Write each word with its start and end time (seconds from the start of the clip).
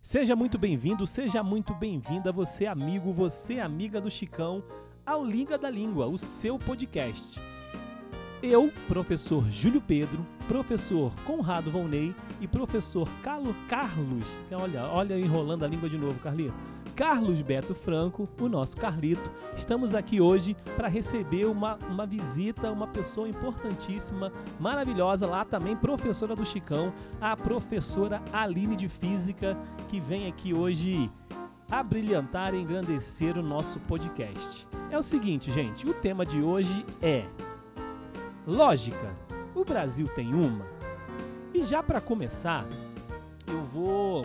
Seja 0.00 0.34
muito 0.36 0.56
bem-vindo, 0.56 1.06
seja 1.06 1.42
muito 1.42 1.74
bem-vinda, 1.74 2.32
você 2.32 2.66
amigo, 2.66 3.12
você 3.12 3.60
amiga 3.60 4.00
do 4.00 4.10
Chicão, 4.10 4.62
ao 5.04 5.24
Liga 5.24 5.58
da 5.58 5.68
Língua, 5.68 6.06
o 6.06 6.16
seu 6.16 6.58
podcast. 6.58 7.38
Eu, 8.40 8.72
professor 8.86 9.50
Júlio 9.50 9.80
Pedro, 9.80 10.24
professor 10.46 11.12
Conrado 11.26 11.70
Volney 11.70 12.14
e 12.40 12.46
professor 12.46 13.08
Carlo 13.22 13.54
Carlos, 13.68 14.40
olha, 14.52 14.84
olha 14.86 15.18
enrolando 15.18 15.64
a 15.64 15.68
língua 15.68 15.90
de 15.90 15.98
novo, 15.98 16.18
Carlito. 16.20 16.54
Carlos 16.98 17.40
Beto 17.42 17.76
Franco, 17.76 18.28
o 18.40 18.48
nosso 18.48 18.76
Carlito, 18.76 19.30
estamos 19.56 19.94
aqui 19.94 20.20
hoje 20.20 20.56
para 20.74 20.88
receber 20.88 21.44
uma, 21.46 21.78
uma 21.88 22.04
visita, 22.04 22.72
uma 22.72 22.88
pessoa 22.88 23.28
importantíssima, 23.28 24.32
maravilhosa, 24.58 25.24
lá 25.24 25.44
também 25.44 25.76
professora 25.76 26.34
do 26.34 26.44
Chicão, 26.44 26.92
a 27.20 27.36
professora 27.36 28.20
Aline 28.32 28.74
de 28.74 28.88
Física, 28.88 29.56
que 29.86 30.00
vem 30.00 30.26
aqui 30.26 30.52
hoje 30.52 31.08
abrilhantar 31.70 32.52
e 32.52 32.58
engrandecer 32.58 33.38
o 33.38 33.42
nosso 33.42 33.78
podcast. 33.78 34.66
É 34.90 34.98
o 34.98 35.02
seguinte, 35.02 35.52
gente, 35.52 35.88
o 35.88 35.94
tema 35.94 36.26
de 36.26 36.42
hoje 36.42 36.84
é 37.00 37.24
lógica. 38.44 39.14
O 39.54 39.64
Brasil 39.64 40.08
tem 40.16 40.34
uma? 40.34 40.66
E 41.54 41.62
já 41.62 41.80
para 41.80 42.00
começar, 42.00 42.66
eu 43.46 43.62
vou 43.62 44.24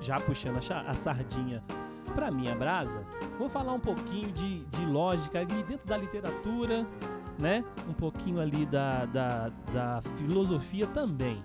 já 0.00 0.18
puxando 0.18 0.56
a 0.56 0.94
sardinha 0.94 1.62
para 2.16 2.30
minha 2.30 2.54
brasa, 2.54 3.06
vou 3.38 3.46
falar 3.46 3.74
um 3.74 3.78
pouquinho 3.78 4.32
de, 4.32 4.64
de 4.64 4.86
lógica 4.86 5.38
ali 5.38 5.62
dentro 5.64 5.86
da 5.86 5.98
literatura, 5.98 6.86
né? 7.38 7.62
Um 7.86 7.92
pouquinho 7.92 8.40
ali 8.40 8.64
da, 8.64 9.04
da, 9.04 9.48
da 9.70 10.02
filosofia 10.16 10.86
também. 10.86 11.44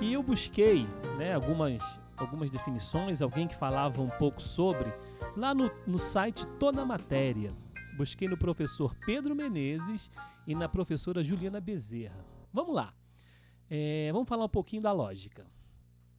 E 0.00 0.12
eu 0.12 0.20
busquei 0.20 0.84
né, 1.16 1.32
algumas, 1.32 1.80
algumas 2.16 2.50
definições, 2.50 3.22
alguém 3.22 3.46
que 3.46 3.54
falava 3.54 4.02
um 4.02 4.08
pouco 4.08 4.42
sobre, 4.42 4.92
lá 5.36 5.54
no, 5.54 5.70
no 5.86 5.96
site 5.96 6.44
Toda 6.58 6.84
Matéria. 6.84 7.50
Busquei 7.96 8.26
no 8.26 8.36
professor 8.36 8.92
Pedro 9.06 9.36
Menezes 9.36 10.10
e 10.44 10.56
na 10.56 10.68
professora 10.68 11.22
Juliana 11.22 11.60
Bezerra. 11.60 12.26
Vamos 12.52 12.74
lá. 12.74 12.92
É, 13.70 14.10
vamos 14.12 14.28
falar 14.28 14.46
um 14.46 14.48
pouquinho 14.48 14.82
da 14.82 14.90
lógica. 14.90 15.46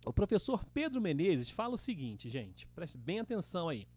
O 0.04 0.12
professor 0.12 0.66
Pedro 0.66 1.00
Menezes 1.00 1.52
fala 1.52 1.76
o 1.76 1.78
seguinte, 1.78 2.30
gente, 2.30 2.66
preste 2.68 2.98
bem 2.98 3.20
atenção 3.20 3.70
aí. 3.70 3.88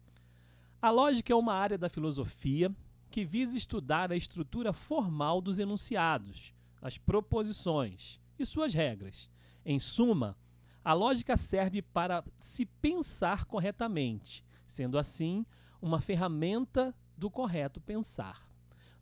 A 0.79 0.91
lógica 0.91 1.33
é 1.33 1.35
uma 1.35 1.53
área 1.53 1.77
da 1.77 1.89
filosofia 1.89 2.73
que 3.09 3.25
visa 3.25 3.57
estudar 3.57 4.11
a 4.11 4.15
estrutura 4.15 4.71
formal 4.71 5.41
dos 5.41 5.57
enunciados, 5.57 6.53
as 6.79 6.97
proposições 6.97 8.19
e 8.37 8.45
suas 8.45 8.73
regras. 8.73 9.31
Em 9.65 9.79
suma, 9.79 10.37
a 10.83 10.93
lógica 10.93 11.35
serve 11.35 11.81
para 11.81 12.23
se 12.37 12.67
pensar 12.67 13.45
corretamente, 13.45 14.45
sendo 14.67 14.99
assim 14.99 15.43
uma 15.81 15.99
ferramenta 15.99 16.95
do 17.17 17.31
correto 17.31 17.81
pensar. 17.81 18.47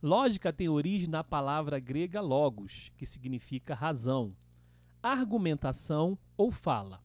Lógica 0.02 0.54
tem 0.54 0.70
origem 0.70 1.10
na 1.10 1.23
palavra 1.23 1.80
grega 1.80 2.22
logos, 2.22 2.92
que 2.95 3.06
significa 3.06 3.76
razão, 3.76 4.34
argumentação 5.04 6.18
ou 6.38 6.50
fala. 6.50 7.04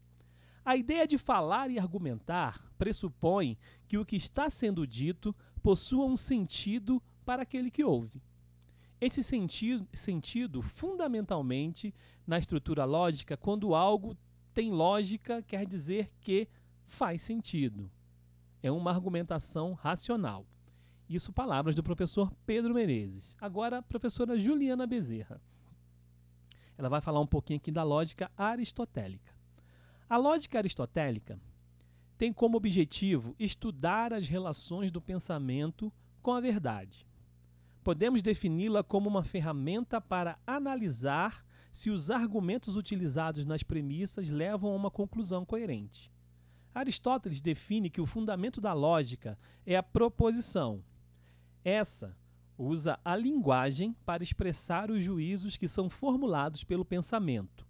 A 0.65 0.77
ideia 0.77 1.07
de 1.07 1.19
falar 1.19 1.71
e 1.71 1.79
argumentar 1.79 2.71
pressupõe 2.79 3.59
que 3.89 3.99
o 3.99 4.05
que 4.05 4.17
está 4.17 4.49
sendo 4.49 4.87
dito 4.87 5.35
possua 5.63 6.05
um 6.05 6.17
sentido 6.17 7.03
para 7.25 7.43
aquele 7.43 7.71
que 7.71 7.83
ouve. 7.83 8.23
Esse 9.01 9.23
sentido, 9.23 9.87
sentido, 9.93 10.63
fundamentalmente, 10.63 11.95
na 12.27 12.39
estrutura 12.39 12.85
lógica, 12.85 13.37
quando 13.37 13.75
algo 13.75 14.17
tem 14.53 14.71
lógica, 14.71 15.43
quer 15.43 15.67
dizer 15.67 16.11
que 16.21 16.49
faz 16.87 17.23
sentido. 17.23 17.91
É 18.63 18.71
uma 18.71 18.91
argumentação 18.91 19.73
racional. 19.73 20.47
Isso, 21.09 21.33
palavras 21.33 21.75
do 21.75 21.83
professor 21.83 22.33
Pedro 22.45 22.75
Menezes. 22.75 23.35
Agora, 23.41 23.83
professora 23.83 24.37
Juliana 24.37 24.87
Bezerra 24.87 25.41
ela 26.79 26.89
vai 26.89 27.01
falar 27.01 27.21
um 27.21 27.27
pouquinho 27.27 27.59
aqui 27.59 27.73
da 27.73 27.83
lógica 27.83 28.31
aristotélica. 28.37 29.35
A 30.09 30.17
lógica 30.17 30.59
aristotélica 30.59 31.39
tem 32.17 32.33
como 32.33 32.57
objetivo 32.57 33.35
estudar 33.39 34.13
as 34.13 34.29
relações 34.29 34.91
do 34.93 35.01
pensamento 35.01 35.93
com 36.23 36.33
a 36.33 36.41
verdade. 36.41 37.07
Podemos 37.83 38.23
defini-la 38.23 38.83
como 38.83 39.09
uma 39.09 39.25
ferramenta 39.25 40.01
para 40.01 40.39
analisar 40.47 41.45
se 41.73 41.91
os 41.91 42.11
argumentos 42.11 42.77
utilizados 42.77 43.45
nas 43.45 43.63
premissas 43.63 44.31
levam 44.31 44.73
a 44.73 44.77
uma 44.77 44.91
conclusão 44.91 45.45
coerente. 45.45 46.11
Aristóteles 46.75 47.41
define 47.41 47.91
que 47.91 48.01
o 48.01 48.07
fundamento 48.07 48.61
da 48.61 48.73
lógica 48.73 49.39
é 49.67 49.77
a 49.77 49.83
proposição. 49.83 50.83
Essa 51.65 52.17
usa 52.59 52.99
a 53.05 53.15
linguagem 53.15 53.95
para 54.05 54.23
expressar 54.23 54.91
os 54.91 55.03
juízos 55.03 55.57
que 55.57 55.69
são 55.69 55.89
formulados 55.89 56.65
pelo 56.65 56.85
pensamento. 56.85 57.65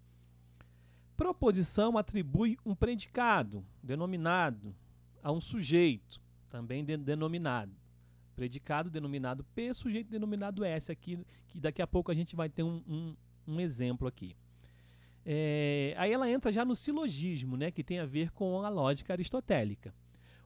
Proposição 1.15 1.99
atribui 1.99 2.57
um 2.65 2.75
predicado, 2.75 3.65
denominado, 3.83 4.75
a 5.23 5.31
um 5.31 5.41
sujeito, 5.41 6.21
também 6.49 6.85
de 6.85 6.97
denominado. 6.97 7.77
Predicado 8.35 8.89
denominado 8.89 9.45
P, 9.45 9.75
sujeito 9.75 10.09
denominado 10.09 10.65
S, 10.65 10.91
aqui, 10.91 11.19
que 11.49 11.61
daqui 11.61 11.83
a 11.83 11.87
pouco 11.87 12.11
a 12.11 12.15
gente 12.15 12.35
vai 12.35 12.49
ter 12.49 12.63
um, 12.63 12.83
um, 12.89 13.17
um 13.47 13.61
exemplo 13.61 14.09
aqui. 14.09 14.35
É, 15.27 15.93
aí 15.99 16.13
ela 16.13 16.31
entra 16.31 16.51
já 16.51 16.65
no 16.65 16.75
silogismo, 16.75 17.57
né, 17.57 17.71
que 17.71 17.85
tem 17.85 17.99
a 17.99 18.07
ver 18.07 18.31
com 18.31 18.63
a 18.63 18.69
lógica 18.69 19.13
aristotélica. 19.13 19.93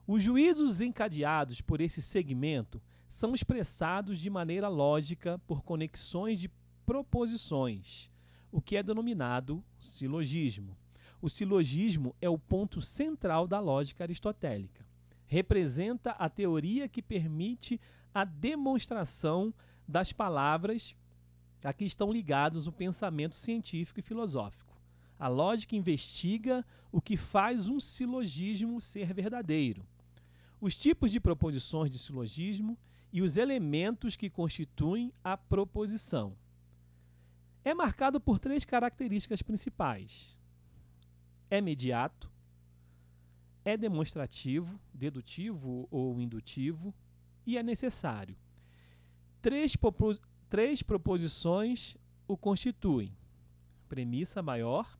Os 0.05 0.21
juízos 0.21 0.81
encadeados 0.81 1.61
por 1.61 1.79
esse 1.79 2.01
segmento 2.01 2.81
são 3.13 3.35
expressados 3.35 4.17
de 4.17 4.27
maneira 4.27 4.67
lógica 4.67 5.37
por 5.45 5.61
conexões 5.61 6.39
de 6.39 6.49
proposições, 6.83 8.09
o 8.51 8.59
que 8.59 8.75
é 8.75 8.81
denominado 8.81 9.63
silogismo. 9.77 10.75
O 11.21 11.29
silogismo 11.29 12.15
é 12.19 12.27
o 12.27 12.39
ponto 12.39 12.81
central 12.81 13.47
da 13.47 13.59
lógica 13.59 14.03
aristotélica. 14.03 14.83
Representa 15.27 16.09
a 16.13 16.27
teoria 16.27 16.89
que 16.89 17.03
permite 17.03 17.79
a 18.11 18.25
demonstração 18.25 19.53
das 19.87 20.11
palavras 20.11 20.95
a 21.63 21.71
que 21.71 21.85
estão 21.85 22.11
ligados 22.11 22.65
o 22.65 22.71
pensamento 22.71 23.35
científico 23.35 23.99
e 23.99 24.03
filosófico. 24.03 24.75
A 25.19 25.27
lógica 25.27 25.75
investiga 25.75 26.65
o 26.91 26.99
que 26.99 27.15
faz 27.15 27.69
um 27.69 27.79
silogismo 27.79 28.81
ser 28.81 29.13
verdadeiro. 29.13 29.85
Os 30.59 30.75
tipos 30.75 31.11
de 31.11 31.19
proposições 31.19 31.91
de 31.91 31.99
silogismo 31.99 32.75
e 33.13 33.21
os 33.21 33.37
elementos 33.37 34.15
que 34.15 34.27
constituem 34.27 35.13
a 35.23 35.37
proposição. 35.37 36.35
É 37.63 37.71
marcado 37.71 38.19
por 38.19 38.39
três 38.39 38.65
características 38.65 39.43
principais: 39.43 40.35
é 41.47 41.59
imediato, 41.59 42.31
é 43.63 43.77
demonstrativo, 43.77 44.81
dedutivo 44.91 45.87
ou 45.91 46.19
indutivo, 46.19 46.91
e 47.45 47.55
é 47.55 47.61
necessário. 47.61 48.35
Três, 49.39 49.77
três 50.49 50.81
proposições 50.81 51.95
o 52.27 52.35
constituem: 52.35 53.15
premissa 53.87 54.41
maior, 54.41 54.97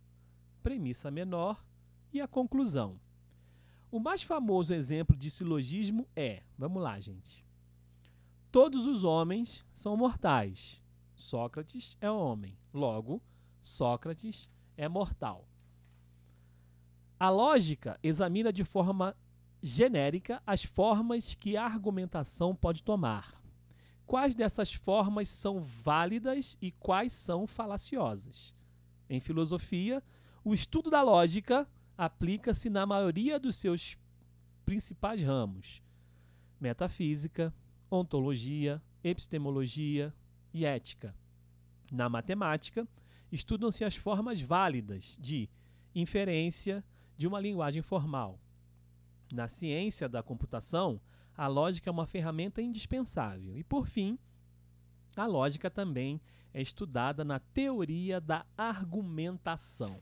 premissa 0.62 1.10
menor 1.10 1.66
e 2.14 2.22
a 2.22 2.28
conclusão. 2.28 3.00
O 3.90 4.00
mais 4.00 4.22
famoso 4.22 4.72
exemplo 4.72 5.16
de 5.18 5.32
silogismo 5.32 6.08
é, 6.16 6.44
vamos 6.56 6.82
lá, 6.82 7.00
gente. 7.00 7.43
Todos 8.54 8.86
os 8.86 9.04
homens 9.04 9.66
são 9.74 9.98
mortais. 9.98 10.80
Sócrates 11.16 11.98
é 12.00 12.12
homem. 12.12 12.56
Logo, 12.72 13.20
Sócrates 13.60 14.48
é 14.78 14.88
mortal. 14.88 15.48
A 17.20 17.32
lógica 17.32 18.00
examina 18.04 18.54
de 18.54 18.64
forma 18.64 19.18
genérica 19.60 20.40
as 20.46 20.64
formas 20.64 21.34
que 21.34 21.58
a 21.58 21.66
argumentação 21.66 22.56
pode 22.56 22.84
tomar. 22.84 23.42
Quais 24.06 24.36
dessas 24.36 24.72
formas 24.72 25.30
são 25.30 25.60
válidas 25.60 26.56
e 26.62 26.72
quais 26.74 27.12
são 27.12 27.48
falaciosas? 27.48 28.54
Em 29.10 29.20
filosofia, 29.20 30.04
o 30.44 30.54
estudo 30.54 30.92
da 30.92 31.02
lógica 31.02 31.68
aplica-se 31.98 32.70
na 32.70 32.86
maioria 32.86 33.40
dos 33.40 33.56
seus 33.56 33.98
principais 34.64 35.24
ramos: 35.24 35.82
metafísica, 36.62 37.52
ontologia, 37.98 38.82
epistemologia 39.04 40.14
e 40.54 40.66
ética. 40.66 41.16
Na 41.92 42.10
matemática, 42.10 42.88
estudam-se 43.32 43.84
as 43.84 43.96
formas 43.96 44.42
válidas 44.42 45.18
de 45.20 45.50
inferência 45.94 46.84
de 47.16 47.28
uma 47.28 47.40
linguagem 47.40 47.82
formal. 47.82 48.40
Na 49.32 49.48
ciência 49.48 50.10
da 50.10 50.24
computação, 50.24 51.00
a 51.36 51.48
lógica 51.48 51.90
é 51.90 51.92
uma 51.92 52.06
ferramenta 52.06 52.62
indispensável. 52.62 53.58
E, 53.58 53.64
por 53.64 53.88
fim, 53.88 54.18
a 55.16 55.26
lógica 55.26 55.70
também 55.70 56.20
é 56.54 56.62
estudada 56.62 57.24
na 57.24 57.40
teoria 57.40 58.20
da 58.20 58.46
argumentação. 58.58 60.00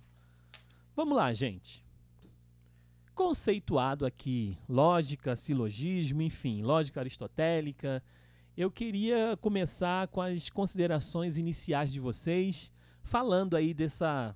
Vamos 0.95 1.15
lá, 1.15 1.31
gente. 1.33 1.83
Conceituado 3.21 4.03
aqui 4.03 4.57
lógica, 4.67 5.35
silogismo, 5.35 6.23
enfim, 6.23 6.63
lógica 6.63 6.99
aristotélica. 6.99 8.03
Eu 8.57 8.71
queria 8.71 9.37
começar 9.39 10.07
com 10.07 10.19
as 10.19 10.49
considerações 10.49 11.37
iniciais 11.37 11.93
de 11.93 11.99
vocês, 11.99 12.71
falando 13.03 13.55
aí 13.55 13.75
dessa, 13.75 14.35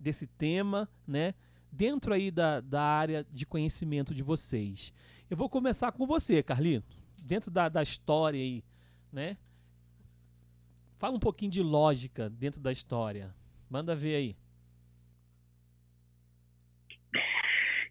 desse 0.00 0.26
tema, 0.26 0.88
né? 1.06 1.34
Dentro 1.70 2.14
aí 2.14 2.30
da, 2.30 2.60
da 2.62 2.80
área 2.80 3.26
de 3.30 3.44
conhecimento 3.44 4.14
de 4.14 4.22
vocês. 4.22 4.90
Eu 5.28 5.36
vou 5.36 5.50
começar 5.50 5.92
com 5.92 6.06
você, 6.06 6.42
Carlito. 6.42 6.96
Dentro 7.22 7.50
da, 7.50 7.68
da 7.68 7.82
história 7.82 8.40
aí, 8.40 8.64
né? 9.12 9.36
Fala 10.96 11.14
um 11.14 11.20
pouquinho 11.20 11.50
de 11.50 11.62
lógica 11.62 12.30
dentro 12.30 12.58
da 12.58 12.72
história. 12.72 13.34
Manda 13.68 13.94
ver 13.94 14.16
aí. 14.16 14.36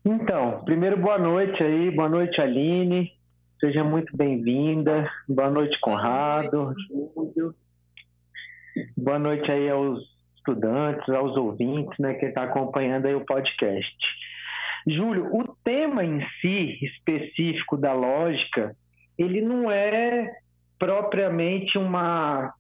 Então, 0.06 0.62
primeiro 0.66 0.98
boa 0.98 1.18
noite 1.18 1.64
aí, 1.64 1.90
boa 1.90 2.10
noite 2.10 2.42
Aline, 2.42 3.14
seja 3.58 3.86
muito 3.86 4.16
bem-vinda, 4.18 5.10
boa 5.30 5.50
noite 5.50 5.80
Conrado, 5.80 6.74
Júlio, 6.90 7.56
boa 8.98 9.18
noite 9.18 9.50
aí 9.50 9.70
aos 9.70 10.04
estudantes, 10.36 11.08
aos 11.08 11.38
ouvintes, 11.38 11.98
né, 11.98 12.16
que 12.16 12.26
está 12.26 12.44
acompanhando 12.44 13.06
aí 13.06 13.16
o 13.16 13.26
podcast. 13.26 13.96
Júlio, 14.86 15.34
o 15.34 15.56
tema 15.64 16.04
em 16.04 16.20
si, 16.42 16.80
específico 16.84 17.78
da 17.78 17.94
lógica, 17.94 18.76
ele 19.18 19.40
não 19.40 19.72
é 19.72 20.36
propriamente 20.78 21.78
uma, 21.78 22.54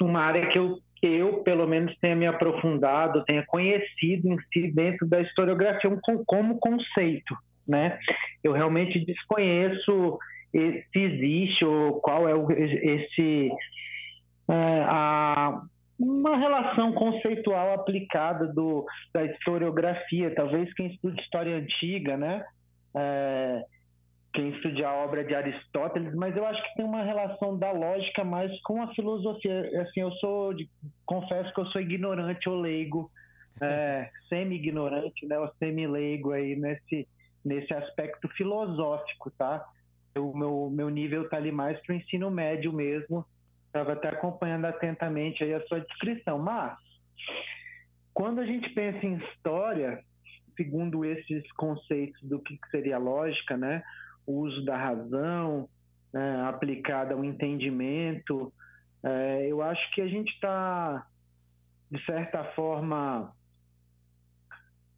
uma 0.00 0.20
área 0.20 0.46
que 0.46 0.58
eu 0.60 0.78
eu, 1.06 1.42
pelo 1.42 1.66
menos, 1.66 1.96
tenha 2.00 2.16
me 2.16 2.26
aprofundado, 2.26 3.24
tenha 3.24 3.44
conhecido 3.46 4.28
em 4.28 4.38
si 4.52 4.70
dentro 4.72 5.06
da 5.06 5.20
historiografia 5.20 5.90
como 6.26 6.58
conceito, 6.58 7.36
né? 7.66 7.98
Eu 8.42 8.52
realmente 8.52 9.04
desconheço 9.04 10.18
se 10.52 10.98
existe 10.98 11.64
ou 11.64 12.00
qual 12.00 12.28
é 12.28 12.32
esse 12.52 13.50
é, 14.48 14.84
a, 14.88 15.62
uma 15.98 16.36
relação 16.36 16.92
conceitual 16.92 17.72
aplicada 17.72 18.46
do, 18.46 18.84
da 19.12 19.24
historiografia. 19.24 20.34
Talvez 20.34 20.72
quem 20.74 20.86
estuda 20.86 21.20
história 21.20 21.56
antiga, 21.56 22.16
né? 22.16 22.44
É, 22.96 23.64
quem 24.34 24.50
estude 24.50 24.84
a 24.84 24.92
obra 24.92 25.24
de 25.24 25.32
Aristóteles, 25.32 26.12
mas 26.14 26.36
eu 26.36 26.44
acho 26.44 26.60
que 26.60 26.74
tem 26.74 26.84
uma 26.84 27.04
relação 27.04 27.56
da 27.56 27.70
lógica 27.70 28.24
mais 28.24 28.50
com 28.62 28.82
a 28.82 28.92
filosofia. 28.92 29.82
Assim, 29.82 30.00
eu 30.00 30.10
sou, 30.14 30.52
confesso 31.06 31.54
que 31.54 31.60
eu 31.60 31.66
sou 31.66 31.80
ignorante 31.80 32.48
ou 32.48 32.60
leigo, 32.60 33.10
é, 33.62 34.10
semi-ignorante, 34.28 35.24
né, 35.26 35.38
ou 35.38 35.48
semi-leigo 35.58 36.32
aí 36.32 36.56
nesse, 36.56 37.06
nesse 37.44 37.72
aspecto 37.72 38.28
filosófico, 38.30 39.30
tá? 39.30 39.64
O 40.18 40.36
meu, 40.36 40.68
meu 40.68 40.88
nível 40.88 41.28
tá 41.28 41.36
ali 41.36 41.52
mais 41.52 41.80
para 41.80 41.92
o 41.92 41.96
ensino 41.96 42.28
médio 42.28 42.72
mesmo, 42.72 43.24
estava 43.66 43.92
até 43.92 44.08
acompanhando 44.08 44.64
atentamente 44.64 45.44
aí 45.44 45.54
a 45.54 45.64
sua 45.66 45.80
descrição, 45.80 46.38
mas 46.40 46.76
quando 48.12 48.40
a 48.40 48.46
gente 48.46 48.68
pensa 48.70 49.06
em 49.06 49.14
história, 49.14 50.02
segundo 50.56 51.04
esses 51.04 51.50
conceitos 51.52 52.20
do 52.22 52.40
que 52.40 52.58
seria 52.70 52.98
lógica, 52.98 53.56
né? 53.56 53.82
O 54.26 54.40
uso 54.40 54.64
da 54.64 54.76
razão 54.76 55.68
né, 56.12 56.42
aplicada 56.46 57.14
ao 57.14 57.24
entendimento. 57.24 58.52
É, 59.02 59.46
eu 59.48 59.62
acho 59.62 59.90
que 59.92 60.00
a 60.00 60.06
gente 60.06 60.32
está, 60.32 61.06
de 61.90 62.02
certa 62.04 62.44
forma, 62.52 63.32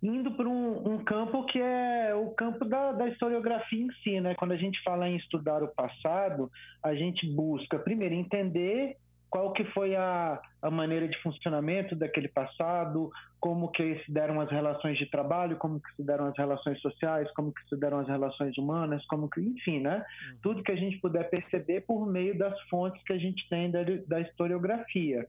indo 0.02 0.31
para 0.32 0.49
um, 0.49 0.94
um, 0.94 1.05
campo 1.05 1.44
que 1.46 1.61
é 1.61 2.14
o 2.14 2.31
campo 2.31 2.64
da, 2.64 2.93
da, 2.93 3.08
historiografia 3.08 3.82
em 3.82 3.93
si, 4.02 4.20
né? 4.20 4.34
Quando 4.34 4.52
a 4.52 4.56
gente 4.56 4.81
fala 4.82 5.08
em 5.08 5.17
estudar 5.17 5.62
o 5.62 5.69
passado, 5.69 6.50
a 6.82 6.94
gente 6.94 7.26
busca 7.34 7.78
primeiro 7.78 8.14
entender 8.14 8.96
qual 9.37 9.53
que 9.53 9.65
foi 9.67 9.94
a, 9.94 10.41
a 10.62 10.71
maneira 10.71 11.06
de 11.06 11.23
funcionamento 11.23 11.94
daquele 11.94 12.27
passado, 12.27 13.11
como 13.38 13.71
que 13.71 14.03
se 14.03 14.11
deram 14.11 14.41
as 14.41 14.50
relações 14.50 14.97
de 14.97 15.05
trabalho, 15.11 15.59
como 15.59 15.79
que 15.79 15.94
se 15.94 16.03
deram 16.03 16.25
as 16.29 16.38
relações 16.38 16.81
sociais, 16.81 17.31
como 17.35 17.53
que 17.53 17.62
se 17.69 17.77
deram 17.77 17.99
as 17.99 18.09
relações 18.09 18.56
humanas, 18.56 19.05
como 19.05 19.29
que, 19.29 19.43
enfim, 19.43 19.81
né? 19.81 19.97
Uhum. 19.99 20.38
Tudo 20.43 20.62
que 20.62 20.73
a 20.73 20.77
gente 20.77 20.97
puder 21.00 21.29
perceber 21.29 21.83
por 21.83 22.06
meio 22.06 22.38
das 22.38 22.59
fontes 22.71 23.03
que 23.05 23.12
a 23.12 23.19
gente 23.19 23.47
tem 23.50 23.71
da, 23.71 23.81
da 24.06 24.21
historiografia. 24.23 25.27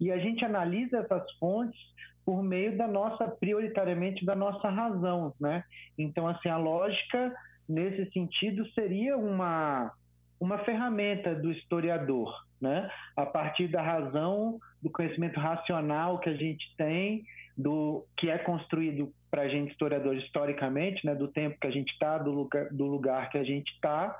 E 0.00 0.10
a 0.10 0.16
gente 0.16 0.42
analisa 0.46 1.00
essas 1.00 1.30
fontes 1.32 1.78
por 2.24 2.42
meio 2.42 2.74
da 2.78 2.88
nossa, 2.88 3.28
prioritariamente 3.28 4.24
da 4.24 4.34
nossa 4.34 4.70
razão, 4.70 5.34
né? 5.38 5.62
Então, 5.98 6.26
assim, 6.26 6.48
a 6.48 6.56
lógica, 6.56 7.34
nesse 7.68 8.10
sentido, 8.12 8.66
seria 8.70 9.18
uma, 9.18 9.92
uma 10.40 10.56
ferramenta 10.60 11.34
do 11.34 11.52
historiador, 11.52 12.34
né? 12.62 12.90
A 13.16 13.26
partir 13.26 13.68
da 13.68 13.82
razão, 13.82 14.58
do 14.80 14.90
conhecimento 14.90 15.38
racional 15.38 16.18
que 16.18 16.30
a 16.30 16.34
gente 16.34 16.64
tem, 16.76 17.24
do 17.56 18.06
que 18.16 18.30
é 18.30 18.38
construído 18.38 19.12
para 19.30 19.42
a 19.42 19.48
gente 19.48 19.72
historiador 19.72 20.16
historicamente, 20.16 21.04
né? 21.04 21.14
Do 21.14 21.28
tempo 21.28 21.58
que 21.60 21.66
a 21.66 21.70
gente 21.70 21.90
está, 21.92 22.16
do 22.18 22.30
lugar, 22.30 22.68
do 22.70 22.86
lugar 22.86 23.28
que 23.30 23.38
a 23.38 23.44
gente 23.44 23.70
está, 23.72 24.16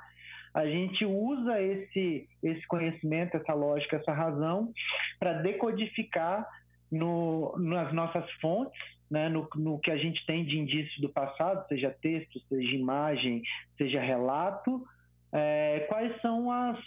a 0.52 0.66
gente 0.66 1.04
usa 1.04 1.60
esse 1.62 2.28
esse 2.42 2.66
conhecimento, 2.66 3.36
essa 3.36 3.54
lógica, 3.54 3.96
essa 3.96 4.12
razão 4.12 4.72
para 5.18 5.34
decodificar 5.34 6.46
no, 6.90 7.54
nas 7.56 7.92
nossas 7.94 8.30
fontes, 8.32 8.78
né, 9.10 9.28
no, 9.28 9.48
no, 9.54 9.78
que 9.78 9.90
a 9.90 9.96
gente 9.96 10.24
tem 10.26 10.44
de 10.44 10.58
indícios 10.58 11.00
do 11.00 11.08
passado, 11.08 11.66
seja 11.68 11.94
texto, 12.02 12.38
seja 12.48 12.76
imagem, 12.76 13.42
seja 13.78 14.00
relato, 14.00 14.84
é, 15.32 15.86
quais 15.88 16.20
são 16.20 16.50
as, 16.50 16.78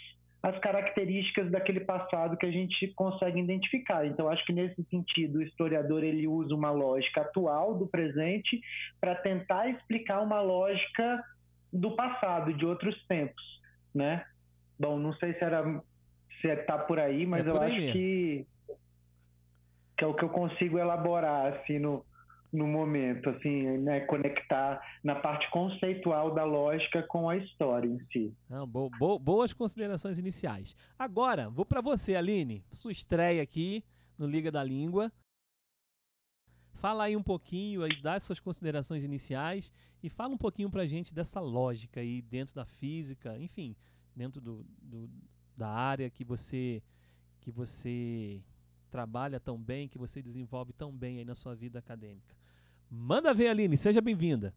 as 0.46 0.56
características 0.60 1.50
daquele 1.50 1.80
passado 1.80 2.36
que 2.36 2.46
a 2.46 2.50
gente 2.52 2.86
consegue 2.94 3.40
identificar. 3.40 4.06
Então, 4.06 4.28
acho 4.28 4.44
que 4.46 4.52
nesse 4.52 4.80
sentido, 4.84 5.38
o 5.38 5.42
historiador 5.42 6.04
ele 6.04 6.28
usa 6.28 6.54
uma 6.54 6.70
lógica 6.70 7.22
atual 7.22 7.76
do 7.76 7.88
presente 7.88 8.60
para 9.00 9.16
tentar 9.16 9.68
explicar 9.68 10.20
uma 10.20 10.40
lógica 10.40 11.20
do 11.72 11.96
passado, 11.96 12.54
de 12.54 12.64
outros 12.64 12.96
tempos, 13.08 13.42
né? 13.92 14.24
Bom, 14.78 14.96
não 15.00 15.12
sei 15.14 15.34
se 15.34 15.42
era 15.42 15.64
se 16.40 16.46
está 16.46 16.78
por 16.78 17.00
aí, 17.00 17.26
mas 17.26 17.44
é 17.44 17.50
por 17.50 17.56
eu 17.56 17.62
acho 17.62 17.92
que 17.92 18.46
que 19.98 20.04
é 20.04 20.06
o 20.06 20.14
que 20.14 20.22
eu 20.22 20.28
consigo 20.28 20.78
elaborar 20.78 21.54
assim 21.54 21.78
no, 21.78 22.04
no 22.52 22.66
momento, 22.66 23.30
assim, 23.30 23.62
né, 23.78 24.00
conectar 24.00 24.80
na 25.02 25.14
parte 25.14 25.50
conceitual 25.50 26.34
da 26.34 26.44
lógica 26.44 27.02
com 27.02 27.28
a 27.28 27.36
história 27.36 27.88
em 27.88 27.98
si. 28.12 28.34
Não, 28.48 28.66
bo 28.66 28.90
bo 28.98 29.18
boas 29.18 29.52
considerações 29.52 30.18
iniciais. 30.18 30.76
Agora, 30.98 31.48
vou 31.48 31.64
para 31.64 31.80
você, 31.80 32.14
Aline, 32.14 32.64
sua 32.72 32.92
estreia 32.92 33.42
aqui 33.42 33.84
no 34.18 34.26
Liga 34.26 34.50
da 34.50 34.62
Língua. 34.62 35.12
Fala 36.74 37.04
aí 37.04 37.16
um 37.16 37.22
pouquinho, 37.22 37.82
aí, 37.82 38.00
dá 38.02 38.18
suas 38.18 38.38
considerações 38.38 39.02
iniciais 39.02 39.72
e 40.02 40.08
fala 40.08 40.34
um 40.34 40.38
pouquinho 40.38 40.70
para 40.70 40.82
a 40.82 40.86
gente 40.86 41.14
dessa 41.14 41.40
lógica 41.40 42.00
aí 42.00 42.20
dentro 42.20 42.54
da 42.54 42.64
física, 42.64 43.38
enfim, 43.38 43.74
dentro 44.14 44.40
do, 44.40 44.64
do, 44.80 45.10
da 45.56 45.68
área 45.68 46.10
que 46.10 46.22
você 46.22 46.82
que 47.40 47.50
você 47.50 48.42
trabalha 48.90 49.38
tão 49.40 49.58
bem, 49.58 49.88
que 49.88 49.98
você 49.98 50.22
desenvolve 50.22 50.72
tão 50.72 50.92
bem 50.92 51.18
aí 51.18 51.24
na 51.24 51.34
sua 51.34 51.54
vida 51.54 51.78
acadêmica. 51.78 52.34
Manda 52.90 53.34
ver, 53.34 53.48
Aline, 53.48 53.76
seja 53.76 54.00
bem-vinda. 54.00 54.54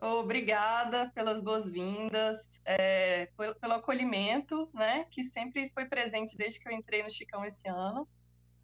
Obrigada 0.00 1.10
pelas 1.14 1.42
boas-vindas, 1.42 2.38
é, 2.64 3.28
pelo 3.60 3.74
acolhimento, 3.74 4.70
né, 4.72 5.04
que 5.10 5.22
sempre 5.22 5.70
foi 5.74 5.84
presente 5.84 6.38
desde 6.38 6.58
que 6.58 6.66
eu 6.66 6.72
entrei 6.72 7.02
no 7.02 7.10
Chicão 7.10 7.44
esse 7.44 7.68
ano. 7.68 8.08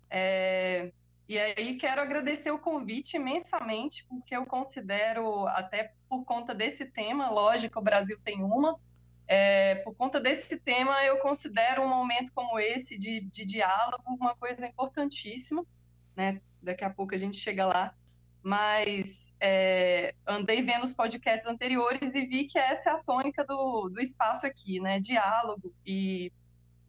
É, 0.09 0.90
e 1.28 1.38
aí 1.38 1.76
quero 1.76 2.00
agradecer 2.00 2.50
o 2.50 2.59
convite 2.59 3.16
imensamente, 3.16 4.06
porque 4.09 4.35
eu 4.35 4.47
considero, 4.47 5.47
até 5.49 5.92
por 6.09 6.25
conta 6.25 6.54
desse 6.54 6.87
tema, 6.87 7.28
lógico, 7.28 7.80
o 7.80 7.83
Brasil 7.83 8.18
tem 8.25 8.42
uma, 8.42 8.78
é, 9.28 9.76
por 9.76 9.95
conta 9.95 10.21
desse 10.21 10.59
tema, 10.59 11.04
eu 11.04 11.18
considero 11.18 11.83
um 11.83 11.88
momento 11.88 12.33
como 12.33 12.59
esse 12.59 12.97
de, 12.97 13.21
de 13.21 13.45
diálogo 13.45 14.04
uma 14.06 14.37
coisa 14.37 14.66
importantíssima, 14.66 15.64
né? 16.14 16.40
daqui 16.66 16.85
a 16.85 16.90
pouco 16.90 17.14
a 17.14 17.18
gente 17.18 17.37
chega 17.37 17.64
lá, 17.64 17.95
mas 18.42 19.33
é, 19.40 20.14
andei 20.26 20.62
vendo 20.62 20.85
os 20.85 20.92
podcasts 20.92 21.47
anteriores 21.47 22.14
e 22.14 22.26
vi 22.26 22.47
que 22.47 22.59
essa 22.59 22.90
é 22.90 22.92
a 22.92 23.02
tônica 23.02 23.45
do, 23.45 23.88
do 23.88 24.00
espaço 24.00 24.47
aqui, 24.47 24.78
né? 24.78 25.00
Diálogo 25.00 25.75
e, 25.85 26.33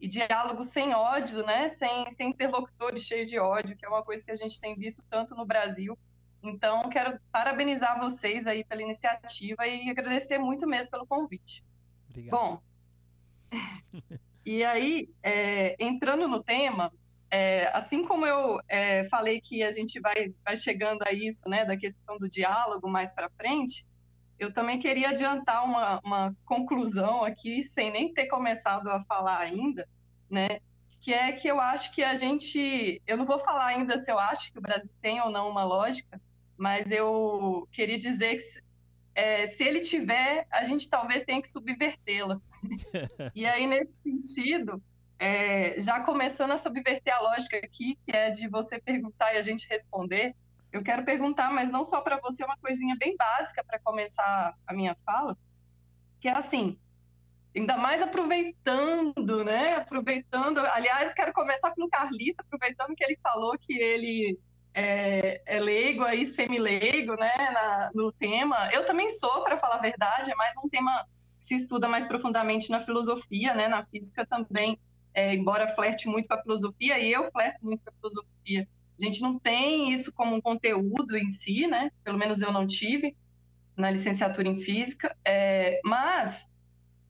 e 0.00 0.06
diálogo 0.06 0.62
sem 0.62 0.94
ódio, 0.94 1.44
né? 1.44 1.68
Sem, 1.68 2.10
sem 2.10 2.30
interlocutores 2.30 3.02
cheios 3.02 3.28
de 3.28 3.38
ódio, 3.38 3.76
que 3.76 3.84
é 3.84 3.88
uma 3.88 4.04
coisa 4.04 4.24
que 4.24 4.30
a 4.30 4.36
gente 4.36 4.60
tem 4.60 4.76
visto 4.76 5.02
tanto 5.10 5.34
no 5.34 5.44
Brasil. 5.44 5.98
Então, 6.42 6.88
quero 6.88 7.18
parabenizar 7.32 7.98
vocês 7.98 8.46
aí 8.46 8.64
pela 8.64 8.82
iniciativa 8.82 9.66
e 9.66 9.90
agradecer 9.90 10.38
muito 10.38 10.66
mesmo 10.66 10.92
pelo 10.92 11.06
convite. 11.06 11.64
Obrigado. 12.10 12.38
Bom, 12.38 12.62
e 14.44 14.64
aí, 14.64 15.08
é, 15.22 15.76
entrando 15.78 16.26
no 16.26 16.42
tema, 16.42 16.92
é, 17.30 17.70
assim 17.74 18.04
como 18.04 18.26
eu 18.26 18.60
é, 18.68 19.04
falei 19.04 19.40
que 19.40 19.62
a 19.62 19.70
gente 19.70 20.00
vai, 20.00 20.34
vai 20.44 20.56
chegando 20.56 21.02
a 21.02 21.12
isso, 21.12 21.48
né, 21.48 21.64
da 21.64 21.76
questão 21.76 22.18
do 22.18 22.28
diálogo 22.28 22.88
mais 22.88 23.12
para 23.12 23.30
frente, 23.30 23.86
eu 24.38 24.52
também 24.52 24.78
queria 24.78 25.10
adiantar 25.10 25.64
uma, 25.64 26.00
uma 26.04 26.36
conclusão 26.44 27.24
aqui, 27.24 27.62
sem 27.62 27.90
nem 27.90 28.12
ter 28.14 28.26
começado 28.26 28.88
a 28.88 29.00
falar 29.00 29.38
ainda, 29.38 29.86
né, 30.30 30.60
que 31.00 31.12
é 31.12 31.32
que 31.32 31.48
eu 31.48 31.60
acho 31.60 31.94
que 31.94 32.02
a 32.02 32.14
gente, 32.14 33.02
eu 33.06 33.16
não 33.16 33.24
vou 33.24 33.38
falar 33.38 33.66
ainda 33.66 33.98
se 33.98 34.10
eu 34.10 34.18
acho 34.18 34.52
que 34.52 34.58
o 34.58 34.62
Brasil 34.62 34.90
tem 35.00 35.20
ou 35.20 35.30
não 35.30 35.48
uma 35.48 35.64
lógica, 35.64 36.20
mas 36.56 36.90
eu 36.90 37.68
queria 37.70 37.98
dizer 37.98 38.36
que 38.36 38.67
é, 39.18 39.48
se 39.48 39.64
ele 39.64 39.80
tiver, 39.80 40.46
a 40.48 40.62
gente 40.62 40.88
talvez 40.88 41.24
tenha 41.24 41.42
que 41.42 41.48
subvertê-la. 41.48 42.40
e 43.34 43.44
aí, 43.44 43.66
nesse 43.66 43.92
sentido, 44.00 44.80
é, 45.18 45.80
já 45.80 45.98
começando 45.98 46.52
a 46.52 46.56
subverter 46.56 47.12
a 47.12 47.20
lógica 47.22 47.56
aqui, 47.56 47.98
que 48.06 48.16
é 48.16 48.30
de 48.30 48.48
você 48.48 48.80
perguntar 48.80 49.34
e 49.34 49.38
a 49.38 49.42
gente 49.42 49.68
responder, 49.68 50.36
eu 50.72 50.84
quero 50.84 51.04
perguntar, 51.04 51.50
mas 51.50 51.68
não 51.68 51.82
só 51.82 52.00
para 52.00 52.20
você, 52.20 52.44
uma 52.44 52.56
coisinha 52.58 52.94
bem 52.96 53.16
básica 53.16 53.64
para 53.64 53.80
começar 53.80 54.54
a 54.64 54.72
minha 54.72 54.96
fala, 55.04 55.36
que 56.20 56.28
é 56.28 56.38
assim, 56.38 56.78
ainda 57.56 57.76
mais 57.76 58.00
aproveitando, 58.00 59.44
né? 59.44 59.74
Aproveitando, 59.74 60.60
aliás, 60.60 61.12
quero 61.12 61.32
começar 61.32 61.72
pelo 61.72 61.88
Carlito, 61.88 62.40
aproveitando 62.40 62.94
que 62.94 63.02
ele 63.02 63.18
falou 63.20 63.58
que 63.58 63.72
ele 63.72 64.38
é, 64.78 65.42
é 65.44 65.58
leigo 65.58 66.04
aí, 66.04 66.24
semi-leigo, 66.24 67.16
né, 67.16 67.34
na, 67.52 67.90
no 67.92 68.12
tema. 68.12 68.70
Eu 68.72 68.86
também 68.86 69.08
sou, 69.08 69.42
para 69.42 69.58
falar 69.58 69.74
a 69.74 69.80
verdade, 69.80 70.30
é 70.30 70.36
mais 70.36 70.54
um 70.56 70.68
tema 70.68 71.04
que 71.40 71.46
se 71.46 71.56
estuda 71.56 71.88
mais 71.88 72.06
profundamente 72.06 72.70
na 72.70 72.80
filosofia, 72.80 73.54
né, 73.54 73.66
na 73.66 73.84
física 73.86 74.24
também, 74.24 74.78
é, 75.12 75.34
embora 75.34 75.66
flerte 75.66 76.06
muito 76.08 76.28
com 76.28 76.34
a 76.34 76.42
filosofia, 76.42 76.96
e 76.96 77.12
eu 77.12 77.28
flerto 77.32 77.58
muito 77.60 77.82
com 77.82 77.90
a 77.90 77.92
filosofia. 77.94 78.68
A 79.00 79.04
gente 79.04 79.20
não 79.20 79.36
tem 79.36 79.92
isso 79.92 80.12
como 80.12 80.36
um 80.36 80.40
conteúdo 80.40 81.16
em 81.16 81.28
si, 81.28 81.66
né, 81.66 81.90
pelo 82.04 82.16
menos 82.16 82.40
eu 82.40 82.52
não 82.52 82.64
tive 82.64 83.16
na 83.76 83.90
licenciatura 83.90 84.46
em 84.46 84.60
física, 84.60 85.16
é, 85.24 85.80
mas 85.84 86.48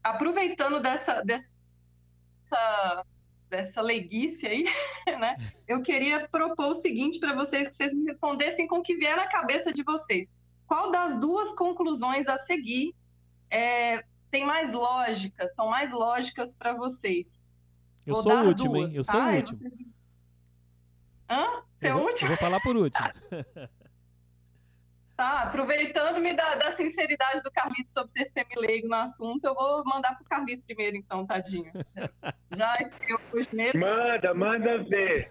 aproveitando 0.03 0.81
dessa, 0.81 1.23
dessa 1.23 3.05
dessa 3.49 3.81
leguice 3.81 4.47
aí, 4.47 4.65
né? 5.19 5.37
Eu 5.67 5.83
queria 5.83 6.29
propor 6.29 6.69
o 6.69 6.75
seguinte 6.75 7.19
para 7.19 7.35
vocês, 7.35 7.69
que 7.69 7.75
vocês 7.75 7.95
me 7.95 8.05
respondessem 8.05 8.67
com 8.67 8.79
o 8.79 8.83
que 8.83 8.97
vier 8.97 9.17
na 9.17 9.27
cabeça 9.27 9.73
de 9.73 9.83
vocês. 9.83 10.31
Qual 10.67 10.91
das 10.91 11.19
duas 11.19 11.55
conclusões 11.55 12.29
a 12.29 12.37
seguir 12.37 12.95
é, 13.51 14.05
tem 14.31 14.45
mais 14.45 14.73
lógica, 14.73 15.49
são 15.49 15.69
mais 15.69 15.91
lógicas 15.93 16.55
para 16.55 16.75
vocês? 16.75 17.41
Eu 18.07 18.15
Vou 18.15 18.23
sou 18.23 18.33
o 18.33 18.47
último, 18.47 18.73
duas, 18.75 18.91
hein? 18.91 18.97
Eu 18.99 19.05
tá? 19.05 19.13
sou 19.13 19.23
o 19.23 19.37
último. 19.37 19.59
Vocês... 19.59 19.89
Hã? 21.31 21.63
Você 21.79 21.89
é 21.89 21.95
o 21.95 21.99
último? 21.99 22.25
Eu 22.25 22.29
vou 22.29 22.37
falar 22.37 22.61
por 22.61 22.77
último. 22.77 23.09
Tá, 25.19 25.43
aproveitando-me 25.43 26.33
da, 26.33 26.55
da, 26.55 26.77
sinceridade 26.77 27.43
do 27.43 27.51
Carlito 27.51 27.91
sobre 27.91 28.13
ser 28.13 28.27
semileigo 28.27 28.87
no 28.87 28.95
assunto, 28.95 29.45
eu 29.45 29.53
vou 29.53 29.85
mandar 29.85 30.15
pro 30.15 30.25
Carlito 30.25 30.63
primeiro, 30.65 30.97
então, 30.97 31.27
tadinho. 31.27 31.73
Já 32.57 32.77
escreveu 32.81 33.19
os 33.33 33.47
primeiros. 33.47 33.81
Manda, 33.81 34.33
manda 34.33 34.79
ver. 34.85 35.29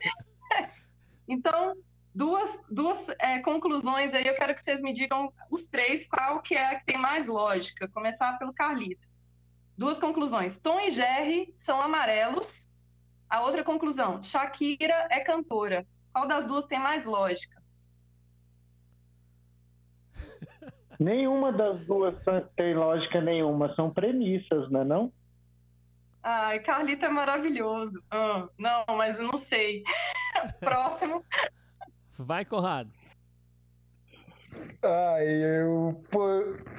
então, 1.25 1.73
duas, 2.13 2.61
duas 2.69 3.07
é, 3.17 3.39
conclusões 3.39 4.13
aí, 4.13 4.27
eu 4.27 4.35
quero 4.35 4.53
que 4.53 4.61
vocês 4.61 4.81
me 4.81 4.91
digam 4.91 5.31
os 5.49 5.67
três, 5.67 6.05
qual 6.05 6.41
que 6.41 6.53
é 6.53 6.65
a 6.65 6.79
que 6.79 6.85
tem 6.85 6.97
mais 6.97 7.27
lógica. 7.27 7.87
Começar 7.87 8.37
pelo 8.37 8.53
Carlito. 8.53 9.07
Duas 9.77 10.01
conclusões. 10.01 10.57
Tom 10.57 10.81
e 10.81 10.89
Jerry 10.89 11.49
são 11.55 11.81
amarelos. 11.81 12.67
A 13.29 13.39
outra 13.39 13.63
conclusão, 13.63 14.21
Shakira 14.21 15.07
é 15.09 15.21
cantora. 15.21 15.87
Qual 16.11 16.27
das 16.27 16.45
duas 16.45 16.65
tem 16.65 16.77
mais 16.77 17.05
lógica? 17.05 17.56
Nenhuma 20.99 21.51
das 21.51 21.79
duas 21.85 22.15
tem 22.55 22.73
lógica 22.73 23.21
nenhuma, 23.21 23.73
são 23.75 23.91
premissas, 23.91 24.69
não 24.71 24.81
é 24.81 24.83
não? 24.83 25.13
Ai, 26.23 26.59
Carlito 26.59 27.05
é 27.05 27.09
maravilhoso. 27.09 28.03
Ah, 28.11 28.49
não, 28.57 28.83
mas 28.97 29.17
eu 29.17 29.25
não 29.25 29.37
sei. 29.37 29.83
Próximo. 30.59 31.23
Vai, 32.17 32.43
Conrado. 32.43 32.91
Ai, 34.83 35.27
eu, 35.61 36.03
pô, 36.11 36.25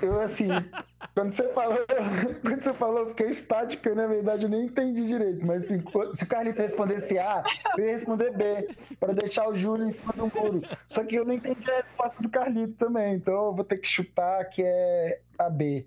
eu 0.03 0.21
assim, 0.21 0.49
quando 1.15 1.33
você 1.33 1.53
falou, 1.53 1.79
quando 2.43 2.63
você 2.63 2.75
falou, 2.75 2.99
eu 3.01 3.09
fiquei 3.09 3.29
estático, 3.29 3.95
na 3.95 4.07
verdade 4.07 4.45
eu 4.45 4.49
nem 4.49 4.67
entendi 4.67 5.07
direito, 5.07 5.45
mas 5.45 5.65
assim, 5.65 5.83
se 6.13 6.25
o 6.25 6.29
Carlito 6.29 6.63
respondesse 6.63 7.19
A, 7.19 7.43
eu 7.77 7.85
ia 7.85 7.93
responder 7.93 8.31
B, 8.31 8.69
para 9.01 9.13
deixar 9.13 9.49
o 9.49 9.55
Júlio 9.55 9.87
em 9.87 9.91
cima 9.91 10.13
do 10.13 10.31
muro. 10.35 10.63
Só 10.87 11.05
que 11.05 11.17
eu 11.17 11.25
não 11.25 11.35
entendi 11.35 11.71
a 11.71 11.77
resposta 11.77 12.23
do 12.23 12.31
Carlito 12.31 12.75
também, 12.75 13.15
então 13.15 13.47
eu 13.47 13.55
vou 13.55 13.65
ter 13.65 13.79
que 13.79 13.89
chutar 13.89 14.45
que 14.47 14.63
é 14.63 15.21
a 15.39 15.51
B. 15.51 15.87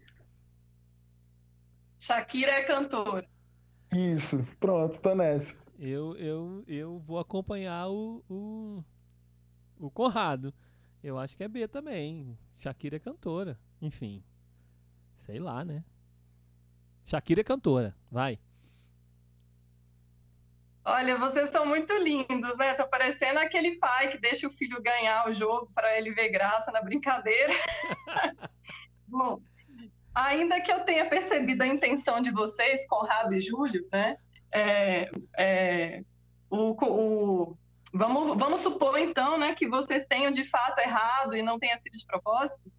Shakira 1.97 2.51
é 2.51 2.63
cantora. 2.63 3.25
Isso, 3.93 4.45
pronto, 4.59 4.99
tô 4.99 5.15
nessa. 5.15 5.55
Eu, 5.77 6.15
eu, 6.17 6.63
eu 6.67 6.99
vou 6.99 7.19
acompanhar 7.19 7.89
o, 7.89 8.23
o, 8.29 8.83
o 9.79 9.89
Conrado. 9.89 10.53
Eu 11.03 11.17
acho 11.17 11.35
que 11.35 11.43
é 11.43 11.47
B 11.47 11.67
também. 11.67 12.37
Shakira 12.57 12.97
é 12.97 12.99
cantora. 12.99 13.59
Enfim. 13.81 14.23
Sei 15.17 15.39
lá, 15.39 15.65
né? 15.65 15.83
Shakira 17.05 17.41
é 17.41 17.43
cantora. 17.43 17.95
Vai. 18.09 18.39
Olha, 20.83 21.15
vocês 21.17 21.49
são 21.49 21.65
muito 21.65 21.93
lindos, 21.97 22.57
né? 22.57 22.73
Tá 22.73 22.85
parecendo 22.85 23.39
aquele 23.39 23.77
pai 23.77 24.09
que 24.09 24.17
deixa 24.17 24.47
o 24.47 24.51
filho 24.51 24.81
ganhar 24.81 25.27
o 25.27 25.33
jogo 25.33 25.71
para 25.75 25.95
ele 25.97 26.11
ver 26.11 26.29
graça 26.29 26.71
na 26.71 26.81
brincadeira. 26.81 27.53
Bom, 29.07 29.39
ainda 30.13 30.59
que 30.59 30.71
eu 30.71 30.79
tenha 30.79 31.07
percebido 31.07 31.61
a 31.61 31.67
intenção 31.67 32.19
de 32.19 32.31
vocês, 32.31 32.87
Conrado 32.87 33.33
e 33.33 33.41
Júlio, 33.41 33.87
né? 33.91 34.17
É, 34.51 35.11
é, 35.37 36.03
o, 36.49 36.71
o, 36.71 37.57
Vamos, 37.93 38.37
vamos 38.37 38.61
supor, 38.61 38.97
então, 38.97 39.37
né, 39.37 39.53
que 39.53 39.67
vocês 39.67 40.05
tenham 40.05 40.31
de 40.31 40.45
fato 40.45 40.79
errado 40.79 41.35
e 41.35 41.41
não 41.41 41.59
tenha 41.59 41.77
sido 41.77 41.97
de 41.97 42.05
propósito. 42.05 42.71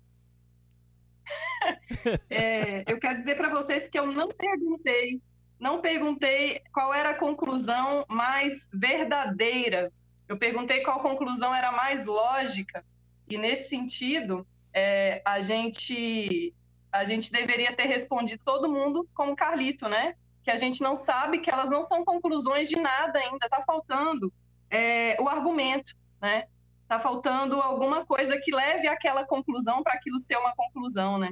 é, 2.30 2.82
eu 2.90 2.98
quero 2.98 3.18
dizer 3.18 3.36
para 3.36 3.50
vocês 3.50 3.86
que 3.88 3.98
eu 3.98 4.06
não 4.06 4.28
perguntei, 4.28 5.20
não 5.60 5.82
perguntei 5.82 6.62
qual 6.72 6.94
era 6.94 7.10
a 7.10 7.18
conclusão 7.18 8.06
mais 8.08 8.70
verdadeira. 8.72 9.92
Eu 10.26 10.38
perguntei 10.38 10.82
qual 10.82 11.00
conclusão 11.00 11.54
era 11.54 11.70
mais 11.70 12.06
lógica. 12.06 12.82
E 13.28 13.36
nesse 13.36 13.68
sentido, 13.68 14.46
é, 14.72 15.20
a 15.24 15.40
gente 15.40 16.54
a 16.90 17.04
gente 17.04 17.32
deveria 17.32 17.74
ter 17.74 17.86
respondido 17.86 18.42
todo 18.44 18.68
mundo 18.68 19.08
como 19.14 19.36
Carlito, 19.36 19.88
né? 19.88 20.14
Que 20.42 20.50
a 20.50 20.56
gente 20.56 20.82
não 20.82 20.94
sabe 20.94 21.38
que 21.38 21.50
elas 21.50 21.70
não 21.70 21.82
são 21.82 22.04
conclusões 22.04 22.68
de 22.68 22.76
nada 22.76 23.18
ainda, 23.18 23.46
está 23.46 23.62
faltando 23.62 24.32
é, 24.72 25.20
o 25.20 25.28
argumento, 25.28 25.94
né? 26.20 26.46
Tá 26.88 26.98
faltando 26.98 27.60
alguma 27.60 28.04
coisa 28.06 28.38
que 28.38 28.54
leve 28.54 28.88
àquela 28.88 29.24
conclusão 29.24 29.82
para 29.82 29.92
aquilo 29.92 30.18
ser 30.18 30.36
uma 30.36 30.54
conclusão, 30.54 31.18
né? 31.18 31.30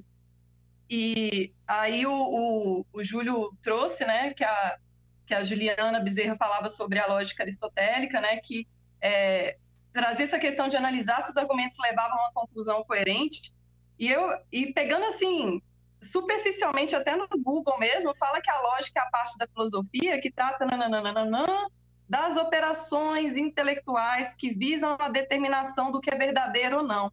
E 0.88 1.52
aí 1.66 2.06
o, 2.06 2.12
o, 2.12 2.86
o, 2.92 3.02
Júlio 3.02 3.56
trouxe, 3.62 4.04
né, 4.04 4.34
que 4.34 4.44
a, 4.44 4.76
que 5.24 5.32
a 5.32 5.42
Juliana 5.42 6.00
Bezerra 6.00 6.36
falava 6.36 6.68
sobre 6.68 6.98
a 6.98 7.06
lógica 7.06 7.44
aristotélica, 7.44 8.20
né, 8.20 8.38
que 8.38 8.66
é, 9.00 9.56
trazer 9.92 10.24
essa 10.24 10.38
questão 10.38 10.66
de 10.66 10.76
analisar 10.76 11.22
se 11.22 11.30
os 11.30 11.36
argumentos 11.36 11.78
levavam 11.78 12.18
a 12.18 12.22
uma 12.22 12.32
conclusão 12.32 12.82
coerente. 12.82 13.54
E 13.98 14.08
eu 14.08 14.36
e 14.50 14.72
pegando 14.72 15.04
assim 15.06 15.62
superficialmente 16.02 16.96
até 16.96 17.14
no 17.14 17.28
Google 17.28 17.78
mesmo 17.78 18.16
fala 18.16 18.40
que 18.40 18.50
a 18.50 18.60
lógica 18.60 18.98
é 18.98 19.02
a 19.02 19.10
parte 19.10 19.38
da 19.38 19.46
filosofia 19.46 20.20
que 20.20 20.32
trata 20.32 20.64
nananana, 20.64 21.68
das 22.10 22.36
operações 22.36 23.36
intelectuais 23.36 24.34
que 24.34 24.50
visam 24.52 24.96
a 24.98 25.08
determinação 25.08 25.92
do 25.92 26.00
que 26.00 26.10
é 26.10 26.18
verdadeiro 26.18 26.78
ou 26.78 26.82
não. 26.82 27.12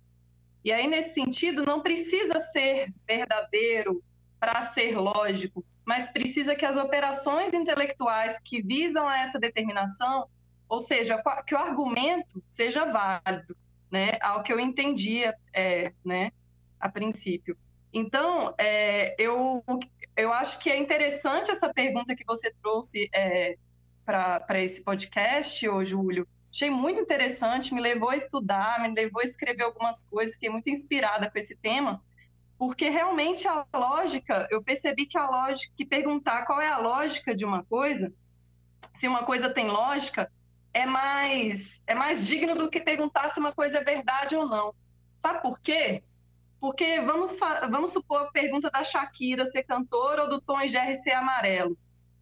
E 0.65 0.71
aí, 0.73 0.87
nesse 0.87 1.13
sentido, 1.13 1.63
não 1.63 1.83
precisa 1.83 2.39
ser 2.39 2.91
verdadeiro 3.07 4.03
para 4.39 4.59
ser 4.63 4.97
lógico, 4.97 5.63
mas 5.85 6.11
precisa 6.11 6.55
que 6.55 6.65
as 6.65 6.77
operações 6.77 7.53
intelectuais 7.53 8.39
que 8.43 8.59
visam 8.59 9.07
a 9.07 9.19
essa 9.19 9.39
determinação, 9.39 10.27
ou 10.67 10.79
seja, 10.79 11.21
que 11.45 11.53
o 11.53 11.59
argumento 11.59 12.43
seja 12.47 12.83
válido, 12.83 13.55
né, 13.91 14.17
ao 14.19 14.41
que 14.41 14.51
eu 14.51 14.59
entendia, 14.59 15.35
é, 15.53 15.93
né, 16.03 16.31
a 16.79 16.89
princípio. 16.89 17.55
Então, 17.93 18.55
é, 18.57 19.15
eu, 19.19 19.63
eu 20.15 20.33
acho 20.33 20.59
que 20.59 20.71
é 20.71 20.77
interessante 20.77 21.51
essa 21.51 21.71
pergunta 21.71 22.15
que 22.15 22.25
você 22.25 22.51
trouxe 22.61 23.07
é, 23.13 23.57
para 24.07 24.61
esse 24.61 24.81
podcast, 24.85 25.67
ô 25.67 25.83
Júlio. 25.83 26.25
Achei 26.49 26.69
muito 26.69 27.01
interessante, 27.01 27.73
me 27.73 27.81
levou 27.81 28.09
a 28.09 28.15
estudar, 28.15 28.81
me 28.81 28.95
levou 28.95 29.19
a 29.19 29.23
escrever 29.25 29.63
algumas 29.63 30.07
coisas, 30.07 30.35
fiquei 30.35 30.49
muito 30.49 30.69
inspirada 30.69 31.29
com 31.29 31.37
esse 31.37 31.57
tema, 31.57 32.01
porque 32.57 32.87
realmente 32.87 33.45
a 33.49 33.65
lógica, 33.75 34.47
eu 34.49 34.63
percebi 34.63 35.05
que 35.05 35.17
a 35.17 35.29
lógica, 35.29 35.73
que 35.75 35.85
perguntar 35.85 36.45
qual 36.45 36.61
é 36.61 36.69
a 36.69 36.77
lógica 36.77 37.35
de 37.35 37.43
uma 37.43 37.65
coisa, 37.65 38.13
se 38.93 39.09
uma 39.09 39.23
coisa 39.23 39.49
tem 39.49 39.67
lógica, 39.67 40.31
é 40.73 40.85
mais, 40.85 41.83
é 41.85 41.93
mais 41.93 42.25
digno 42.25 42.55
do 42.55 42.69
que 42.69 42.79
perguntar 42.79 43.29
se 43.31 43.39
uma 43.41 43.51
coisa 43.51 43.79
é 43.79 43.83
verdade 43.83 44.37
ou 44.37 44.47
não. 44.47 44.73
Sabe 45.17 45.41
por 45.41 45.59
quê? 45.59 46.01
Porque 46.61 47.01
vamos, 47.01 47.37
vamos 47.69 47.91
supor 47.91 48.21
a 48.21 48.31
pergunta 48.31 48.71
da 48.71 48.85
Shakira 48.85 49.45
ser 49.45 49.63
cantora 49.63 50.23
ou 50.23 50.29
do 50.29 50.41
Tom 50.41 50.61
e 50.61 50.67
Jerry 50.69 50.95
ser 50.95 51.11
amarelo. 51.11 51.77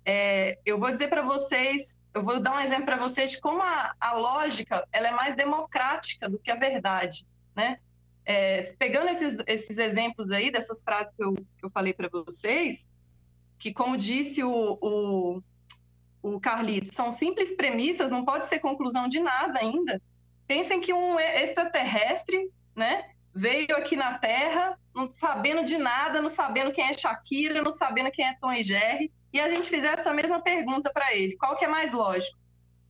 É, 0.05 0.59
eu 0.63 0.77
vou 0.77 0.91
dizer 0.91 1.07
para 1.07 1.23
vocês, 1.23 1.99
eu 2.13 2.23
vou 2.23 2.39
dar 2.39 2.55
um 2.55 2.59
exemplo 2.59 2.85
para 2.85 2.97
vocês 2.97 3.31
de 3.31 3.41
como 3.41 3.61
a, 3.63 3.95
a, 3.99 4.13
lógica 4.13 4.87
ela 4.91 5.07
é 5.07 5.11
mais 5.11 5.35
democrática 5.35 6.29
do 6.29 6.37
que 6.37 6.51
a 6.51 6.55
verdade, 6.55 7.25
né? 7.55 7.79
É, 8.23 8.73
pegando 8.77 9.09
esses, 9.09 9.35
esses 9.47 9.77
exemplos 9.79 10.31
aí, 10.31 10.51
dessas 10.51 10.83
frases 10.83 11.13
que 11.15 11.23
eu, 11.23 11.33
que 11.33 11.65
eu 11.65 11.69
falei 11.71 11.93
para 11.93 12.07
vocês, 12.09 12.87
que 13.57 13.73
como 13.73 13.97
disse 13.97 14.43
o, 14.43 14.77
o, 14.81 15.43
o 16.21 16.39
Carlitos, 16.39 16.91
são 16.93 17.09
simples 17.09 17.55
premissas, 17.55 18.11
não 18.11 18.23
pode 18.23 18.45
ser 18.45 18.59
conclusão 18.59 19.07
de 19.07 19.19
nada 19.19 19.59
ainda. 19.59 20.01
Pensem 20.47 20.79
que 20.79 20.93
um 20.93 21.19
extraterrestre, 21.19 22.51
né, 22.75 23.09
veio 23.33 23.75
aqui 23.75 23.95
na 23.95 24.17
Terra, 24.19 24.77
não 24.93 25.11
sabendo 25.11 25.63
de 25.63 25.77
nada, 25.77 26.21
não 26.21 26.29
sabendo 26.29 26.71
quem 26.71 26.85
é 26.85 26.93
Shakira, 26.93 27.61
não 27.61 27.71
sabendo 27.71 28.11
quem 28.11 28.25
é 28.25 28.37
Tom 28.39 28.53
e 28.53 28.63
Jerry, 28.63 29.11
e 29.35 29.39
a 29.41 29.49
gente 29.49 29.69
fizesse 29.69 29.99
essa 29.99 30.13
mesma 30.13 30.39
pergunta 30.39 30.89
para 30.89 31.13
ele, 31.13 31.35
qual 31.35 31.57
que 31.57 31.65
é 31.65 31.67
mais 31.67 31.91
lógico? 31.91 32.39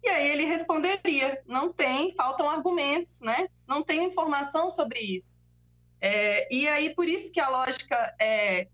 E 0.03 0.07
aí 0.07 0.29
ele 0.29 0.45
responderia, 0.45 1.41
não 1.47 1.73
tem, 1.73 2.13
faltam 2.13 2.47
argumentos, 2.47 3.19
né? 3.21 3.47
Não 3.67 3.81
tem 3.81 4.03
informação 4.03 4.69
sobre 4.69 4.99
isso. 4.99 5.41
É, 5.99 6.47
e 6.53 6.67
aí 6.67 6.93
por 6.93 7.07
isso 7.07 7.33
que 7.33 7.39
a 7.39 7.49
lógica 7.49 8.15
é, 8.21 8.67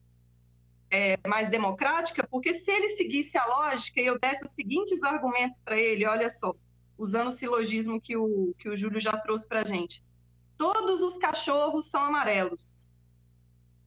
é, 0.90 1.18
mais 1.26 1.48
democrática, 1.48 2.28
porque 2.30 2.54
se 2.54 2.70
ele 2.70 2.90
seguisse 2.90 3.38
a 3.38 3.46
lógica 3.46 4.02
e 4.02 4.06
eu 4.06 4.20
desse 4.20 4.44
os 4.44 4.52
seguintes 4.52 5.02
argumentos 5.02 5.62
para 5.62 5.78
ele, 5.78 6.06
olha 6.06 6.30
só, 6.30 6.54
usando 6.98 7.28
o 7.28 7.32
silogismo 7.32 8.02
que 8.02 8.18
o, 8.18 8.54
que 8.60 8.68
o 8.68 8.76
Júlio 8.76 9.00
já 9.00 9.16
trouxe 9.16 9.48
para 9.48 9.62
a 9.62 9.64
gente. 9.64 10.04
Todos 10.58 11.02
os 11.04 11.18
cachorros 11.18 11.86
são 11.86 12.04
amarelos. 12.04 12.92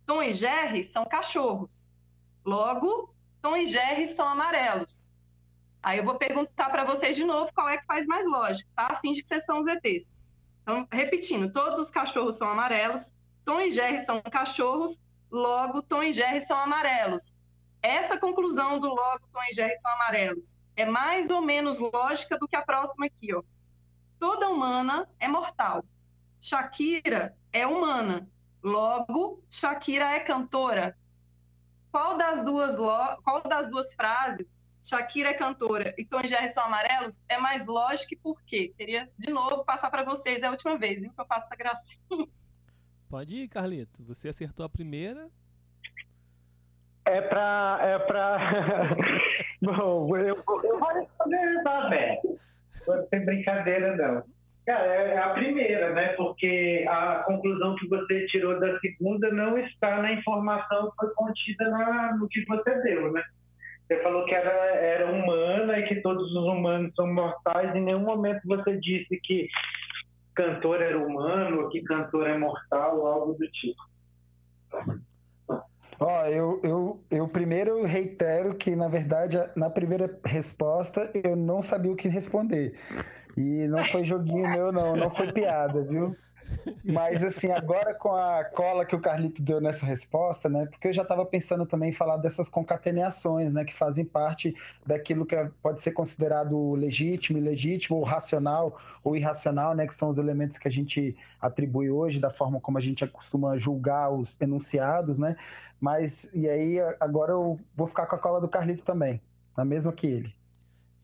Tom 0.06 0.22
e 0.22 0.32
Jerry 0.32 0.82
são 0.82 1.04
cachorros. 1.04 1.90
Logo, 2.46 3.14
Tom 3.44 3.58
e 3.58 3.66
Jerry 3.66 4.06
são 4.06 4.26
amarelos. 4.26 5.12
Aí 5.82 5.98
eu 5.98 6.04
vou 6.04 6.16
perguntar 6.16 6.70
para 6.70 6.82
vocês 6.82 7.14
de 7.14 7.24
novo 7.24 7.52
qual 7.54 7.68
é 7.68 7.76
que 7.76 7.84
faz 7.84 8.06
mais 8.06 8.24
lógico, 8.26 8.70
tá? 8.74 8.98
De 9.04 9.22
que 9.22 9.28
vocês 9.28 9.44
são 9.44 9.60
os 9.60 9.66
ETs. 9.66 10.10
Então, 10.62 10.88
repetindo, 10.90 11.52
todos 11.52 11.78
os 11.78 11.90
cachorros 11.90 12.38
são 12.38 12.48
amarelos, 12.48 13.12
Tom 13.44 13.60
e 13.60 13.70
Jerry 13.70 14.00
são 14.00 14.22
cachorros, 14.22 14.98
logo 15.30 15.82
Tom 15.82 16.02
e 16.02 16.10
Jerry 16.10 16.40
são 16.40 16.58
amarelos. 16.58 17.34
Essa 17.82 18.16
conclusão 18.16 18.80
do 18.80 18.88
logo 18.88 19.28
Tom 19.30 19.42
e 19.50 19.52
Jerry 19.52 19.76
são 19.76 19.92
amarelos 19.92 20.58
é 20.74 20.86
mais 20.86 21.28
ou 21.28 21.42
menos 21.42 21.78
lógica 21.78 22.38
do 22.38 22.48
que 22.48 22.56
a 22.56 22.62
próxima 22.62 23.04
aqui, 23.04 23.34
ó. 23.34 23.42
Toda 24.18 24.48
humana 24.48 25.06
é 25.20 25.28
mortal. 25.28 25.84
Shakira 26.40 27.36
é 27.52 27.66
humana. 27.66 28.26
Logo, 28.62 29.44
Shakira 29.50 30.12
é 30.12 30.20
cantora. 30.20 30.96
Qual 31.94 32.16
das 32.16 32.44
duas, 32.44 32.76
qual 32.76 33.40
das 33.48 33.70
duas 33.70 33.94
frases, 33.94 34.60
Shakira 34.82 35.28
é 35.28 35.34
cantora 35.34 35.94
e 35.96 36.04
Tom 36.04 36.22
e 36.24 36.26
Jerry 36.26 36.48
são 36.48 36.64
amarelos, 36.64 37.24
é 37.28 37.38
mais 37.38 37.66
lógico 37.66 38.14
e 38.14 38.16
por 38.16 38.42
quê? 38.42 38.74
Queria, 38.76 39.08
de 39.16 39.32
novo, 39.32 39.64
passar 39.64 39.92
para 39.92 40.02
vocês, 40.02 40.42
é 40.42 40.48
a 40.48 40.50
última 40.50 40.76
vez 40.76 41.02
viu, 41.02 41.12
que 41.12 41.20
eu 41.20 41.24
faço 41.24 41.46
essa 41.46 41.54
gracinha. 41.54 42.26
Pode 43.08 43.36
ir, 43.36 43.48
Carlito. 43.48 44.02
Você 44.02 44.28
acertou 44.28 44.66
a 44.66 44.68
primeira. 44.68 45.30
É 47.04 47.20
pra. 47.20 47.78
É 47.80 47.98
pra... 48.00 48.38
Bom, 49.62 50.16
eu, 50.16 50.42
eu 50.64 50.80
vou 50.80 50.92
responder, 50.94 51.62
tá, 51.62 51.88
velho? 51.90 52.40
Não 52.88 53.06
tem 53.06 53.24
brincadeira, 53.24 53.96
não. 53.96 54.33
Cara, 54.66 54.86
é 54.86 55.18
a 55.18 55.30
primeira, 55.30 55.92
né? 55.92 56.08
Porque 56.14 56.86
a 56.88 57.22
conclusão 57.26 57.76
que 57.76 57.86
você 57.86 58.26
tirou 58.26 58.58
da 58.58 58.78
segunda 58.80 59.30
não 59.30 59.58
está 59.58 60.00
na 60.00 60.12
informação 60.12 60.90
que 60.90 60.96
foi 60.96 61.14
contida 61.14 61.68
na, 61.68 62.16
no 62.16 62.26
que 62.28 62.44
você 62.46 62.74
deu, 62.82 63.12
né? 63.12 63.22
Você 63.86 64.02
falou 64.02 64.24
que 64.24 64.34
era, 64.34 64.50
era 64.50 65.12
humana 65.12 65.78
e 65.78 65.86
que 65.86 65.96
todos 65.96 66.30
os 66.30 66.44
humanos 66.44 66.94
são 66.94 67.06
mortais. 67.12 67.74
Em 67.76 67.82
nenhum 67.82 68.00
momento 68.00 68.40
você 68.46 68.78
disse 68.78 69.20
que 69.22 69.48
cantor 70.34 70.80
era 70.80 70.98
humano, 70.98 71.68
que 71.68 71.82
cantor 71.82 72.26
é 72.26 72.38
mortal, 72.38 73.06
algo 73.06 73.34
do 73.34 73.46
tipo. 73.50 73.82
Ó, 76.00 76.26
eu, 76.26 76.60
eu, 76.64 77.00
eu 77.10 77.28
primeiro 77.28 77.84
reitero 77.84 78.54
que, 78.54 78.74
na 78.74 78.88
verdade, 78.88 79.38
na 79.54 79.68
primeira 79.68 80.18
resposta 80.24 81.10
eu 81.22 81.36
não 81.36 81.60
sabia 81.60 81.92
o 81.92 81.96
que 81.96 82.08
responder. 82.08 82.74
E 83.36 83.66
não 83.68 83.84
foi 83.84 84.04
joguinho 84.04 84.48
meu, 84.48 84.72
não, 84.72 84.94
não 84.94 85.10
foi 85.10 85.32
piada, 85.32 85.82
viu? 85.82 86.16
Mas 86.84 87.22
assim, 87.24 87.50
agora 87.50 87.94
com 87.94 88.14
a 88.14 88.44
cola 88.44 88.84
que 88.84 88.94
o 88.94 89.00
Carlito 89.00 89.42
deu 89.42 89.60
nessa 89.60 89.84
resposta, 89.86 90.48
né? 90.48 90.66
Porque 90.66 90.88
eu 90.88 90.92
já 90.92 91.02
estava 91.02 91.24
pensando 91.24 91.66
também 91.66 91.90
em 91.90 91.92
falar 91.92 92.16
dessas 92.18 92.48
concateneações, 92.48 93.52
né? 93.52 93.64
Que 93.64 93.74
fazem 93.74 94.04
parte 94.04 94.54
daquilo 94.86 95.24
que 95.24 95.36
pode 95.62 95.80
ser 95.80 95.92
considerado 95.92 96.74
legítimo, 96.74 97.38
ilegítimo, 97.38 97.96
ou 97.96 98.04
racional 98.04 98.78
ou 99.02 99.16
irracional, 99.16 99.74
né? 99.74 99.86
Que 99.86 99.94
são 99.94 100.08
os 100.08 100.18
elementos 100.18 100.58
que 100.58 100.68
a 100.68 100.70
gente 100.70 101.16
atribui 101.40 101.90
hoje, 101.90 102.20
da 102.20 102.30
forma 102.30 102.60
como 102.60 102.78
a 102.78 102.80
gente 102.80 103.06
costuma 103.08 103.56
julgar 103.56 104.12
os 104.12 104.40
enunciados, 104.40 105.18
né? 105.18 105.36
Mas, 105.80 106.30
e 106.34 106.48
aí, 106.48 106.78
agora 107.00 107.32
eu 107.32 107.58
vou 107.74 107.86
ficar 107.86 108.06
com 108.06 108.16
a 108.16 108.18
cola 108.18 108.40
do 108.40 108.48
Carlito 108.48 108.82
também, 108.84 109.20
na 109.56 109.64
mesma 109.64 109.92
que 109.92 110.06
ele. 110.06 110.43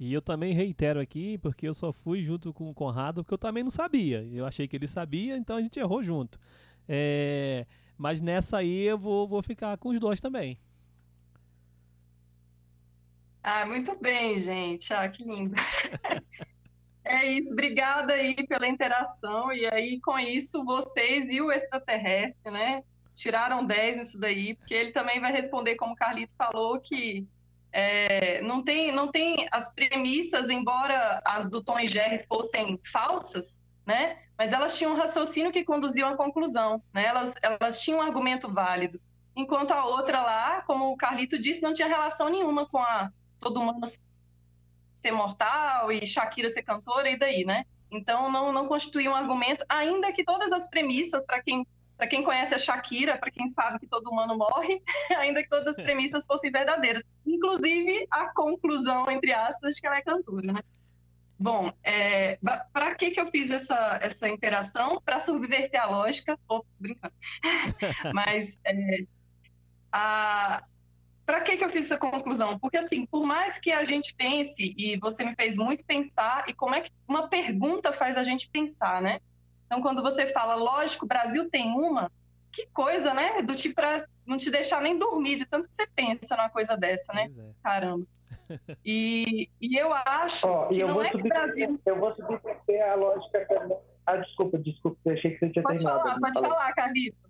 E 0.00 0.14
eu 0.14 0.22
também 0.22 0.54
reitero 0.54 0.98
aqui, 0.98 1.36
porque 1.36 1.68
eu 1.68 1.74
só 1.74 1.92
fui 1.92 2.22
junto 2.22 2.54
com 2.54 2.70
o 2.70 2.74
Conrado, 2.74 3.22
porque 3.22 3.34
eu 3.34 3.38
também 3.38 3.62
não 3.62 3.70
sabia. 3.70 4.26
Eu 4.32 4.46
achei 4.46 4.66
que 4.66 4.74
ele 4.74 4.86
sabia, 4.86 5.36
então 5.36 5.58
a 5.58 5.62
gente 5.62 5.78
errou 5.78 6.02
junto. 6.02 6.40
É... 6.88 7.66
Mas 7.98 8.18
nessa 8.18 8.56
aí 8.56 8.80
eu 8.80 8.96
vou, 8.96 9.28
vou 9.28 9.42
ficar 9.42 9.76
com 9.76 9.90
os 9.90 10.00
dois 10.00 10.18
também. 10.18 10.58
Ah, 13.42 13.66
muito 13.66 13.94
bem, 14.00 14.38
gente. 14.38 14.90
Ah, 14.94 15.06
que 15.06 15.22
lindo. 15.22 15.54
é 17.04 17.32
isso. 17.32 17.52
Obrigada 17.52 18.14
aí 18.14 18.34
pela 18.46 18.66
interação. 18.66 19.52
E 19.52 19.66
aí, 19.66 20.00
com 20.00 20.18
isso, 20.18 20.64
vocês 20.64 21.28
e 21.28 21.42
o 21.42 21.52
extraterrestre, 21.52 22.50
né? 22.50 22.82
Tiraram 23.14 23.66
10 23.66 23.98
nisso 23.98 24.18
daí, 24.18 24.54
porque 24.54 24.72
ele 24.72 24.92
também 24.92 25.20
vai 25.20 25.30
responder, 25.30 25.76
como 25.76 25.92
o 25.92 25.96
Carlito 25.96 26.34
falou, 26.36 26.80
que 26.80 27.28
é, 27.72 28.42
não, 28.42 28.62
tem, 28.62 28.92
não 28.92 29.08
tem 29.08 29.48
as 29.50 29.72
premissas, 29.72 30.48
embora 30.48 31.20
as 31.24 31.48
do 31.48 31.62
Tom 31.62 31.78
e 31.78 31.86
Jerry 31.86 32.24
fossem 32.26 32.80
falsas, 32.90 33.62
né? 33.86 34.18
Mas 34.36 34.52
elas 34.52 34.76
tinham 34.76 34.92
um 34.92 34.96
raciocínio 34.96 35.52
que 35.52 35.64
conduzia 35.64 36.06
à 36.06 36.16
conclusão, 36.16 36.82
né? 36.92 37.04
Elas, 37.04 37.34
elas 37.42 37.80
tinham 37.80 38.00
um 38.00 38.02
argumento 38.02 38.48
válido. 38.50 39.00
Enquanto 39.36 39.72
a 39.72 39.84
outra 39.84 40.20
lá, 40.20 40.62
como 40.62 40.90
o 40.90 40.96
Carlito 40.96 41.38
disse, 41.38 41.62
não 41.62 41.72
tinha 41.72 41.88
relação 41.88 42.28
nenhuma 42.28 42.66
com 42.66 42.78
a 42.78 43.10
todo 43.38 43.60
mundo 43.60 43.86
ser 43.86 45.12
mortal 45.12 45.90
e 45.90 46.06
Shakira 46.06 46.50
ser 46.50 46.62
cantora 46.62 47.10
e 47.10 47.18
daí, 47.18 47.44
né? 47.44 47.64
Então 47.90 48.30
não, 48.30 48.52
não 48.52 48.68
constituía 48.68 49.10
um 49.10 49.14
argumento, 49.14 49.64
ainda 49.68 50.12
que 50.12 50.24
todas 50.24 50.52
as 50.52 50.68
premissas, 50.68 51.24
para 51.24 51.42
quem 51.42 51.66
para 52.00 52.08
quem 52.08 52.22
conhece 52.22 52.54
a 52.54 52.58
Shakira, 52.58 53.18
para 53.18 53.30
quem 53.30 53.46
sabe 53.46 53.78
que 53.78 53.86
todo 53.86 54.08
humano 54.08 54.34
morre, 54.34 54.82
ainda 55.18 55.42
que 55.42 55.50
todas 55.50 55.68
as 55.68 55.76
premissas 55.76 56.24
fossem 56.24 56.50
verdadeiras. 56.50 57.02
Inclusive 57.26 58.06
a 58.10 58.32
conclusão, 58.32 59.10
entre 59.10 59.34
aspas, 59.34 59.74
de 59.74 59.82
que 59.82 59.86
ela 59.86 59.98
é 59.98 60.02
cantora, 60.02 60.50
né? 60.50 60.62
Bom, 61.38 61.70
é, 61.84 62.38
para 62.72 62.94
que, 62.94 63.10
que 63.10 63.20
eu 63.20 63.26
fiz 63.26 63.50
essa, 63.50 63.98
essa 64.00 64.26
interação? 64.30 64.98
Para 65.04 65.18
subverter 65.18 65.78
a 65.78 65.86
lógica. 65.86 66.38
Tô 66.48 66.64
brincando. 66.78 67.12
Mas 68.14 68.58
é, 68.64 69.04
para 71.26 71.42
que, 71.42 71.58
que 71.58 71.64
eu 71.64 71.68
fiz 71.68 71.84
essa 71.84 71.98
conclusão? 71.98 72.58
Porque, 72.58 72.78
assim, 72.78 73.04
por 73.04 73.26
mais 73.26 73.58
que 73.58 73.72
a 73.72 73.84
gente 73.84 74.14
pense, 74.14 74.74
e 74.74 74.96
você 74.96 75.22
me 75.22 75.34
fez 75.34 75.54
muito 75.54 75.84
pensar, 75.84 76.46
e 76.48 76.54
como 76.54 76.74
é 76.74 76.80
que 76.80 76.90
uma 77.06 77.28
pergunta 77.28 77.92
faz 77.92 78.16
a 78.16 78.24
gente 78.24 78.48
pensar, 78.48 79.02
né? 79.02 79.20
Então, 79.70 79.80
quando 79.80 80.02
você 80.02 80.26
fala, 80.26 80.56
lógico, 80.56 81.04
o 81.04 81.08
Brasil 81.08 81.48
tem 81.48 81.70
uma, 81.70 82.10
que 82.50 82.66
coisa, 82.72 83.14
né? 83.14 83.40
Do 83.40 83.54
tipo 83.54 83.76
para 83.76 84.04
não 84.26 84.36
te 84.36 84.50
deixar 84.50 84.82
nem 84.82 84.98
dormir, 84.98 85.36
de 85.36 85.46
tanto 85.46 85.68
que 85.68 85.74
você 85.74 85.86
pensa 85.86 86.36
numa 86.36 86.50
coisa 86.50 86.76
dessa, 86.76 87.12
né? 87.12 87.30
É. 87.38 87.50
Caramba. 87.62 88.04
E, 88.84 89.48
e 89.60 89.76
eu 89.76 89.92
acho 89.94 90.48
oh, 90.48 90.66
que 90.66 90.82
não 90.82 91.00
é 91.00 91.10
que 91.10 91.18
o 91.18 91.22
Brasil. 91.22 91.80
Eu 91.86 92.00
vou 92.00 92.12
subverter 92.16 92.82
a 92.82 92.94
lógica 92.96 93.46
também. 93.46 93.78
Ah, 94.04 94.16
desculpa, 94.16 94.58
desculpa, 94.58 94.98
eu 95.04 95.12
achei 95.12 95.30
que 95.30 95.38
você 95.38 95.50
tinha 95.50 95.62
pode 95.62 95.76
terminado. 95.76 96.02
Falar, 96.02 96.18
pode 96.18 96.40
falar, 96.40 96.72
Carlito. 96.74 97.29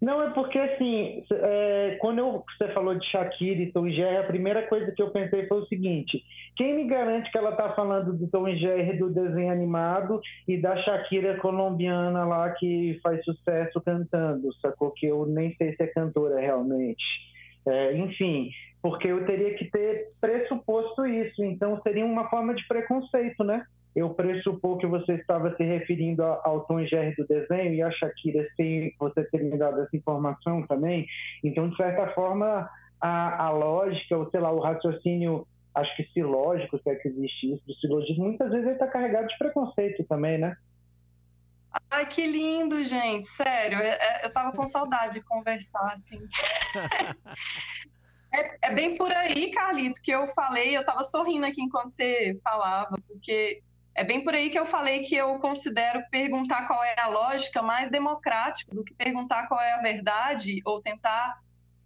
Não, 0.00 0.22
é 0.22 0.30
porque 0.30 0.58
assim, 0.58 1.24
é, 1.32 1.96
quando 2.00 2.18
eu, 2.18 2.44
você 2.56 2.72
falou 2.72 2.94
de 2.94 3.04
Shakira 3.10 3.62
e 3.62 3.72
Tom 3.72 3.88
Jerry, 3.88 4.16
a 4.18 4.24
primeira 4.24 4.66
coisa 4.68 4.92
que 4.92 5.02
eu 5.02 5.10
pensei 5.10 5.46
foi 5.48 5.58
o 5.58 5.66
seguinte: 5.66 6.22
quem 6.56 6.76
me 6.76 6.84
garante 6.84 7.30
que 7.32 7.36
ela 7.36 7.50
está 7.50 7.70
falando 7.74 8.12
do 8.12 8.28
Tom 8.28 8.48
Jerry 8.54 8.96
do 8.96 9.10
desenho 9.10 9.52
animado 9.52 10.20
e 10.46 10.56
da 10.56 10.76
Shakira 10.76 11.38
colombiana 11.38 12.24
lá 12.24 12.50
que 12.50 13.00
faz 13.02 13.24
sucesso 13.24 13.80
cantando, 13.80 14.52
sacou? 14.60 14.92
Que 14.92 15.06
eu 15.06 15.26
nem 15.26 15.52
sei 15.56 15.74
se 15.74 15.82
é 15.82 15.86
cantora 15.88 16.40
realmente. 16.40 17.04
É, 17.66 17.96
enfim, 17.96 18.50
porque 18.80 19.08
eu 19.08 19.26
teria 19.26 19.54
que 19.54 19.64
ter 19.68 20.12
pressuposto 20.20 21.04
isso. 21.06 21.42
Então, 21.42 21.80
seria 21.82 22.06
uma 22.06 22.30
forma 22.30 22.54
de 22.54 22.66
preconceito, 22.68 23.42
né? 23.42 23.64
Eu 23.94 24.10
pressupor 24.10 24.78
que 24.78 24.86
você 24.86 25.14
estava 25.14 25.54
se 25.56 25.64
referindo 25.64 26.22
ao 26.22 26.60
Tom 26.66 26.84
Jerry 26.84 27.14
do 27.16 27.26
desenho 27.26 27.74
e 27.74 27.82
a 27.82 27.90
Shakira 27.90 28.46
sem 28.56 28.94
você 28.98 29.24
ter 29.24 29.42
me 29.42 29.56
dado 29.56 29.80
essa 29.82 29.96
informação 29.96 30.66
também. 30.66 31.06
Então, 31.42 31.68
de 31.68 31.76
certa 31.76 32.08
forma, 32.08 32.68
a, 33.00 33.44
a 33.46 33.50
lógica, 33.50 34.16
ou 34.16 34.30
sei 34.30 34.40
lá, 34.40 34.50
o 34.52 34.60
raciocínio, 34.60 35.46
acho 35.74 35.96
que 35.96 36.04
silógico, 36.12 36.78
se 36.78 36.90
é 36.90 36.94
que 36.94 37.08
existe 37.08 37.54
isso, 37.54 37.66
do 37.66 37.74
silogismo, 37.74 38.24
muitas 38.24 38.50
vezes 38.50 38.66
ele 38.66 38.74
está 38.74 38.86
carregado 38.86 39.28
de 39.28 39.38
preconceito 39.38 40.04
também, 40.04 40.38
né? 40.38 40.56
Ai, 41.90 42.06
que 42.06 42.26
lindo, 42.26 42.82
gente. 42.84 43.28
Sério, 43.28 43.78
eu, 43.78 43.98
eu 44.24 44.32
tava 44.32 44.52
com 44.52 44.66
saudade 44.66 45.14
de 45.14 45.20
conversar, 45.22 45.92
assim. 45.92 46.18
É, 48.30 48.68
é, 48.68 48.74
bem 48.74 48.94
por 48.94 49.10
aí, 49.10 49.50
Carlito, 49.50 50.02
que 50.02 50.10
eu 50.10 50.26
falei, 50.28 50.76
eu 50.76 50.84
tava 50.84 51.02
sorrindo 51.02 51.46
aqui 51.46 51.62
enquanto 51.62 51.90
você 51.90 52.38
falava, 52.44 52.98
porque 53.06 53.62
é 53.98 54.04
bem 54.04 54.22
por 54.22 54.32
aí 54.34 54.48
que 54.48 54.58
eu 54.58 54.64
falei 54.64 55.00
que 55.00 55.16
eu 55.16 55.38
considero 55.40 56.02
perguntar 56.10 56.66
qual 56.66 56.82
é 56.84 56.94
a 56.98 57.08
lógica 57.08 57.60
mais 57.60 57.90
democrático 57.90 58.74
do 58.74 58.84
que 58.84 58.94
perguntar 58.94 59.48
qual 59.48 59.60
é 59.60 59.72
a 59.72 59.82
verdade 59.82 60.60
ou 60.64 60.80
tentar 60.80 61.40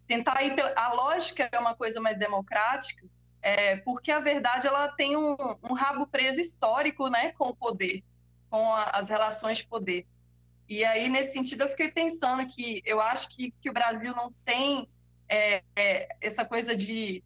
tentar 0.06 0.42
ir 0.42 0.54
pela... 0.54 0.74
a 0.76 0.92
lógica 0.92 1.48
é 1.50 1.58
uma 1.58 1.74
coisa 1.74 2.00
mais 2.00 2.18
democrática, 2.18 3.06
é, 3.40 3.76
porque 3.76 4.10
a 4.10 4.20
verdade 4.20 4.66
ela 4.66 4.88
tem 4.88 5.16
um, 5.16 5.36
um 5.62 5.72
rabo 5.72 6.06
preso 6.06 6.38
histórico, 6.38 7.08
né, 7.08 7.32
com 7.32 7.48
o 7.48 7.56
poder 7.56 8.02
com 8.52 8.70
a, 8.70 8.84
as 8.90 9.08
relações 9.08 9.58
de 9.58 9.66
poder. 9.66 10.06
E 10.68 10.84
aí, 10.84 11.08
nesse 11.08 11.32
sentido, 11.32 11.62
eu 11.62 11.68
fiquei 11.70 11.90
pensando 11.90 12.46
que 12.46 12.82
eu 12.84 13.00
acho 13.00 13.30
que, 13.30 13.50
que 13.62 13.70
o 13.70 13.72
Brasil 13.72 14.14
não 14.14 14.30
tem 14.44 14.86
é, 15.26 15.62
é, 15.74 16.08
essa 16.20 16.44
coisa 16.44 16.76
de 16.76 17.24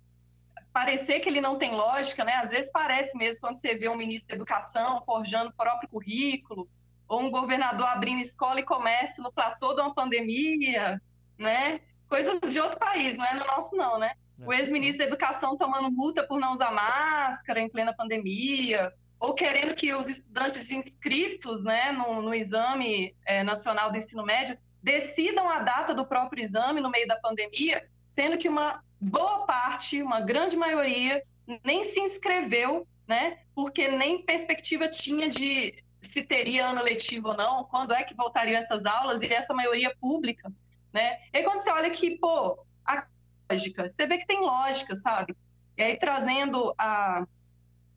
parecer 0.76 1.20
que 1.20 1.28
ele 1.30 1.40
não 1.40 1.56
tem 1.56 1.74
lógica, 1.74 2.22
né? 2.22 2.34
Às 2.34 2.50
vezes 2.50 2.70
parece 2.70 3.16
mesmo 3.16 3.40
quando 3.40 3.58
você 3.58 3.74
vê 3.74 3.88
um 3.88 3.96
ministro 3.96 4.28
da 4.28 4.34
Educação 4.34 5.02
forjando 5.06 5.48
o 5.48 5.54
próprio 5.54 5.88
currículo, 5.88 6.68
ou 7.08 7.22
um 7.22 7.30
governador 7.30 7.86
abrindo 7.86 8.20
escola 8.20 8.60
e 8.60 8.62
comércio 8.62 9.22
no 9.22 9.32
platô 9.32 9.72
de 9.72 9.80
uma 9.80 9.94
pandemia, 9.94 11.00
né? 11.38 11.80
Coisas 12.06 12.38
de 12.40 12.60
outro 12.60 12.78
país, 12.78 13.16
não 13.16 13.24
é 13.24 13.32
no 13.32 13.46
nosso 13.46 13.74
não, 13.74 13.98
né? 13.98 14.12
O 14.38 14.52
é. 14.52 14.58
ex-ministro 14.58 14.98
da 14.98 15.06
Educação 15.06 15.56
tomando 15.56 15.90
multa 15.90 16.24
por 16.24 16.38
não 16.38 16.52
usar 16.52 16.70
máscara 16.70 17.58
em 17.58 17.70
plena 17.70 17.96
pandemia, 17.96 18.92
ou 19.18 19.32
querendo 19.32 19.74
que 19.74 19.94
os 19.94 20.10
estudantes 20.10 20.70
inscritos 20.70 21.64
né, 21.64 21.90
no, 21.90 22.20
no 22.20 22.34
exame 22.34 23.16
é, 23.24 23.42
nacional 23.42 23.90
do 23.90 23.96
ensino 23.96 24.22
médio 24.22 24.58
decidam 24.82 25.48
a 25.48 25.60
data 25.60 25.94
do 25.94 26.04
próprio 26.04 26.42
exame 26.42 26.82
no 26.82 26.90
meio 26.90 27.08
da 27.08 27.16
pandemia, 27.16 27.88
sendo 28.04 28.36
que 28.36 28.46
uma 28.46 28.84
boa 29.00 29.46
parte, 29.46 30.02
uma 30.02 30.20
grande 30.20 30.56
maioria, 30.56 31.22
nem 31.64 31.84
se 31.84 32.00
inscreveu, 32.00 32.86
né, 33.06 33.38
porque 33.54 33.88
nem 33.88 34.22
perspectiva 34.22 34.88
tinha 34.88 35.28
de 35.28 35.74
se 36.02 36.22
teria 36.22 36.68
ano 36.68 36.82
letivo 36.82 37.28
ou 37.28 37.36
não, 37.36 37.64
quando 37.64 37.92
é 37.92 38.04
que 38.04 38.14
voltariam 38.14 38.56
essas 38.56 38.86
aulas, 38.86 39.22
e 39.22 39.26
essa 39.26 39.52
maioria 39.52 39.94
pública. 40.00 40.52
Né? 40.92 41.18
E 41.32 41.42
quando 41.42 41.58
você 41.58 41.70
olha 41.70 41.90
que, 41.90 42.16
pô, 42.18 42.64
a 42.84 43.06
lógica, 43.50 43.88
você 43.88 44.06
vê 44.06 44.18
que 44.18 44.26
tem 44.26 44.40
lógica, 44.40 44.94
sabe? 44.94 45.36
E 45.76 45.82
aí 45.82 45.98
trazendo 45.98 46.74
a, 46.78 47.26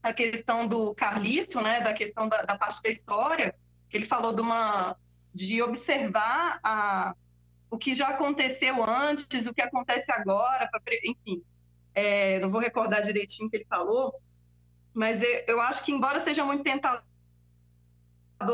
a 0.04 0.14
questão 0.14 0.68
do 0.68 0.94
Carlito, 0.96 1.62
né, 1.62 1.82
da 1.82 1.94
questão 1.94 2.28
da, 2.28 2.42
da, 2.42 2.58
parte 2.58 2.82
da 2.82 2.90
história, 2.90 3.56
que 3.90 3.98
ele 3.98 4.06
falou 4.06 4.34
de 4.34 4.42
uma 4.42 4.96
de 5.34 5.62
observar 5.62 6.60
a, 6.64 7.16
o 7.69 7.77
que 7.77 7.93
já 7.93 8.10
aconteceu 8.10 8.84
antes, 8.84 9.47
o 9.47 9.53
que 9.53 9.62
acontece 9.62 10.12
agora, 10.12 10.67
pra, 10.71 10.82
enfim, 11.03 11.43
é, 11.93 12.39
não 12.39 12.49
vou 12.49 12.60
recordar 12.60 13.01
direitinho 13.01 13.47
o 13.47 13.51
que 13.51 13.58
ele 13.58 13.65
falou, 13.65 14.13
mas 14.93 15.21
eu, 15.21 15.43
eu 15.47 15.62
acho 15.62 15.84
que 15.84 15.91
embora 15.91 16.19
seja 16.19 16.43
muito 16.43 16.63
tentador 16.63 17.03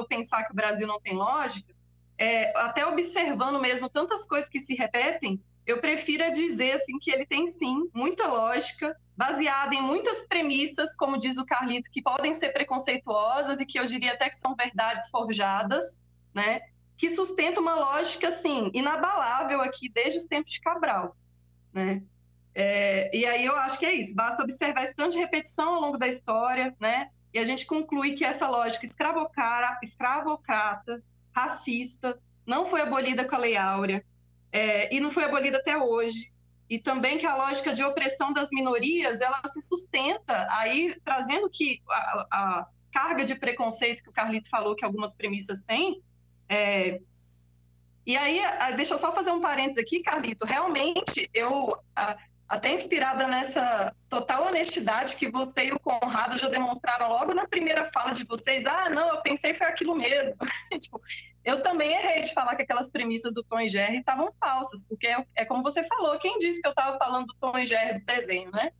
pensar 0.10 0.44
que 0.44 0.52
o 0.52 0.56
Brasil 0.56 0.88
não 0.88 1.00
tem 1.00 1.14
lógica, 1.14 1.74
é, 2.18 2.58
até 2.58 2.86
observando 2.86 3.60
mesmo 3.60 3.90
tantas 3.90 4.28
coisas 4.28 4.50
que 4.50 4.60
se 4.60 4.74
repetem, 4.74 5.42
eu 5.66 5.80
prefiro 5.80 6.32
dizer 6.32 6.74
assim 6.74 7.00
que 7.00 7.12
ele 7.12 7.26
tem 7.26 7.48
sim 7.48 7.90
muita 7.94 8.28
lógica, 8.28 8.96
baseada 9.18 9.74
em 9.74 9.82
muitas 9.82 10.28
premissas, 10.28 10.96
como 10.96 11.18
diz 11.18 11.38
o 11.38 11.46
Carlito, 11.46 11.90
que 11.90 12.02
podem 12.02 12.34
ser 12.34 12.50
preconceituosas 12.50 13.60
e 13.60 13.66
que 13.66 13.80
eu 13.80 13.86
diria 13.86 14.14
até 14.14 14.30
que 14.30 14.38
são 14.38 14.56
verdades 14.56 15.10
forjadas, 15.10 16.00
né? 16.34 16.62
Que 16.98 17.10
sustenta 17.10 17.60
uma 17.60 17.76
lógica 17.76 18.30
assim 18.30 18.72
inabalável 18.74 19.62
aqui 19.62 19.90
desde 19.90 20.20
os 20.20 20.26
tempos 20.26 20.52
de 20.52 20.62
Cabral, 20.62 21.16
né? 21.74 22.02
É, 22.54 23.16
e 23.16 23.26
aí 23.26 23.46
eu 23.46 23.56
acho 23.58 23.78
que 23.78 23.86
é 23.86 23.94
isso. 23.94 24.16
Basta 24.16 24.42
observar 24.42 24.84
esse 24.84 24.96
tanto 24.96 25.12
de 25.12 25.18
repetição 25.18 25.76
ao 25.76 25.82
longo 25.82 25.98
da 25.98 26.08
história, 26.08 26.74
né? 26.80 27.10
E 27.34 27.40
a 27.40 27.44
gente 27.44 27.66
conclui 27.66 28.14
que 28.14 28.24
essa 28.24 28.48
lógica 28.48 28.86
escravocrata, 28.86 29.80
escravocrata 29.84 31.04
racista, 31.36 32.18
não 32.46 32.66
foi 32.66 32.80
abolida 32.80 33.26
com 33.26 33.36
a 33.36 33.40
Lei 33.40 33.58
Áurea, 33.58 34.06
é, 34.54 34.96
e 34.96 35.02
não 35.02 35.12
foi 35.12 35.26
abolida 35.26 35.58
até 35.58 35.78
hoje. 35.78 36.32
E 36.70 36.80
também 36.80 37.18
que 37.18 37.26
a 37.26 37.36
lógica 37.36 37.74
de 37.74 37.84
opressão 37.84 38.32
das 38.32 38.50
minorias, 38.52 39.20
ela 39.20 39.42
se 39.46 39.62
sustenta 39.62 40.48
aí, 40.50 40.98
trazendo 41.04 41.50
que 41.50 41.82
a, 41.90 42.28
a 42.32 42.68
carga 42.92 43.26
de 43.26 43.36
preconceito 43.36 44.02
que 44.02 44.10
o 44.10 44.14
Carlito 44.14 44.50
falou 44.50 44.76
que 44.76 44.86
algumas 44.86 45.14
premissas 45.14 45.62
têm, 45.62 46.02
é, 46.50 47.00
e 48.06 48.16
aí, 48.16 48.40
deixa 48.76 48.94
eu 48.94 48.98
só 49.00 49.12
fazer 49.12 49.32
um 49.32 49.42
parênteses 49.42 49.80
aqui, 49.80 50.04
Carlito. 50.04 50.46
Realmente, 50.46 51.28
eu, 51.34 51.76
até 52.48 52.72
inspirada 52.72 53.28
nessa 53.28 53.96
total 54.08 54.48
honestidade 54.48 55.16
que 55.16 55.30
você 55.30 55.66
e 55.66 55.74
o 55.74 55.80
Conrado 55.80 56.38
já 56.38 56.48
demonstraram 56.48 57.10
logo 57.10 57.34
na 57.34 57.48
primeira 57.48 57.90
fala 57.92 58.12
de 58.12 58.24
vocês. 58.24 58.66
Ah, 58.68 58.90
não, 58.92 59.10
eu 59.10 59.22
pensei 59.22 59.56
foi 59.56 59.66
aquilo 59.66 59.96
mesmo. 59.96 60.36
tipo, 60.80 61.02
eu 61.44 61.64
também 61.64 61.94
errei 61.94 62.22
de 62.22 62.34
falar 62.34 62.56
que 62.56 62.62
aquelas 62.62 62.92
premissas 62.92 63.34
do 63.34 63.44
Tom 63.44 63.62
e 63.62 63.70
Jerry 63.70 63.98
estavam 63.98 64.32
falsas, 64.40 64.86
porque 64.88 65.08
é, 65.36 65.46
como 65.46 65.64
você 65.64 65.84
falou, 65.84 66.20
quem 66.20 66.38
disse 66.38 66.62
que 66.62 66.68
eu 66.68 66.72
estava 66.72 67.00
falando 67.00 67.26
do 67.28 67.36
Tom 67.40 67.58
e 67.58 67.66
Jerry 67.66 68.00
do 68.00 68.06
desenho, 68.06 68.52
né? 68.52 68.72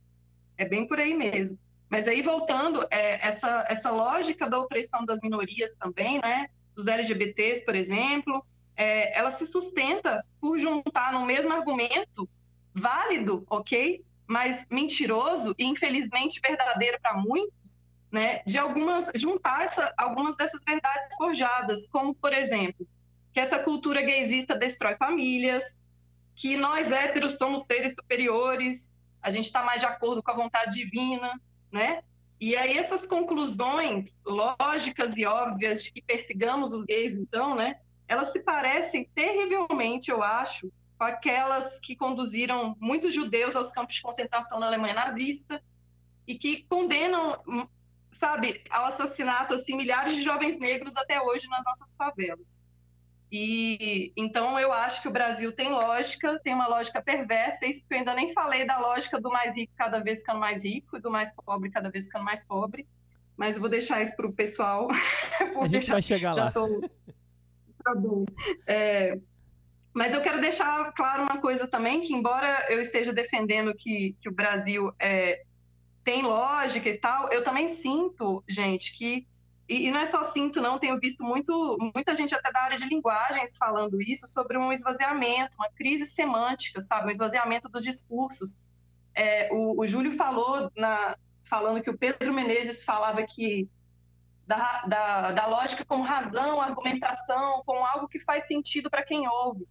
É 0.56 0.64
bem 0.64 0.86
por 0.86 1.00
aí 1.00 1.14
mesmo. 1.14 1.58
Mas 1.88 2.06
aí, 2.06 2.22
voltando, 2.22 2.86
é, 2.90 3.26
essa, 3.26 3.64
essa 3.68 3.90
lógica 3.90 4.48
da 4.48 4.58
opressão 4.58 5.04
das 5.04 5.20
minorias 5.20 5.74
também, 5.74 6.20
né? 6.20 6.48
Dos 6.76 6.86
LGBTs, 6.86 7.64
por 7.64 7.74
exemplo, 7.74 8.46
é, 8.76 9.18
ela 9.18 9.30
se 9.30 9.46
sustenta 9.46 10.24
por 10.40 10.58
juntar 10.58 11.12
no 11.12 11.24
mesmo 11.24 11.52
argumento 11.52 12.28
válido, 12.74 13.44
ok, 13.48 14.04
mas 14.26 14.66
mentiroso 14.70 15.54
e 15.58 15.64
infelizmente 15.64 16.40
verdadeiro 16.40 16.98
para 17.00 17.14
muitos, 17.14 17.80
né, 18.12 18.42
de 18.46 18.58
algumas 18.58 19.10
juntar 19.14 19.64
essa, 19.64 19.92
algumas 19.96 20.36
dessas 20.36 20.62
verdades 20.62 21.08
forjadas, 21.16 21.88
como 21.88 22.14
por 22.14 22.32
exemplo, 22.32 22.86
que 23.32 23.40
essa 23.40 23.58
cultura 23.58 24.02
gaysista 24.02 24.54
destrói 24.54 24.96
famílias, 24.96 25.82
que 26.34 26.56
nós 26.56 26.92
héteros 26.92 27.32
somos 27.38 27.64
seres 27.64 27.94
superiores, 27.94 28.94
a 29.22 29.30
gente 29.30 29.46
está 29.46 29.62
mais 29.62 29.80
de 29.80 29.86
acordo 29.86 30.22
com 30.22 30.30
a 30.30 30.34
vontade 30.34 30.76
divina, 30.76 31.40
né? 31.72 32.02
E 32.40 32.54
aí 32.54 32.76
essas 32.76 33.06
conclusões 33.06 34.14
lógicas 34.24 35.16
e 35.16 35.24
óbvias 35.24 35.82
de 35.82 35.92
que 35.92 36.02
persigamos 36.02 36.72
os 36.72 36.84
gays, 36.84 37.14
então, 37.14 37.54
né? 37.54 37.80
Elas 38.06 38.30
se 38.32 38.40
parecem 38.40 39.08
terrivelmente, 39.14 40.10
eu 40.10 40.22
acho, 40.22 40.70
com 40.98 41.04
aquelas 41.04 41.80
que 41.80 41.96
conduziram 41.96 42.76
muitos 42.78 43.14
judeus 43.14 43.56
aos 43.56 43.72
campos 43.72 43.96
de 43.96 44.02
concentração 44.02 44.60
na 44.60 44.66
Alemanha 44.66 44.94
nazista 44.94 45.62
e 46.26 46.38
que 46.38 46.64
condenam, 46.68 47.68
sabe, 48.12 48.62
ao 48.70 48.86
assassinato 48.86 49.54
assim, 49.54 49.76
milhares 49.76 50.16
de 50.16 50.22
jovens 50.22 50.58
negros 50.58 50.96
até 50.96 51.20
hoje 51.20 51.48
nas 51.48 51.64
nossas 51.64 51.94
favelas. 51.96 52.60
E 53.30 54.12
então 54.16 54.58
eu 54.58 54.72
acho 54.72 55.02
que 55.02 55.08
o 55.08 55.12
Brasil 55.12 55.50
tem 55.50 55.70
lógica, 55.70 56.38
tem 56.44 56.54
uma 56.54 56.68
lógica 56.68 57.02
perversa, 57.02 57.66
isso 57.66 57.84
que 57.86 57.92
eu 57.92 57.98
ainda 57.98 58.14
nem 58.14 58.32
falei 58.32 58.64
da 58.64 58.78
lógica 58.78 59.20
do 59.20 59.30
mais 59.30 59.56
rico 59.56 59.72
cada 59.76 59.98
vez 59.98 60.20
ficando 60.20 60.38
mais 60.38 60.64
rico 60.64 60.96
e 60.96 61.00
do 61.00 61.10
mais 61.10 61.34
pobre 61.34 61.70
cada 61.70 61.90
vez 61.90 62.06
ficando 62.06 62.24
mais 62.24 62.44
pobre, 62.44 62.86
mas 63.36 63.56
eu 63.56 63.60
vou 63.60 63.68
deixar 63.68 64.00
isso 64.00 64.14
para 64.14 64.26
o 64.26 64.32
pessoal. 64.32 64.88
A 65.60 65.66
gente 65.66 65.86
já, 65.86 65.94
vai 65.94 66.02
chegar 66.02 66.34
já 66.34 66.44
lá. 66.44 66.52
Tô... 66.52 66.88
Tá 67.82 67.94
bom. 67.94 68.24
É, 68.66 69.18
mas 69.92 70.12
eu 70.14 70.20
quero 70.20 70.40
deixar 70.40 70.92
claro 70.92 71.22
uma 71.22 71.40
coisa 71.40 71.66
também, 71.66 72.02
que 72.02 72.14
embora 72.14 72.66
eu 72.68 72.80
esteja 72.80 73.12
defendendo 73.12 73.74
que, 73.74 74.14
que 74.20 74.28
o 74.28 74.32
Brasil 74.32 74.92
é, 75.00 75.42
tem 76.04 76.22
lógica 76.22 76.88
e 76.88 76.98
tal, 76.98 77.32
eu 77.32 77.42
também 77.42 77.66
sinto, 77.66 78.44
gente, 78.46 78.96
que 78.96 79.26
e, 79.68 79.90
não 79.90 80.00
é 80.00 80.06
só 80.06 80.22
sinto, 80.22 80.60
não, 80.60 80.78
tenho 80.78 80.98
visto 81.00 81.24
muito, 81.24 81.76
muita 81.94 82.14
gente 82.14 82.34
até 82.34 82.52
da 82.52 82.60
área 82.60 82.76
de 82.76 82.88
linguagens 82.88 83.56
falando 83.56 84.00
isso, 84.00 84.26
sobre 84.26 84.56
um 84.56 84.72
esvaziamento, 84.72 85.56
uma 85.56 85.68
crise 85.70 86.06
semântica, 86.06 86.80
sabe? 86.80 87.08
Um 87.08 87.10
esvaziamento 87.10 87.68
dos 87.68 87.82
discursos. 87.82 88.58
É, 89.14 89.52
o, 89.52 89.80
o, 89.80 89.86
Júlio 89.86 90.12
falou, 90.12 90.70
na, 90.76 91.16
falando 91.44 91.82
que 91.82 91.90
o 91.90 91.98
Pedro 91.98 92.32
Menezes 92.32 92.84
falava 92.84 93.22
que 93.24 93.68
da, 94.46 94.82
da, 94.86 95.32
da 95.32 95.46
lógica 95.46 95.84
como 95.84 96.04
razão, 96.04 96.60
argumentação, 96.60 97.62
como 97.66 97.84
algo 97.84 98.06
que 98.06 98.20
faz 98.20 98.46
sentido 98.46 98.88
para 98.88 99.02
quem 99.02 99.28
ouve. 99.28 99.66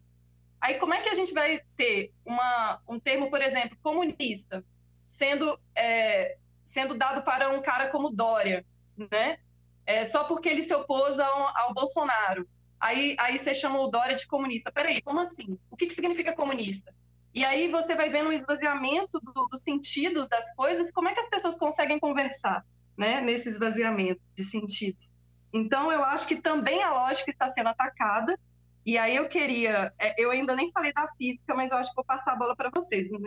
Aí 0.59 0.77
como 0.77 0.93
é 0.93 1.01
que 1.01 1.09
a 1.09 1.13
gente 1.13 1.33
vai 1.33 1.61
ter 1.77 2.11
uma, 2.25 2.81
um 2.87 2.99
termo, 2.99 3.29
por 3.29 3.41
exemplo, 3.41 3.77
comunista, 3.81 4.65
sendo, 5.05 5.57
é, 5.73 6.37
sendo 6.65 6.95
dado 6.95 7.21
para 7.21 7.49
um 7.49 7.59
cara 7.59 7.89
como 7.89 8.09
Dória, 8.09 8.65
né? 8.97 9.37
É, 9.85 10.03
só 10.05 10.23
porque 10.23 10.49
ele 10.49 10.61
se 10.61 10.73
opôs 10.73 11.19
ao, 11.19 11.57
ao 11.57 11.73
Bolsonaro. 11.73 12.47
Aí, 12.79 13.15
aí 13.19 13.37
você 13.37 13.53
chama 13.53 13.79
o 13.79 13.87
Dória 13.87 14.15
de 14.15 14.27
comunista. 14.27 14.71
Peraí, 14.71 15.01
como 15.01 15.19
assim? 15.19 15.57
O 15.69 15.77
que, 15.77 15.87
que 15.87 15.93
significa 15.93 16.33
comunista? 16.33 16.93
E 17.33 17.43
aí 17.43 17.67
você 17.67 17.95
vai 17.95 18.09
vendo 18.09 18.29
o 18.29 18.33
esvaziamento 18.33 19.19
do, 19.19 19.47
dos 19.47 19.61
sentidos 19.61 20.27
das 20.27 20.55
coisas. 20.55 20.91
Como 20.91 21.09
é 21.09 21.13
que 21.13 21.19
as 21.19 21.29
pessoas 21.29 21.57
conseguem 21.57 21.99
conversar 21.99 22.65
né, 22.97 23.21
nesse 23.21 23.49
esvaziamento 23.49 24.21
de 24.35 24.43
sentidos? 24.43 25.11
Então, 25.53 25.91
eu 25.91 26.03
acho 26.03 26.27
que 26.27 26.37
também 26.37 26.83
a 26.83 26.93
lógica 26.93 27.29
está 27.29 27.47
sendo 27.49 27.69
atacada. 27.69 28.39
E 28.85 28.97
aí 28.97 29.15
eu 29.15 29.27
queria, 29.27 29.91
é, 29.97 30.13
eu 30.21 30.29
ainda 30.31 30.55
nem 30.55 30.71
falei 30.71 30.93
da 30.93 31.07
física, 31.17 31.55
mas 31.55 31.71
eu 31.71 31.77
acho 31.77 31.89
que 31.89 31.95
vou 31.95 32.05
passar 32.05 32.33
a 32.33 32.35
bola 32.35 32.55
para 32.55 32.69
vocês. 32.69 33.09
Em 33.09 33.19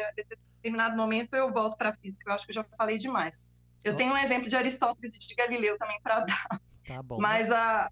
determinado 0.62 0.96
momento 0.96 1.34
eu 1.34 1.52
volto 1.52 1.76
para 1.76 1.90
a 1.90 1.96
física. 1.96 2.30
Eu 2.30 2.34
acho 2.34 2.44
que 2.44 2.50
eu 2.50 2.54
já 2.54 2.64
falei 2.76 2.96
demais. 2.96 3.42
Eu 3.84 3.96
tenho 3.96 4.12
um 4.12 4.18
exemplo 4.18 4.48
de 4.48 4.56
Aristóteles 4.56 5.14
e 5.14 5.18
de 5.18 5.34
Galileu 5.34 5.78
também 5.78 6.00
para 6.02 6.20
dar. 6.20 6.60
Tá 6.86 7.02
bom. 7.02 7.18
Mas 7.18 7.50
a, 7.50 7.90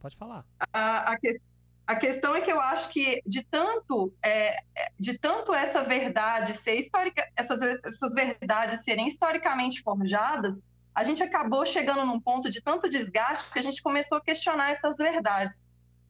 Pode 0.00 0.16
falar. 0.16 0.44
A, 0.72 1.12
a, 1.12 1.16
a, 1.86 1.96
questão 1.96 2.36
é 2.36 2.40
que 2.40 2.52
eu 2.52 2.60
acho 2.60 2.88
que 2.90 3.20
de 3.26 3.42
tanto, 3.44 4.12
é, 4.22 4.56
é, 4.76 4.92
de 4.98 5.18
tanto 5.18 5.52
essa 5.52 5.82
verdade 5.82 6.54
ser 6.54 6.74
histórica, 6.74 7.28
essas, 7.36 7.60
essas 7.62 8.14
verdades 8.14 8.84
serem 8.84 9.06
historicamente 9.06 9.82
forjadas, 9.82 10.62
a 10.94 11.02
gente 11.02 11.22
acabou 11.22 11.66
chegando 11.66 12.04
num 12.04 12.20
ponto 12.20 12.48
de 12.48 12.62
tanto 12.62 12.88
desgaste 12.88 13.52
que 13.52 13.58
a 13.58 13.62
gente 13.62 13.82
começou 13.82 14.18
a 14.18 14.20
questionar 14.20 14.70
essas 14.70 14.96
verdades. 14.98 15.62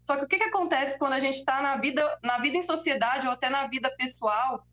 Só 0.03 0.17
que 0.17 0.25
o 0.25 0.29
que, 0.29 0.39
que 0.39 0.45
acontece 0.45 0.99
quando 0.99 1.15
a 1.15 1.21
gente 1.21 1.37
está 1.37 1.61
na 1.61 1.77
vida, 1.77 2.19
na 2.23 2.39
vida 2.39 2.57
em 2.57 2.63
sociedade 2.63 3.27
ou 3.27 3.33
até 3.33 3.49
na 3.51 3.67
vida 3.67 3.91
pessoal? 3.97 4.67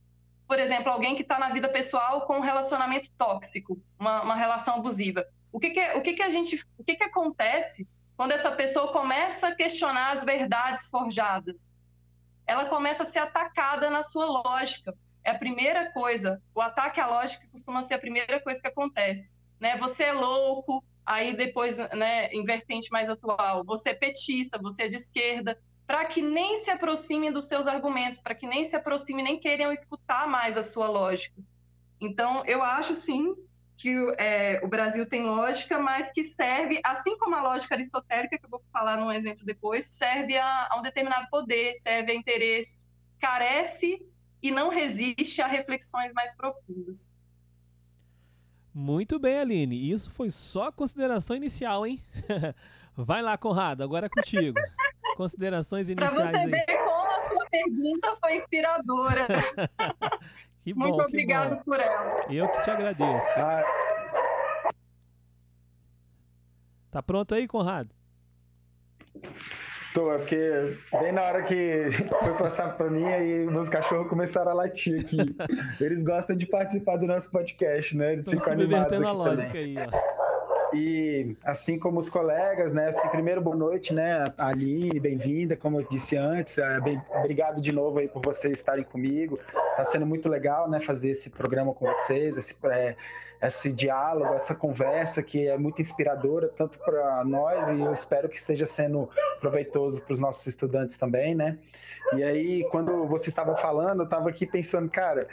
Por 0.48 0.60
exemplo, 0.60 0.92
alguém 0.92 1.16
que 1.16 1.22
está 1.22 1.40
na 1.40 1.50
vida 1.50 1.68
pessoal 1.68 2.22
com 2.22 2.38
um 2.38 2.42
relacionamento 2.42 3.12
tóxico, 3.18 3.82
uma, 4.00 4.22
uma 4.22 4.36
relação 4.36 4.76
abusiva. 4.76 5.26
O 5.52 5.60
que, 5.60 5.72
que, 5.72 5.94
o 5.94 6.02
que, 6.02 6.14
que 6.14 6.24
a 6.24 6.30
gente, 6.30 6.64
o 6.78 6.84
que, 6.84 6.96
que 6.96 7.04
acontece 7.04 7.88
quando 8.16 8.32
essa 8.32 8.52
pessoa 8.52 8.92
começa 8.92 9.48
a 9.48 9.56
questionar 9.56 10.12
as 10.12 10.24
verdades 10.24 10.90
forjadas. 10.90 11.74
Ela 12.48 12.66
começa 12.66 13.04
a 13.04 13.06
ser 13.06 13.20
atacada 13.20 13.90
na 13.90 14.04
sua 14.04 14.26
lógica. 14.26 14.94
É 15.24 15.32
a 15.32 15.38
primeira 15.38 15.92
coisa. 15.92 16.42
O 16.54 16.62
ataque 16.62 17.00
à 17.00 17.08
lógica 17.08 17.48
costuma 17.52 17.84
ser 17.84 17.96
a 17.96 18.00
primeira 18.00 18.40
coisa 18.40 18.62
que 18.62 18.68
acontece. 18.68 19.34
Né? 19.60 19.76
Você 19.78 20.06
é 20.06 20.14
louco, 20.14 20.84
aí 21.06 21.36
depois, 21.36 21.78
né, 21.78 22.28
em 22.28 22.44
vertente 22.44 22.90
mais 22.92 23.10
atual, 23.10 23.64
você 23.66 23.90
é 23.90 23.94
petista, 23.94 24.60
você 24.62 24.84
é 24.84 24.88
de 24.88 24.96
esquerda, 24.96 25.60
para 25.86 26.06
que 26.06 26.22
nem 26.22 26.58
se 26.58 26.72
aproximem 26.72 27.32
dos 27.32 27.46
seus 27.46 27.68
argumentos, 27.68 28.20
para 28.20 28.34
que 28.34 28.48
nem 28.48 28.66
se 28.66 28.76
aproximem, 28.76 29.24
nem 29.24 29.40
queiram 29.40 29.72
escutar 29.72 30.28
mais 30.28 30.58
a 30.58 30.64
sua 30.64 30.90
lógica. 30.90 31.42
Então, 32.02 32.44
eu 32.46 32.64
acho 32.64 32.96
sim 32.96 33.36
que 33.78 33.94
é, 34.18 34.62
o 34.64 34.68
Brasil 34.68 35.06
tem 35.06 35.24
lógica, 35.24 35.78
mas 35.78 36.12
que 36.12 36.24
serve, 36.24 36.80
assim 36.84 37.18
como 37.18 37.36
a 37.36 37.42
lógica 37.42 37.76
aristotélica, 37.76 38.38
que 38.38 38.46
eu 38.46 38.50
vou 38.50 38.64
falar 38.72 38.98
num 38.98 39.12
exemplo 39.12 39.46
depois, 39.46 39.86
serve 39.86 40.38
a, 40.38 40.70
a 40.72 40.80
um 40.80 40.82
determinado 40.82 41.28
poder, 41.30 41.76
serve 41.76 42.14
a 42.14 42.16
interesse, 42.16 42.88
carece 43.20 44.02
e 44.42 44.50
não 44.50 44.70
resiste 44.70 45.42
a 45.42 45.48
reflexões 45.48 46.14
mais 46.14 46.36
profundas. 46.36 47.12
Muito 48.74 49.20
bem, 49.20 49.40
Aline. 49.40 49.92
Isso 49.92 50.12
foi 50.12 50.30
só 50.30 50.68
a 50.68 50.72
consideração 50.72 51.36
inicial, 51.36 51.86
hein? 51.86 52.02
Vai 52.96 53.22
lá, 53.22 53.38
Conrado, 53.38 53.84
agora 53.84 54.06
é 54.06 54.10
contigo. 54.10 54.58
Considerações 55.16 55.90
iniciais 55.90 56.14
Para 56.14 56.32
você 56.40 56.48
ver 56.50 56.66
aí. 56.70 56.78
como 56.78 57.08
a 57.12 57.30
sua 57.30 57.46
pergunta 57.50 58.16
foi 58.22 58.36
inspiradora. 58.36 59.28
Que 60.66 60.74
bom, 60.74 60.88
Muito 60.88 61.04
obrigado 61.04 61.58
bom. 61.58 61.62
por 61.64 61.80
ela. 61.80 62.26
Eu 62.28 62.50
que 62.50 62.64
te 62.64 62.72
agradeço. 62.72 63.40
Ah, 63.40 63.64
Tá 66.90 67.04
pronto 67.04 67.36
aí, 67.36 67.48
Conrado? 67.48 67.90
tô, 69.94 70.12
é 70.12 70.18
porque 70.18 70.78
bem 71.00 71.12
na 71.12 71.22
hora 71.22 71.44
que 71.44 71.90
foi 72.24 72.34
passar 72.38 72.76
pra 72.76 72.90
mim, 72.90 73.06
aí 73.06 73.46
meus 73.46 73.70
cachorros 73.70 74.10
começaram 74.10 74.52
a 74.52 74.54
latir 74.56 75.02
aqui. 75.02 75.18
Eles 75.80 76.02
gostam 76.04 76.36
de 76.36 76.46
participar 76.48 76.98
do 76.98 77.06
nosso 77.06 77.30
podcast, 77.30 77.96
né? 77.96 78.14
Eles 78.14 78.26
Tô 78.26 78.32
ficam 78.32 78.54
animados 78.54 78.98
subvertendo 78.98 79.08
a 79.08 79.10
aqui 79.12 79.18
lógica 79.20 79.48
também. 79.50 79.78
aí, 79.78 79.88
ó. 79.88 80.25
E 80.76 81.38
assim 81.42 81.80
como 81.80 82.00
os 82.00 82.10
colegas, 82.10 82.74
né? 82.74 82.90
Assim, 82.90 83.08
primeiro, 83.08 83.40
boa 83.40 83.56
noite, 83.56 83.94
né? 83.94 84.26
Aline, 84.38 85.00
bem-vinda, 85.00 85.56
como 85.56 85.80
eu 85.80 85.88
disse 85.90 86.18
antes. 86.18 86.58
É, 86.58 86.82
bem, 86.82 87.02
obrigado 87.12 87.62
de 87.62 87.72
novo 87.72 88.00
aí 88.00 88.10
por 88.10 88.22
vocês 88.22 88.60
estarem 88.60 88.84
comigo. 88.84 89.40
Tá 89.78 89.86
sendo 89.86 90.06
muito 90.06 90.28
legal, 90.28 90.70
né? 90.70 90.82
Fazer 90.82 91.12
esse 91.12 91.30
programa 91.30 91.74
com 91.74 91.86
vocês, 91.86 92.36
esse, 92.36 92.58
é, 92.68 92.98
esse 93.42 93.72
diálogo, 93.72 94.34
essa 94.34 94.54
conversa 94.54 95.24
que 95.24 95.48
é 95.48 95.58
muito 95.58 95.82
inspiradora, 95.82 96.50
tanto 96.50 96.78
para 96.80 97.24
nós 97.24 97.70
e 97.70 97.80
eu 97.80 97.94
espero 97.94 98.28
que 98.28 98.38
esteja 98.38 98.66
sendo 98.66 99.10
proveitoso 99.40 100.02
para 100.02 100.12
os 100.12 100.20
nossos 100.20 100.46
estudantes 100.46 100.98
também, 100.98 101.34
né? 101.34 101.58
E 102.18 102.22
aí, 102.22 102.68
quando 102.70 103.08
você 103.08 103.30
estava 103.30 103.56
falando, 103.56 104.02
eu 104.02 104.06
estava 104.06 104.30
aqui 104.30 104.46
pensando, 104.46 104.90
cara, 104.90 105.26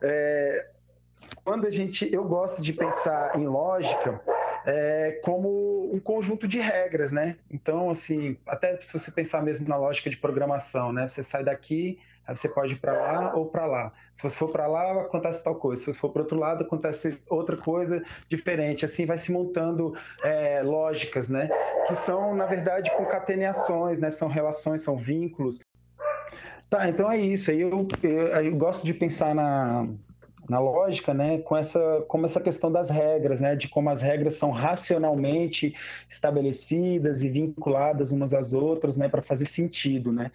é, 0.00 0.68
quando 1.44 1.66
a 1.66 1.70
gente, 1.70 2.10
eu 2.10 2.24
gosto 2.24 2.62
de 2.62 2.72
pensar 2.72 3.38
em 3.38 3.46
lógica 3.46 4.22
é, 4.66 5.20
como 5.22 5.88
um 5.94 6.00
conjunto 6.00 6.48
de 6.48 6.58
regras, 6.58 7.12
né? 7.12 7.36
Então, 7.48 7.88
assim, 7.88 8.36
até 8.44 8.76
se 8.82 8.92
você 8.92 9.12
pensar 9.12 9.40
mesmo 9.40 9.66
na 9.68 9.76
lógica 9.76 10.10
de 10.10 10.16
programação, 10.16 10.92
né? 10.92 11.06
Você 11.06 11.22
sai 11.22 11.44
daqui, 11.44 12.00
aí 12.26 12.36
você 12.36 12.48
pode 12.48 12.72
ir 12.72 12.80
para 12.80 12.92
lá 12.92 13.36
ou 13.36 13.46
para 13.46 13.64
lá. 13.64 13.92
Se 14.12 14.24
você 14.24 14.36
for 14.36 14.48
para 14.48 14.66
lá, 14.66 15.02
acontece 15.02 15.44
tal 15.44 15.54
coisa. 15.54 15.80
Se 15.80 15.92
você 15.92 16.00
for 16.00 16.10
para 16.10 16.22
outro 16.22 16.36
lado, 16.36 16.64
acontece 16.64 17.16
outra 17.30 17.56
coisa 17.56 18.02
diferente. 18.28 18.84
Assim, 18.84 19.06
vai 19.06 19.18
se 19.18 19.30
montando 19.30 19.94
é, 20.24 20.60
lógicas, 20.64 21.30
né? 21.30 21.48
Que 21.86 21.94
são, 21.94 22.34
na 22.34 22.46
verdade, 22.46 22.90
concatenações, 22.96 24.00
né? 24.00 24.10
São 24.10 24.26
relações, 24.26 24.82
são 24.82 24.96
vínculos. 24.96 25.60
Tá, 26.68 26.88
então 26.88 27.08
é 27.08 27.18
isso. 27.18 27.52
Eu, 27.52 27.86
eu, 28.02 28.10
eu 28.26 28.56
gosto 28.56 28.84
de 28.84 28.92
pensar 28.92 29.32
na, 29.32 29.86
na 30.48 30.58
lógica, 30.58 31.12
né, 31.12 31.38
com 31.38 31.56
essa, 31.56 32.04
como 32.08 32.26
essa 32.26 32.40
questão 32.40 32.70
das 32.70 32.88
regras, 32.90 33.40
né, 33.40 33.56
de 33.56 33.68
como 33.68 33.90
as 33.90 34.00
regras 34.00 34.36
são 34.36 34.50
racionalmente 34.50 35.74
estabelecidas 36.08 37.22
e 37.22 37.28
vinculadas 37.28 38.12
umas 38.12 38.32
às 38.32 38.52
outras, 38.52 38.96
né, 38.96 39.08
para 39.08 39.22
fazer 39.22 39.46
sentido, 39.46 40.12
né. 40.12 40.30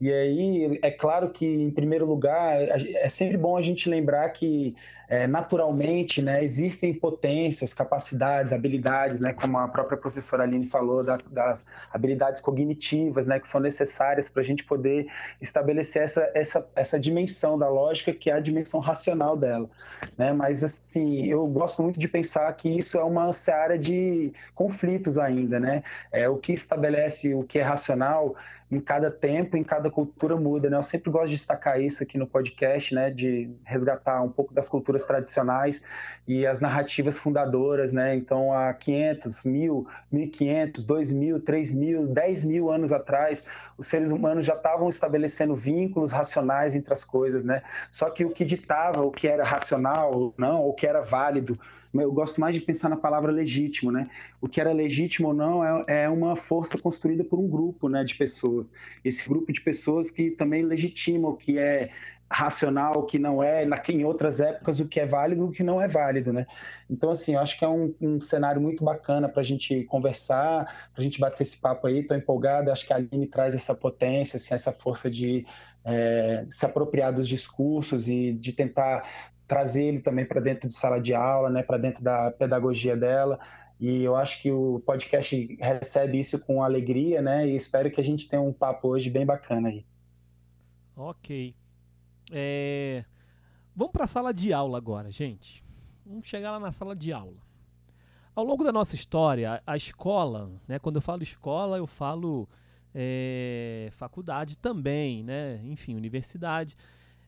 E 0.00 0.10
aí, 0.10 0.78
é 0.80 0.90
claro 0.90 1.28
que, 1.28 1.44
em 1.44 1.70
primeiro 1.70 2.06
lugar, 2.06 2.56
é 2.58 3.08
sempre 3.10 3.36
bom 3.36 3.54
a 3.58 3.60
gente 3.60 3.86
lembrar 3.86 4.26
que, 4.30 4.74
é, 5.06 5.26
naturalmente, 5.26 6.22
né, 6.22 6.42
existem 6.42 6.94
potências, 6.94 7.74
capacidades, 7.74 8.50
habilidades, 8.54 9.20
né, 9.20 9.34
como 9.34 9.58
a 9.58 9.68
própria 9.68 9.98
professora 9.98 10.44
Aline 10.44 10.66
falou, 10.66 11.04
da, 11.04 11.18
das 11.30 11.66
habilidades 11.92 12.40
cognitivas, 12.40 13.26
né, 13.26 13.38
que 13.38 13.46
são 13.46 13.60
necessárias 13.60 14.30
para 14.30 14.40
a 14.40 14.44
gente 14.44 14.64
poder 14.64 15.06
estabelecer 15.38 16.02
essa, 16.02 16.30
essa, 16.34 16.66
essa 16.74 16.98
dimensão 16.98 17.58
da 17.58 17.68
lógica, 17.68 18.10
que 18.10 18.30
é 18.30 18.32
a 18.32 18.40
dimensão 18.40 18.80
racional 18.80 19.36
dela. 19.36 19.68
Né? 20.16 20.32
Mas, 20.32 20.64
assim, 20.64 21.26
eu 21.26 21.46
gosto 21.46 21.82
muito 21.82 22.00
de 22.00 22.08
pensar 22.08 22.50
que 22.54 22.70
isso 22.70 22.96
é 22.96 23.04
uma 23.04 23.34
seara 23.34 23.78
de 23.78 24.32
conflitos 24.54 25.18
ainda, 25.18 25.60
né? 25.60 25.82
É, 26.10 26.26
o 26.26 26.38
que 26.38 26.52
estabelece 26.52 27.34
o 27.34 27.42
que 27.42 27.58
é 27.58 27.62
racional 27.62 28.34
em 28.70 28.80
cada 28.80 29.10
tempo, 29.10 29.56
em 29.56 29.64
cada 29.64 29.90
cultura 29.90 30.36
muda, 30.36 30.70
né? 30.70 30.76
Eu 30.76 30.82
sempre 30.82 31.10
gosto 31.10 31.26
de 31.26 31.34
destacar 31.34 31.80
isso 31.80 32.02
aqui 32.02 32.16
no 32.16 32.26
podcast, 32.26 32.94
né? 32.94 33.10
De 33.10 33.50
resgatar 33.64 34.22
um 34.22 34.28
pouco 34.28 34.54
das 34.54 34.68
culturas 34.68 35.02
tradicionais 35.04 35.82
e 36.26 36.46
as 36.46 36.60
narrativas 36.60 37.18
fundadoras, 37.18 37.92
né? 37.92 38.14
Então, 38.14 38.52
há 38.52 38.72
500, 38.72 39.42
1000, 39.42 39.86
1500, 40.12 40.84
2000, 40.84 41.40
3000, 41.40 42.06
10 42.06 42.44
mil 42.44 42.70
anos 42.70 42.92
atrás, 42.92 43.44
os 43.76 43.88
seres 43.88 44.10
humanos 44.10 44.46
já 44.46 44.54
estavam 44.54 44.88
estabelecendo 44.88 45.54
vínculos 45.54 46.12
racionais 46.12 46.74
entre 46.76 46.92
as 46.92 47.02
coisas, 47.02 47.42
né? 47.42 47.62
Só 47.90 48.08
que 48.08 48.24
o 48.24 48.30
que 48.30 48.44
ditava 48.44 49.02
o 49.02 49.10
que 49.10 49.26
era 49.26 49.42
racional, 49.42 50.32
não, 50.36 50.64
o 50.64 50.72
que 50.72 50.86
era 50.86 51.00
válido, 51.00 51.58
eu 51.92 52.12
gosto 52.12 52.40
mais 52.40 52.54
de 52.54 52.60
pensar 52.60 52.88
na 52.88 52.96
palavra 52.96 53.32
legítimo, 53.32 53.90
né? 53.90 54.08
O 54.40 54.48
que 54.48 54.60
era 54.60 54.72
legítimo 54.72 55.28
ou 55.28 55.34
não 55.34 55.64
é, 55.64 56.04
é, 56.04 56.08
uma 56.08 56.36
força 56.36 56.78
construída 56.78 57.24
por 57.24 57.38
um 57.38 57.48
grupo, 57.48 57.88
né, 57.88 58.04
de 58.04 58.14
pessoas. 58.14 58.72
Esse 59.04 59.28
grupo 59.28 59.52
de 59.52 59.60
pessoas 59.60 60.10
que 60.10 60.30
também 60.30 60.62
legitima 60.62 61.28
o 61.28 61.36
que 61.36 61.58
é 61.58 61.90
racional, 62.32 62.98
o 62.98 63.02
que 63.02 63.18
não 63.18 63.42
é, 63.42 63.66
na, 63.66 63.82
em 63.88 64.04
outras 64.04 64.40
épocas 64.40 64.78
o 64.78 64.86
que 64.86 65.00
é 65.00 65.06
válido, 65.06 65.44
o 65.44 65.50
que 65.50 65.64
não 65.64 65.82
é 65.82 65.88
válido, 65.88 66.32
né? 66.32 66.46
Então, 66.88 67.10
assim, 67.10 67.34
eu 67.34 67.40
acho 67.40 67.58
que 67.58 67.64
é 67.64 67.68
um, 67.68 67.92
um 68.00 68.20
cenário 68.20 68.60
muito 68.60 68.84
bacana 68.84 69.28
para 69.28 69.40
a 69.40 69.44
gente 69.44 69.82
conversar, 69.84 70.64
para 70.92 71.00
a 71.00 71.02
gente 71.02 71.18
bater 71.18 71.42
esse 71.42 71.58
papo 71.58 71.88
aí. 71.88 71.98
Estou 71.98 72.16
empolgado, 72.16 72.70
acho 72.70 72.86
que 72.86 72.92
a 72.92 72.96
Aline 72.96 73.26
traz 73.26 73.54
essa 73.54 73.74
potência, 73.74 74.36
assim, 74.36 74.54
essa 74.54 74.70
força 74.70 75.10
de 75.10 75.44
é, 75.84 76.44
se 76.48 76.64
apropriar 76.64 77.12
dos 77.12 77.26
discursos 77.26 78.08
e 78.08 78.32
de 78.32 78.52
tentar 78.52 79.32
trazer 79.50 79.82
ele 79.82 80.00
também 80.00 80.24
para 80.24 80.40
dentro 80.40 80.68
de 80.68 80.74
sala 80.74 81.00
de 81.00 81.12
aula, 81.12 81.50
né, 81.50 81.60
para 81.60 81.76
dentro 81.76 82.04
da 82.04 82.30
pedagogia 82.30 82.96
dela. 82.96 83.36
E 83.80 84.04
eu 84.04 84.14
acho 84.14 84.40
que 84.40 84.52
o 84.52 84.78
podcast 84.86 85.58
recebe 85.60 86.20
isso 86.20 86.38
com 86.44 86.62
alegria, 86.62 87.20
né? 87.20 87.48
E 87.48 87.56
espero 87.56 87.90
que 87.90 88.00
a 88.00 88.04
gente 88.04 88.28
tenha 88.28 88.40
um 88.40 88.52
papo 88.52 88.86
hoje 88.88 89.10
bem 89.10 89.26
bacana 89.26 89.70
aí. 89.70 89.84
Ok. 90.94 91.56
É... 92.30 93.04
Vamos 93.74 93.90
para 93.90 94.04
a 94.04 94.06
sala 94.06 94.32
de 94.32 94.52
aula 94.52 94.78
agora, 94.78 95.10
gente. 95.10 95.64
Vamos 96.06 96.28
chegar 96.28 96.52
lá 96.52 96.60
na 96.60 96.70
sala 96.70 96.94
de 96.94 97.12
aula. 97.12 97.42
Ao 98.36 98.44
longo 98.44 98.62
da 98.62 98.70
nossa 98.70 98.94
história, 98.94 99.60
a 99.66 99.76
escola, 99.76 100.48
né, 100.68 100.78
quando 100.78 100.96
eu 100.96 101.02
falo 101.02 101.24
escola, 101.24 101.76
eu 101.78 101.86
falo 101.88 102.48
é, 102.94 103.88
faculdade 103.92 104.56
também, 104.56 105.24
né, 105.24 105.60
enfim, 105.64 105.96
universidade, 105.96 106.76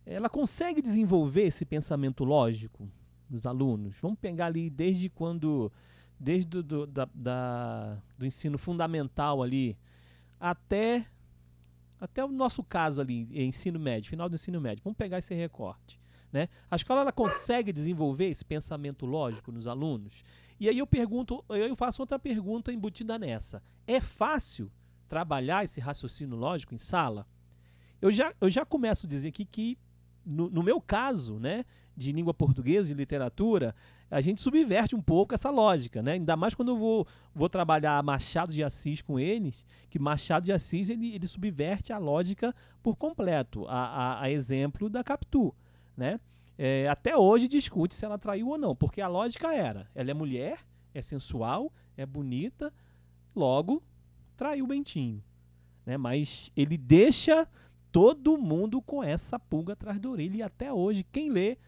ela 0.04 0.28
consegue 0.28 0.82
desenvolver 0.82 1.42
esse 1.42 1.64
pensamento 1.64 2.24
lógico 2.24 2.88
dos 3.28 3.46
alunos. 3.46 3.98
Vamos 4.00 4.18
pegar 4.18 4.46
ali 4.46 4.68
desde 4.68 5.08
quando, 5.08 5.72
desde 6.18 6.62
do, 6.62 6.86
da, 6.86 7.08
da, 7.14 8.02
do 8.18 8.26
ensino 8.26 8.58
fundamental 8.58 9.42
ali 9.42 9.76
até 10.38 11.06
até 12.00 12.24
o 12.24 12.28
nosso 12.28 12.64
caso 12.64 13.00
ali, 13.00 13.28
ensino 13.30 13.78
médio, 13.78 14.10
final 14.10 14.28
do 14.28 14.34
ensino 14.34 14.60
médio. 14.60 14.82
Vamos 14.82 14.96
pegar 14.96 15.18
esse 15.18 15.32
recorte. 15.36 16.00
Né? 16.32 16.48
A 16.68 16.74
escola 16.74 17.02
ela 17.02 17.12
consegue 17.12 17.72
desenvolver 17.72 18.26
esse 18.26 18.44
pensamento 18.44 19.06
lógico 19.06 19.52
nos 19.52 19.68
alunos? 19.68 20.24
E 20.58 20.68
aí 20.68 20.78
eu 20.78 20.86
pergunto, 20.86 21.44
eu 21.48 21.76
faço 21.76 22.02
outra 22.02 22.18
pergunta 22.18 22.72
embutida 22.72 23.16
nessa. 23.20 23.62
É 23.86 24.00
fácil 24.00 24.68
trabalhar 25.08 25.62
esse 25.62 25.80
raciocínio 25.80 26.36
lógico 26.36 26.74
em 26.74 26.78
sala? 26.78 27.24
Eu 28.00 28.10
já, 28.10 28.34
eu 28.40 28.50
já 28.50 28.64
começo 28.64 29.06
a 29.06 29.08
dizer 29.08 29.28
aqui 29.28 29.44
que, 29.44 29.78
no, 30.24 30.50
no 30.50 30.62
meu 30.62 30.80
caso, 30.80 31.38
né, 31.38 31.64
de 31.96 32.12
língua 32.12 32.32
portuguesa 32.32 32.90
e 32.90 32.94
literatura, 32.94 33.74
a 34.10 34.20
gente 34.20 34.40
subverte 34.40 34.94
um 34.94 35.00
pouco 35.00 35.34
essa 35.34 35.50
lógica, 35.50 36.02
né? 36.02 36.12
Ainda 36.12 36.36
mais 36.36 36.54
quando 36.54 36.68
eu 36.68 36.76
vou, 36.76 37.06
vou 37.34 37.48
trabalhar 37.48 38.02
Machado 38.02 38.52
de 38.52 38.62
Assis 38.62 39.00
com 39.00 39.18
eles, 39.18 39.64
que 39.88 39.98
Machado 39.98 40.44
de 40.44 40.52
Assis 40.52 40.90
ele, 40.90 41.14
ele 41.14 41.26
subverte 41.26 41.92
a 41.92 41.98
lógica 41.98 42.54
por 42.82 42.96
completo, 42.96 43.66
a, 43.68 43.86
a, 43.86 44.22
a 44.22 44.30
exemplo 44.30 44.90
da 44.90 45.02
Capitu, 45.02 45.54
né? 45.96 46.20
É, 46.58 46.86
até 46.88 47.16
hoje 47.16 47.48
discute 47.48 47.94
se 47.94 48.04
ela 48.04 48.18
traiu 48.18 48.48
ou 48.48 48.58
não, 48.58 48.76
porque 48.76 49.00
a 49.00 49.08
lógica 49.08 49.54
era: 49.54 49.88
ela 49.94 50.10
é 50.10 50.14
mulher, 50.14 50.58
é 50.92 51.00
sensual, 51.00 51.72
é 51.96 52.04
bonita, 52.04 52.72
logo 53.34 53.82
traiu 54.36 54.64
o 54.64 54.68
Bentinho. 54.68 55.22
Né? 55.86 55.96
Mas 55.96 56.52
ele 56.56 56.76
deixa 56.76 57.48
todo 57.92 58.38
mundo 58.38 58.80
com 58.80 59.04
essa 59.04 59.38
pulga 59.38 59.74
atrás 59.74 60.00
da 60.00 60.08
orelha 60.08 60.36
e 60.38 60.42
até 60.42 60.72
hoje 60.72 61.04
quem 61.12 61.30
lê 61.30 61.58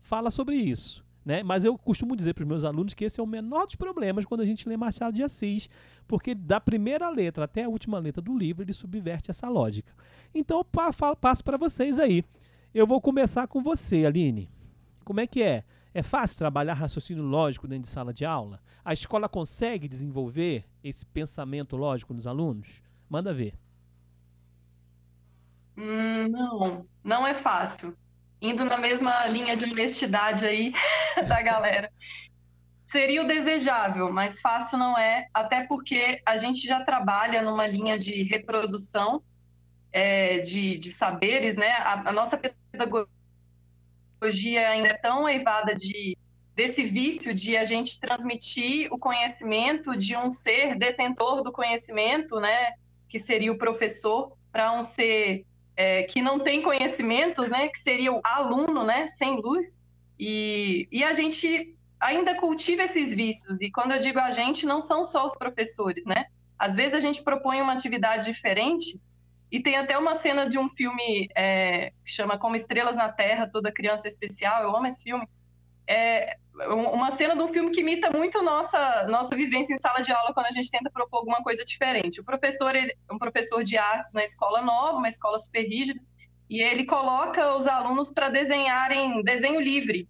fala 0.00 0.30
sobre 0.30 0.56
isso. 0.56 1.04
Né? 1.24 1.42
Mas 1.42 1.64
eu 1.64 1.76
costumo 1.76 2.14
dizer 2.14 2.34
para 2.34 2.42
os 2.42 2.48
meus 2.48 2.64
alunos 2.64 2.94
que 2.94 3.04
esse 3.04 3.18
é 3.18 3.22
o 3.22 3.26
menor 3.26 3.64
dos 3.64 3.74
problemas 3.74 4.24
quando 4.24 4.42
a 4.42 4.46
gente 4.46 4.68
lê 4.68 4.76
Machado 4.76 5.16
de 5.16 5.22
Assis, 5.22 5.68
porque 6.06 6.34
da 6.34 6.60
primeira 6.60 7.08
letra 7.08 7.44
até 7.44 7.64
a 7.64 7.68
última 7.68 7.98
letra 7.98 8.22
do 8.22 8.36
livro 8.36 8.62
ele 8.62 8.72
subverte 8.72 9.30
essa 9.30 9.48
lógica. 9.48 9.92
Então 10.34 10.58
eu 10.58 11.16
passo 11.16 11.42
para 11.42 11.56
vocês 11.56 11.98
aí. 11.98 12.22
Eu 12.72 12.86
vou 12.86 13.00
começar 13.00 13.46
com 13.48 13.62
você, 13.62 14.04
Aline. 14.04 14.50
Como 15.04 15.20
é 15.20 15.26
que 15.26 15.42
é? 15.42 15.64
É 15.92 16.02
fácil 16.02 16.36
trabalhar 16.36 16.74
raciocínio 16.74 17.22
lógico 17.22 17.66
dentro 17.66 17.84
de 17.84 17.88
sala 17.88 18.12
de 18.12 18.24
aula? 18.24 18.60
A 18.84 18.92
escola 18.92 19.28
consegue 19.28 19.88
desenvolver 19.88 20.64
esse 20.82 21.06
pensamento 21.06 21.76
lógico 21.76 22.12
nos 22.12 22.26
alunos? 22.26 22.82
Manda 23.08 23.32
ver. 23.32 23.54
Hum, 25.76 26.28
não, 26.28 26.84
não 27.02 27.26
é 27.26 27.34
fácil 27.34 27.96
indo 28.44 28.64
na 28.64 28.76
mesma 28.76 29.26
linha 29.26 29.56
de 29.56 29.64
honestidade 29.64 30.46
aí 30.46 30.72
da 31.26 31.40
galera. 31.40 31.90
Seria 32.86 33.22
o 33.22 33.26
desejável, 33.26 34.12
mas 34.12 34.40
fácil 34.40 34.78
não 34.78 34.96
é, 34.98 35.26
até 35.32 35.64
porque 35.66 36.20
a 36.24 36.36
gente 36.36 36.66
já 36.66 36.84
trabalha 36.84 37.42
numa 37.42 37.66
linha 37.66 37.98
de 37.98 38.22
reprodução 38.24 39.22
é, 39.90 40.38
de, 40.38 40.76
de, 40.76 40.92
saberes, 40.92 41.56
né? 41.56 41.72
A, 41.72 42.10
a, 42.10 42.12
nossa 42.12 42.36
pedagogia 42.36 43.08
ainda 44.68 44.88
é 44.88 44.94
tão 44.94 45.28
eivada 45.28 45.74
de, 45.74 46.16
desse 46.54 46.84
vício 46.84 47.34
de 47.34 47.56
a 47.56 47.64
gente 47.64 47.98
transmitir 47.98 48.92
o 48.92 48.98
conhecimento 48.98 49.96
de 49.96 50.16
um 50.16 50.28
ser 50.28 50.76
detentor 50.76 51.42
do 51.42 51.50
conhecimento, 51.50 52.38
né? 52.38 52.74
Que 53.08 53.18
seria 53.18 53.50
o 53.50 53.58
professor, 53.58 54.36
para 54.52 54.72
um 54.72 54.82
ser 54.82 55.44
é, 55.76 56.04
que 56.04 56.22
não 56.22 56.38
tem 56.38 56.62
conhecimentos, 56.62 57.48
né, 57.48 57.68
que 57.68 57.78
seria 57.78 58.12
o 58.12 58.20
aluno, 58.24 58.84
né, 58.84 59.06
sem 59.08 59.40
luz, 59.40 59.78
e, 60.18 60.88
e 60.90 61.02
a 61.02 61.12
gente 61.12 61.74
ainda 61.98 62.34
cultiva 62.36 62.82
esses 62.82 63.14
vícios, 63.14 63.60
e 63.60 63.70
quando 63.70 63.92
eu 63.92 63.98
digo 63.98 64.18
a 64.18 64.30
gente, 64.30 64.66
não 64.66 64.80
são 64.80 65.04
só 65.04 65.24
os 65.24 65.36
professores, 65.36 66.04
né, 66.06 66.26
às 66.58 66.74
vezes 66.74 66.94
a 66.94 67.00
gente 67.00 67.22
propõe 67.22 67.60
uma 67.60 67.72
atividade 67.72 68.24
diferente, 68.24 69.00
e 69.50 69.60
tem 69.60 69.76
até 69.76 69.96
uma 69.96 70.14
cena 70.14 70.48
de 70.48 70.58
um 70.58 70.68
filme 70.68 71.28
é, 71.36 71.90
que 72.04 72.10
chama 72.10 72.36
Como 72.38 72.56
Estrelas 72.56 72.96
na 72.96 73.08
Terra, 73.08 73.48
Toda 73.50 73.70
Criança 73.70 74.08
Especial, 74.08 74.62
eu 74.62 74.76
amo 74.76 74.86
esse 74.86 75.04
filme, 75.04 75.28
é 75.86 76.36
uma 76.68 77.10
cena 77.10 77.34
de 77.34 77.42
um 77.42 77.48
filme 77.48 77.70
que 77.70 77.80
imita 77.80 78.10
muito 78.10 78.40
nossa 78.40 79.06
nossa 79.08 79.34
vivência 79.34 79.74
em 79.74 79.78
sala 79.78 80.00
de 80.00 80.12
aula 80.12 80.32
quando 80.32 80.46
a 80.46 80.50
gente 80.50 80.70
tenta 80.70 80.90
propor 80.90 81.18
alguma 81.18 81.42
coisa 81.42 81.64
diferente. 81.64 82.20
O 82.20 82.24
professor 82.24 82.74
ele, 82.74 82.94
um 83.10 83.18
professor 83.18 83.62
de 83.64 83.76
artes 83.76 84.12
na 84.12 84.22
escola 84.22 84.62
nova, 84.62 84.98
uma 84.98 85.08
escola 85.08 85.36
super 85.36 85.62
rígida, 85.62 86.00
e 86.48 86.62
ele 86.62 86.84
coloca 86.84 87.54
os 87.54 87.66
alunos 87.66 88.12
para 88.12 88.28
desenharem 88.28 89.22
desenho 89.22 89.60
livre. 89.60 90.08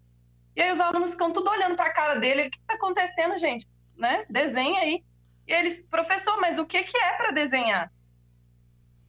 E 0.55 0.63
aí 0.63 0.71
os 0.71 0.81
alunos 0.81 1.13
ficam 1.13 1.33
tudo 1.33 1.51
olhando 1.51 1.77
para 1.77 1.87
a 1.87 1.93
cara 1.93 2.15
dele, 2.17 2.47
o 2.47 2.51
que 2.51 2.59
está 2.59 2.75
acontecendo, 2.75 3.37
gente? 3.39 3.67
Né? 3.97 4.25
Desenha 4.29 4.81
aí. 4.81 5.03
E 5.47 5.53
eles, 5.53 5.83
professor, 5.83 6.41
mas 6.41 6.59
o 6.59 6.67
que, 6.67 6.83
que 6.83 6.97
é 6.97 7.17
para 7.17 7.31
desenhar? 7.31 7.91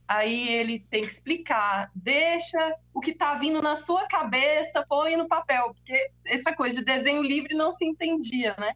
Aí 0.08 0.50
ele 0.50 0.80
tem 0.90 1.02
que 1.02 1.08
explicar, 1.08 1.90
deixa 1.96 2.76
o 2.94 3.00
que 3.00 3.12
está 3.12 3.34
vindo 3.36 3.62
na 3.62 3.76
sua 3.76 4.08
cabeça, 4.08 4.86
põe 4.88 5.18
no 5.18 5.28
papel, 5.28 5.74
porque 5.74 6.12
essa 6.26 6.54
coisa 6.54 6.80
de 6.80 6.86
desenho 6.86 7.24
livre 7.24 7.56
não 7.56 7.72
se 7.72 7.86
entendia, 7.86 8.56
né? 8.60 8.74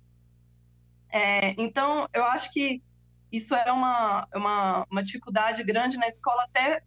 É, 1.12 1.56
então, 1.62 2.08
eu 2.14 2.24
acho 2.24 2.52
que 2.52 2.82
isso 3.32 3.54
era 3.54 3.74
uma, 3.74 4.28
uma, 4.34 4.88
uma 4.90 5.04
dificuldade 5.04 5.64
grande 5.64 5.98
na 5.98 6.08
escola, 6.08 6.44
até 6.46 6.82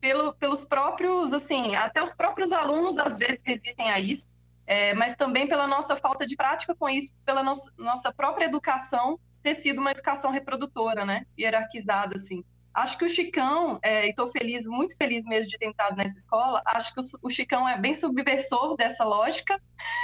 pelo, 0.00 0.32
pelos 0.34 0.64
próprios, 0.64 1.32
assim, 1.32 1.74
até 1.74 2.00
os 2.00 2.14
próprios 2.14 2.52
alunos 2.52 2.98
às 2.98 3.18
vezes 3.18 3.42
resistem 3.44 3.90
a 3.90 3.98
isso, 3.98 4.32
é, 4.66 4.94
mas 4.94 5.14
também 5.14 5.48
pela 5.48 5.66
nossa 5.66 5.96
falta 5.96 6.24
de 6.24 6.36
prática 6.36 6.74
com 6.74 6.88
isso, 6.88 7.14
pela 7.24 7.42
no 7.42 7.52
nossa 7.76 8.12
própria 8.12 8.46
educação 8.46 9.18
ter 9.42 9.54
sido 9.54 9.80
uma 9.80 9.90
educação 9.90 10.30
reprodutora, 10.30 11.04
né? 11.04 11.26
Hierarquizada, 11.38 12.14
assim. 12.14 12.44
Acho 12.72 12.98
que 12.98 13.04
o 13.04 13.08
Chicão, 13.08 13.78
é, 13.82 14.06
e 14.06 14.10
estou 14.10 14.28
feliz, 14.28 14.66
muito 14.66 14.96
feliz 14.96 15.24
mesmo 15.24 15.50
de 15.50 15.58
ter 15.58 15.66
entrado 15.66 15.96
nessa 15.96 16.18
escola, 16.18 16.62
acho 16.66 16.94
que 16.94 17.00
o, 17.00 17.04
o 17.22 17.30
Chicão 17.30 17.68
é 17.68 17.76
bem 17.76 17.94
subversor 17.94 18.76
dessa 18.76 19.04
lógica, 19.04 19.60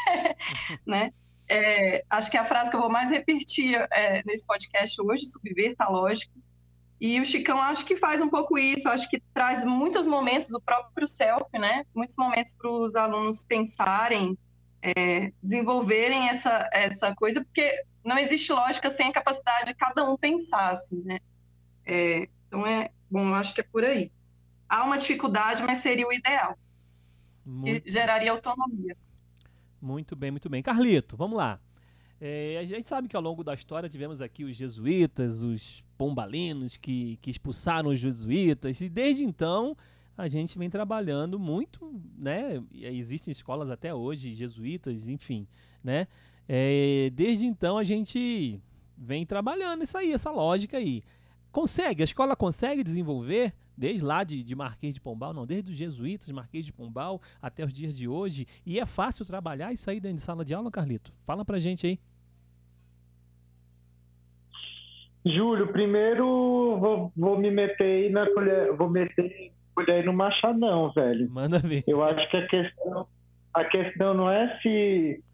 né? 0.85 1.12
É, 1.48 2.05
acho 2.11 2.29
que 2.29 2.37
é 2.37 2.40
a 2.40 2.44
frase 2.44 2.70
que 2.70 2.76
eu 2.76 2.81
vou 2.81 2.90
mais 2.90 3.11
repetir 3.11 3.76
é, 3.92 4.22
nesse 4.26 4.44
podcast 4.44 5.00
hoje, 5.00 5.26
subverta 5.26 5.85
a 5.85 5.88
lógica. 5.88 6.33
E 7.00 7.20
o 7.20 7.26
Chicão 7.26 7.61
acho 7.61 7.85
que 7.85 7.94
faz 7.94 8.20
um 8.20 8.29
pouco 8.29 8.59
isso, 8.59 8.88
acho 8.88 9.09
que 9.09 9.22
traz 9.33 9.64
muitos 9.64 10.07
momentos, 10.07 10.52
o 10.52 10.61
próprio 10.61 11.07
self, 11.07 11.46
né? 11.52 11.85
Muitos 11.94 12.16
momentos 12.16 12.57
para 12.57 12.70
os 12.70 12.96
alunos 12.96 13.44
pensarem, 13.44 14.37
é, 14.83 15.31
desenvolverem 15.42 16.29
essa, 16.29 16.68
essa 16.72 17.14
coisa, 17.14 17.44
porque 17.44 17.70
não 18.02 18.18
existe 18.18 18.52
lógica 18.52 18.88
sem 18.88 19.09
a 19.09 19.12
capacidade 19.12 19.66
de 19.66 19.74
cada 19.74 20.09
um 20.09 20.16
pensar, 20.16 20.72
assim, 20.72 21.02
né? 21.05 21.18
É, 21.85 22.29
então 22.57 22.66
é, 22.66 22.90
bom, 23.11 23.29
eu 23.29 23.35
acho 23.35 23.55
que 23.55 23.61
é 23.61 23.64
por 23.64 23.85
aí. 23.85 24.11
Há 24.66 24.83
uma 24.83 24.97
dificuldade, 24.97 25.62
mas 25.62 25.79
seria 25.79 26.09
o 26.09 26.12
ideal. 26.12 26.59
Muito... 27.45 27.85
Que 27.85 27.90
geraria 27.90 28.33
autonomia. 28.33 28.97
Muito 29.81 30.16
bem, 30.16 30.31
muito 30.31 30.49
bem. 30.49 30.62
Carlito, 30.62 31.16
vamos 31.16 31.37
lá. 31.37 31.61
É, 32.19 32.57
a 32.59 32.64
gente 32.64 32.88
sabe 32.88 33.09
que 33.09 33.16
ao 33.16 33.23
longo 33.23 33.45
da 33.45 33.53
história 33.53 33.90
tivemos 33.90 34.23
aqui 34.23 34.42
os 34.42 34.57
jesuítas, 34.57 35.42
os 35.42 35.85
pombalinos 35.99 36.79
que, 36.79 37.19
que 37.21 37.31
expulsaram 37.31 37.90
os 37.90 38.01
jesuítas, 38.01 38.81
e 38.81 38.88
desde 38.88 39.23
então 39.23 39.77
a 40.16 40.27
gente 40.27 40.57
vem 40.59 40.71
trabalhando 40.71 41.38
muito, 41.38 41.92
né? 42.16 42.62
Existem 42.73 43.31
escolas 43.31 43.69
até 43.69 43.95
hoje, 43.95 44.35
jesuítas, 44.35 45.09
enfim, 45.09 45.47
né? 45.85 46.09
É, 46.49 47.11
desde 47.12 47.45
então 47.45 47.76
a 47.76 47.85
gente 47.85 48.59
vem 48.97 49.26
trabalhando 49.26 49.85
isso 49.85 49.99
aí, 49.99 50.11
essa 50.11 50.30
lógica 50.30 50.78
aí. 50.78 51.03
Consegue, 51.57 52.02
a 52.02 52.04
escola 52.04 52.36
consegue 52.36 52.84
desenvolver, 52.84 53.50
desde 53.74 54.04
lá 54.04 54.22
de, 54.22 54.44
de 54.44 54.54
Marquês 54.54 54.92
de 54.92 55.00
Pombal, 55.00 55.32
não, 55.32 55.46
desde 55.46 55.70
os 55.70 55.76
jesuítas, 55.78 56.28
Marquês 56.28 56.66
de 56.66 56.70
Pombal, 56.70 57.18
até 57.40 57.64
os 57.64 57.72
dias 57.72 57.96
de 57.96 58.07
hoje. 58.07 58.46
E 58.66 58.78
é 58.78 58.84
fácil 58.84 59.24
trabalhar 59.24 59.72
isso 59.72 59.88
aí 59.88 59.98
dentro 59.98 60.18
de 60.18 60.22
sala 60.22 60.44
de 60.44 60.52
aula, 60.52 60.70
Carlito? 60.70 61.14
Fala 61.24 61.46
pra 61.46 61.57
gente 61.57 61.86
aí. 61.86 61.98
Júlio, 65.24 65.72
primeiro 65.72 66.78
vou, 66.78 67.11
vou 67.16 67.38
me 67.38 67.50
meter 67.50 68.04
aí 68.04 68.11
na 68.11 68.30
colher, 68.34 68.76
vou 68.76 68.90
meter 68.90 69.50
colher 69.74 70.04
no 70.04 70.12
machadão, 70.12 70.92
velho. 70.92 71.26
Manda 71.30 71.59
ver. 71.59 71.84
Eu 71.86 72.04
acho 72.04 72.30
que 72.30 72.36
a 72.36 72.46
questão, 72.48 73.09
a 73.54 73.64
questão 73.64 74.12
não 74.12 74.30
é 74.30 74.59
se, 74.61 75.24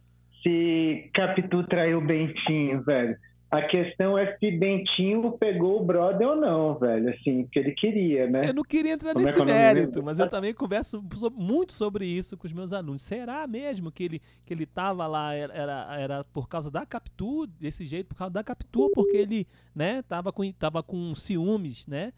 se 0.40 1.10
Capitu 1.14 1.64
traiu 1.64 1.98
o 1.98 2.06
Bentinho, 2.06 2.80
velho 2.84 3.18
A 3.52 3.60
questão 3.60 4.16
é 4.16 4.34
se 4.38 4.50
Bentinho 4.50 5.30
pegou 5.32 5.78
o 5.78 5.84
brother 5.84 6.26
ou 6.26 6.36
não, 6.36 6.74
velho, 6.78 7.10
assim, 7.10 7.46
que 7.52 7.58
ele 7.58 7.72
queria, 7.72 8.26
né? 8.26 8.48
Eu 8.48 8.54
não 8.54 8.62
queria 8.62 8.94
entrar 8.94 9.12
Como 9.12 9.28
é 9.28 9.28
nesse 9.28 9.42
é 9.42 9.44
mérito, 9.44 10.02
mas 10.02 10.18
eu 10.18 10.26
também 10.26 10.54
converso 10.54 11.04
muito 11.34 11.74
sobre 11.74 12.06
isso 12.06 12.34
com 12.38 12.46
os 12.46 12.52
meus 12.54 12.72
alunos. 12.72 13.02
Será 13.02 13.46
mesmo 13.46 13.92
que 13.92 14.04
ele 14.04 14.22
que 14.46 14.54
ele 14.54 14.64
tava 14.64 15.06
lá 15.06 15.34
era, 15.34 15.86
era 15.98 16.24
por 16.24 16.48
causa 16.48 16.70
da 16.70 16.86
Capitu, 16.86 17.46
desse 17.46 17.84
jeito, 17.84 18.06
por 18.06 18.16
causa 18.16 18.32
da 18.32 18.42
Capitu, 18.42 18.90
porque 18.94 19.18
ele, 19.18 19.46
né, 19.76 20.00
tava 20.00 20.32
com 20.32 20.50
tava 20.52 20.82
com 20.82 21.14
ciúmes, 21.14 21.86
né, 21.86 22.14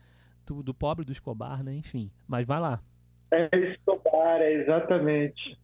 do, 0.46 0.62
do 0.62 0.72
pobre 0.72 1.04
do 1.04 1.10
Escobar, 1.10 1.64
né, 1.64 1.74
enfim. 1.74 2.12
Mas 2.28 2.46
vai 2.46 2.60
lá. 2.60 2.80
É 3.32 3.48
Escobar, 3.72 4.40
é 4.40 4.52
exatamente. 4.52 5.58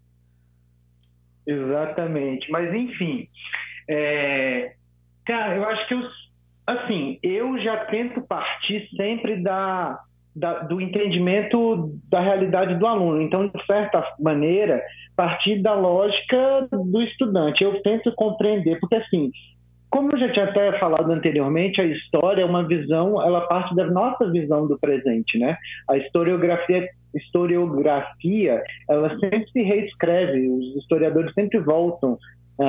Exatamente. 1.46 2.50
Mas 2.50 2.74
enfim, 2.74 3.28
é, 3.88 4.74
Cara, 5.24 5.56
eu 5.56 5.64
acho 5.68 5.88
que 5.88 5.94
os, 5.94 6.30
assim, 6.66 7.18
eu 7.22 7.58
já 7.60 7.84
tento 7.86 8.20
partir 8.22 8.88
sempre 8.96 9.42
da, 9.42 10.00
da, 10.34 10.60
do 10.60 10.80
entendimento 10.80 11.98
da 12.08 12.20
realidade 12.20 12.76
do 12.76 12.86
aluno. 12.86 13.20
Então, 13.20 13.48
de 13.48 13.66
certa 13.66 14.04
maneira, 14.18 14.82
partir 15.16 15.60
da 15.60 15.74
lógica 15.74 16.68
do 16.72 17.02
estudante. 17.02 17.62
Eu 17.62 17.82
tento 17.82 18.12
compreender, 18.14 18.78
porque 18.80 18.96
assim, 18.96 19.30
como 19.90 20.08
eu 20.12 20.18
já 20.20 20.32
tinha 20.32 20.44
até 20.46 20.78
falado 20.78 21.10
anteriormente, 21.10 21.80
a 21.80 21.84
história 21.84 22.42
é 22.42 22.44
uma 22.44 22.66
visão, 22.66 23.20
ela 23.20 23.42
parte 23.42 23.74
da 23.74 23.86
nossa 23.86 24.30
visão 24.30 24.66
do 24.66 24.78
presente, 24.78 25.36
né? 25.36 25.56
A 25.88 25.96
historiografia, 25.96 26.88
historiografia, 27.12 28.62
ela 28.88 29.10
sempre 29.18 29.50
se 29.50 29.62
reescreve, 29.62 30.48
os 30.48 30.76
historiadores 30.76 31.34
sempre 31.34 31.58
voltam 31.58 32.16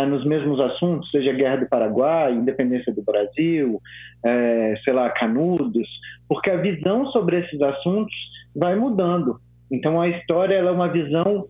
nos 0.06 0.26
mesmos 0.26 0.60
assuntos, 0.60 1.10
seja 1.12 1.34
Guerra 1.34 1.58
do 1.58 1.70
Paraguai, 1.70 2.34
independência 2.34 2.94
do 2.94 3.04
Brasil, 3.04 3.80
é, 4.24 4.76
sei 4.84 4.94
lá, 4.94 5.10
Canudos, 5.10 5.88
porque 6.30 6.50
a 6.50 6.58
visão 6.58 7.08
sobre 7.08 7.40
esses 7.40 7.62
assuntos 7.62 8.16
vai 8.56 8.76
mudando. 8.76 9.40
Então 9.72 10.02
a 10.02 10.10
história 10.10 10.56
é 10.56 10.72
uma 10.72 10.90
visão, 10.90 11.46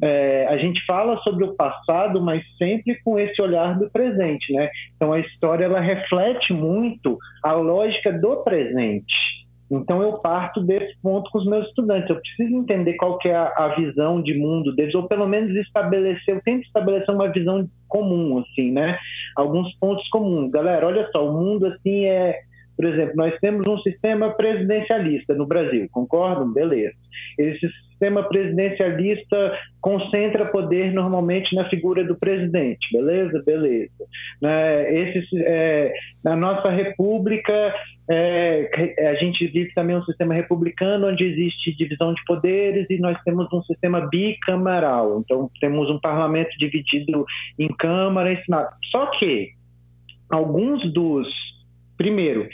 é, 0.00 0.46
a 0.48 0.56
gente 0.58 0.84
fala 0.86 1.18
sobre 1.18 1.44
o 1.44 1.54
passado, 1.54 2.22
mas 2.22 2.42
sempre 2.56 2.96
com 3.04 3.18
esse 3.18 3.42
olhar 3.42 3.76
do 3.76 3.90
presente, 3.90 4.52
né? 4.52 4.70
Então 4.94 5.12
a 5.12 5.18
história 5.18 5.64
ela 5.64 5.80
reflete 5.80 6.52
muito 6.52 7.18
a 7.42 7.52
lógica 7.52 8.12
do 8.12 8.36
presente. 8.44 9.33
Então 9.78 10.02
eu 10.02 10.14
parto 10.18 10.60
desse 10.60 10.96
ponto 11.02 11.30
com 11.30 11.38
os 11.38 11.46
meus 11.46 11.66
estudantes. 11.68 12.08
Eu 12.08 12.20
preciso 12.20 12.56
entender 12.56 12.94
qual 12.94 13.18
que 13.18 13.28
é 13.28 13.34
a, 13.34 13.52
a, 13.56 13.68
visão 13.74 14.20
de 14.20 14.34
mundo 14.34 14.74
deles, 14.74 14.94
ou 14.94 15.08
pelo 15.08 15.26
menos 15.26 15.54
estabelecer, 15.56 16.36
eu 16.36 16.42
tento 16.42 16.64
estabelecer 16.64 17.14
uma 17.14 17.30
visão 17.30 17.68
comum, 17.88 18.38
assim, 18.38 18.72
né? 18.72 18.98
Alguns 19.36 19.72
pontos 19.78 20.06
comuns. 20.08 20.50
Galera, 20.50 20.86
olha 20.86 21.08
só, 21.10 21.28
o 21.28 21.32
mundo 21.32 21.66
assim 21.66 22.04
é 22.06 22.40
por 22.76 22.86
exemplo, 22.86 23.14
nós 23.16 23.38
temos 23.40 23.66
um 23.66 23.78
sistema 23.78 24.30
presidencialista 24.30 25.34
no 25.34 25.46
Brasil, 25.46 25.88
concordam? 25.92 26.52
Beleza. 26.52 26.94
Esse 27.38 27.68
sistema 27.94 28.22
presidencialista 28.24 29.58
concentra 29.80 30.50
poder 30.50 30.92
normalmente 30.92 31.54
na 31.54 31.68
figura 31.68 32.04
do 32.04 32.16
presidente, 32.16 32.86
beleza? 32.92 33.42
Beleza. 33.44 34.04
Né? 34.42 34.94
Esse, 34.94 35.26
é, 35.46 35.92
na 36.22 36.34
nossa 36.34 36.70
república, 36.70 37.74
é, 38.10 39.08
a 39.08 39.14
gente 39.14 39.46
vive 39.46 39.72
também 39.74 39.96
um 39.96 40.04
sistema 40.04 40.34
republicano 40.34 41.08
onde 41.08 41.24
existe 41.24 41.76
divisão 41.76 42.12
de 42.12 42.24
poderes 42.24 42.86
e 42.90 42.98
nós 42.98 43.16
temos 43.22 43.46
um 43.52 43.62
sistema 43.62 44.08
bicameral. 44.08 45.20
Então, 45.20 45.48
temos 45.60 45.88
um 45.88 46.00
parlamento 46.00 46.50
dividido 46.58 47.24
em 47.58 47.68
Câmara 47.68 48.32
e 48.32 48.44
Senado. 48.44 48.74
Só 48.90 49.06
que 49.18 49.50
alguns 50.30 50.92
dos 50.92 51.53
Primeiro, 51.96 52.48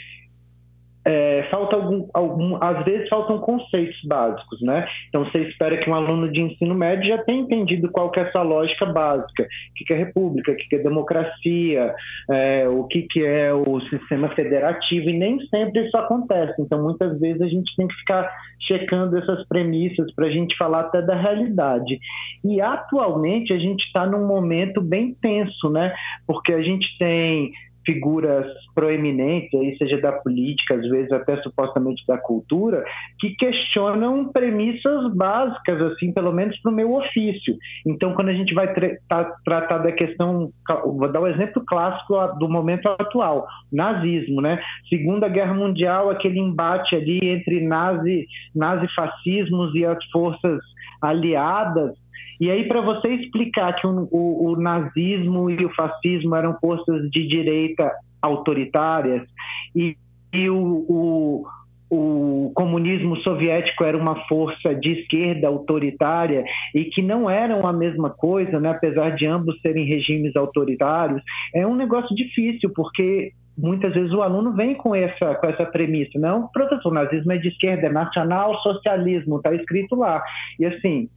é, 1.03 1.47
falta 1.49 1.75
algum, 1.75 2.07
algum, 2.13 2.63
às 2.63 2.85
vezes 2.85 3.09
faltam 3.09 3.39
conceitos 3.39 3.99
básicos, 4.05 4.61
né? 4.61 4.87
Então 5.09 5.25
você 5.25 5.39
espera 5.39 5.77
que 5.77 5.89
um 5.89 5.95
aluno 5.95 6.31
de 6.31 6.41
ensino 6.41 6.75
médio 6.75 7.07
já 7.07 7.17
tenha 7.23 7.41
entendido 7.41 7.89
qual 7.91 8.11
que 8.11 8.19
é 8.19 8.23
essa 8.23 8.41
lógica 8.41 8.85
básica, 8.85 9.43
o 9.43 9.85
que, 9.85 9.91
é 9.93 9.97
república, 9.97 10.51
o 10.51 10.55
que, 10.55 10.67
que 10.67 10.75
é 10.75 10.83
democracia, 10.83 11.93
é, 12.29 12.67
o 12.67 12.83
que, 12.83 13.07
que 13.09 13.25
é 13.25 13.51
o 13.51 13.81
sistema 13.89 14.29
federativo, 14.29 15.09
e 15.09 15.17
nem 15.17 15.39
sempre 15.47 15.87
isso 15.87 15.97
acontece. 15.97 16.61
Então 16.61 16.83
muitas 16.83 17.19
vezes 17.19 17.41
a 17.41 17.47
gente 17.47 17.75
tem 17.75 17.87
que 17.87 17.95
ficar 17.95 18.31
checando 18.67 19.17
essas 19.17 19.45
premissas 19.47 20.13
para 20.13 20.27
a 20.27 20.31
gente 20.31 20.55
falar 20.55 20.81
até 20.81 21.01
da 21.01 21.15
realidade. 21.15 21.99
E 22.45 22.61
atualmente 22.61 23.51
a 23.51 23.57
gente 23.57 23.83
está 23.85 24.05
num 24.05 24.27
momento 24.27 24.79
bem 24.79 25.15
tenso, 25.19 25.67
né? 25.71 25.91
Porque 26.27 26.53
a 26.53 26.61
gente 26.61 26.85
tem 26.99 27.51
figuras 27.85 28.45
proeminentes, 28.73 29.53
aí 29.59 29.75
seja 29.77 29.99
da 29.99 30.11
política, 30.11 30.75
às 30.75 30.87
vezes 30.89 31.11
até 31.11 31.37
supostamente 31.41 32.05
da 32.07 32.17
cultura, 32.17 32.83
que 33.19 33.35
questionam 33.35 34.31
premissas 34.31 35.13
básicas, 35.13 35.81
assim, 35.81 36.11
pelo 36.11 36.31
menos 36.31 36.57
para 36.61 36.71
o 36.71 36.75
meu 36.75 36.93
ofício. 36.93 37.55
Então, 37.85 38.13
quando 38.13 38.29
a 38.29 38.33
gente 38.33 38.53
vai 38.53 38.73
tra 38.73 38.89
tá, 39.07 39.35
tratar 39.43 39.79
da 39.79 39.91
questão, 39.91 40.51
vou 40.85 41.11
dar 41.11 41.21
um 41.21 41.27
exemplo 41.27 41.63
clássico 41.65 42.15
do 42.39 42.49
momento 42.49 42.87
atual, 42.87 43.47
nazismo, 43.71 44.41
né? 44.41 44.59
Segunda 44.89 45.27
Guerra 45.27 45.53
Mundial, 45.53 46.09
aquele 46.09 46.39
embate 46.39 46.95
ali 46.95 47.19
entre 47.23 47.61
nazi, 47.61 48.25
nazifascismos 48.55 49.73
e 49.75 49.85
as 49.85 50.03
forças 50.11 50.59
aliadas, 51.01 52.00
e 52.39 52.49
aí, 52.49 52.67
para 52.67 52.81
você 52.81 53.07
explicar 53.09 53.75
que 53.75 53.85
o, 53.85 54.07
o, 54.11 54.51
o, 54.51 54.55
nazismo 54.55 55.49
e 55.49 55.63
o 55.63 55.73
fascismo 55.75 56.35
eram 56.35 56.57
forças 56.59 57.07
de 57.11 57.27
direita 57.27 57.91
autoritárias 58.19 59.27
e, 59.75 59.95
e 60.33 60.49
o, 60.49 61.45
o, 61.91 62.51
comunismo 62.55 63.17
soviético 63.17 63.83
era 63.83 63.97
uma 63.97 64.15
força 64.27 64.73
de 64.73 65.01
esquerda 65.01 65.47
autoritária 65.47 66.43
e 66.73 66.85
que 66.85 67.01
não 67.01 67.29
eram 67.29 67.67
a 67.67 67.73
mesma 67.73 68.09
coisa, 68.09 68.59
né, 68.59 68.69
apesar 68.69 69.11
de 69.11 69.25
ambos 69.25 69.59
serem 69.61 69.85
regimes 69.85 70.35
autoritários, 70.35 71.21
é 71.53 71.65
um 71.67 71.75
negócio 71.75 72.15
difícil, 72.15 72.71
porque 72.73 73.33
muitas 73.57 73.93
vezes 73.93 74.11
o 74.13 74.21
aluno 74.21 74.53
vem 74.53 74.73
com 74.73 74.95
essa, 74.95 75.35
com 75.35 75.47
essa 75.47 75.65
premissa, 75.65 76.17
não, 76.17 76.47
professor, 76.47 76.89
o 76.89 76.93
nazismo 76.93 77.31
é 77.33 77.37
de 77.37 77.49
esquerda, 77.49 77.87
é 77.87 77.91
nacional 77.91 78.57
socialismo, 78.61 79.37
está 79.37 79.53
escrito 79.53 79.95
lá. 79.95 80.23
E 80.59 80.65
assim, 80.65 81.09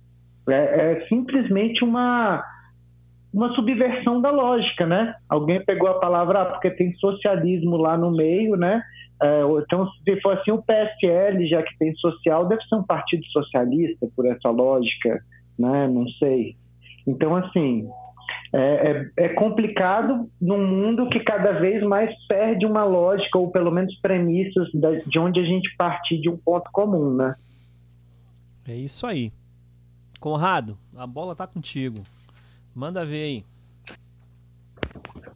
é, 0.48 0.92
é 0.92 1.06
simplesmente 1.08 1.84
uma 1.84 2.44
uma 3.32 3.52
subversão 3.56 4.20
da 4.20 4.30
lógica, 4.30 4.86
né? 4.86 5.12
Alguém 5.28 5.62
pegou 5.64 5.88
a 5.88 5.98
palavra 5.98 6.42
ah, 6.42 6.44
porque 6.44 6.70
tem 6.70 6.94
socialismo 6.94 7.76
lá 7.76 7.98
no 7.98 8.12
meio, 8.12 8.56
né? 8.56 8.80
É, 9.20 9.40
então, 9.60 9.88
se 10.04 10.20
for 10.20 10.38
assim, 10.38 10.52
o 10.52 10.62
PSL, 10.62 11.48
já 11.48 11.60
que 11.60 11.76
tem 11.76 11.92
social, 11.96 12.46
deve 12.46 12.62
ser 12.62 12.76
um 12.76 12.84
partido 12.84 13.24
socialista 13.26 14.06
por 14.14 14.24
essa 14.26 14.50
lógica, 14.50 15.20
né? 15.58 15.88
Não 15.88 16.08
sei. 16.10 16.54
Então, 17.04 17.34
assim, 17.34 17.88
é, 18.52 18.60
é, 18.60 19.24
é, 19.24 19.28
complicado 19.30 20.30
num 20.40 20.64
mundo 20.64 21.08
que 21.08 21.18
cada 21.18 21.52
vez 21.58 21.82
mais 21.82 22.14
perde 22.28 22.64
uma 22.64 22.84
lógica, 22.84 23.36
ou 23.36 23.50
pelo 23.50 23.72
menos 23.72 23.92
premissas 24.00 24.68
de 25.06 25.18
onde 25.18 25.40
a 25.40 25.44
gente 25.44 25.74
partir 25.76 26.20
de 26.20 26.30
um 26.30 26.36
ponto 26.36 26.70
comum, 26.72 27.14
né? 27.14 27.34
É 28.68 28.74
isso 28.74 29.06
aí. 29.08 29.32
Conrado, 30.24 30.78
a 30.96 31.06
bola 31.06 31.36
tá 31.36 31.46
contigo. 31.46 32.00
Manda 32.74 33.04
ver 33.04 33.24
aí. 33.24 33.44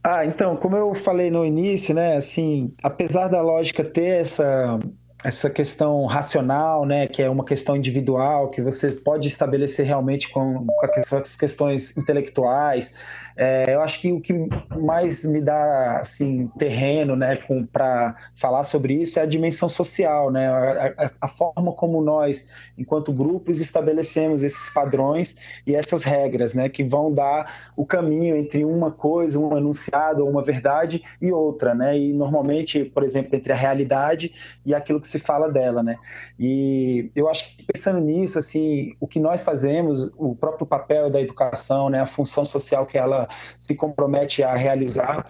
Ah, 0.02 0.24
então, 0.24 0.56
como 0.56 0.78
eu 0.78 0.94
falei 0.94 1.30
no 1.30 1.44
início, 1.44 1.94
né, 1.94 2.16
assim, 2.16 2.72
apesar 2.82 3.28
da 3.28 3.42
lógica 3.42 3.84
ter 3.84 4.22
essa 4.22 4.80
essa 5.22 5.50
questão 5.50 6.06
racional, 6.06 6.86
né, 6.86 7.06
que 7.06 7.22
é 7.22 7.28
uma 7.28 7.44
questão 7.44 7.76
individual, 7.76 8.50
que 8.50 8.62
você 8.62 8.92
pode 8.92 9.28
estabelecer 9.28 9.84
realmente 9.84 10.30
com, 10.30 10.64
com 10.64 11.16
as 11.16 11.36
questões 11.36 11.94
intelectuais, 11.98 12.94
é, 13.40 13.72
eu 13.72 13.80
acho 13.82 14.00
que 14.00 14.10
o 14.10 14.20
que 14.20 14.34
mais 14.76 15.24
me 15.24 15.40
dá 15.40 16.00
assim 16.00 16.48
terreno, 16.58 17.14
né, 17.14 17.38
para 17.72 18.16
falar 18.34 18.64
sobre 18.64 18.94
isso 18.94 19.20
é 19.20 19.22
a 19.22 19.26
dimensão 19.26 19.68
social, 19.68 20.28
né, 20.32 20.48
a, 20.48 21.12
a, 21.20 21.28
forma 21.28 21.72
como 21.72 22.02
nós, 22.02 22.48
enquanto 22.76 23.12
grupos, 23.12 23.60
estabelecemos 23.60 24.42
esses 24.42 24.68
padrões 24.68 25.36
e 25.64 25.72
essas 25.72 26.02
regras, 26.02 26.52
né, 26.52 26.68
que 26.68 26.82
vão 26.82 27.14
dar 27.14 27.70
o 27.76 27.86
caminho 27.86 28.34
entre 28.34 28.64
uma 28.64 28.90
coisa, 28.90 29.38
um 29.38 29.56
enunciado 29.56 30.26
uma 30.26 30.42
verdade 30.42 31.04
e 31.22 31.30
outra, 31.30 31.76
né, 31.76 31.96
e 31.96 32.12
normalmente, 32.12 32.84
por 32.86 33.04
exemplo, 33.04 33.36
entre 33.36 33.52
a 33.52 33.56
realidade 33.56 34.32
e 34.66 34.74
aquilo 34.74 35.00
que 35.00 35.06
se 35.06 35.20
fala 35.20 35.48
dela, 35.48 35.80
né. 35.80 35.96
E 36.36 37.12
eu 37.14 37.28
acho 37.28 37.56
que 37.56 37.64
pensando 37.64 38.00
nisso, 38.00 38.36
assim, 38.36 38.96
o 38.98 39.06
que 39.06 39.20
nós 39.20 39.44
fazemos, 39.44 40.10
o 40.16 40.34
próprio 40.34 40.66
papel 40.66 41.08
da 41.08 41.20
educação, 41.20 41.88
né, 41.88 42.00
a 42.00 42.06
função 42.06 42.44
social 42.44 42.84
que 42.84 42.98
ela 42.98 43.27
se 43.58 43.74
compromete 43.74 44.42
a 44.42 44.54
realizar. 44.54 45.24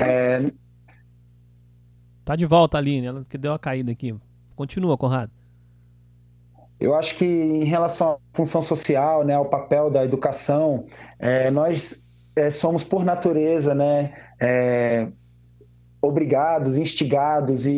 É... 0.00 0.50
Tá 2.24 2.36
de 2.36 2.46
volta, 2.46 2.78
Aline, 2.78 3.06
ela 3.06 3.26
que 3.28 3.36
deu 3.36 3.52
a 3.52 3.58
caída 3.58 3.92
aqui. 3.92 4.14
Continua, 4.54 4.96
Conrado. 4.96 5.32
Eu 6.78 6.94
acho 6.94 7.16
que 7.16 7.24
em 7.24 7.64
relação 7.64 8.12
à 8.12 8.18
função 8.32 8.60
social, 8.60 9.24
né, 9.24 9.34
ao 9.34 9.44
papel 9.44 9.88
da 9.88 10.04
educação, 10.04 10.86
é, 11.18 11.50
nós 11.50 12.04
é, 12.34 12.50
somos 12.50 12.82
por 12.82 13.04
natureza, 13.04 13.72
né, 13.72 14.12
é, 14.40 15.06
obrigados, 16.00 16.76
instigados 16.76 17.66
e, 17.66 17.72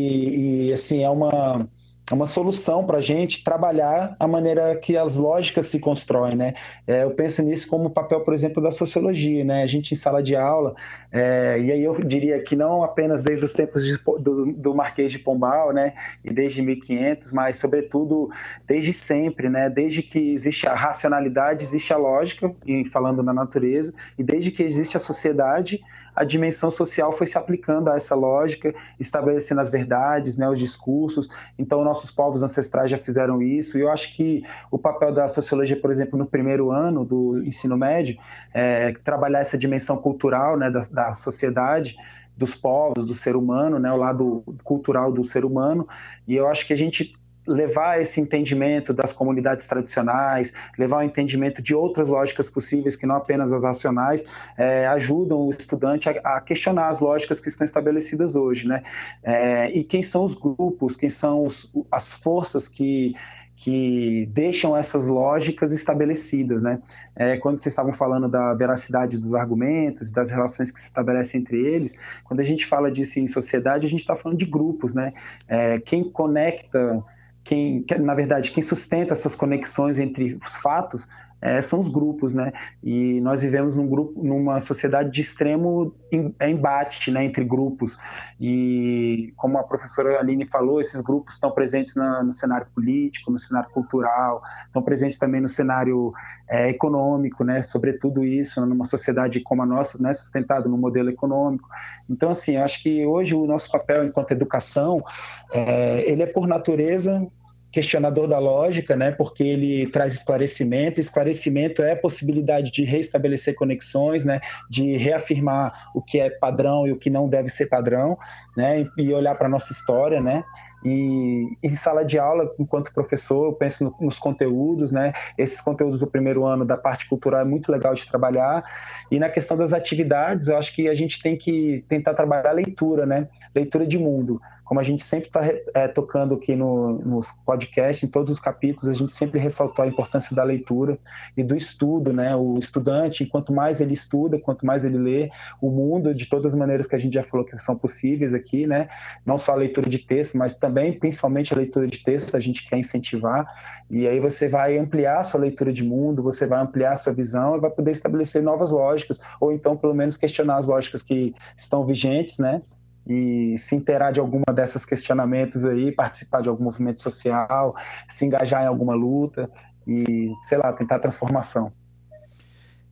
e 0.68 0.72
assim 0.72 1.04
é 1.04 1.10
uma 1.10 1.68
é 2.10 2.14
uma 2.14 2.26
solução 2.26 2.84
para 2.84 2.98
a 2.98 3.00
gente 3.00 3.42
trabalhar 3.42 4.14
a 4.20 4.28
maneira 4.28 4.76
que 4.76 4.96
as 4.96 5.16
lógicas 5.16 5.66
se 5.66 5.78
constroem, 5.78 6.36
né? 6.36 6.54
É, 6.86 7.02
eu 7.02 7.10
penso 7.12 7.42
nisso 7.42 7.66
como 7.66 7.88
papel, 7.88 8.20
por 8.20 8.34
exemplo, 8.34 8.62
da 8.62 8.70
sociologia, 8.70 9.42
né? 9.42 9.62
A 9.62 9.66
gente 9.66 9.94
em 9.94 9.96
sala 9.96 10.22
de 10.22 10.36
aula, 10.36 10.74
é, 11.10 11.58
e 11.58 11.72
aí 11.72 11.82
eu 11.82 11.94
diria 12.04 12.42
que 12.42 12.54
não 12.54 12.84
apenas 12.84 13.22
desde 13.22 13.46
os 13.46 13.54
tempos 13.54 13.84
de, 13.86 13.96
do, 14.20 14.52
do, 14.52 14.74
Marquês 14.74 15.12
de 15.12 15.18
Pombal, 15.18 15.72
né? 15.72 15.94
E 16.22 16.30
desde 16.30 16.60
1500, 16.60 17.32
mas 17.32 17.56
sobretudo 17.56 18.28
desde 18.66 18.92
sempre, 18.92 19.48
né? 19.48 19.70
Desde 19.70 20.02
que 20.02 20.32
existe 20.34 20.68
a 20.68 20.74
racionalidade, 20.74 21.64
existe 21.64 21.92
a 21.92 21.96
lógica, 21.96 22.54
e 22.66 22.84
falando 22.84 23.22
na 23.22 23.32
natureza, 23.32 23.94
e 24.18 24.22
desde 24.22 24.50
que 24.50 24.62
existe 24.62 24.94
a 24.96 25.00
sociedade, 25.00 25.80
a 26.14 26.24
dimensão 26.24 26.70
social 26.70 27.12
foi 27.12 27.26
se 27.26 27.36
aplicando 27.36 27.90
a 27.90 27.96
essa 27.96 28.14
lógica, 28.14 28.74
estabelecendo 28.98 29.60
as 29.60 29.70
verdades, 29.70 30.36
né, 30.36 30.48
os 30.48 30.58
discursos. 30.58 31.28
Então, 31.58 31.82
nossos 31.84 32.10
povos 32.10 32.42
ancestrais 32.42 32.90
já 32.90 32.98
fizeram 32.98 33.42
isso. 33.42 33.78
E 33.78 33.80
eu 33.80 33.90
acho 33.90 34.14
que 34.14 34.42
o 34.70 34.78
papel 34.78 35.12
da 35.12 35.28
sociologia, 35.28 35.80
por 35.80 35.90
exemplo, 35.90 36.18
no 36.18 36.26
primeiro 36.26 36.70
ano 36.70 37.04
do 37.04 37.42
ensino 37.44 37.76
médio, 37.76 38.16
é 38.52 38.92
trabalhar 39.04 39.40
essa 39.40 39.58
dimensão 39.58 39.96
cultural 39.96 40.56
né, 40.56 40.70
da, 40.70 40.80
da 40.90 41.12
sociedade 41.12 41.96
dos 42.36 42.54
povos, 42.54 43.06
do 43.06 43.14
ser 43.14 43.36
humano, 43.36 43.78
né, 43.78 43.92
o 43.92 43.96
lado 43.96 44.42
cultural 44.64 45.12
do 45.12 45.24
ser 45.24 45.44
humano. 45.44 45.88
E 46.26 46.34
eu 46.34 46.48
acho 46.48 46.66
que 46.66 46.72
a 46.72 46.76
gente 46.76 47.14
levar 47.46 48.00
esse 48.00 48.20
entendimento 48.20 48.92
das 48.92 49.12
comunidades 49.12 49.66
tradicionais, 49.66 50.52
levar 50.78 50.98
o 50.98 51.02
entendimento 51.02 51.60
de 51.60 51.74
outras 51.74 52.08
lógicas 52.08 52.48
possíveis 52.48 52.96
que 52.96 53.06
não 53.06 53.16
apenas 53.16 53.52
as 53.52 53.62
racionais, 53.62 54.24
é, 54.56 54.86
ajudam 54.88 55.38
o 55.40 55.50
estudante 55.50 56.08
a, 56.08 56.12
a, 56.36 56.40
questionar 56.40 56.88
as 56.88 57.00
lógicas 57.00 57.40
que 57.40 57.48
estão 57.48 57.64
estabelecidas 57.64 58.34
hoje, 58.34 58.66
né? 58.66 58.82
É, 59.22 59.70
e 59.70 59.84
quem 59.84 60.02
são 60.02 60.24
os 60.24 60.34
grupos, 60.34 60.96
quem 60.96 61.10
são 61.10 61.44
os, 61.44 61.70
as 61.90 62.14
forças 62.14 62.68
que 62.68 63.14
que 63.56 64.28
deixam 64.32 64.76
essas 64.76 65.08
lógicas 65.08 65.72
estabelecidas, 65.72 66.60
né? 66.60 66.82
É, 67.14 67.36
quando 67.36 67.56
vocês 67.56 67.72
estavam 67.72 67.92
falando 67.92 68.28
da 68.28 68.52
veracidade 68.52 69.16
dos 69.16 69.32
argumentos, 69.32 70.10
das 70.10 70.30
relações 70.30 70.70
que 70.72 70.80
se 70.80 70.86
estabelecem 70.86 71.40
entre 71.40 71.64
eles, 71.64 71.94
quando 72.24 72.40
a 72.40 72.42
gente 72.42 72.66
fala 72.66 72.90
disso 72.90 73.20
em 73.20 73.26
sociedade, 73.26 73.86
a 73.86 73.88
gente 73.88 74.00
está 74.00 74.16
falando 74.16 74.38
de 74.38 74.44
grupos, 74.44 74.92
né? 74.92 75.12
É, 75.46 75.78
quem 75.78 76.02
conecta 76.02 77.02
quem, 77.44 77.84
na 78.00 78.14
verdade, 78.14 78.50
quem 78.50 78.62
sustenta 78.62 79.12
essas 79.12 79.36
conexões 79.36 79.98
entre 79.98 80.38
os 80.44 80.56
fatos 80.56 81.06
é, 81.44 81.60
são 81.60 81.78
os 81.78 81.88
grupos, 81.88 82.32
né? 82.32 82.54
E 82.82 83.20
nós 83.20 83.42
vivemos 83.42 83.76
num 83.76 83.86
grupo, 83.86 84.24
numa 84.24 84.60
sociedade 84.60 85.10
de 85.10 85.20
extremo 85.20 85.94
é, 86.40 86.48
embate, 86.48 87.10
né, 87.10 87.22
entre 87.22 87.44
grupos. 87.44 87.98
E 88.40 89.30
como 89.36 89.58
a 89.58 89.62
professora 89.62 90.18
Aline 90.18 90.46
falou, 90.46 90.80
esses 90.80 91.02
grupos 91.02 91.34
estão 91.34 91.50
presentes 91.50 91.94
na, 91.94 92.22
no 92.22 92.32
cenário 92.32 92.66
político, 92.74 93.30
no 93.30 93.38
cenário 93.38 93.68
cultural, 93.70 94.42
estão 94.66 94.82
presentes 94.82 95.18
também 95.18 95.38
no 95.38 95.48
cenário 95.48 96.14
é, 96.48 96.70
econômico, 96.70 97.44
né? 97.44 97.60
Sobretudo 97.60 98.24
isso, 98.24 98.64
numa 98.64 98.86
sociedade 98.86 99.38
como 99.40 99.60
a 99.62 99.66
nossa, 99.66 100.02
né, 100.02 100.14
sustentado 100.14 100.70
no 100.70 100.78
modelo 100.78 101.10
econômico. 101.10 101.68
Então, 102.08 102.30
assim, 102.30 102.56
acho 102.56 102.82
que 102.82 103.04
hoje 103.04 103.34
o 103.34 103.46
nosso 103.46 103.70
papel 103.70 104.06
enquanto 104.06 104.30
educação, 104.30 105.04
é, 105.52 106.10
ele 106.10 106.22
é 106.22 106.26
por 106.26 106.46
natureza 106.46 107.30
questionador 107.74 108.28
da 108.28 108.38
lógica, 108.38 108.94
né, 108.94 109.10
porque 109.10 109.42
ele 109.42 109.86
traz 109.88 110.12
esclarecimento. 110.12 111.00
Esclarecimento 111.00 111.82
é 111.82 111.92
a 111.92 111.96
possibilidade 111.96 112.70
de 112.70 112.84
reestabelecer 112.84 113.56
conexões, 113.56 114.24
né, 114.24 114.40
de 114.70 114.96
reafirmar 114.96 115.90
o 115.92 116.00
que 116.00 116.20
é 116.20 116.30
padrão 116.30 116.86
e 116.86 116.92
o 116.92 116.96
que 116.96 117.10
não 117.10 117.28
deve 117.28 117.48
ser 117.48 117.66
padrão, 117.66 118.16
né, 118.56 118.86
e 118.96 119.12
olhar 119.12 119.34
para 119.34 119.48
nossa 119.48 119.72
história, 119.72 120.20
né. 120.20 120.44
E 120.84 121.56
em 121.62 121.70
sala 121.70 122.04
de 122.04 122.16
aula, 122.16 122.48
enquanto 122.60 122.92
professor, 122.92 123.46
eu 123.46 123.52
penso 123.54 123.84
no, 123.84 123.96
nos 124.06 124.18
conteúdos, 124.18 124.92
né? 124.92 125.14
Esses 125.38 125.58
conteúdos 125.58 125.98
do 125.98 126.06
primeiro 126.06 126.44
ano 126.44 126.62
da 126.62 126.76
parte 126.76 127.08
cultural 127.08 127.40
é 127.40 127.44
muito 127.44 127.72
legal 127.72 127.94
de 127.94 128.06
trabalhar. 128.06 128.62
E 129.10 129.18
na 129.18 129.30
questão 129.30 129.56
das 129.56 129.72
atividades, 129.72 130.48
eu 130.48 130.58
acho 130.58 130.74
que 130.76 130.86
a 130.86 130.94
gente 130.94 131.22
tem 131.22 131.38
que 131.38 131.82
tentar 131.88 132.12
trabalhar 132.12 132.50
a 132.50 132.52
leitura, 132.52 133.06
né? 133.06 133.28
Leitura 133.54 133.86
de 133.86 133.98
mundo 133.98 134.38
como 134.64 134.80
a 134.80 134.82
gente 134.82 135.02
sempre 135.02 135.28
está 135.28 135.40
é, 135.74 135.86
tocando 135.86 136.34
aqui 136.34 136.56
no, 136.56 136.98
nos 136.98 137.32
podcasts, 137.44 138.02
em 138.02 138.10
todos 138.10 138.32
os 138.32 138.40
capítulos, 138.40 138.88
a 138.88 138.92
gente 138.92 139.12
sempre 139.12 139.38
ressaltou 139.38 139.84
a 139.84 139.88
importância 139.88 140.34
da 140.34 140.42
leitura 140.42 140.98
e 141.36 141.42
do 141.42 141.54
estudo, 141.54 142.12
né? 142.12 142.34
O 142.34 142.58
estudante, 142.58 143.26
quanto 143.26 143.52
mais 143.52 143.80
ele 143.80 143.92
estuda, 143.92 144.38
quanto 144.38 144.64
mais 144.64 144.84
ele 144.84 144.96
lê 144.96 145.30
o 145.60 145.70
mundo, 145.70 146.14
de 146.14 146.26
todas 146.26 146.46
as 146.46 146.54
maneiras 146.54 146.86
que 146.86 146.94
a 146.94 146.98
gente 146.98 147.14
já 147.14 147.22
falou 147.22 147.44
que 147.44 147.56
são 147.58 147.76
possíveis 147.76 148.32
aqui, 148.32 148.66
né? 148.66 148.88
Não 149.24 149.36
só 149.36 149.52
a 149.52 149.56
leitura 149.56 149.88
de 149.88 149.98
texto, 149.98 150.38
mas 150.38 150.54
também, 150.54 150.98
principalmente, 150.98 151.52
a 151.52 151.56
leitura 151.56 151.86
de 151.86 152.02
texto, 152.02 152.36
a 152.36 152.40
gente 152.40 152.66
quer 152.66 152.78
incentivar. 152.78 153.46
E 153.90 154.08
aí 154.08 154.18
você 154.18 154.48
vai 154.48 154.78
ampliar 154.78 155.20
a 155.20 155.22
sua 155.22 155.40
leitura 155.40 155.72
de 155.72 155.84
mundo, 155.84 156.22
você 156.22 156.46
vai 156.46 156.60
ampliar 156.60 156.92
a 156.92 156.96
sua 156.96 157.12
visão 157.12 157.56
e 157.56 157.60
vai 157.60 157.70
poder 157.70 157.90
estabelecer 157.90 158.42
novas 158.42 158.70
lógicas, 158.70 159.20
ou 159.40 159.52
então, 159.52 159.76
pelo 159.76 159.94
menos, 159.94 160.16
questionar 160.16 160.56
as 160.56 160.66
lógicas 160.66 161.02
que 161.02 161.34
estão 161.56 161.84
vigentes, 161.84 162.38
né? 162.38 162.62
E 163.06 163.56
se 163.58 163.76
inteirar 163.76 164.12
de 164.12 164.20
alguma 164.20 164.46
dessas 164.52 164.84
questionamentos 164.84 165.64
aí, 165.64 165.92
participar 165.92 166.40
de 166.40 166.48
algum 166.48 166.64
movimento 166.64 167.00
social, 167.00 167.76
se 168.08 168.24
engajar 168.24 168.62
em 168.62 168.66
alguma 168.66 168.94
luta 168.94 169.50
e, 169.86 170.32
sei 170.40 170.58
lá, 170.58 170.72
tentar 170.72 170.98
transformação. 170.98 171.72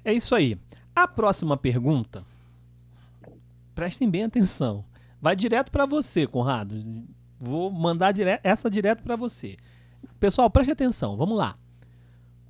É 0.05 0.13
isso 0.13 0.35
aí. 0.35 0.59
A 0.95 1.09
próxima 1.09 1.57
pergunta, 1.57 2.23
prestem 3.75 4.11
bem 4.11 4.25
atenção, 4.25 4.85
vai 5.21 5.35
direto 5.35 5.71
para 5.71 5.87
você, 5.87 6.27
Conrado. 6.27 6.75
Vou 7.39 7.71
mandar 7.71 8.13
dire 8.13 8.39
essa 8.45 8.71
direto 8.71 9.03
para 9.03 9.17
você. 9.17 9.57
Pessoal, 10.21 10.51
preste 10.51 10.71
atenção, 10.71 11.17
vamos 11.17 11.37
lá. 11.37 11.57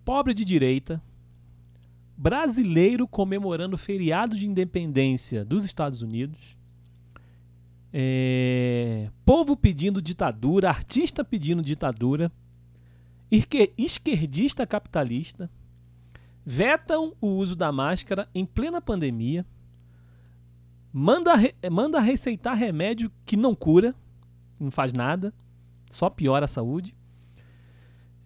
Pobre 0.05 0.35
de 0.35 0.45
direita, 0.45 1.01
brasileiro 2.17 3.07
comemorando 3.07 3.79
feriado 3.79 4.37
de 4.37 4.47
independência 4.47 5.45
dos 5.45 5.65
Estados 5.65 6.03
Unidos 6.03 6.57
é, 7.93 9.11
povo 9.25 9.57
pedindo 9.57 10.01
ditadura, 10.01 10.69
artista 10.69 11.23
pedindo 11.23 11.63
ditadura, 11.63 12.33
esquerdista 13.77 14.67
capitalista, 14.67 15.51
vetam 16.45 17.15
o 17.21 17.29
uso 17.29 17.55
da 17.55 17.71
máscara 17.71 18.29
em 18.35 18.47
plena 18.47 18.81
pandemia, 18.81 19.45
manda, 20.93 21.33
manda 21.71 22.01
receitar 22.01 22.57
remédio 22.57 23.13
que 23.27 23.37
não 23.37 23.55
cura, 23.55 23.95
não 24.59 24.71
faz 24.71 24.93
nada, 24.93 25.33
só 25.91 26.09
piora 26.09 26.47
a 26.47 26.49
saúde, 26.49 26.95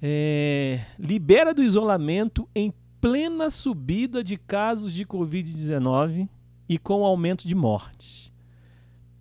é, 0.01 0.85
libera 0.99 1.53
do 1.53 1.63
isolamento 1.63 2.49
em 2.55 2.73
plena 3.01 3.51
subida 3.51 4.23
de 4.23 4.37
casos 4.37 4.93
de 4.93 5.05
Covid-19 5.05 6.29
e 6.69 6.79
com 6.79 7.05
aumento 7.05 7.47
de 7.47 7.55
mortes 7.55 8.33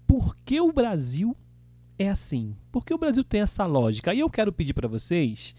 por 0.07 0.35
que 0.45 0.59
o 0.59 0.71
Brasil 0.71 1.35
é 1.97 2.09
assim? 2.09 2.55
Por 2.71 2.85
que 2.85 2.93
o 2.93 2.97
Brasil 2.97 3.23
tem 3.23 3.41
essa 3.41 3.65
lógica? 3.65 4.11
Aí 4.11 4.19
eu 4.19 4.29
quero 4.29 4.51
pedir 4.51 4.73
para 4.73 4.87
vocês 4.87 5.55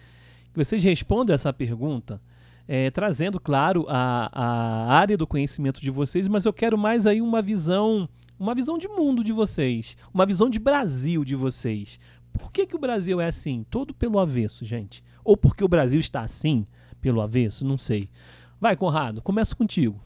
que 0.53 0.65
vocês 0.65 0.83
respondam 0.83 1.35
essa 1.35 1.53
pergunta, 1.53 2.19
é, 2.67 2.91
trazendo, 2.91 3.39
claro, 3.39 3.85
a, 3.89 4.31
a 4.33 4.95
área 4.95 5.15
do 5.15 5.27
conhecimento 5.27 5.83
de 5.83 5.91
vocês, 5.91 6.27
mas 6.27 6.47
eu 6.47 6.53
quero 6.53 6.79
mais 6.79 7.07
aí 7.07 7.21
uma 7.21 7.43
visão, 7.43 8.09
uma 8.39 8.55
visão 8.55 8.79
de 8.79 8.89
mundo 8.89 9.23
de 9.23 9.33
vocês, 9.33 9.99
uma 10.15 10.25
visão 10.25 10.49
de 10.49 10.59
Brasil 10.59 11.25
de 11.25 11.37
vocês. 11.37 12.01
Por 12.33 12.51
que, 12.51 12.67
que 12.67 12.75
o 12.75 12.79
Brasil 12.79 13.21
é 13.21 13.27
assim? 13.27 13.67
Todo 13.71 13.95
pelo 13.95 14.19
avesso, 14.19 14.65
gente. 14.65 15.05
Ou 15.23 15.37
porque 15.37 15.63
o 15.63 15.69
Brasil 15.69 16.01
está 16.01 16.23
assim, 16.23 16.67
pelo 17.03 17.21
avesso? 17.21 17.63
Não 17.63 17.77
sei. 17.77 18.09
Vai, 18.59 18.77
Conrado, 18.77 19.21
começa 19.21 19.55
contigo. 19.55 20.01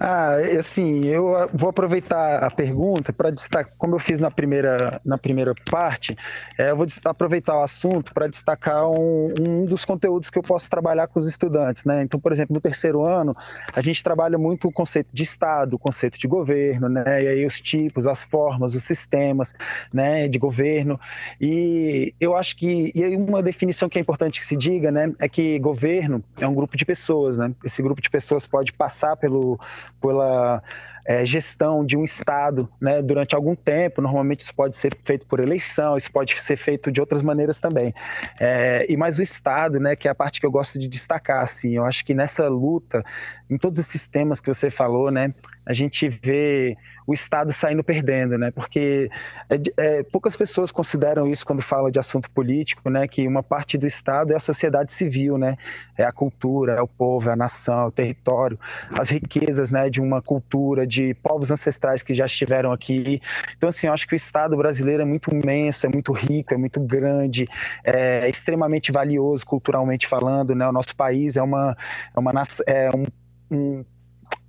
Ah, 0.00 0.36
assim, 0.58 1.06
eu 1.06 1.48
vou 1.52 1.70
aproveitar 1.70 2.42
a 2.42 2.50
pergunta 2.50 3.12
para 3.12 3.30
destacar, 3.30 3.72
como 3.78 3.94
eu 3.94 3.98
fiz 3.98 4.18
na 4.18 4.30
primeira, 4.30 5.00
na 5.04 5.16
primeira 5.16 5.54
parte, 5.70 6.16
é, 6.58 6.70
eu 6.70 6.76
vou 6.76 6.86
aproveitar 7.04 7.56
o 7.56 7.62
assunto 7.62 8.12
para 8.12 8.26
destacar 8.26 8.88
um, 8.88 9.32
um, 9.40 9.64
dos 9.64 9.84
conteúdos 9.84 10.30
que 10.30 10.38
eu 10.38 10.42
posso 10.42 10.68
trabalhar 10.68 11.06
com 11.06 11.18
os 11.18 11.26
estudantes, 11.26 11.84
né? 11.84 12.02
Então, 12.02 12.18
por 12.18 12.32
exemplo, 12.32 12.54
no 12.54 12.60
terceiro 12.60 13.04
ano, 13.04 13.36
a 13.72 13.80
gente 13.80 14.02
trabalha 14.02 14.38
muito 14.38 14.66
o 14.66 14.72
conceito 14.72 15.08
de 15.12 15.22
Estado, 15.22 15.74
o 15.74 15.78
conceito 15.78 16.18
de 16.18 16.26
governo, 16.26 16.88
né? 16.88 17.22
E 17.22 17.28
aí 17.28 17.46
os 17.46 17.60
tipos, 17.60 18.06
as 18.06 18.24
formas, 18.24 18.74
os 18.74 18.82
sistemas, 18.82 19.54
né, 19.92 20.26
de 20.26 20.38
governo. 20.38 20.98
E 21.40 22.14
eu 22.20 22.34
acho 22.34 22.56
que, 22.56 22.90
e 22.94 23.04
aí 23.04 23.16
uma 23.16 23.42
definição 23.42 23.88
que 23.88 23.98
é 23.98 24.00
importante 24.00 24.40
que 24.40 24.46
se 24.46 24.56
diga, 24.56 24.90
né, 24.90 25.12
é 25.18 25.28
que 25.28 25.58
governo 25.58 26.24
é 26.40 26.46
um 26.46 26.54
grupo 26.54 26.76
de 26.76 26.84
pessoas, 26.84 27.38
né? 27.38 27.52
Esse 27.62 27.82
grupo 27.82 28.00
de 28.00 28.10
pessoas 28.10 28.46
pode 28.46 28.72
passar 28.72 29.01
pelo 29.16 29.58
pela 30.00 30.62
é, 31.04 31.24
gestão 31.24 31.84
de 31.84 31.96
um 31.96 32.04
Estado 32.04 32.68
né, 32.80 33.02
durante 33.02 33.34
algum 33.34 33.54
tempo. 33.54 34.00
Normalmente 34.00 34.40
isso 34.40 34.54
pode 34.54 34.76
ser 34.76 34.96
feito 35.04 35.26
por 35.26 35.40
eleição, 35.40 35.96
isso 35.96 36.10
pode 36.10 36.40
ser 36.40 36.56
feito 36.56 36.90
de 36.90 37.00
outras 37.00 37.22
maneiras 37.22 37.58
também. 37.60 37.92
É, 38.40 38.86
e 38.88 38.96
mais 38.96 39.18
o 39.18 39.22
Estado, 39.22 39.80
né, 39.80 39.96
que 39.96 40.06
é 40.06 40.10
a 40.10 40.14
parte 40.14 40.40
que 40.40 40.46
eu 40.46 40.50
gosto 40.50 40.78
de 40.78 40.88
destacar. 40.88 41.42
Assim, 41.42 41.76
eu 41.76 41.84
acho 41.84 42.04
que 42.04 42.14
nessa 42.14 42.48
luta, 42.48 43.04
em 43.52 43.58
todos 43.58 43.78
esses 43.78 44.06
temas 44.06 44.40
que 44.40 44.52
você 44.52 44.70
falou, 44.70 45.10
né, 45.10 45.34
a 45.64 45.72
gente 45.72 46.08
vê 46.08 46.76
o 47.06 47.12
Estado 47.12 47.52
saindo 47.52 47.82
perdendo, 47.82 48.38
né? 48.38 48.50
Porque 48.50 49.10
é, 49.48 49.56
é, 49.76 50.02
poucas 50.02 50.36
pessoas 50.36 50.70
consideram 50.70 51.28
isso 51.28 51.44
quando 51.44 51.60
falam 51.60 51.90
de 51.90 51.98
assunto 51.98 52.30
político, 52.30 52.88
né? 52.88 53.08
Que 53.08 53.26
uma 53.26 53.42
parte 53.42 53.76
do 53.76 53.86
Estado 53.86 54.32
é 54.32 54.36
a 54.36 54.40
sociedade 54.40 54.92
civil, 54.92 55.36
né? 55.36 55.56
É 55.96 56.04
a 56.04 56.12
cultura, 56.12 56.74
é 56.74 56.80
o 56.80 56.86
povo, 56.86 57.28
é 57.28 57.32
a 57.32 57.36
nação, 57.36 57.82
é 57.82 57.86
o 57.86 57.90
território, 57.90 58.58
as 58.98 59.10
riquezas, 59.10 59.70
né? 59.70 59.90
De 59.90 60.00
uma 60.00 60.22
cultura, 60.22 60.86
de 60.86 61.14
povos 61.14 61.50
ancestrais 61.50 62.02
que 62.02 62.14
já 62.14 62.24
estiveram 62.24 62.72
aqui. 62.72 63.20
Então, 63.56 63.68
assim, 63.68 63.88
eu 63.88 63.92
acho 63.92 64.06
que 64.06 64.14
o 64.14 64.16
Estado 64.16 64.56
brasileiro 64.56 65.02
é 65.02 65.06
muito 65.06 65.30
imenso, 65.30 65.86
é 65.86 65.88
muito 65.88 66.12
rico, 66.12 66.54
é 66.54 66.56
muito 66.56 66.80
grande, 66.80 67.46
é 67.84 68.28
extremamente 68.28 68.92
valioso 68.92 69.44
culturalmente 69.44 70.06
falando, 70.06 70.54
né? 70.54 70.68
O 70.68 70.72
nosso 70.72 70.94
país 70.94 71.36
é 71.36 71.42
uma, 71.42 71.76
é 72.14 72.18
uma 72.18 72.32
é 72.66 72.90
um, 72.94 73.04
um 73.52 73.84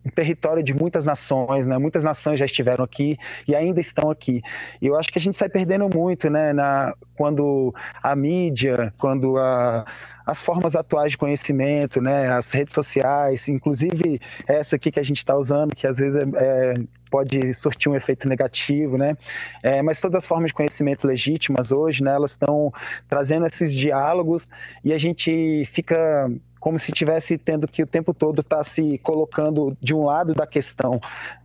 um 0.05 0.09
território 0.09 0.61
de 0.61 0.73
muitas 0.73 1.05
nações, 1.05 1.65
né? 1.65 1.77
Muitas 1.77 2.03
nações 2.03 2.39
já 2.39 2.45
estiveram 2.45 2.83
aqui 2.83 3.17
e 3.47 3.55
ainda 3.55 3.79
estão 3.79 4.11
aqui. 4.11 4.41
E 4.81 4.87
eu 4.87 4.97
acho 4.97 5.11
que 5.11 5.17
a 5.17 5.21
gente 5.21 5.37
sai 5.37 5.47
perdendo 5.47 5.89
muito, 5.93 6.29
né? 6.29 6.51
Na, 6.51 6.93
quando 7.15 7.73
a 8.01 8.15
mídia, 8.15 8.93
quando 8.97 9.37
a, 9.37 9.85
as 10.25 10.43
formas 10.43 10.75
atuais 10.75 11.11
de 11.13 11.17
conhecimento, 11.17 12.01
né? 12.01 12.27
As 12.33 12.51
redes 12.51 12.73
sociais, 12.73 13.47
inclusive 13.47 14.19
essa 14.45 14.75
aqui 14.75 14.91
que 14.91 14.99
a 14.99 15.03
gente 15.03 15.19
está 15.19 15.37
usando, 15.37 15.73
que 15.73 15.87
às 15.87 15.97
vezes 15.97 16.17
é, 16.17 16.25
é, 16.35 16.73
pode 17.09 17.53
surtir 17.53 17.89
um 17.89 17.95
efeito 17.95 18.27
negativo, 18.27 18.97
né? 18.97 19.15
É, 19.61 19.81
mas 19.81 20.01
todas 20.01 20.17
as 20.17 20.27
formas 20.27 20.47
de 20.47 20.53
conhecimento 20.53 21.07
legítimas 21.07 21.71
hoje, 21.71 22.03
né? 22.03 22.13
Elas 22.13 22.31
estão 22.31 22.73
trazendo 23.07 23.45
esses 23.45 23.73
diálogos 23.73 24.49
e 24.83 24.91
a 24.91 24.97
gente 24.97 25.63
fica 25.67 26.29
como 26.63 26.79
se 26.79 26.93
tivesse 26.93 27.37
tendo 27.37 27.67
que 27.67 27.83
o 27.83 27.85
tempo 27.85 28.13
todo 28.13 28.39
estar 28.39 28.59
tá 28.59 28.63
se 28.63 28.97
colocando 28.99 29.75
de 29.81 29.93
um 29.93 30.05
lado 30.05 30.33
da 30.33 30.47
questão, 30.47 30.97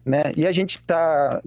né? 0.07 0.31
E 0.37 0.47
a 0.47 0.53
gente 0.53 0.77
está 0.77 1.43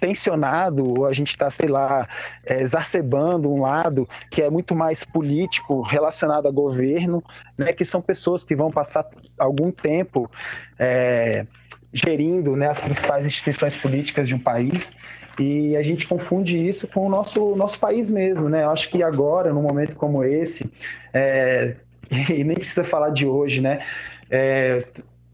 tensionado, 0.00 0.98
ou 0.98 1.06
a 1.06 1.12
gente 1.12 1.28
está, 1.28 1.48
sei 1.48 1.68
lá, 1.68 2.08
é, 2.44 2.60
exacerbando 2.60 3.48
um 3.48 3.60
lado 3.60 4.08
que 4.28 4.42
é 4.42 4.50
muito 4.50 4.74
mais 4.74 5.04
político, 5.04 5.82
relacionado 5.82 6.48
a 6.48 6.50
governo, 6.50 7.22
né, 7.56 7.72
que 7.72 7.84
são 7.84 8.02
pessoas 8.02 8.42
que 8.42 8.56
vão 8.56 8.72
passar 8.72 9.06
algum 9.38 9.70
tempo 9.70 10.28
é, 10.76 11.46
gerindo 11.92 12.56
né, 12.56 12.66
as 12.66 12.80
principais 12.80 13.24
instituições 13.24 13.76
políticas 13.76 14.26
de 14.26 14.34
um 14.34 14.40
país 14.40 14.92
e 15.38 15.76
a 15.76 15.82
gente 15.82 16.08
confunde 16.08 16.58
isso 16.58 16.88
com 16.88 17.06
o 17.06 17.08
nosso, 17.08 17.54
nosso 17.54 17.78
país 17.78 18.10
mesmo, 18.10 18.48
né? 18.48 18.64
Eu 18.64 18.70
acho 18.70 18.90
que 18.90 19.00
agora, 19.00 19.52
num 19.52 19.62
momento 19.62 19.94
como 19.94 20.24
esse, 20.24 20.72
é, 21.14 21.76
e 22.30 22.44
nem 22.44 22.54
precisa 22.54 22.84
falar 22.84 23.10
de 23.10 23.26
hoje, 23.26 23.60
né? 23.60 23.80
É, 24.30 24.84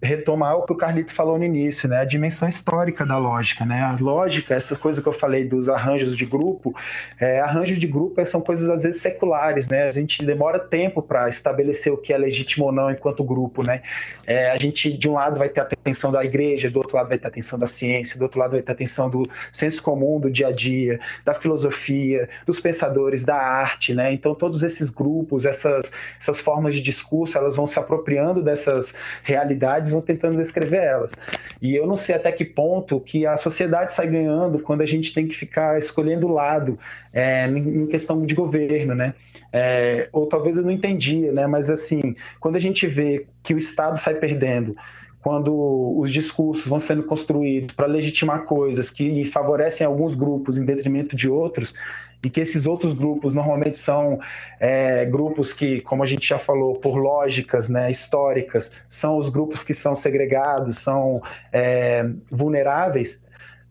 retomar 0.01 0.57
o 0.57 0.63
que 0.63 0.73
o 0.73 0.77
Carlito 0.77 1.13
falou 1.13 1.39
no 1.39 1.45
início, 1.45 1.89
né? 1.89 1.99
A 1.99 2.05
dimensão 2.05 2.49
histórica 2.49 3.05
da 3.05 3.19
lógica, 3.19 3.65
né? 3.65 3.83
A 3.83 3.97
lógica, 4.01 4.55
essa 4.55 4.77
coisa 4.77 5.03
que 5.03 5.09
eu 5.09 5.13
falei 5.13 5.45
dos 5.45 5.69
arranjos 5.69 6.17
de 6.17 6.25
grupo, 6.25 6.75
é, 7.21 7.41
arranjos 7.41 7.79
de 7.79 7.87
grupo 7.87 8.25
são 8.25 8.41
coisas 8.41 8.69
às 8.69 8.85
vezes 8.85 9.03
seculares, 9.03 9.69
né? 9.69 9.89
A 9.89 9.91
gente 9.91 10.25
demora 10.25 10.59
tempo 10.59 11.03
para 11.03 11.29
estabelecer 11.29 11.93
o 11.93 11.97
que 11.97 12.13
é 12.13 12.19
legítimo 12.19 12.67
ou 12.67 12.73
não 12.73 12.91
enquanto 12.91 13.25
grupo, 13.25 13.67
né? 13.67 13.83
É, 14.27 14.51
a 14.51 14.57
gente 14.57 14.93
de 14.97 15.09
um 15.09 15.15
lado 15.15 15.39
vai 15.39 15.49
ter 15.49 15.61
a 15.61 15.65
atenção 15.65 16.13
da 16.13 16.25
igreja, 16.25 16.71
do 16.71 16.79
outro 16.79 16.97
lado 16.97 17.09
vai 17.09 17.19
ter 17.19 17.27
a 17.27 17.29
atenção 17.29 17.59
da 17.59 17.67
ciência, 17.67 18.19
do 18.19 18.23
outro 18.23 18.39
lado 18.39 18.53
vai 18.53 18.63
ter 18.63 18.71
a 18.71 18.75
atenção 18.75 19.11
do 19.11 19.25
senso 19.51 19.83
comum, 19.83 20.21
do 20.21 20.31
dia 20.31 20.49
a 20.49 20.53
dia, 20.53 21.01
da 21.25 21.35
filosofia, 21.35 22.29
dos 22.47 22.61
pensadores, 22.61 23.25
da 23.25 23.37
arte, 23.37 23.95
né? 23.95 24.13
Então 24.13 24.35
todos 24.35 24.63
esses 24.63 24.91
grupos, 24.91 25.45
essas 25.45 25.91
essas 26.21 26.41
formas 26.41 26.75
de 26.75 26.81
discurso, 26.81 27.37
elas 27.37 27.57
vão 27.57 27.67
se 27.67 27.79
apropriando 27.79 28.43
dessas 28.43 28.95
realidades 29.23 29.88
vão 29.91 30.01
tentando 30.01 30.37
descrever 30.37 30.79
elas. 30.79 31.13
E 31.61 31.75
eu 31.75 31.87
não 31.87 31.97
sei 31.97 32.15
até 32.15 32.31
que 32.31 32.45
ponto 32.45 33.01
que 33.01 33.27
a 33.27 33.37
sociedade 33.37 33.93
sai 33.93 34.09
ganhando 34.09 34.59
quando 34.61 34.83
a 34.83 34.87
gente 34.87 35.13
tem 35.13 35.27
que 35.27 35.35
ficar 35.35 35.79
escolhendo 35.79 36.29
lado 36.29 36.79
é, 37.13 37.47
em 37.47 37.87
questão 37.87 38.25
de 38.25 38.35
governo, 38.35 38.95
né? 38.95 39.15
É, 39.53 40.09
ou 40.13 40.27
talvez 40.27 40.57
eu 40.57 40.65
não 40.65 40.71
entendia, 40.71 41.33
né? 41.33 41.47
Mas 41.47 41.71
assim, 41.71 42.15
quando 42.39 42.57
a 42.57 42.61
gente 42.61 42.87
vê 42.87 43.27
que 43.43 43.55
o 43.55 43.59
Estado 43.59 43.97
sai 43.97 44.15
perdendo 44.15 44.77
quando 45.23 45.99
os 45.99 46.11
discursos 46.11 46.67
vão 46.67 46.79
sendo 46.79 47.03
construídos 47.03 47.75
para 47.75 47.87
legitimar 47.87 48.45
coisas 48.45 48.91
que 48.91 49.25
favorecem 49.25 49.87
alguns 49.87 50.15
grupos 50.15 50.57
em 50.57 50.65
detrimento 50.65 51.17
de 51.17 51.29
outros, 51.29 51.75
e 52.23 52.29
que 52.29 52.41
esses 52.41 52.67
outros 52.67 52.93
grupos 52.93 53.35
normalmente 53.35 53.79
são 53.79 54.19
é, 54.59 55.05
grupos 55.05 55.53
que, 55.53 55.81
como 55.81 56.03
a 56.03 56.07
gente 56.07 56.29
já 56.29 56.39
falou, 56.39 56.75
por 56.75 56.97
lógicas 56.97 57.69
né, 57.69 57.91
históricas, 57.91 58.73
são 58.89 59.19
os 59.19 59.29
grupos 59.29 59.63
que 59.63 59.73
são 59.73 59.95
segregados, 59.95 60.79
são 60.79 61.23
é, 61.53 62.09
vulneráveis, 62.31 63.25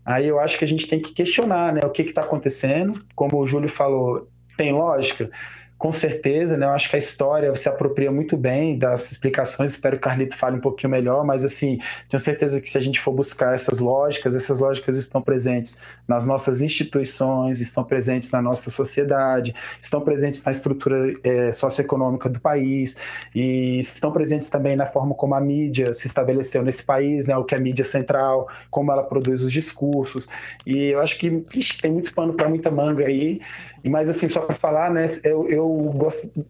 aí 0.06 0.28
eu 0.28 0.40
acho 0.40 0.58
que 0.58 0.64
a 0.64 0.68
gente 0.68 0.88
tem 0.88 1.02
que 1.02 1.14
questionar 1.14 1.74
né, 1.74 1.82
o 1.84 1.90
que 1.90 2.02
está 2.04 2.22
acontecendo. 2.22 3.02
Como 3.14 3.38
o 3.38 3.46
Júlio 3.46 3.70
falou, 3.70 4.30
tem 4.56 4.72
lógica? 4.72 5.30
Com 5.78 5.92
certeza, 5.92 6.58
né? 6.58 6.66
Eu 6.66 6.72
acho 6.72 6.90
que 6.90 6.96
a 6.96 7.00
história 7.00 7.56
se 7.56 7.70
apropria 7.70 8.12
muito 8.12 8.36
bem 8.36 8.78
das 8.78 9.12
explicações. 9.12 9.72
Espero 9.72 9.96
que 9.98 10.00
o 10.00 10.10
Carlito 10.10 10.36
fale 10.36 10.58
um 10.58 10.60
pouquinho 10.62 10.90
melhor, 10.90 11.24
mas 11.24 11.44
assim, 11.44 11.80
tenho 12.10 12.20
certeza 12.20 12.60
que 12.60 12.68
se 12.68 12.78
a 12.78 12.82
gente 12.82 13.00
for 13.00 13.12
buscar 13.12 13.54
essas 13.54 13.78
lógicas, 13.78 14.34
essas 14.34 14.60
lógicas 14.60 14.96
estão 14.96 15.22
presentes 15.22 15.78
nas 16.08 16.26
nossas 16.26 16.62
instituições, 16.62 17.62
estão 17.62 17.84
presentes 17.84 18.32
na 18.32 18.42
nossa 18.42 18.72
sociedade, 18.72 19.54
estão 19.80 20.02
presentes 20.02 20.44
na 20.44 20.52
estrutura 20.52 21.14
é, 21.24 21.52
socioeconômica 21.52 22.28
do 22.28 22.40
país 22.40 22.96
e 23.36 23.78
estão 23.78 24.12
presentes 24.12 24.48
também 24.48 24.76
na 24.76 24.88
forma 24.88 25.14
como 25.14 25.36
a 25.36 25.42
mídia 25.42 25.94
se 25.94 26.08
estabeleceu 26.08 26.64
nesse 26.64 26.84
país, 26.84 27.28
né? 27.28 27.38
O 27.38 27.44
que 27.44 27.54
é 27.54 27.58
a 27.58 27.62
mídia 27.62 27.86
central, 27.86 28.48
como 28.72 28.92
ela 28.92 29.04
produz 29.04 29.44
os 29.44 29.52
discursos. 29.52 30.28
E 30.66 30.88
eu 30.88 31.02
acho 31.02 31.20
que 31.20 31.46
ixi, 31.54 31.80
tem 31.80 31.92
muito 31.92 32.14
pano 32.16 32.34
para 32.34 32.50
muita 32.50 32.72
manga 32.72 33.06
aí. 33.06 33.40
Mas 33.88 34.10
assim, 34.10 34.28
só 34.28 34.42
para 34.42 34.56
falar, 34.56 34.92
né? 34.92 35.08
Eu, 35.24 35.48
eu 35.48 35.68
gosto, 35.96 36.46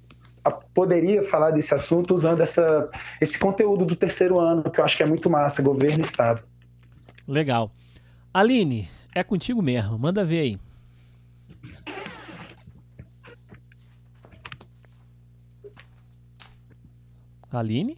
poderia 0.74 1.24
falar 1.24 1.52
desse 1.52 1.74
assunto 1.74 2.14
usando 2.14 2.42
essa, 2.42 2.90
esse 3.20 3.38
conteúdo 3.38 3.86
do 3.86 3.96
terceiro 3.96 4.40
ano, 4.40 4.70
que 4.70 4.80
eu 4.80 4.86
acho 4.86 4.98
que 4.98 5.04
é 5.04 5.06
muito 5.06 5.30
massa, 5.30 5.62
governo 5.62 6.00
e 6.00 6.02
Estado. 6.02 6.42
Legal. 7.28 7.72
Aline, 8.34 8.90
é 9.14 9.24
contigo 9.24 9.62
mesmo, 9.62 9.98
manda 9.98 10.24
ver 10.24 10.40
aí. 10.40 10.60
Aline? 17.52 17.98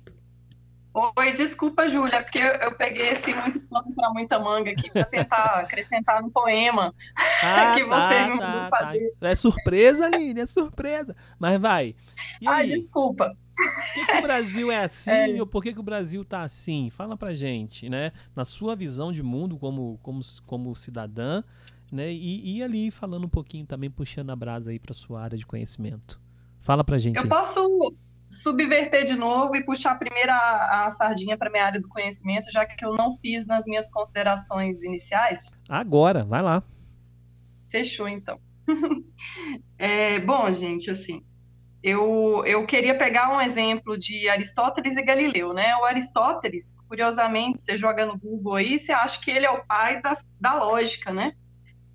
Oi, 1.16 1.34
desculpa, 1.34 1.88
Júlia, 1.88 2.22
porque 2.22 2.40
eu, 2.40 2.52
eu, 2.56 2.72
peguei 2.74 3.10
esse 3.10 3.34
muito 3.34 3.60
plano 3.62 3.94
para 3.96 4.10
muita 4.10 4.38
manga 4.38 4.72
aqui 4.72 4.90
para 4.90 5.06
tentar 5.06 5.44
acrescentar 5.62 6.22
no 6.22 6.30
poema 6.30 6.94
ah, 7.42 7.74
que 7.76 7.84
você 7.84 8.16
tá, 8.16 8.28
me 8.28 8.36
mandou 8.36 8.70
tá, 8.70 8.70
fazer. 8.70 9.14
Tá. 9.20 9.30
É 9.30 9.36
surpresa, 9.36 10.06
Aline, 10.08 10.42
é 10.42 10.46
surpresa. 10.46 11.16
Mas 11.38 11.60
vai. 11.60 11.96
E 12.42 12.48
Ai, 12.48 12.68
desculpa. 12.68 13.36
Por 13.56 13.94
que, 13.94 14.06
que, 14.06 14.18
o 14.18 14.22
Brasil 14.22 14.72
é 14.72 14.84
assim 14.84 15.12
é. 15.38 15.40
ou 15.40 15.48
por 15.48 15.64
que, 15.64 15.74
que 15.74 15.80
o 15.80 15.84
Brasil 15.84 16.24
tá 16.24 16.44
assim? 16.44 16.90
Fala 16.90 17.18
pra 17.18 17.34
gente, 17.34 17.90
né? 17.90 18.12
Na 18.36 18.46
sua 18.46 18.76
visão 18.76 19.12
de 19.12 19.24
mundo 19.24 19.58
como, 19.58 20.00
como, 20.02 20.22
como 20.46 20.76
cidadã, 20.76 21.44
né? 21.92 22.12
E, 22.12 22.58
e 22.58 22.64
ali 22.64 22.92
falando 22.92 23.26
um 23.26 23.30
pouquinho 23.30 23.66
também, 23.66 23.90
puxando 23.90 24.30
a 24.30 24.36
brasa 24.36 24.72
aí 24.72 24.80
pra 24.80 24.94
sua 24.94 25.22
área 25.22 25.38
de 25.38 25.46
conhecimento. 25.46 26.20
Fala 26.62 26.84
pra 26.84 26.98
gente. 26.98 27.18
Eu 27.18 27.24
aí. 27.24 27.30
posso 27.30 27.96
subverter 28.30 29.04
de 29.04 29.16
novo 29.16 29.56
e 29.56 29.64
puxar 29.64 29.96
primeiro 29.96 30.32
a, 30.32 30.86
a 30.86 30.92
sardinha 30.92 31.38
para 31.38 31.50
minha 31.50 31.66
área 31.66 31.82
do 31.82 31.90
conhecimento, 31.90 32.52
já 32.52 32.66
que 32.66 32.86
eu 32.86 32.94
não 32.94 33.18
fiz 33.18 33.48
nas 33.48 33.66
minhas 33.66 33.90
considerações 33.90 34.84
iniciais? 34.84 35.46
Agora, 35.68 36.24
vai 36.24 36.42
lá. 36.42 36.64
Fechou, 37.70 38.08
então. 38.08 38.40
é, 39.78 40.20
bom, 40.20 40.54
gente, 40.54 40.92
assim, 40.92 41.24
eu, 41.82 42.44
eu 42.46 42.66
queria 42.66 42.98
pegar 42.98 43.36
um 43.36 43.42
exemplo 43.42 43.98
de 43.98 44.28
Aristóteles 44.30 44.98
e 44.98 45.02
Galileu, 45.02 45.54
né? 45.54 45.76
O 45.78 45.86
Aristóteles, 45.86 46.76
curiosamente, 46.88 47.62
você 47.62 47.78
joga 47.78 48.06
no 48.06 48.18
Google 48.18 48.56
aí, 48.56 48.78
você 48.78 48.92
acha 48.92 49.20
que 49.20 49.32
ele 49.32 49.46
é 49.46 49.52
o 49.52 49.66
pai 49.66 50.02
da, 50.02 50.18
da 50.40 50.54
lógica, 50.56 51.12
né? 51.12 51.34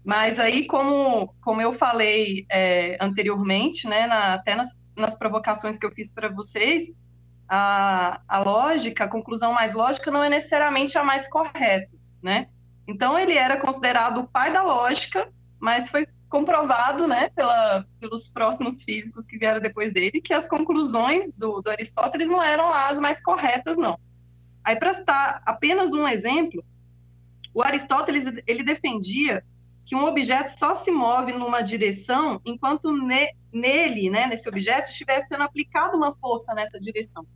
Mas 0.05 0.39
aí, 0.39 0.66
como, 0.66 1.35
como 1.41 1.62
eu 1.62 1.72
falei 1.72 2.45
é, 2.51 2.97
anteriormente, 3.01 3.89
né, 3.89 4.07
na, 4.07 4.35
até 4.35 4.55
nas 4.55 4.74
nas 4.97 5.16
provocações 5.16 5.78
que 5.78 5.86
eu 5.86 5.90
fiz 5.90 6.12
para 6.12 6.28
vocês, 6.28 6.92
a, 7.49 8.20
a 8.26 8.38
lógica, 8.40 9.05
a 9.05 9.09
conclusão 9.09 9.53
mais 9.53 9.74
lógica 9.74 10.11
não 10.11 10.22
é 10.22 10.28
necessariamente 10.28 10.97
a 10.97 11.05
mais 11.05 11.28
correta, 11.28 11.90
né? 12.22 12.49
Então 12.86 13.18
ele 13.18 13.36
era 13.36 13.59
considerado 13.59 14.20
o 14.20 14.26
pai 14.26 14.53
da 14.53 14.62
lógica, 14.62 15.28
mas 15.59 15.88
foi 15.88 16.07
comprovado, 16.28 17.07
né, 17.07 17.30
pela, 17.30 17.86
pelos 18.01 18.28
próximos 18.28 18.82
físicos 18.82 19.24
que 19.24 19.38
vieram 19.38 19.61
depois 19.61 19.92
dele, 19.92 20.20
que 20.20 20.34
as 20.34 20.49
conclusões 20.49 21.32
do, 21.32 21.61
do 21.61 21.70
Aristóteles 21.70 22.28
não 22.28 22.42
eram 22.42 22.72
as 22.74 22.99
mais 22.99 23.22
corretas, 23.22 23.78
não. 23.78 23.97
Aí, 24.64 24.74
para 24.74 24.95
citar 24.95 25.42
apenas 25.47 25.92
um 25.92 26.09
exemplo, 26.09 26.64
o 27.53 27.62
Aristóteles 27.62 28.24
ele 28.47 28.64
defendia 28.64 29.45
que 29.85 29.95
um 29.95 30.05
objeto 30.05 30.49
só 30.49 30.74
se 30.74 30.91
move 30.91 31.32
numa 31.32 31.61
direção 31.61 32.41
enquanto 32.45 32.93
ne, 32.93 33.35
nele, 33.53 34.09
né, 34.09 34.26
nesse 34.26 34.49
objeto, 34.49 34.89
estivesse 34.89 35.28
sendo 35.28 35.43
aplicada 35.43 35.97
uma 35.97 36.12
força 36.16 36.55
nessa 36.55 36.80
direção. 36.80 37.26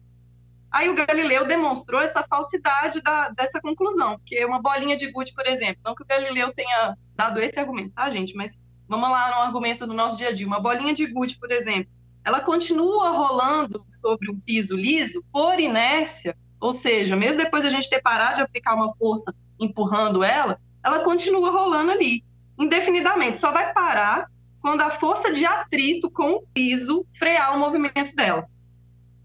Aí 0.70 0.88
o 0.88 0.94
Galileu 0.94 1.46
demonstrou 1.46 2.00
essa 2.00 2.22
falsidade 2.22 3.00
da, 3.00 3.30
dessa 3.30 3.60
conclusão, 3.60 4.18
porque 4.18 4.44
uma 4.44 4.60
bolinha 4.60 4.96
de 4.96 5.10
gude, 5.10 5.32
por 5.34 5.46
exemplo, 5.46 5.80
não 5.84 5.94
que 5.94 6.02
o 6.02 6.06
Galileu 6.06 6.52
tenha 6.52 6.96
dado 7.14 7.40
esse 7.40 7.58
argumento, 7.58 7.94
tá, 7.94 8.08
gente? 8.10 8.34
Mas 8.34 8.58
vamos 8.86 9.08
lá 9.08 9.30
no 9.30 9.42
argumento 9.42 9.86
do 9.86 9.94
nosso 9.94 10.18
dia 10.18 10.28
a 10.28 10.32
dia. 10.32 10.46
Uma 10.46 10.60
bolinha 10.60 10.92
de 10.92 11.06
gude, 11.06 11.38
por 11.38 11.50
exemplo, 11.50 11.90
ela 12.22 12.40
continua 12.40 13.10
rolando 13.10 13.82
sobre 13.86 14.30
um 14.30 14.38
piso 14.38 14.76
liso 14.76 15.24
por 15.32 15.58
inércia, 15.58 16.36
ou 16.60 16.72
seja, 16.72 17.16
mesmo 17.16 17.42
depois 17.42 17.64
a 17.64 17.70
gente 17.70 17.88
ter 17.88 18.02
parado 18.02 18.36
de 18.36 18.42
aplicar 18.42 18.74
uma 18.74 18.94
força 18.96 19.34
empurrando 19.58 20.22
ela, 20.22 20.60
ela 20.84 21.00
continua 21.00 21.50
rolando 21.50 21.92
ali, 21.92 22.22
indefinidamente. 22.58 23.38
Só 23.38 23.50
vai 23.52 23.72
parar 23.72 24.26
quando 24.60 24.82
a 24.82 24.90
força 24.90 25.32
de 25.32 25.46
atrito 25.46 26.10
com 26.10 26.32
o 26.32 26.42
piso 26.52 27.06
frear 27.14 27.54
o 27.54 27.58
movimento 27.58 28.14
dela. 28.14 28.46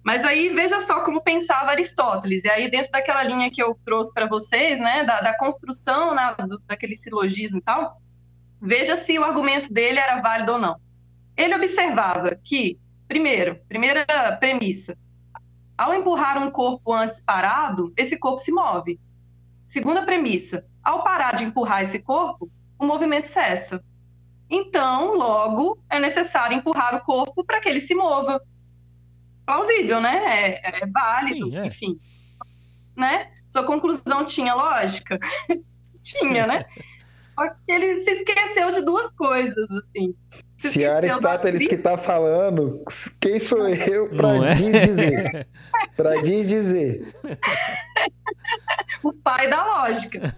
Mas 0.03 0.25
aí 0.25 0.49
veja 0.49 0.81
só 0.81 1.03
como 1.03 1.21
pensava 1.21 1.71
Aristóteles, 1.71 2.43
e 2.43 2.49
aí 2.49 2.69
dentro 2.69 2.91
daquela 2.91 3.23
linha 3.23 3.49
que 3.49 3.63
eu 3.63 3.77
trouxe 3.85 4.13
para 4.13 4.27
vocês, 4.27 4.77
né, 4.79 5.05
da, 5.05 5.21
da 5.21 5.37
construção 5.37 6.13
né, 6.13 6.35
do, 6.47 6.59
daquele 6.67 6.95
silogismo 6.95 7.59
e 7.59 7.61
tal, 7.61 8.01
veja 8.61 8.97
se 8.97 9.17
o 9.17 9.23
argumento 9.23 9.71
dele 9.71 9.99
era 9.99 10.21
válido 10.21 10.53
ou 10.53 10.59
não. 10.59 10.75
Ele 11.37 11.55
observava 11.55 12.37
que, 12.43 12.77
primeiro, 13.07 13.59
primeira 13.67 14.05
premissa, 14.39 14.97
ao 15.77 15.93
empurrar 15.93 16.37
um 16.37 16.51
corpo 16.51 16.93
antes 16.93 17.21
parado, 17.21 17.93
esse 17.97 18.19
corpo 18.19 18.39
se 18.39 18.51
move. 18.51 18.99
Segunda 19.65 20.03
premissa, 20.03 20.65
ao 20.83 21.03
parar 21.03 21.33
de 21.33 21.45
empurrar 21.45 21.81
esse 21.81 21.99
corpo, 21.99 22.51
o 22.77 22.85
movimento 22.85 23.27
cessa. 23.27 23.83
Então, 24.49 25.15
logo, 25.15 25.79
é 25.89 25.99
necessário 25.99 26.57
empurrar 26.57 26.95
o 26.95 27.01
corpo 27.01 27.43
para 27.43 27.59
que 27.59 27.67
ele 27.67 27.79
se 27.79 27.95
mova, 27.95 28.41
plausível, 29.45 29.99
né? 29.99 30.21
É, 30.25 30.83
é 30.83 30.85
válido, 30.85 31.49
Sim, 31.49 31.57
é. 31.57 31.65
enfim. 31.65 31.99
Né? 32.95 33.31
Sua 33.47 33.63
conclusão 33.63 34.25
tinha 34.25 34.53
lógica? 34.53 35.17
tinha, 36.03 36.45
né? 36.45 36.65
Só 37.35 37.49
que 37.49 37.71
ele 37.71 37.99
se 38.01 38.11
esqueceu 38.11 38.69
de 38.69 38.81
duas 38.85 39.11
coisas, 39.13 39.69
assim. 39.71 40.13
Se, 40.55 40.69
se 40.69 40.85
Aristóteles 40.85 41.67
que 41.67 41.75
está 41.75 41.97
falando, 41.97 42.83
quem 43.19 43.39
sou 43.39 43.67
eu 43.67 44.07
para 44.09 44.51
é? 44.51 44.53
dizer? 44.53 45.47
para 45.97 46.21
dizer. 46.21 47.11
o 49.03 49.11
pai 49.11 49.49
da 49.49 49.63
lógica. 49.65 50.35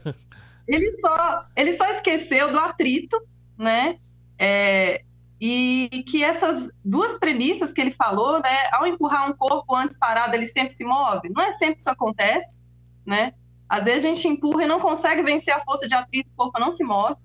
Ele 0.67 0.97
só, 0.99 1.45
ele 1.55 1.73
só 1.73 1.87
esqueceu 1.89 2.51
do 2.51 2.59
atrito, 2.59 3.19
né? 3.57 3.97
É, 4.37 5.03
e 5.39 6.03
que 6.07 6.23
essas 6.23 6.71
duas 6.83 7.19
premissas 7.19 7.71
que 7.71 7.81
ele 7.81 7.91
falou, 7.91 8.41
né, 8.41 8.69
ao 8.71 8.87
empurrar 8.87 9.29
um 9.29 9.33
corpo 9.33 9.75
antes 9.75 9.97
parado, 9.97 10.33
ele 10.35 10.47
sempre 10.47 10.73
se 10.73 10.83
move. 10.83 11.29
Não 11.29 11.43
é 11.43 11.51
sempre 11.51 11.75
que 11.75 11.81
isso 11.81 11.89
acontece, 11.89 12.59
né? 13.05 13.33
Às 13.67 13.85
vezes 13.85 14.05
a 14.05 14.07
gente 14.07 14.27
empurra 14.27 14.63
e 14.63 14.67
não 14.67 14.79
consegue 14.79 15.21
vencer 15.21 15.53
a 15.53 15.63
força 15.63 15.87
de 15.87 15.93
atrito, 15.93 16.29
o 16.31 16.35
corpo 16.35 16.59
não 16.59 16.71
se 16.71 16.83
move. 16.83 17.15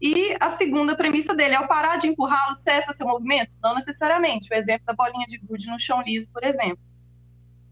E 0.00 0.36
a 0.38 0.50
segunda 0.50 0.94
premissa 0.94 1.34
dele, 1.34 1.54
ao 1.54 1.66
parar 1.66 1.96
de 1.96 2.08
empurrá-lo, 2.08 2.54
cessa 2.54 2.92
seu 2.92 3.06
movimento? 3.06 3.56
Não 3.62 3.74
necessariamente. 3.74 4.52
O 4.52 4.56
exemplo 4.56 4.84
da 4.84 4.92
bolinha 4.92 5.24
de 5.26 5.38
gude 5.38 5.66
no 5.68 5.78
chão 5.78 6.02
liso, 6.02 6.28
por 6.30 6.44
exemplo. 6.44 6.78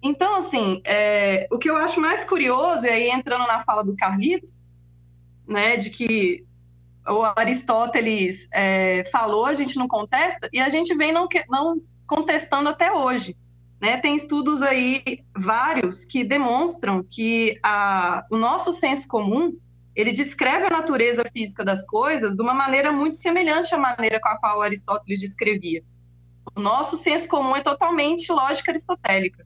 Então, 0.02 0.36
assim, 0.36 0.80
é, 0.84 1.46
o 1.50 1.58
que 1.58 1.68
eu 1.68 1.76
acho 1.76 2.00
mais 2.00 2.24
curioso, 2.24 2.86
e 2.86 2.90
aí 2.90 3.10
entrando 3.10 3.46
na 3.46 3.60
fala 3.60 3.84
do 3.84 3.94
Carlito, 3.94 4.52
né, 5.46 5.76
de 5.76 5.90
que 5.90 6.44
o 7.06 7.22
Aristóteles 7.36 8.48
é, 8.52 9.04
falou, 9.10 9.46
a 9.46 9.54
gente 9.54 9.76
não 9.76 9.88
contesta, 9.88 10.48
e 10.52 10.60
a 10.60 10.68
gente 10.68 10.94
vem 10.94 11.12
não, 11.12 11.28
não 11.48 11.80
contestando 12.06 12.68
até 12.68 12.92
hoje. 12.92 13.36
Né? 13.80 13.96
Tem 13.96 14.14
estudos 14.14 14.62
aí, 14.62 15.24
vários, 15.36 16.04
que 16.04 16.22
demonstram 16.22 17.02
que 17.02 17.58
a, 17.62 18.24
o 18.30 18.36
nosso 18.36 18.72
senso 18.72 19.08
comum, 19.08 19.56
ele 19.94 20.12
descreve 20.12 20.66
a 20.66 20.70
natureza 20.70 21.24
física 21.32 21.64
das 21.64 21.84
coisas 21.84 22.36
de 22.36 22.42
uma 22.42 22.54
maneira 22.54 22.92
muito 22.92 23.16
semelhante 23.16 23.74
à 23.74 23.78
maneira 23.78 24.20
com 24.20 24.28
a 24.28 24.38
qual 24.38 24.62
Aristóteles 24.62 25.20
descrevia. 25.20 25.82
O 26.54 26.60
nosso 26.60 26.96
senso 26.96 27.28
comum 27.28 27.56
é 27.56 27.60
totalmente 27.60 28.30
lógica 28.30 28.70
aristotélica, 28.70 29.44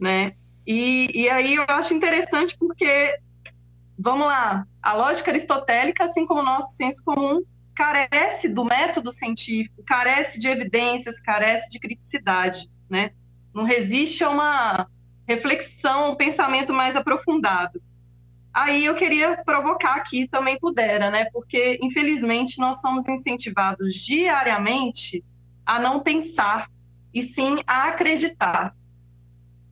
né? 0.00 0.34
E, 0.66 1.10
e 1.14 1.28
aí 1.28 1.54
eu 1.56 1.64
acho 1.68 1.92
interessante 1.92 2.56
porque 2.58 3.18
vamos 3.98 4.26
lá, 4.26 4.66
a 4.82 4.94
lógica 4.94 5.30
aristotélica, 5.30 6.04
assim 6.04 6.26
como 6.26 6.40
o 6.40 6.44
nosso 6.44 6.76
senso 6.76 7.02
comum, 7.04 7.42
carece 7.74 8.48
do 8.48 8.64
método 8.64 9.10
científico, 9.10 9.82
carece 9.84 10.38
de 10.38 10.48
evidências, 10.48 11.20
carece 11.20 11.68
de 11.68 11.78
criticidade, 11.78 12.70
né? 12.88 13.10
Não 13.52 13.64
resiste 13.64 14.22
a 14.22 14.30
uma 14.30 14.86
reflexão, 15.26 16.10
um 16.10 16.14
pensamento 16.14 16.72
mais 16.72 16.96
aprofundado. 16.96 17.82
Aí 18.52 18.84
eu 18.84 18.94
queria 18.94 19.36
provocar 19.44 19.96
aqui 19.96 20.28
também 20.28 20.58
pudera, 20.58 21.10
né? 21.10 21.26
Porque 21.32 21.78
infelizmente 21.82 22.60
nós 22.60 22.80
somos 22.80 23.08
incentivados 23.08 23.94
diariamente 23.94 25.24
a 25.66 25.80
não 25.80 26.00
pensar 26.00 26.70
e 27.12 27.22
sim 27.22 27.58
a 27.66 27.88
acreditar. 27.88 28.74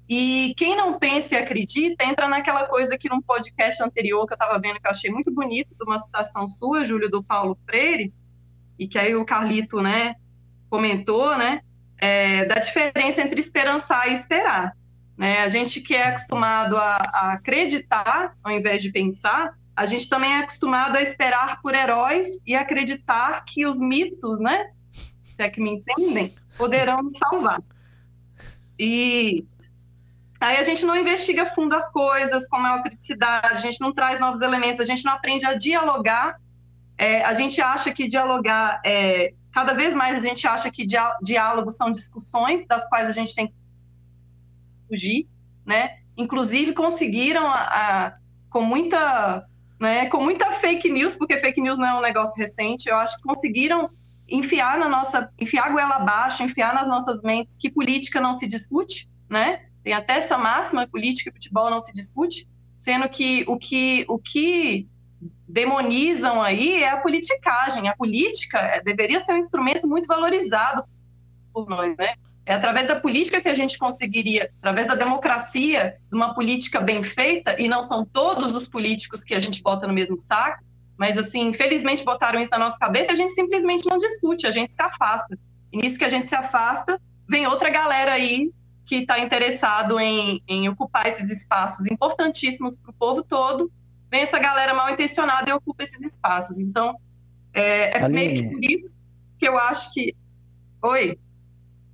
E 0.08 0.54
quem 0.56 0.76
não 0.76 0.98
pensa 0.98 1.34
e 1.34 1.38
acredita 1.38 2.04
entra 2.04 2.28
naquela 2.28 2.66
coisa 2.66 2.98
que 2.98 3.08
num 3.08 3.22
podcast 3.22 3.82
anterior 3.82 4.26
que 4.26 4.32
eu 4.32 4.36
estava 4.36 4.58
vendo 4.60 4.80
que 4.80 4.86
eu 4.86 4.90
achei 4.90 5.10
muito 5.10 5.32
bonito, 5.32 5.74
de 5.74 5.84
uma 5.84 5.98
citação 5.98 6.46
sua, 6.48 6.84
Júlio, 6.84 7.10
do 7.10 7.22
Paulo 7.22 7.56
Freire, 7.64 8.12
e 8.78 8.86
que 8.88 8.98
aí 8.98 9.14
o 9.14 9.24
Carlito, 9.24 9.80
né, 9.80 10.16
comentou, 10.68 11.36
né, 11.36 11.62
é, 11.98 12.44
da 12.46 12.56
diferença 12.56 13.22
entre 13.22 13.40
esperançar 13.40 14.10
e 14.10 14.14
esperar. 14.14 14.76
Né? 15.16 15.40
A 15.40 15.48
gente 15.48 15.80
que 15.80 15.94
é 15.94 16.08
acostumado 16.08 16.76
a, 16.76 16.96
a 16.96 17.32
acreditar 17.34 18.34
ao 18.42 18.50
invés 18.50 18.82
de 18.82 18.90
pensar, 18.90 19.54
a 19.74 19.86
gente 19.86 20.08
também 20.08 20.32
é 20.32 20.38
acostumado 20.38 20.96
a 20.96 21.02
esperar 21.02 21.60
por 21.62 21.74
heróis 21.74 22.40
e 22.46 22.54
acreditar 22.54 23.44
que 23.46 23.64
os 23.64 23.80
mitos, 23.80 24.40
né, 24.40 24.70
se 25.32 25.42
é 25.42 25.48
que 25.48 25.60
me 25.60 25.70
entendem, 25.70 26.34
poderão 26.58 27.02
nos 27.02 27.16
salvar. 27.16 27.62
E 28.78 29.46
Aí 30.42 30.56
a 30.56 30.64
gente 30.64 30.84
não 30.84 30.96
investiga 30.96 31.46
fundo 31.46 31.72
as 31.72 31.88
coisas, 31.88 32.48
como 32.48 32.66
é 32.66 32.74
a 32.74 32.82
criticidade, 32.82 33.54
a 33.54 33.60
gente 33.60 33.80
não 33.80 33.92
traz 33.92 34.18
novos 34.18 34.40
elementos, 34.40 34.80
a 34.80 34.84
gente 34.84 35.04
não 35.04 35.12
aprende 35.12 35.46
a 35.46 35.54
dialogar. 35.54 36.36
É, 36.98 37.22
a 37.22 37.32
gente 37.32 37.60
acha 37.62 37.92
que 37.92 38.08
dialogar 38.08 38.80
é. 38.84 39.34
Cada 39.52 39.74
vez 39.74 39.94
mais 39.94 40.16
a 40.16 40.26
gente 40.26 40.46
acha 40.46 40.70
que 40.70 40.86
diálogos 41.22 41.76
são 41.76 41.92
discussões 41.92 42.66
das 42.66 42.88
quais 42.88 43.06
a 43.06 43.10
gente 43.12 43.34
tem 43.34 43.48
que 43.48 43.54
fugir, 44.88 45.28
né? 45.64 45.98
Inclusive 46.16 46.72
conseguiram 46.72 47.46
a, 47.46 47.58
a, 47.58 48.14
com 48.48 48.62
muita, 48.62 49.46
né, 49.78 50.08
com 50.08 50.24
muita 50.24 50.50
fake 50.52 50.90
news, 50.90 51.14
porque 51.14 51.38
fake 51.38 51.60
news 51.60 51.78
não 51.78 51.86
é 51.86 51.94
um 51.98 52.00
negócio 52.00 52.34
recente. 52.36 52.88
Eu 52.88 52.96
acho 52.96 53.18
que 53.18 53.22
conseguiram 53.22 53.90
enfiar 54.26 54.78
na 54.78 54.88
nossa, 54.88 55.30
enfiar 55.38 55.66
a 55.66 55.70
goela 55.70 55.96
abaixo, 55.96 56.42
enfiar 56.42 56.74
nas 56.74 56.88
nossas 56.88 57.22
mentes 57.22 57.56
que 57.56 57.70
política 57.70 58.22
não 58.22 58.32
se 58.32 58.46
discute, 58.46 59.06
né? 59.28 59.66
Tem 59.82 59.92
até 59.92 60.14
essa 60.14 60.38
máxima, 60.38 60.86
política 60.86 61.30
e 61.30 61.32
futebol 61.32 61.70
não 61.70 61.80
se 61.80 61.92
discute, 61.92 62.48
sendo 62.76 63.08
que 63.08 63.44
o 63.48 63.58
que, 63.58 64.04
o 64.08 64.18
que 64.18 64.88
demonizam 65.48 66.40
aí 66.40 66.82
é 66.82 66.90
a 66.90 66.96
politicagem. 66.96 67.88
A 67.88 67.96
política 67.96 68.58
é, 68.58 68.82
deveria 68.82 69.20
ser 69.20 69.34
um 69.34 69.38
instrumento 69.38 69.86
muito 69.86 70.06
valorizado 70.06 70.84
por 71.52 71.68
nós, 71.68 71.96
né? 71.96 72.14
É 72.44 72.54
através 72.54 72.88
da 72.88 72.98
política 72.98 73.40
que 73.40 73.48
a 73.48 73.54
gente 73.54 73.78
conseguiria, 73.78 74.50
através 74.58 74.88
da 74.88 74.96
democracia, 74.96 75.96
de 76.10 76.16
uma 76.16 76.34
política 76.34 76.80
bem 76.80 77.02
feita, 77.02 77.60
e 77.60 77.68
não 77.68 77.82
são 77.82 78.04
todos 78.04 78.56
os 78.56 78.68
políticos 78.68 79.22
que 79.22 79.34
a 79.34 79.38
gente 79.38 79.62
bota 79.62 79.86
no 79.86 79.92
mesmo 79.92 80.18
saco, 80.18 80.64
mas 80.96 81.16
assim, 81.16 81.48
infelizmente 81.48 82.04
botaram 82.04 82.40
isso 82.40 82.50
na 82.50 82.58
nossa 82.58 82.78
cabeça 82.78 83.12
e 83.12 83.14
a 83.14 83.16
gente 83.16 83.32
simplesmente 83.32 83.88
não 83.88 83.98
discute, 83.98 84.46
a 84.46 84.50
gente 84.50 84.74
se 84.74 84.82
afasta. 84.82 85.38
E 85.72 85.78
nisso 85.78 85.98
que 85.98 86.04
a 86.04 86.08
gente 86.08 86.26
se 86.26 86.34
afasta, 86.34 87.00
vem 87.28 87.46
outra 87.46 87.70
galera 87.70 88.12
aí 88.12 88.50
que 88.84 88.96
está 88.96 89.18
interessado 89.18 89.98
em, 89.98 90.42
em, 90.46 90.68
ocupar 90.68 91.06
esses 91.06 91.30
espaços 91.30 91.86
importantíssimos 91.86 92.76
para 92.76 92.90
o 92.90 92.94
povo 92.94 93.22
todo, 93.22 93.70
vem 94.10 94.22
essa 94.22 94.38
galera 94.38 94.74
mal 94.74 94.90
intencionada 94.90 95.48
e 95.50 95.52
ocupa 95.52 95.82
esses 95.82 96.02
espaços. 96.02 96.58
Então, 96.58 96.96
é, 97.54 97.98
é 97.98 98.08
meio 98.08 98.34
que 98.34 98.48
por 98.48 98.64
isso 98.64 98.94
que 99.38 99.48
eu 99.48 99.58
acho 99.58 99.92
que. 99.92 100.14
Oi. 100.82 101.18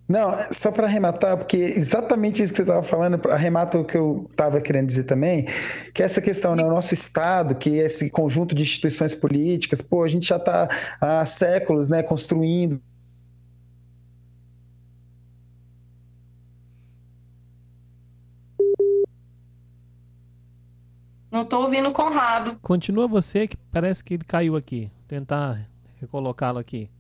Não, 0.08 0.30
só 0.50 0.72
para 0.72 0.86
arrematar, 0.86 1.36
porque 1.36 1.58
exatamente 1.58 2.42
isso 2.42 2.54
que 2.54 2.56
você 2.56 2.62
estava 2.62 2.82
falando, 2.82 3.30
arremata 3.30 3.78
o 3.78 3.84
que 3.84 3.98
eu 3.98 4.26
estava 4.30 4.58
querendo 4.58 4.86
dizer 4.86 5.04
também, 5.04 5.46
que 5.92 6.02
essa 6.02 6.22
questão, 6.22 6.56
né, 6.56 6.64
o 6.64 6.70
nosso 6.70 6.94
Estado, 6.94 7.54
que 7.54 7.76
esse 7.76 8.08
conjunto 8.08 8.54
de 8.54 8.62
instituições 8.62 9.14
políticas, 9.14 9.82
pô, 9.82 10.02
a 10.02 10.08
gente 10.08 10.26
já 10.26 10.36
está 10.36 10.66
há 10.98 11.22
séculos 11.26 11.88
né, 11.88 12.02
construindo 12.02 12.80
Não 21.30 21.42
estou 21.42 21.62
ouvindo 21.62 21.88
o 21.88 21.92
Conrado. 21.92 22.58
Continua 22.62 23.06
você, 23.06 23.46
que 23.46 23.56
parece 23.70 24.02
que 24.02 24.14
ele 24.14 24.24
caiu 24.24 24.56
aqui. 24.56 24.90
Vou 24.94 25.08
tentar 25.08 25.64
recolocá-lo 26.00 26.58
aqui. 26.58 26.90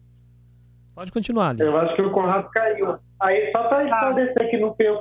Pode 0.94 1.12
continuar, 1.12 1.58
Eu 1.60 1.78
acho 1.78 1.94
que 1.94 2.02
o 2.02 2.10
Conrado 2.10 2.50
caiu. 2.50 2.98
Aí, 3.20 3.52
só 3.52 3.62
para 3.68 3.78
tá. 3.78 3.84
esclarecer 3.84 4.50
que 4.50 4.58
no, 4.58 4.74
eu 4.78 5.00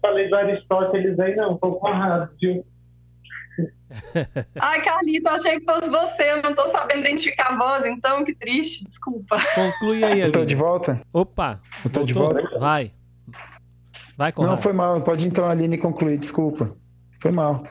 falei 0.00 0.28
do 0.28 0.36
Aristóteles 0.36 1.18
aí, 1.18 1.36
não, 1.36 1.58
foi 1.58 1.70
o 1.70 1.74
Conrado, 1.74 2.30
viu? 2.40 2.66
Ai, 4.60 4.82
Carlito, 4.82 5.28
achei 5.28 5.60
que 5.60 5.64
fosse 5.64 5.88
você. 5.88 6.32
Eu 6.32 6.42
não 6.42 6.54
tô 6.54 6.66
sabendo 6.66 7.00
identificar 7.00 7.52
a 7.52 7.56
voz, 7.56 7.86
então, 7.86 8.24
que 8.24 8.34
triste. 8.34 8.84
Desculpa. 8.84 9.36
Conclui 9.54 10.04
aí, 10.04 10.20
Eu 10.20 10.32
tô 10.32 10.44
de 10.44 10.54
volta? 10.54 11.00
Opa. 11.12 11.60
Eu 11.84 11.90
tô 11.90 12.02
de 12.04 12.12
volta? 12.12 12.58
Vai. 12.58 12.92
Vai, 14.16 14.32
Conrado. 14.32 14.50
Não, 14.50 14.58
foi 14.62 14.72
mal. 14.72 15.00
Pode 15.00 15.26
então 15.26 15.48
Aline 15.48 15.78
concluir, 15.78 16.18
desculpa. 16.18 16.76
Foi 17.20 17.30
mal. 17.30 17.62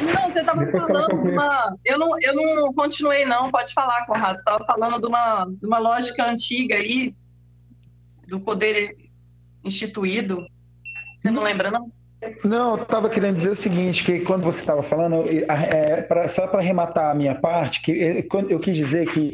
Não, 0.00 0.30
você 0.30 0.40
estava 0.40 0.66
falando 0.66 1.22
de 1.22 1.28
uma. 1.30 1.76
Eu 1.84 1.98
não, 1.98 2.20
eu 2.20 2.34
não 2.34 2.72
continuei, 2.72 3.24
não. 3.26 3.50
Pode 3.50 3.74
falar, 3.74 4.06
Conrado. 4.06 4.36
Você 4.36 4.40
estava 4.40 4.64
falando 4.64 4.98
de 5.00 5.06
uma, 5.06 5.44
de 5.44 5.66
uma 5.66 5.78
lógica 5.78 6.24
antiga 6.24 6.76
aí, 6.76 7.14
do 8.26 8.40
poder 8.40 8.96
instituído. 9.62 10.46
Você 11.18 11.30
não 11.30 11.42
lembra, 11.42 11.70
não? 11.70 11.92
Não, 12.44 12.76
eu 12.76 12.82
estava 12.82 13.08
querendo 13.08 13.34
dizer 13.36 13.50
o 13.50 13.54
seguinte, 13.54 14.04
que 14.04 14.20
quando 14.20 14.42
você 14.42 14.60
estava 14.60 14.82
falando, 14.82 15.24
é, 15.26 16.02
pra- 16.02 16.28
só 16.28 16.46
para 16.46 16.60
arrematar 16.60 17.10
a 17.10 17.14
minha 17.14 17.34
parte, 17.34 17.80
que 17.80 17.92
é, 18.02 18.22
quando 18.22 18.50
eu 18.50 18.58
quis 18.60 18.76
dizer 18.76 19.06
que 19.06 19.32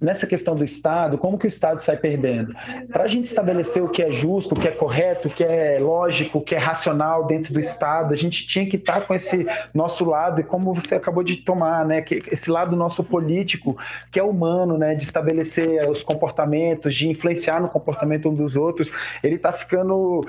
nessa 0.00 0.26
questão 0.26 0.54
do 0.54 0.64
Estado, 0.64 1.18
como 1.18 1.38
que 1.38 1.46
o 1.46 1.48
Estado 1.48 1.78
sai 1.78 1.96
perdendo? 1.96 2.54
Para 2.92 3.04
a 3.04 3.08
gente 3.08 3.24
estabelecer 3.24 3.82
o 3.82 3.88
que 3.88 4.02
é 4.02 4.12
justo, 4.12 4.54
o 4.54 4.58
que 4.58 4.68
é 4.68 4.70
correto, 4.70 5.28
o 5.28 5.30
que 5.30 5.42
é 5.42 5.78
lógico, 5.80 6.38
o 6.38 6.40
que 6.40 6.54
é 6.54 6.58
racional 6.58 7.26
dentro 7.26 7.52
do 7.52 7.60
Estado, 7.60 8.14
a 8.14 8.16
gente 8.16 8.46
tinha 8.46 8.66
que 8.66 8.76
estar 8.76 9.02
com 9.02 9.14
esse 9.14 9.46
nosso 9.74 10.04
lado, 10.04 10.40
e 10.40 10.44
como 10.44 10.72
você 10.72 10.94
acabou 10.94 11.22
de 11.22 11.36
tomar, 11.36 11.84
né, 11.84 12.04
esse 12.30 12.50
lado 12.50 12.76
nosso 12.76 13.02
político, 13.02 13.76
que 14.10 14.20
é 14.20 14.22
humano, 14.22 14.78
né, 14.78 14.94
de 14.94 15.02
estabelecer 15.02 15.90
os 15.90 16.02
comportamentos, 16.02 16.94
de 16.94 17.08
influenciar 17.08 17.60
no 17.60 17.68
comportamento 17.68 18.28
um 18.28 18.34
dos 18.34 18.56
outros, 18.56 18.92
ele 19.22 19.36
está 19.36 19.52
ficando 19.52 20.20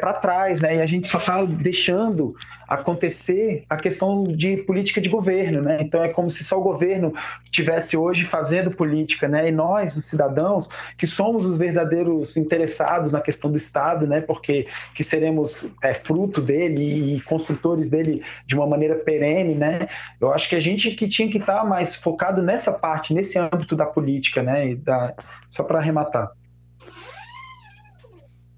para 0.00 0.12
trás, 0.14 0.60
né, 0.60 0.76
e 0.76 0.80
a 0.82 0.86
gente 0.86 1.06
só 1.06 1.18
está 1.18 1.44
deixando 1.44 2.34
acontecer 2.68 3.64
a 3.68 3.76
questão 3.76 4.24
de 4.24 4.56
política 4.58 5.00
de 5.00 5.08
governo, 5.08 5.62
né? 5.62 5.78
Então 5.80 6.02
é 6.02 6.08
como 6.08 6.30
se 6.30 6.42
só 6.42 6.58
o 6.58 6.62
governo 6.62 7.12
estivesse 7.42 7.96
hoje 7.96 8.24
fazendo 8.24 8.70
política, 8.70 9.28
né? 9.28 9.48
E 9.48 9.52
nós, 9.52 9.96
os 9.96 10.04
cidadãos, 10.04 10.68
que 10.96 11.06
somos 11.06 11.44
os 11.44 11.56
verdadeiros 11.58 12.36
interessados 12.36 13.12
na 13.12 13.20
questão 13.20 13.50
do 13.50 13.56
Estado, 13.56 14.06
né? 14.06 14.20
Porque 14.20 14.66
que 14.94 15.04
seremos 15.04 15.70
é, 15.82 15.94
fruto 15.94 16.40
dele 16.40 17.16
e 17.16 17.20
construtores 17.22 17.88
dele 17.88 18.22
de 18.44 18.54
uma 18.54 18.66
maneira 18.66 18.96
perene, 18.96 19.54
né? 19.54 19.88
Eu 20.20 20.32
acho 20.32 20.48
que 20.48 20.56
a 20.56 20.60
gente 20.60 20.90
que 20.90 21.08
tinha 21.08 21.30
que 21.30 21.38
estar 21.38 21.64
mais 21.64 21.94
focado 21.94 22.42
nessa 22.42 22.72
parte, 22.72 23.14
nesse 23.14 23.38
âmbito 23.38 23.76
da 23.76 23.86
política, 23.86 24.42
né? 24.42 24.74
Da... 24.74 25.14
Só 25.48 25.62
para 25.62 25.78
arrematar. 25.78 26.30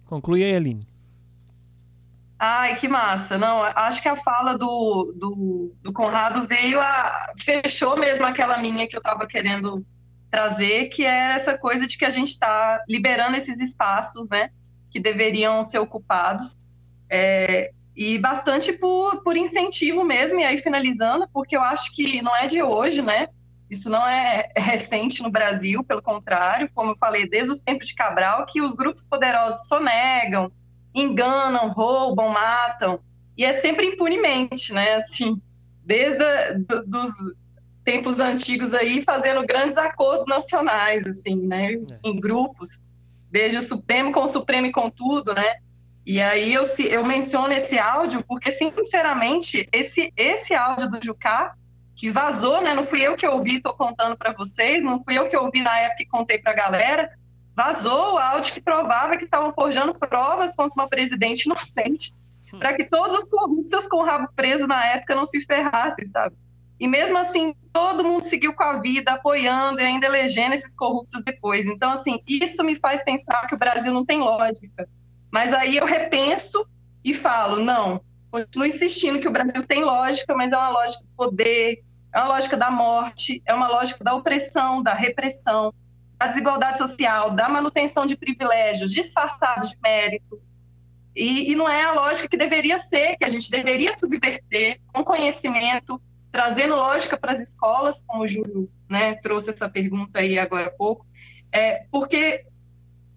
Conclui 0.07 0.43
aí, 0.43 0.57
Aline. 0.57 0.98
Ai, 2.39 2.77
que 2.77 2.87
massa. 2.87 3.37
Não, 3.37 3.63
acho 3.63 4.01
que 4.01 4.09
a 4.09 4.15
fala 4.15 4.57
do, 4.57 5.13
do, 5.17 5.75
do 5.83 5.93
Conrado 5.93 6.47
veio 6.47 6.81
a. 6.81 7.33
fechou 7.37 7.99
mesmo 7.99 8.25
aquela 8.25 8.59
minha 8.59 8.87
que 8.87 8.97
eu 8.97 9.01
estava 9.01 9.27
querendo 9.27 9.85
trazer, 10.31 10.87
que 10.89 11.05
é 11.05 11.33
essa 11.35 11.59
coisa 11.59 11.87
de 11.87 11.99
que 11.99 12.05
a 12.05 12.11
gente 12.11 12.29
está 12.29 12.83
liberando 12.89 13.37
esses 13.37 13.61
espaços, 13.61 14.29
né, 14.29 14.51
que 14.91 15.01
deveriam 15.01 15.63
ser 15.63 15.79
ocupados. 15.79 16.55
É, 17.11 17.73
e 17.97 18.19
bastante 18.19 18.73
por, 18.73 19.25
por 19.25 19.37
incentivo 19.37 20.05
mesmo, 20.05 20.39
e 20.39 20.45
aí 20.45 20.59
finalizando, 20.59 21.27
porque 21.33 21.57
eu 21.57 21.63
acho 21.63 21.93
que 21.93 22.23
não 22.23 22.37
é 22.37 22.47
de 22.47 22.63
hoje, 22.63 23.03
né? 23.03 23.29
Isso 23.69 23.91
não 23.91 24.07
é 24.07 24.49
recente 24.57 25.23
no 25.23 25.31
Brasil, 25.31 25.83
pelo 25.83 26.01
contrário, 26.01 26.71
como 26.73 26.93
eu 26.93 26.97
falei, 26.99 27.29
desde 27.29 27.53
os 27.53 27.61
tempos 27.61 27.89
de 27.89 27.95
Cabral, 27.95 28.47
que 28.47 28.63
os 28.63 28.75
grupos 28.75 29.07
poderosos 29.07 29.67
sonegam, 29.67 30.53
enganam, 30.95 31.69
roubam, 31.69 32.31
matam, 32.31 33.01
e 33.37 33.45
é 33.45 33.53
sempre 33.53 33.87
impunemente, 33.87 34.73
né? 34.73 34.95
Assim, 34.95 35.41
desde 35.85 36.23
a, 36.23 36.53
do, 36.53 36.87
dos 36.87 37.11
tempos 37.85 38.21
antigos 38.21 38.75
aí, 38.75 39.03
fazendo 39.03 39.47
grandes 39.47 39.79
acordos 39.79 40.27
nacionais, 40.27 41.07
assim, 41.07 41.37
né? 41.37 41.81
Em 42.05 42.19
grupos, 42.19 42.69
desde 43.31 43.59
o 43.59 43.63
Supremo 43.63 44.13
com 44.13 44.25
o 44.25 44.29
Supremo 44.29 44.67
e 44.67 44.73
com 44.73 44.91
tudo, 44.91 45.33
né? 45.35 45.57
E 46.05 46.21
aí 46.21 46.55
eu, 46.55 46.65
eu 46.87 47.05
menciono 47.05 47.53
esse 47.53 47.79
áudio 47.79 48.25
porque, 48.27 48.51
sinceramente, 48.51 49.69
esse, 49.73 50.13
esse 50.17 50.55
áudio 50.55 50.91
do 50.91 51.05
Jucá, 51.05 51.55
que 51.95 52.11
vazou, 52.11 52.63
né? 52.63 52.75
Não 52.75 52.87
fui 52.87 53.01
eu 53.01 53.17
que 53.17 53.27
ouvi, 53.27 53.57
estou 53.57 53.75
contando 53.75 54.17
para 54.17 54.33
vocês, 54.33 54.83
não 54.85 55.03
fui 55.03 55.19
eu 55.19 55.29
que 55.29 55.37
ouvi 55.37 55.61
na 55.61 55.79
época 55.81 56.03
e 56.03 56.07
contei 56.07 56.39
para 56.39 56.53
a 56.53 56.55
galera, 56.55 57.11
vazou 57.59 58.15
o 58.15 58.19
áudio 58.19 58.55
que 58.55 58.61
provava 58.61 59.17
que 59.17 59.25
estavam 59.25 59.53
forjando 59.53 59.93
provas 59.93 60.55
contra 60.55 60.81
uma 60.81 60.89
presidente 60.89 61.47
inocente, 61.47 62.15
para 62.57 62.73
que 62.75 62.85
todos 62.85 63.19
os 63.19 63.25
corruptos 63.25 63.89
com 63.89 63.97
o 63.97 64.05
rabo 64.05 64.29
preso 64.37 64.69
na 64.69 64.85
época 64.87 65.17
não 65.17 65.27
se 65.27 65.45
ferrassem, 65.45 66.07
sabe? 66.07 66.37
E 66.79 66.87
mesmo 66.87 67.19
assim, 67.19 67.53
todo 67.73 68.05
mundo 68.05 68.23
seguiu 68.23 68.55
com 68.55 68.63
a 68.63 68.75
vida, 68.75 69.11
apoiando 69.11 69.81
e 69.81 69.85
ainda 69.85 70.07
elegendo 70.07 70.55
esses 70.55 70.77
corruptos 70.77 71.21
depois. 71.25 71.67
Então, 71.67 71.91
assim, 71.91 72.21
isso 72.29 72.63
me 72.63 72.77
faz 72.77 73.03
pensar 73.03 73.45
que 73.49 73.57
o 73.57 73.59
Brasil 73.59 73.93
não 73.93 74.07
tem 74.07 74.21
lógica. 74.21 74.89
Mas 75.29 75.53
aí 75.53 75.79
eu 75.79 75.85
repenso 75.85 76.65
e 77.05 77.13
falo, 77.13 77.65
não, 77.65 78.01
continuo 78.31 78.69
insistindo 78.69 79.19
que 79.19 79.27
o 79.27 79.33
Brasil 79.33 79.67
tem 79.67 79.83
lógica, 79.83 80.33
mas 80.33 80.53
é 80.53 80.57
uma 80.57 80.71
lógica 80.71 81.03
do 81.03 81.11
poder, 81.17 81.83
é 82.15 82.19
uma 82.21 82.29
lógica 82.29 82.57
da 82.57 82.71
morte, 82.71 83.43
é 83.45 83.53
uma 83.53 83.67
lógica 83.67 84.05
da 84.05 84.15
opressão, 84.15 84.81
da 84.81 84.95
repressão, 84.95 85.75
da 86.19 86.27
desigualdade 86.27 86.79
social, 86.79 87.31
da 87.31 87.49
manutenção 87.49 88.05
de 88.05 88.17
privilégios 88.17 88.91
disfarçados 88.91 89.71
de 89.71 89.77
mérito. 89.81 90.41
E, 91.15 91.51
e, 91.51 91.55
não 91.55 91.69
é 91.69 91.83
a 91.83 91.93
lógica 91.93 92.29
que 92.29 92.37
deveria 92.37 92.79
ser, 92.79 93.17
que 93.17 93.25
a 93.25 93.29
gente 93.29 93.51
deveria 93.51 93.93
subverter 93.93 94.81
com 94.93 95.05
conhecimento, 95.05 96.01
trazendo 96.31 96.77
lógica 96.77 97.17
para 97.17 97.33
as 97.33 97.41
escolas, 97.41 98.03
como 98.07 98.23
o 98.23 98.29
Júlio 98.29 98.71
né, 98.89 99.15
trouxe 99.17 99.51
essa 99.51 99.69
pergunta 99.69 100.21
aí 100.21 100.39
agora 100.39 100.69
há 100.69 100.71
pouco, 100.71 101.07
é, 101.51 101.87
porque 101.91 102.45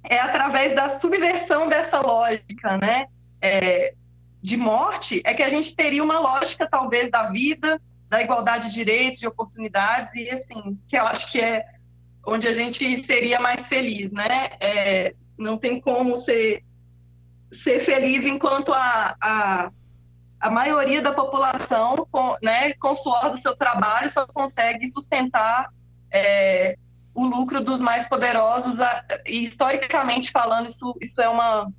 é 0.04 0.20
através 0.20 0.74
da 0.76 0.99
subversão 0.99 1.70
dessa 1.70 1.99
lógica 1.99 2.78
né, 2.78 3.06
é, 3.39 3.93
de 4.41 4.58
morte 4.58 5.22
é 5.24 5.34
que 5.34 5.43
a 5.43 5.49
gente 5.49 5.76
teria 5.76 6.04
uma 6.04 6.20
lógica, 6.20 6.68
talvez, 6.68 7.12
da 7.12 7.30
vida, 7.30 7.80
da 8.10 8.22
igualdade 8.22 8.70
de 8.70 8.74
direitos, 8.74 9.20
de 9.20 9.28
oportunidades, 9.28 10.14
e 10.16 10.30
assim, 10.30 10.80
que 10.88 10.97
eu 10.97 11.06
acho 11.06 11.32
que 11.32 11.39
é 11.39 11.64
onde 12.26 12.48
a 12.48 12.54
gente 12.54 12.98
seria 13.04 13.40
mais 13.40 13.68
feliz, 13.68 14.12
né? 14.12 14.52
É, 14.60 15.16
não 15.38 15.58
tem 15.58 15.80
como 15.80 16.16
ser, 16.16 16.64
ser 17.52 17.80
feliz 17.80 18.26
enquanto 18.26 18.74
a, 18.74 19.16
a, 19.20 19.72
a 20.40 20.50
maioria 20.50 21.02
da 21.02 21.12
população, 21.12 22.08
com, 22.12 22.38
né, 22.42 22.74
com 22.74 22.92
o 22.92 22.96
suor 22.96 23.32
do 23.32 23.38
seu 23.38 23.56
trabalho, 23.56 24.10
só 24.10 24.28
consegue 24.28 24.88
sustentar 24.88 25.70
é, 26.12 26.78
o 27.14 27.26
lucro 27.26 27.62
dos 27.62 27.82
mais 27.82 28.08
poderosos. 28.08 28.76
E 29.26 29.44
historicamente 29.44 30.32
falando, 30.32 30.68
isso, 30.68 30.96
isso, 31.02 31.20
é 31.20 31.28
uma, 31.28 31.72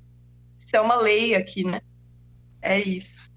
isso 0.57 0.75
é 0.75 0.81
uma 0.81 0.95
lei 0.95 1.35
aqui, 1.35 1.63
né? 1.63 1.81
É 2.61 2.79
isso. 2.79 3.31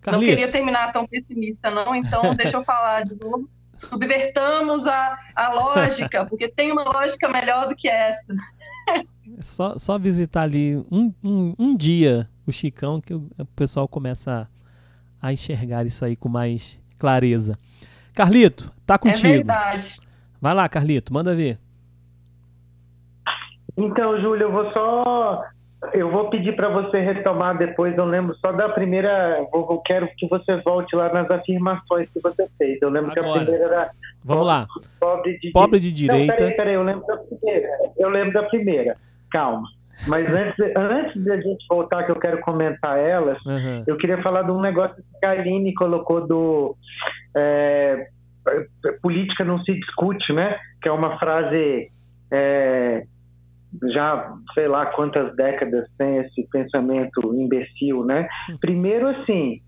Carlito. 0.00 0.26
Não 0.26 0.36
queria 0.36 0.50
terminar 0.50 0.92
tão 0.92 1.06
pessimista, 1.06 1.70
não, 1.70 1.94
então 1.94 2.34
deixa 2.34 2.56
eu 2.56 2.64
falar 2.64 3.04
de 3.04 3.16
novo 3.16 3.48
subvertamos 3.78 4.86
a, 4.86 5.18
a 5.34 5.52
lógica, 5.52 6.24
porque 6.26 6.48
tem 6.48 6.72
uma 6.72 6.84
lógica 6.84 7.28
melhor 7.28 7.68
do 7.68 7.76
que 7.76 7.88
essa. 7.88 8.34
Só, 9.40 9.78
só 9.78 9.98
visitar 9.98 10.42
ali 10.42 10.76
um, 10.90 11.12
um, 11.22 11.54
um, 11.58 11.76
dia 11.76 12.28
o 12.46 12.52
Chicão 12.52 13.00
que 13.00 13.12
o, 13.12 13.28
o 13.38 13.44
pessoal 13.44 13.86
começa 13.86 14.48
a, 15.20 15.28
a, 15.28 15.32
enxergar 15.32 15.86
isso 15.86 16.04
aí 16.04 16.16
com 16.16 16.28
mais 16.28 16.80
clareza. 16.98 17.58
Carlito, 18.14 18.72
tá 18.86 18.98
contigo. 18.98 19.28
É 19.28 19.32
verdade. 19.36 20.00
Vai 20.40 20.54
lá, 20.54 20.68
Carlito, 20.68 21.12
manda 21.12 21.34
ver. 21.34 21.58
Então, 23.76 24.20
Júlio, 24.20 24.44
eu 24.44 24.52
vou 24.52 24.72
só 24.72 25.44
eu 25.92 26.10
vou 26.10 26.28
pedir 26.28 26.56
para 26.56 26.68
você 26.68 27.00
retomar 27.00 27.56
depois, 27.56 27.96
eu 27.96 28.04
lembro 28.04 28.34
só 28.36 28.50
da 28.52 28.68
primeira, 28.68 29.46
eu, 29.52 29.82
quero 29.84 30.08
que 30.16 30.26
você 30.28 30.56
volte 30.56 30.94
lá 30.96 31.12
nas 31.12 31.30
afirmações 31.30 32.08
que 32.10 32.20
você 32.20 32.48
fez. 32.58 32.82
Eu 32.82 32.90
lembro 32.90 33.12
Agora. 33.12 33.22
que 33.22 33.28
a 33.30 33.42
primeira 33.44 33.64
era 33.64 33.90
Vamos 34.24 34.46
lá. 34.46 34.66
Pobre 34.98 35.38
de, 35.38 35.50
pobre 35.52 35.80
de 35.80 35.92
direita. 35.92 36.32
Não, 36.32 36.36
peraí, 36.36 36.56
peraí, 36.56 36.74
eu 36.74 36.82
lembro 36.82 37.06
da 37.06 37.16
primeira. 37.16 37.68
Eu 37.96 38.08
lembro 38.10 38.32
da 38.32 38.42
primeira. 38.42 38.96
Calma. 39.30 39.68
Mas 40.06 40.26
antes, 40.32 40.76
antes 40.76 41.24
da 41.24 41.36
gente 41.40 41.64
voltar, 41.68 42.04
que 42.04 42.10
eu 42.10 42.18
quero 42.18 42.40
comentar 42.40 42.98
elas, 42.98 43.40
uhum. 43.46 43.84
eu 43.86 43.96
queria 43.96 44.20
falar 44.22 44.42
de 44.42 44.50
um 44.50 44.60
negócio 44.60 44.96
que 44.96 45.26
a 45.26 45.30
Aline 45.30 45.72
colocou 45.74 46.26
do 46.26 46.76
é, 47.36 48.08
política 49.00 49.44
não 49.44 49.62
se 49.62 49.72
discute, 49.74 50.32
né? 50.32 50.58
Que 50.82 50.88
é 50.88 50.92
uma 50.92 51.18
frase 51.18 51.90
é, 52.30 53.04
já 53.92 54.32
sei 54.54 54.68
lá 54.68 54.86
quantas 54.86 55.34
décadas 55.36 55.86
tem 55.96 56.18
esse 56.18 56.48
pensamento 56.50 57.34
imbecil, 57.34 58.04
né? 58.04 58.28
Primeiro, 58.60 59.08
assim, 59.08 59.60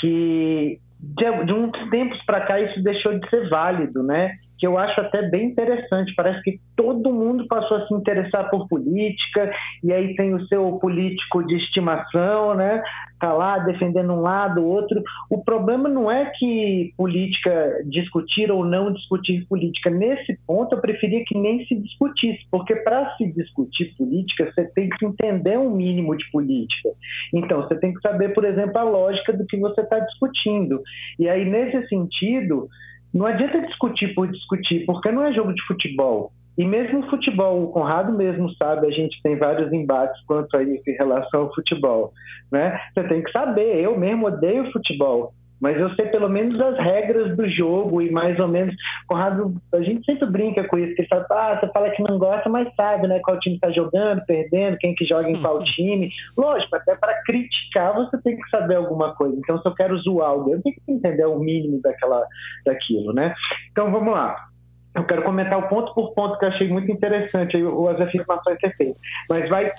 que 0.00 0.78
de, 1.00 1.44
de 1.44 1.52
uns 1.52 1.90
tempos 1.90 2.22
para 2.24 2.42
cá 2.42 2.60
isso 2.60 2.82
deixou 2.82 3.18
de 3.18 3.28
ser 3.28 3.48
válido, 3.48 4.02
né? 4.02 4.32
que 4.62 4.66
eu 4.68 4.78
acho 4.78 5.00
até 5.00 5.22
bem 5.22 5.46
interessante. 5.46 6.14
Parece 6.14 6.40
que 6.44 6.60
todo 6.76 7.12
mundo 7.12 7.48
passou 7.48 7.78
a 7.78 7.86
se 7.88 7.92
interessar 7.94 8.48
por 8.48 8.68
política, 8.68 9.52
e 9.82 9.92
aí 9.92 10.14
tem 10.14 10.34
o 10.34 10.46
seu 10.46 10.78
político 10.78 11.44
de 11.44 11.56
estimação, 11.56 12.54
né? 12.54 12.80
Tá 13.22 13.32
lá 13.32 13.56
defendendo 13.60 14.12
um 14.14 14.20
lado, 14.20 14.66
outro. 14.66 15.00
O 15.30 15.44
problema 15.44 15.88
não 15.88 16.10
é 16.10 16.28
que 16.36 16.92
política, 16.96 17.80
discutir 17.84 18.50
ou 18.50 18.64
não 18.64 18.92
discutir 18.92 19.46
política. 19.46 19.90
Nesse 19.90 20.36
ponto, 20.44 20.74
eu 20.74 20.80
preferia 20.80 21.22
que 21.24 21.38
nem 21.38 21.64
se 21.66 21.76
discutisse, 21.76 22.44
porque 22.50 22.74
para 22.74 23.14
se 23.14 23.32
discutir 23.32 23.94
política, 23.96 24.50
você 24.52 24.64
tem 24.74 24.88
que 24.88 25.06
entender 25.06 25.56
um 25.56 25.70
mínimo 25.70 26.16
de 26.16 26.28
política. 26.32 26.88
Então, 27.32 27.62
você 27.62 27.76
tem 27.76 27.94
que 27.94 28.00
saber, 28.00 28.34
por 28.34 28.44
exemplo, 28.44 28.76
a 28.76 28.82
lógica 28.82 29.32
do 29.32 29.46
que 29.46 29.56
você 29.56 29.82
está 29.82 30.00
discutindo. 30.00 30.82
E 31.16 31.28
aí, 31.28 31.48
nesse 31.48 31.86
sentido, 31.86 32.68
não 33.14 33.26
adianta 33.26 33.64
discutir 33.64 34.16
por 34.16 34.26
discutir, 34.32 34.84
porque 34.84 35.12
não 35.12 35.24
é 35.24 35.32
jogo 35.32 35.54
de 35.54 35.62
futebol. 35.62 36.32
E 36.56 36.64
mesmo 36.64 37.00
o 37.00 37.10
futebol, 37.10 37.64
o 37.64 37.68
Conrado 37.68 38.12
mesmo 38.12 38.52
sabe, 38.56 38.86
a 38.86 38.90
gente 38.90 39.20
tem 39.22 39.36
vários 39.36 39.72
embates 39.72 40.20
quanto 40.26 40.56
a 40.56 40.62
isso 40.62 40.82
em 40.86 40.96
relação 40.96 41.42
ao 41.42 41.54
futebol. 41.54 42.12
Né? 42.50 42.78
Você 42.92 43.08
tem 43.08 43.22
que 43.22 43.32
saber, 43.32 43.80
eu 43.80 43.98
mesmo 43.98 44.26
odeio 44.26 44.70
futebol, 44.70 45.32
mas 45.62 45.78
eu 45.78 45.94
sei 45.94 46.06
pelo 46.06 46.28
menos 46.28 46.60
as 46.60 46.76
regras 46.76 47.36
do 47.36 47.48
jogo 47.48 48.02
e 48.02 48.10
mais 48.10 48.36
ou 48.40 48.48
menos. 48.48 48.74
Conrado, 49.06 49.54
a 49.72 49.80
gente 49.80 50.04
sempre 50.04 50.26
brinca 50.28 50.64
com 50.64 50.76
isso, 50.76 50.96
que 50.96 51.06
ah, 51.12 51.58
você 51.58 51.72
fala 51.72 51.90
que 51.90 52.02
não 52.02 52.18
gosta, 52.18 52.48
mas 52.48 52.68
sabe, 52.74 53.06
né? 53.06 53.20
Qual 53.20 53.38
time 53.38 53.54
está 53.54 53.70
jogando, 53.70 54.26
perdendo, 54.26 54.76
quem 54.78 54.92
que 54.92 55.06
joga 55.06 55.30
em 55.30 55.40
qual 55.40 55.62
time. 55.62 56.10
Lógico, 56.36 56.74
até 56.74 56.96
para 56.96 57.22
criticar 57.22 57.94
você 57.94 58.20
tem 58.22 58.36
que 58.36 58.50
saber 58.50 58.74
alguma 58.74 59.14
coisa. 59.14 59.36
Então, 59.38 59.56
se 59.62 59.68
eu 59.68 59.74
quero 59.74 59.96
zoar 59.98 60.30
alguém, 60.30 60.54
eu 60.54 60.62
tenho 60.62 60.74
que 60.74 60.92
entender 60.92 61.26
o 61.26 61.38
mínimo 61.38 61.80
daquela, 61.80 62.26
daquilo, 62.66 63.12
né? 63.12 63.32
Então, 63.70 63.92
vamos 63.92 64.12
lá. 64.12 64.51
Eu 64.94 65.04
quero 65.04 65.22
comentar 65.22 65.58
o 65.58 65.68
ponto 65.68 65.94
por 65.94 66.12
ponto 66.12 66.38
que 66.38 66.44
eu 66.44 66.48
achei 66.50 66.68
muito 66.68 66.90
interessante 66.90 67.56
as 67.56 68.00
afirmações 68.00 68.58
que 68.58 68.68
você 68.68 68.74
fez. 68.76 68.96
Mas 69.28 69.48
vai 69.48 69.72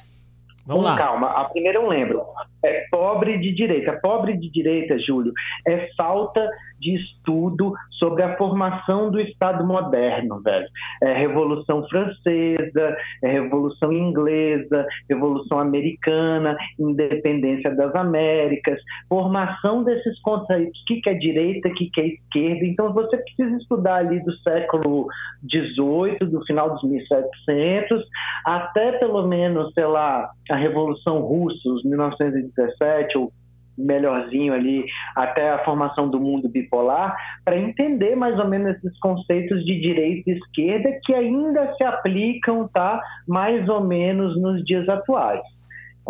Vamos 0.66 0.84
com 0.84 0.89
lá. 0.89 0.97
calma. 0.97 1.28
A 1.28 1.45
primeira 1.45 1.78
eu 1.78 1.88
lembro. 1.88 2.24
É 2.64 2.86
pobre 2.89 3.38
de 3.38 3.53
direita. 3.53 3.99
Pobre 4.01 4.38
de 4.38 4.49
direita, 4.49 4.97
Júlio, 4.99 5.34
é 5.68 5.89
falta 5.97 6.49
de 6.80 6.95
estudo 6.95 7.74
sobre 7.91 8.24
a 8.24 8.36
formação 8.38 9.09
do 9.09 9.20
Estado 9.20 9.66
moderno, 9.66 10.41
velho. 10.41 10.68
É 11.01 11.14
Revolução 11.14 11.88
Francesa, 11.88 12.97
é 13.24 13.32
Revolução 13.32 13.91
Inglesa, 13.91 14.86
Revolução 15.09 15.59
Americana, 15.59 16.57
Independência 16.78 17.74
das 17.76 17.95
Américas, 17.95 18.80
formação 19.07 19.84
desses 19.84 20.20
conceitos, 20.22 20.82
o 20.82 20.86
que, 20.86 21.01
que 21.01 21.09
é 21.09 21.14
direita, 21.14 21.70
o 21.70 21.74
que, 21.74 21.89
que 21.89 22.01
é 22.01 22.07
esquerda. 22.07 22.66
Então 22.66 22.93
você 22.93 23.18
precisa 23.18 23.55
estudar 23.57 23.95
ali 23.95 24.20
do 24.22 24.34
século 24.39 25.07
XVIII, 25.49 26.30
do 26.30 26.43
final 26.45 26.72
dos 26.72 26.84
1700, 26.84 28.03
até 28.45 28.93
pelo 28.93 29.28
menos, 29.28 29.74
sei 29.74 29.86
lá, 29.86 30.30
a 30.54 30.56
Revolução 30.56 31.20
Russa, 31.20 31.68
os 31.70 31.84
1917, 31.84 33.18
ou 33.18 33.34
melhorzinho 33.76 34.54
ali 34.54 34.86
até 35.16 35.49
a 35.49 35.66
formação 35.66 36.08
do 36.08 36.20
mundo 36.20 36.47
bipolar, 36.47 37.16
para 37.43 37.58
entender 37.58 38.16
mais 38.16 38.38
ou 38.38 38.47
menos 38.47 38.78
esses 38.78 38.99
conceitos 38.99 39.66
de 39.66 39.82
direita 39.82 40.30
e 40.30 40.34
esquerda 40.34 40.99
que 41.04 41.14
ainda 41.14 41.74
se 41.74 41.84
aplicam, 41.84 42.68
tá? 42.72 43.01
Mais 43.28 43.68
ou 43.68 43.84
menos 43.84 44.39
nos 44.39 44.64
dias 44.64 44.88
atuais. 44.88 45.41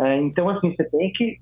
É, 0.00 0.16
então, 0.16 0.50
assim, 0.50 0.74
você 0.74 0.84
tem 0.84 1.10
que 1.12 1.38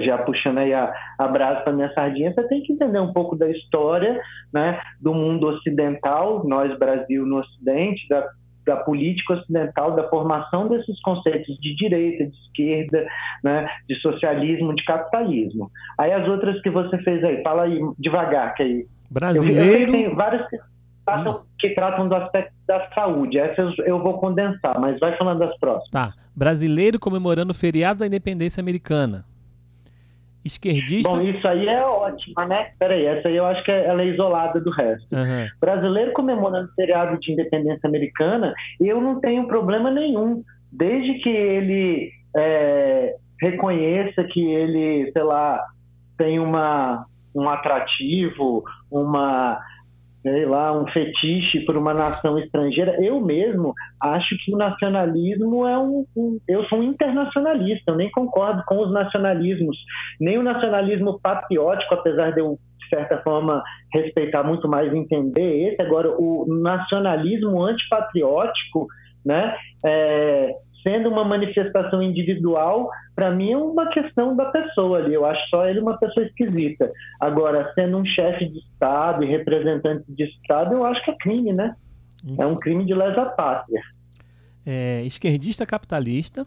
já 0.00 0.18
puxando 0.18 0.58
aí 0.58 0.72
a, 0.74 0.92
a 1.18 1.28
brasa 1.28 1.60
para 1.60 1.72
minha 1.72 1.92
sardinha, 1.92 2.32
você 2.32 2.42
tem 2.48 2.62
que 2.62 2.72
entender 2.72 2.98
um 2.98 3.12
pouco 3.12 3.36
da 3.36 3.48
história 3.48 4.20
né, 4.52 4.80
do 5.00 5.14
mundo 5.14 5.46
ocidental, 5.46 6.46
nós, 6.46 6.76
Brasil, 6.78 7.24
no 7.24 7.38
Ocidente, 7.38 8.08
da 8.08 8.28
da 8.68 8.76
política 8.76 9.32
ocidental, 9.32 9.96
da 9.96 10.06
formação 10.08 10.68
desses 10.68 11.00
conceitos 11.00 11.56
de 11.58 11.74
direita, 11.74 12.26
de 12.26 12.36
esquerda, 12.36 13.06
né, 13.42 13.66
de 13.88 13.98
socialismo, 14.00 14.74
de 14.74 14.84
capitalismo. 14.84 15.70
Aí 15.96 16.12
as 16.12 16.28
outras 16.28 16.60
que 16.60 16.68
você 16.68 16.98
fez 16.98 17.24
aí, 17.24 17.42
fala 17.42 17.62
aí 17.62 17.80
devagar, 17.98 18.54
que 18.54 18.62
aí. 18.62 18.86
Brasileiro. 19.10 19.64
Eu, 19.64 19.86
eu 19.86 19.92
tem 19.92 20.14
várias 20.14 20.46
que 20.50 20.58
tratam, 21.04 21.42
que 21.58 21.70
tratam 21.70 22.08
do 22.08 22.14
aspecto 22.14 22.52
da 22.66 22.86
saúde. 22.94 23.38
Essas 23.38 23.74
eu 23.78 24.02
vou 24.02 24.18
condensar, 24.18 24.78
mas 24.78 25.00
vai 25.00 25.16
falando 25.16 25.38
das 25.38 25.56
próximas. 25.58 25.90
Tá. 25.90 26.12
Brasileiro 26.36 27.00
comemorando 27.00 27.52
o 27.52 27.54
feriado 27.54 28.00
da 28.00 28.06
independência 28.06 28.60
americana. 28.60 29.24
Esquerdista. 30.48 31.12
Bom, 31.12 31.20
isso 31.20 31.46
aí 31.46 31.68
é 31.68 31.84
ótimo, 31.84 32.34
né? 32.46 32.70
Peraí, 32.78 33.04
essa 33.04 33.28
aí 33.28 33.36
eu 33.36 33.46
acho 33.46 33.62
que 33.64 33.70
ela 33.70 34.02
é 34.02 34.06
isolada 34.06 34.60
do 34.60 34.70
resto. 34.70 35.14
Uhum. 35.14 35.46
Brasileiro 35.60 36.12
comemorando 36.12 36.68
o 36.68 36.74
feriado 36.74 37.18
de 37.20 37.32
independência 37.32 37.86
americana, 37.86 38.54
eu 38.80 39.00
não 39.00 39.20
tenho 39.20 39.46
problema 39.46 39.90
nenhum. 39.90 40.42
Desde 40.72 41.14
que 41.20 41.28
ele 41.28 42.10
é, 42.36 43.14
reconheça 43.40 44.24
que 44.24 44.44
ele, 44.44 45.10
sei 45.12 45.22
lá, 45.22 45.62
tem 46.16 46.38
uma, 46.38 47.04
um 47.34 47.48
atrativo, 47.48 48.64
uma 48.90 49.60
sei 50.22 50.44
lá, 50.46 50.72
um 50.72 50.86
fetiche 50.88 51.60
por 51.60 51.76
uma 51.76 51.94
nação 51.94 52.38
estrangeira. 52.38 52.96
Eu 53.02 53.20
mesmo 53.20 53.72
acho 54.00 54.36
que 54.44 54.52
o 54.52 54.58
nacionalismo 54.58 55.66
é 55.66 55.78
um, 55.78 56.04
um, 56.16 56.38
Eu 56.48 56.64
sou 56.64 56.80
um 56.80 56.82
internacionalista, 56.82 57.92
eu 57.92 57.96
nem 57.96 58.10
concordo 58.10 58.62
com 58.66 58.78
os 58.78 58.92
nacionalismos, 58.92 59.76
nem 60.20 60.38
o 60.38 60.42
nacionalismo 60.42 61.18
patriótico, 61.20 61.94
apesar 61.94 62.32
de 62.32 62.40
eu, 62.40 62.58
de 62.78 62.88
certa 62.88 63.18
forma, 63.22 63.62
respeitar 63.92 64.42
muito 64.42 64.68
mais 64.68 64.92
entender 64.92 65.68
esse. 65.68 65.80
Agora, 65.80 66.10
o 66.10 66.46
nacionalismo 66.48 67.62
antipatriótico, 67.62 68.86
né? 69.24 69.54
É, 69.84 70.54
sendo 70.82 71.08
uma 71.08 71.24
manifestação 71.24 72.02
individual, 72.02 72.90
para 73.14 73.30
mim 73.30 73.52
é 73.52 73.56
uma 73.56 73.88
questão 73.90 74.36
da 74.36 74.46
pessoa 74.46 74.98
ali. 74.98 75.14
Eu 75.14 75.24
acho 75.24 75.48
só 75.48 75.66
ele 75.66 75.80
uma 75.80 75.98
pessoa 75.98 76.26
esquisita. 76.26 76.90
Agora, 77.20 77.72
sendo 77.74 77.98
um 77.98 78.04
chefe 78.04 78.46
de 78.46 78.58
Estado 78.58 79.24
e 79.24 79.26
representante 79.28 80.04
de 80.08 80.24
Estado, 80.24 80.74
eu 80.74 80.84
acho 80.84 81.04
que 81.04 81.10
é 81.10 81.16
crime, 81.18 81.52
né? 81.52 81.74
É 82.38 82.46
um 82.46 82.56
crime 82.56 82.84
de 82.84 82.94
lesa 82.94 83.26
pátria. 83.26 83.80
É, 84.66 85.02
esquerdista 85.04 85.64
capitalista. 85.64 86.46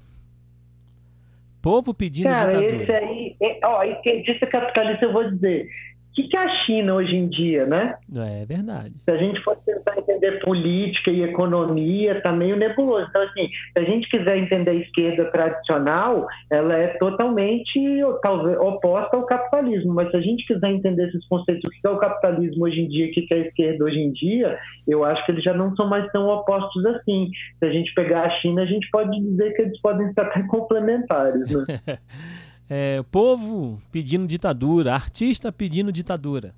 Povo 1.62 1.94
pedindo 1.94 2.26
Cara, 2.26 2.50
ditadura. 2.50 2.84
esse 2.84 2.92
aí, 2.92 3.38
ó, 3.64 3.84
esquerdista 3.84 4.48
capitalista, 4.48 5.06
eu 5.06 5.14
vou 5.14 5.30
dizer, 5.30 5.70
o 6.12 6.14
que, 6.14 6.24
que 6.28 6.36
é 6.36 6.42
a 6.42 6.66
China 6.66 6.96
hoje 6.96 7.16
em 7.16 7.30
dia, 7.30 7.66
né? 7.66 7.96
É 8.14 8.46
verdade. 8.46 8.92
Se 9.06 9.12
a 9.12 9.16
gente 9.16 9.42
for 9.44 9.56
tentar 9.66 9.98
entender 9.98 10.42
política 10.42 11.10
e 11.10 11.24
economia, 11.24 12.20
tá 12.20 12.34
meio 12.34 12.58
nebuloso. 12.58 13.08
Então, 13.10 13.22
assim, 13.22 13.48
se 13.48 13.80
a 13.80 13.84
gente 13.84 14.10
quiser 14.10 14.38
entender 14.38 14.72
a 14.72 14.76
esquerda 14.76 15.32
tradicional, 15.32 16.28
ela 16.50 16.76
é 16.76 16.88
totalmente 16.98 17.80
talvez 18.22 18.58
oposta 18.60 19.16
ao 19.16 19.26
capitalismo. 19.26 19.94
Mas 19.94 20.12
se 20.12 20.18
a 20.18 20.22
gente 20.22 20.46
quiser 20.46 20.72
entender 20.72 21.08
esses 21.08 21.26
conceitos, 21.30 21.64
o 21.64 21.70
que 21.70 21.88
é 21.88 21.90
o 21.90 21.98
capitalismo 21.98 22.66
hoje 22.66 22.82
em 22.82 22.90
dia, 22.90 23.08
o 23.08 23.12
que 23.12 23.34
é 23.34 23.36
a 23.36 23.48
esquerda 23.48 23.86
hoje 23.86 24.00
em 24.00 24.12
dia, 24.12 24.60
eu 24.86 25.06
acho 25.06 25.26
que 25.26 25.32
eles 25.32 25.44
já 25.44 25.54
não 25.54 25.74
são 25.78 25.88
mais 25.88 26.12
tão 26.12 26.28
opostos 26.28 26.86
assim. 26.88 27.30
Se 27.58 27.66
a 27.66 27.72
gente 27.72 27.94
pegar 27.94 28.24
a 28.24 28.30
China, 28.42 28.64
a 28.64 28.66
gente 28.66 28.90
pode 28.92 29.18
dizer 29.18 29.54
que 29.54 29.62
eles 29.62 29.80
podem 29.80 30.12
ser 30.14 30.20
até 30.20 30.44
complementares, 30.44 31.56
né? 31.56 31.64
É, 32.74 33.04
povo 33.12 33.82
pedindo 33.92 34.26
ditadura, 34.26 34.94
artista 34.94 35.52
pedindo 35.52 35.92
ditadura. 35.92 36.56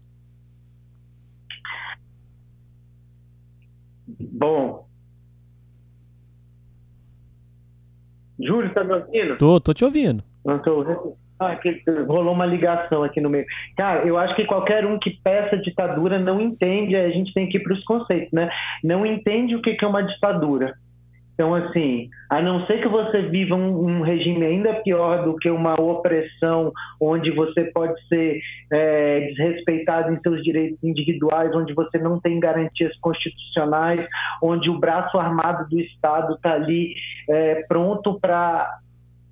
Bom. 4.20 4.88
Júlio, 8.39 8.72
tá 8.76 8.84
me 8.84 8.93
ouvindo? 8.93 9.38
Tô, 9.39 9.59
tô 9.59 9.74
te 9.74 9.84
ouvindo. 9.84 10.24
Não 10.45 10.59
tô. 10.59 11.18
Ah, 11.39 11.55
que 11.55 11.82
rolou 12.07 12.32
uma 12.32 12.45
ligação 12.45 13.01
aqui 13.01 13.20
no 13.20 13.32
meio. 13.32 13.47
Cara, 13.76 14.05
eu 14.05 14.16
acho 14.16 14.36
que 14.36 14.45
qualquer 14.45 14.86
um 14.86 14.99
que 14.99 15.20
peça 15.24 15.57
ditadura 15.57 16.20
não 16.20 16.39
entende, 16.39 16.95
a 16.95 17.09
gente 17.09 17.34
tem 17.34 17.49
que 17.49 17.57
ir 17.57 17.64
para 17.64 17.74
os 17.74 17.84
conceitos, 17.86 18.32
né? 18.32 18.51
Não 18.84 19.03
entende 19.03 19.55
o 19.55 19.61
que 19.64 19.76
é 19.84 19.88
uma 19.88 20.03
ditadura. 20.03 20.78
Então, 21.34 21.56
assim, 21.56 22.10
a 22.30 22.42
não 22.42 22.66
ser 22.68 22.80
que 22.80 22.88
você 22.88 23.24
viva 23.24 23.56
um, 23.56 23.88
um, 23.88 24.02
regime 24.02 24.46
ainda 24.46 24.76
pior 24.82 25.24
do 25.24 25.36
que 25.36 25.50
uma 25.50 25.74
opressão, 25.74 26.72
onde 27.02 27.32
você 27.32 27.66
pode 27.66 28.00
ser 28.08 28.40
é, 28.72 29.20
desrespeitado 29.30 30.14
em 30.14 30.20
seus 30.22 30.44
direitos 30.44 30.78
individuais, 30.84 31.56
onde 31.56 31.74
você 31.74 31.98
não 31.98 32.20
tem 32.20 32.40
garantias 32.40 32.96
constitucionais, 33.00 34.08
onde 34.44 34.70
o 34.70 34.80
braço 34.80 35.18
armado 35.18 35.68
do 35.70 35.80
Estado 35.80 36.36
está 36.36 36.54
ali 36.54 36.94
é, 37.28 37.64
pronto 37.68 38.20
para 38.20 38.80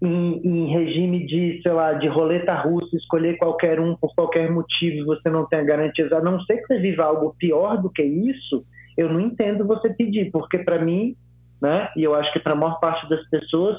em, 0.01 0.41
em, 0.43 0.73
regime 0.73 1.27
de, 1.27 1.61
sei 1.61 1.71
lá, 1.71 1.93
de 1.93 2.07
roleta 2.07 2.55
russa, 2.55 2.95
escolher 2.95 3.37
qualquer 3.37 3.79
um 3.79 3.95
por 3.95 4.11
qualquer 4.15 4.49
motivo, 4.49 5.05
você 5.05 5.29
não 5.29 5.45
tem 5.45 5.63
garantias, 5.63 6.11
a 6.11 6.19
não 6.19 6.41
ser 6.41 6.57
que 6.57 6.65
você 6.65 6.79
viva 6.79 7.03
algo 7.03 7.35
pior 7.37 7.79
do 7.79 7.91
que 7.91 8.01
isso, 8.01 8.65
eu 8.97 9.07
não 9.07 9.19
entendo 9.19 9.67
você 9.67 9.89
pedir, 9.93 10.31
porque 10.31 10.57
para 10.57 10.83
mim 10.83 11.15
né? 11.61 11.89
E 11.95 12.03
eu 12.03 12.15
acho 12.15 12.31
que 12.33 12.39
para 12.39 12.53
a 12.53 12.55
maior 12.55 12.79
parte 12.79 13.07
das 13.09 13.27
pessoas, 13.29 13.77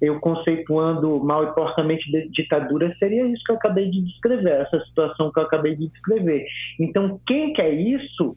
eu 0.00 0.20
conceituando 0.20 1.22
mal 1.24 1.44
e 1.44 1.54
porcamente 1.54 2.10
de 2.10 2.28
ditadura, 2.30 2.94
seria 2.98 3.24
isso 3.26 3.42
que 3.44 3.52
eu 3.52 3.56
acabei 3.56 3.88
de 3.90 4.02
descrever, 4.02 4.62
essa 4.62 4.80
situação 4.84 5.32
que 5.32 5.38
eu 5.38 5.44
acabei 5.44 5.76
de 5.76 5.88
descrever. 5.88 6.44
Então, 6.78 7.20
quem 7.26 7.52
quer 7.52 7.72
isso 7.72 8.36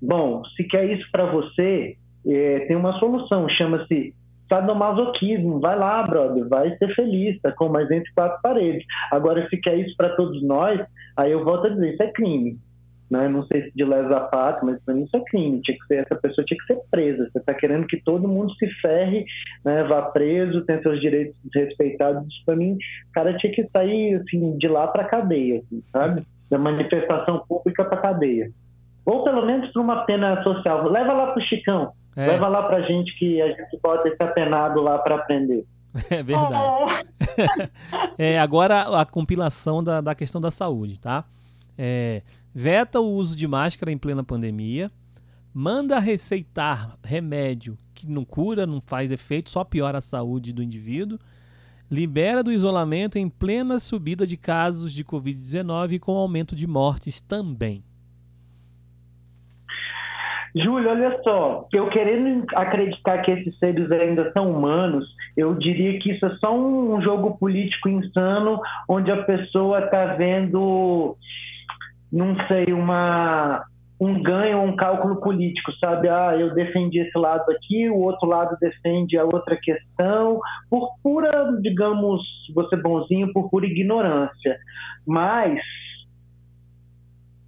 Bom, 0.00 0.44
se 0.56 0.64
quer 0.64 0.84
isso 0.90 1.10
para 1.10 1.26
você, 1.26 1.96
é, 2.26 2.60
tem 2.60 2.76
uma 2.76 2.98
solução, 2.98 3.48
chama-se 3.48 4.14
sadomasoquismo. 4.48 5.60
Vai 5.60 5.76
lá, 5.76 6.02
brother, 6.02 6.48
vai 6.48 6.76
ser 6.76 6.94
feliz, 6.94 7.40
tá 7.40 7.52
com 7.52 7.68
mais 7.68 7.90
entre 7.90 8.10
quatro 8.14 8.40
paredes. 8.40 8.84
Agora, 9.10 9.46
se 9.48 9.56
quer 9.58 9.76
isso 9.76 9.96
para 9.96 10.14
todos 10.14 10.42
nós, 10.42 10.80
aí 11.16 11.32
eu 11.32 11.44
volto 11.44 11.66
a 11.66 11.70
dizer, 11.70 11.94
isso 11.94 12.02
é 12.02 12.12
crime. 12.12 12.58
Né? 13.10 13.28
Não 13.28 13.42
sei 13.46 13.62
se 13.62 13.72
de 13.74 13.84
lesa 13.84 14.28
fato, 14.30 14.66
mas 14.66 14.78
para 14.84 14.94
mim 14.94 15.04
isso 15.04 15.16
é 15.16 15.20
crime. 15.24 15.62
Tinha 15.62 15.78
que 15.78 15.86
ser, 15.86 15.96
essa 15.96 16.14
pessoa 16.16 16.44
tinha 16.44 16.58
que 16.58 16.66
ser 16.66 16.80
presa. 16.90 17.28
Você 17.30 17.38
está 17.38 17.54
querendo 17.54 17.86
que 17.86 17.96
todo 17.96 18.28
mundo 18.28 18.54
se 18.56 18.68
ferre, 18.80 19.24
né? 19.64 19.82
vá 19.84 20.02
preso, 20.02 20.64
tenha 20.64 20.82
seus 20.82 21.00
direitos 21.00 21.34
desrespeitados. 21.44 22.42
Para 22.44 22.56
mim, 22.56 22.74
o 22.74 23.12
cara 23.12 23.36
tinha 23.38 23.52
que 23.52 23.66
sair 23.72 24.14
assim, 24.16 24.58
de 24.58 24.68
lá 24.68 24.86
para 24.86 25.04
cadeia, 25.04 25.60
assim, 25.60 25.82
sabe? 25.90 26.22
Da 26.50 26.58
manifestação 26.58 27.42
pública 27.48 27.84
para 27.84 27.96
cadeia. 27.96 28.50
Ou 29.06 29.24
pelo 29.24 29.44
menos 29.46 29.72
para 29.72 29.82
uma 29.82 30.04
pena 30.04 30.42
social. 30.42 30.86
Leva 30.90 31.12
lá 31.14 31.28
para 31.28 31.42
o 31.42 31.46
Chicão. 31.46 31.92
É. 32.14 32.26
Leva 32.26 32.48
lá 32.48 32.64
para 32.64 32.82
gente 32.82 33.16
que 33.18 33.40
a 33.40 33.48
gente 33.48 33.78
pode 33.80 34.02
ser 34.02 34.22
apenado 34.22 34.82
lá 34.82 34.98
para 34.98 35.14
aprender. 35.14 35.64
É 36.10 36.22
verdade. 36.22 36.54
Oh. 36.54 36.86
é, 38.18 38.38
agora 38.38 38.82
a 39.00 39.06
compilação 39.06 39.82
da, 39.82 40.00
da 40.00 40.14
questão 40.14 40.40
da 40.40 40.50
saúde, 40.50 41.00
tá? 41.00 41.24
É, 41.76 42.22
veta 42.54 43.00
o 43.00 43.12
uso 43.12 43.36
de 43.36 43.46
máscara 43.46 43.92
em 43.92 43.98
plena 43.98 44.24
pandemia, 44.24 44.90
manda 45.52 45.98
receitar 45.98 46.96
remédio 47.02 47.76
que 47.94 48.08
não 48.08 48.24
cura, 48.24 48.66
não 48.66 48.80
faz 48.80 49.10
efeito, 49.10 49.50
só 49.50 49.64
piora 49.64 49.98
a 49.98 50.02
saúde 50.02 50.52
do 50.52 50.62
indivíduo, 50.62 51.18
libera 51.90 52.42
do 52.42 52.52
isolamento 52.52 53.18
em 53.18 53.28
plena 53.28 53.78
subida 53.78 54.26
de 54.26 54.36
casos 54.36 54.92
de 54.92 55.04
Covid-19 55.04 55.98
com 55.98 56.16
aumento 56.16 56.54
de 56.54 56.66
mortes 56.66 57.20
também. 57.20 57.82
Júlio, 60.54 60.88
olha 60.90 61.20
só, 61.22 61.68
eu 61.72 61.88
querendo 61.88 62.46
acreditar 62.54 63.18
que 63.18 63.30
esses 63.30 63.56
seres 63.58 63.90
ainda 63.90 64.32
são 64.32 64.50
humanos, 64.50 65.06
eu 65.36 65.54
diria 65.54 65.98
que 65.98 66.12
isso 66.12 66.24
é 66.24 66.36
só 66.36 66.56
um 66.56 67.00
jogo 67.02 67.36
político 67.36 67.88
insano, 67.88 68.60
onde 68.88 69.10
a 69.10 69.22
pessoa 69.24 69.84
está 69.84 70.14
vendo 70.14 71.16
não 72.12 72.36
sei, 72.46 72.72
uma, 72.72 73.64
um 74.00 74.22
ganho, 74.22 74.62
um 74.62 74.76
cálculo 74.76 75.20
político, 75.20 75.72
sabe? 75.80 76.08
Ah, 76.08 76.36
eu 76.36 76.54
defendi 76.54 77.00
esse 77.00 77.18
lado 77.18 77.50
aqui, 77.50 77.88
o 77.88 77.98
outro 77.98 78.28
lado 78.28 78.56
defende 78.60 79.18
a 79.18 79.24
outra 79.24 79.56
questão, 79.56 80.40
por 80.70 80.90
pura, 81.02 81.58
digamos, 81.60 82.22
você 82.54 82.76
bonzinho, 82.76 83.32
por 83.32 83.50
pura 83.50 83.66
ignorância. 83.66 84.58
Mas 85.06 85.60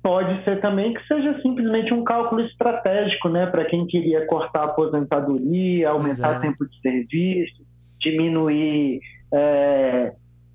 pode 0.03 0.43
ser 0.45 0.61
também 0.61 0.95
que 0.95 1.07
seja 1.07 1.41
simplesmente 1.41 1.93
um 1.93 2.03
cálculo 2.03 2.41
estratégico, 2.43 3.29
né, 3.29 3.47
para 3.47 3.65
quem 3.67 3.87
queria 3.87 4.27
cortar 4.27 4.61
a 4.61 4.65
aposentadoria, 4.65 5.91
aumentar 5.91 6.39
o 6.39 6.41
tempo 6.41 6.67
de 6.67 6.81
serviço, 6.81 7.63
diminuir 8.01 9.01
é, 9.33 10.13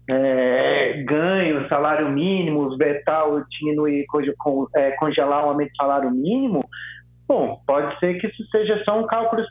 é, 0.09 1.03
ganho, 1.03 1.67
salário 1.67 2.09
mínimo, 2.09 2.77
tal, 3.05 3.43
diminuir, 3.49 4.05
é, 4.75 4.91
congelar 4.91 5.45
o 5.45 5.49
aumento 5.49 5.71
de 5.71 5.77
salário 5.77 6.11
mínimo, 6.11 6.59
bom, 7.27 7.59
pode 7.65 7.99
ser 7.99 8.19
que 8.19 8.27
isso 8.27 8.45
seja 8.51 8.83
só 8.83 8.99
um 8.99 9.07
cálculo 9.07 9.41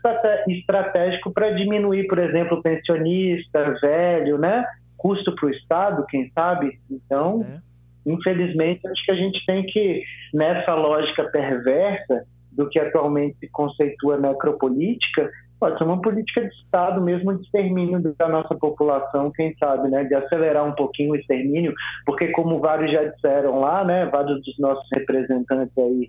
estratégico 0.46 1.32
para 1.32 1.50
diminuir, 1.50 2.06
por 2.06 2.18
exemplo, 2.18 2.62
pensionista, 2.62 3.76
velho, 3.80 4.38
né? 4.38 4.64
Custo 4.96 5.34
para 5.34 5.46
o 5.46 5.50
Estado, 5.50 6.06
quem 6.08 6.30
sabe? 6.32 6.78
Então, 6.88 7.44
é. 7.48 8.10
infelizmente, 8.10 8.86
acho 8.86 9.04
que 9.04 9.10
a 9.10 9.16
gente 9.16 9.44
tem 9.44 9.66
que, 9.66 10.02
nessa 10.32 10.74
lógica 10.74 11.24
perversa 11.24 12.24
do 12.52 12.68
que 12.68 12.78
atualmente 12.78 13.36
se 13.38 13.48
conceitua 13.48 14.16
necropolítica, 14.16 15.28
pode 15.64 15.78
ser 15.78 15.84
uma 15.84 16.02
política 16.02 16.42
de 16.42 16.54
Estado 16.56 17.00
mesmo 17.00 17.32
de 17.32 17.42
extermínio 17.42 17.98
da 18.18 18.28
nossa 18.28 18.54
população, 18.54 19.30
quem 19.30 19.56
sabe, 19.56 19.88
né, 19.88 20.04
de 20.04 20.14
acelerar 20.14 20.62
um 20.62 20.72
pouquinho 20.72 21.12
o 21.12 21.16
extermínio, 21.16 21.72
porque 22.04 22.28
como 22.32 22.60
vários 22.60 22.92
já 22.92 23.04
disseram 23.04 23.60
lá, 23.60 23.82
né, 23.82 24.04
vários 24.04 24.44
dos 24.44 24.58
nossos 24.58 24.86
representantes 24.94 25.72
aí, 25.78 26.06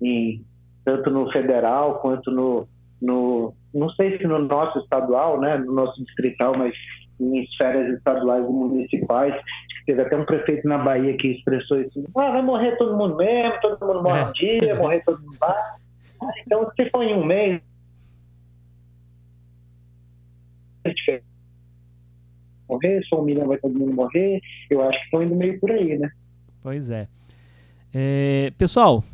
em, 0.00 0.42
tanto 0.86 1.10
no 1.10 1.30
federal 1.30 1.98
quanto 1.98 2.30
no, 2.30 2.66
no, 3.02 3.52
não 3.74 3.90
sei 3.90 4.16
se 4.16 4.26
no 4.26 4.38
nosso 4.38 4.78
estadual, 4.78 5.38
né, 5.38 5.58
no 5.58 5.74
nosso 5.74 6.02
distrital, 6.02 6.56
mas 6.56 6.72
em 7.20 7.42
esferas 7.42 7.94
estaduais 7.98 8.42
e 8.42 8.48
municipais, 8.48 9.34
teve 9.84 10.00
até 10.00 10.16
um 10.16 10.24
prefeito 10.24 10.66
na 10.66 10.78
Bahia 10.78 11.14
que 11.18 11.28
expressou 11.28 11.78
isso, 11.78 12.02
ah, 12.16 12.30
vai 12.30 12.40
morrer 12.40 12.74
todo 12.78 12.96
mundo 12.96 13.16
mesmo, 13.16 13.60
todo 13.60 13.86
mundo 13.86 14.02
morre 14.02 14.22
um 14.22 14.32
dia, 14.32 14.74
morrer 14.76 15.02
todo 15.04 15.20
mundo 15.20 15.36
vai. 15.38 15.54
Então, 16.46 16.66
se 16.74 16.88
for 16.88 17.02
em 17.02 17.14
um 17.14 17.22
mês, 17.22 17.60
morrer, 22.68 23.02
só 23.08 23.20
um 23.20 23.24
milhão 23.24 23.46
vai 23.46 23.58
todo 23.58 23.78
mundo 23.78 23.92
morrer. 23.92 24.40
Eu 24.70 24.82
acho 24.82 24.98
que 24.98 25.04
estão 25.04 25.22
indo 25.22 25.36
meio 25.36 25.58
por 25.60 25.70
aí, 25.70 25.98
né? 25.98 26.10
Pois 26.62 26.90
é. 26.90 27.08
é. 27.92 28.52
Pessoal, 28.56 29.04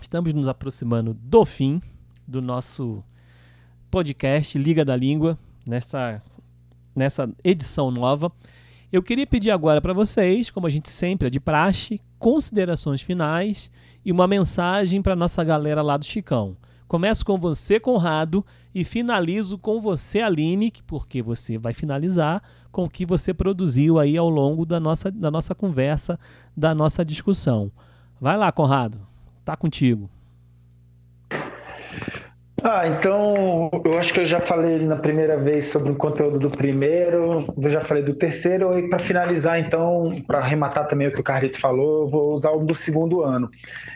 estamos 0.00 0.32
nos 0.32 0.48
aproximando 0.48 1.14
do 1.14 1.44
fim 1.44 1.80
do 2.26 2.40
nosso 2.40 3.02
podcast 3.90 4.56
Liga 4.56 4.84
da 4.84 4.96
Língua, 4.96 5.38
nessa, 5.68 6.22
nessa 6.94 7.28
edição 7.42 7.90
nova. 7.90 8.32
Eu 8.92 9.02
queria 9.02 9.26
pedir 9.26 9.50
agora 9.50 9.80
para 9.80 9.92
vocês, 9.92 10.50
como 10.50 10.66
a 10.66 10.70
gente 10.70 10.88
sempre 10.88 11.28
é 11.28 11.30
de 11.30 11.38
praxe, 11.38 12.00
considerações 12.18 13.00
finais 13.02 13.70
e 14.04 14.10
uma 14.10 14.26
mensagem 14.26 15.00
para 15.00 15.14
nossa 15.14 15.44
galera 15.44 15.82
lá 15.82 15.96
do 15.96 16.04
Chicão. 16.04 16.56
Começo 16.90 17.24
com 17.24 17.38
você, 17.38 17.78
Conrado, 17.78 18.44
e 18.74 18.82
finalizo 18.82 19.56
com 19.56 19.80
você, 19.80 20.18
Aline, 20.18 20.72
porque 20.88 21.22
você 21.22 21.56
vai 21.56 21.72
finalizar 21.72 22.42
com 22.72 22.82
o 22.82 22.90
que 22.90 23.06
você 23.06 23.32
produziu 23.32 23.96
aí 23.96 24.16
ao 24.16 24.28
longo 24.28 24.66
da 24.66 24.80
nossa, 24.80 25.08
da 25.08 25.30
nossa 25.30 25.54
conversa, 25.54 26.18
da 26.56 26.74
nossa 26.74 27.04
discussão. 27.04 27.70
Vai 28.20 28.36
lá, 28.36 28.50
Conrado, 28.50 28.98
tá 29.44 29.56
contigo. 29.56 30.10
Ah, 32.62 32.86
então 32.86 33.70
eu 33.84 33.98
acho 33.98 34.12
que 34.12 34.20
eu 34.20 34.24
já 34.24 34.38
falei 34.38 34.78
na 34.80 34.96
primeira 34.96 35.36
vez 35.38 35.68
sobre 35.68 35.92
o 35.92 35.94
conteúdo 35.94 36.38
do 36.38 36.50
primeiro, 36.50 37.46
eu 37.56 37.70
já 37.70 37.80
falei 37.80 38.02
do 38.02 38.12
terceiro, 38.12 38.78
e 38.78 38.88
para 38.88 38.98
finalizar, 38.98 39.58
então, 39.58 40.20
para 40.26 40.38
arrematar 40.38 40.86
também 40.86 41.08
o 41.08 41.12
que 41.12 41.20
o 41.20 41.24
Carlito 41.24 41.58
falou, 41.58 42.02
eu 42.02 42.08
vou 42.08 42.32
usar 42.32 42.50
o 42.50 42.62
do 42.62 42.74
segundo 42.74 43.22
ano. 43.22 43.50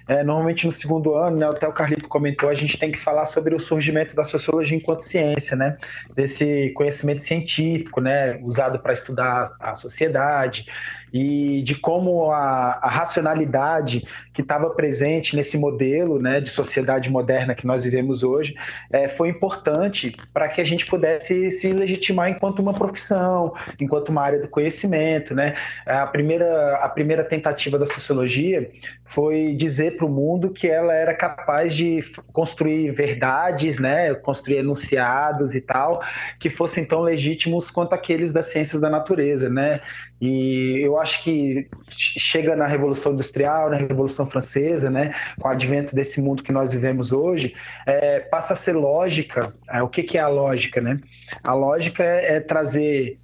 É, 0.08 0.24
normalmente 0.24 0.64
no 0.64 0.72
segundo 0.72 1.14
ano, 1.14 1.36
né, 1.36 1.46
até 1.46 1.68
o 1.68 1.72
Carlito 1.72 2.08
comentou, 2.08 2.48
a 2.48 2.54
gente 2.54 2.78
tem 2.78 2.90
que 2.90 2.98
falar 2.98 3.26
sobre 3.26 3.54
o 3.54 3.60
surgimento 3.60 4.16
da 4.16 4.24
sociologia 4.24 4.76
enquanto 4.76 5.00
ciência, 5.00 5.56
né? 5.56 5.76
Desse 6.14 6.70
conhecimento 6.70 7.20
científico, 7.20 8.00
né? 8.00 8.38
Usado 8.42 8.78
para 8.78 8.92
estudar 8.92 9.54
a 9.60 9.74
sociedade 9.74 10.66
e 11.14 11.62
de 11.62 11.76
como 11.76 12.32
a, 12.32 12.80
a 12.82 12.90
racionalidade 12.90 14.04
que 14.32 14.42
estava 14.42 14.68
presente 14.70 15.36
nesse 15.36 15.56
modelo 15.56 16.18
né, 16.18 16.40
de 16.40 16.50
sociedade 16.50 17.08
moderna 17.08 17.54
que 17.54 17.64
nós 17.64 17.84
vivemos 17.84 18.24
hoje 18.24 18.56
é, 18.90 19.06
foi 19.06 19.28
importante 19.28 20.16
para 20.32 20.48
que 20.48 20.60
a 20.60 20.64
gente 20.64 20.84
pudesse 20.84 21.52
se 21.52 21.72
legitimar 21.72 22.28
enquanto 22.28 22.58
uma 22.58 22.74
profissão, 22.74 23.54
enquanto 23.80 24.08
uma 24.08 24.22
área 24.22 24.40
do 24.40 24.48
conhecimento. 24.48 25.36
Né? 25.36 25.54
A, 25.86 26.04
primeira, 26.08 26.78
a 26.78 26.88
primeira 26.88 27.22
tentativa 27.22 27.78
da 27.78 27.86
sociologia 27.86 28.68
foi 29.04 29.54
dizer 29.54 29.96
para 29.96 30.06
o 30.06 30.08
mundo 30.08 30.50
que 30.50 30.66
ela 30.66 30.92
era 30.92 31.14
capaz 31.14 31.76
de 31.76 32.02
construir 32.32 32.90
verdades, 32.90 33.78
né, 33.78 34.12
construir 34.14 34.56
enunciados 34.56 35.54
e 35.54 35.60
tal, 35.60 36.02
que 36.40 36.50
fossem 36.50 36.84
tão 36.84 37.00
legítimos 37.00 37.70
quanto 37.70 37.92
aqueles 37.92 38.32
das 38.32 38.46
ciências 38.46 38.80
da 38.80 38.90
natureza, 38.90 39.48
né? 39.48 39.80
E 40.20 40.80
eu 40.80 40.98
acho 40.98 41.22
que 41.22 41.68
chega 41.90 42.56
na 42.56 42.66
Revolução 42.66 43.12
Industrial, 43.12 43.68
na 43.68 43.76
Revolução 43.76 44.24
Francesa, 44.24 44.88
né, 44.90 45.14
com 45.38 45.48
o 45.48 45.50
advento 45.50 45.94
desse 45.94 46.20
mundo 46.20 46.42
que 46.42 46.52
nós 46.52 46.72
vivemos 46.72 47.12
hoje, 47.12 47.54
é, 47.86 48.20
passa 48.20 48.52
a 48.52 48.56
ser 48.56 48.72
lógica. 48.72 49.54
É, 49.68 49.82
o 49.82 49.88
que, 49.88 50.02
que 50.02 50.16
é 50.16 50.20
a 50.20 50.28
lógica, 50.28 50.80
né? 50.80 50.98
A 51.42 51.52
lógica 51.52 52.02
é, 52.02 52.36
é 52.36 52.40
trazer 52.40 53.18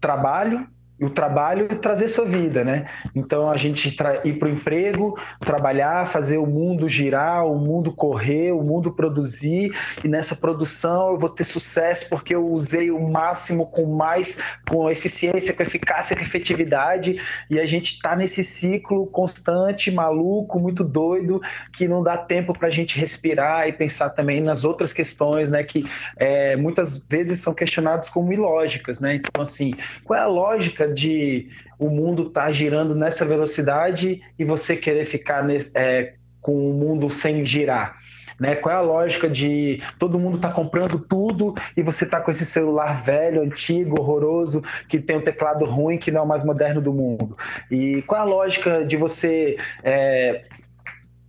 trabalho 0.00 0.66
o 1.00 1.08
trabalho 1.08 1.68
trazer 1.80 2.08
sua 2.08 2.24
vida, 2.24 2.64
né? 2.64 2.86
Então 3.14 3.48
a 3.48 3.56
gente 3.56 3.88
ir 4.24 4.32
para 4.34 4.48
o 4.48 4.50
emprego, 4.50 5.18
trabalhar, 5.38 6.06
fazer 6.06 6.38
o 6.38 6.46
mundo 6.46 6.88
girar, 6.88 7.46
o 7.46 7.56
mundo 7.56 7.92
correr, 7.92 8.52
o 8.52 8.62
mundo 8.62 8.92
produzir 8.92 9.72
e 10.02 10.08
nessa 10.08 10.34
produção 10.34 11.10
eu 11.12 11.18
vou 11.18 11.30
ter 11.30 11.44
sucesso 11.44 12.08
porque 12.08 12.34
eu 12.34 12.46
usei 12.48 12.90
o 12.90 13.08
máximo 13.08 13.66
com 13.66 13.86
mais, 13.86 14.38
com 14.68 14.90
eficiência, 14.90 15.54
com 15.54 15.62
eficácia, 15.62 16.16
com 16.16 16.22
efetividade 16.22 17.20
e 17.48 17.60
a 17.60 17.66
gente 17.66 17.94
está 17.94 18.16
nesse 18.16 18.42
ciclo 18.42 19.06
constante, 19.06 19.90
maluco, 19.90 20.58
muito 20.58 20.82
doido, 20.82 21.40
que 21.72 21.86
não 21.86 22.02
dá 22.02 22.16
tempo 22.16 22.52
para 22.52 22.68
a 22.68 22.72
gente 22.72 22.98
respirar 22.98 23.68
e 23.68 23.72
pensar 23.72 24.10
também 24.10 24.40
nas 24.40 24.64
outras 24.64 24.92
questões, 24.92 25.48
né? 25.50 25.62
Que 25.62 25.84
é, 26.16 26.56
muitas 26.56 26.98
vezes 26.98 27.38
são 27.38 27.54
questionadas 27.54 28.08
como 28.08 28.32
ilógicas, 28.32 28.98
né? 28.98 29.14
Então 29.14 29.42
assim, 29.42 29.72
qual 30.02 30.18
é 30.18 30.22
a 30.22 30.26
lógica 30.26 30.87
de 30.88 31.48
o 31.78 31.88
mundo 31.88 32.28
estar 32.28 32.46
tá 32.46 32.52
girando 32.52 32.94
nessa 32.94 33.24
velocidade 33.24 34.20
e 34.38 34.44
você 34.44 34.76
querer 34.76 35.04
ficar 35.04 35.44
é, 35.74 36.14
com 36.40 36.70
o 36.70 36.72
mundo 36.72 37.10
sem 37.10 37.44
girar? 37.44 37.98
Né? 38.38 38.54
Qual 38.54 38.72
é 38.72 38.78
a 38.78 38.82
lógica 38.82 39.28
de 39.28 39.82
todo 39.98 40.18
mundo 40.18 40.36
está 40.36 40.50
comprando 40.50 40.98
tudo 40.98 41.54
e 41.76 41.82
você 41.82 42.04
está 42.04 42.20
com 42.20 42.30
esse 42.30 42.46
celular 42.46 43.02
velho, 43.02 43.42
antigo, 43.42 44.00
horroroso, 44.00 44.62
que 44.88 45.00
tem 45.00 45.16
um 45.16 45.20
teclado 45.20 45.64
ruim, 45.64 45.98
que 45.98 46.12
não 46.12 46.20
é 46.20 46.24
o 46.24 46.28
mais 46.28 46.44
moderno 46.44 46.80
do 46.80 46.92
mundo? 46.92 47.36
E 47.70 48.02
qual 48.02 48.20
é 48.20 48.22
a 48.22 48.26
lógica 48.26 48.84
de 48.84 48.96
você 48.96 49.56
é, 49.82 50.44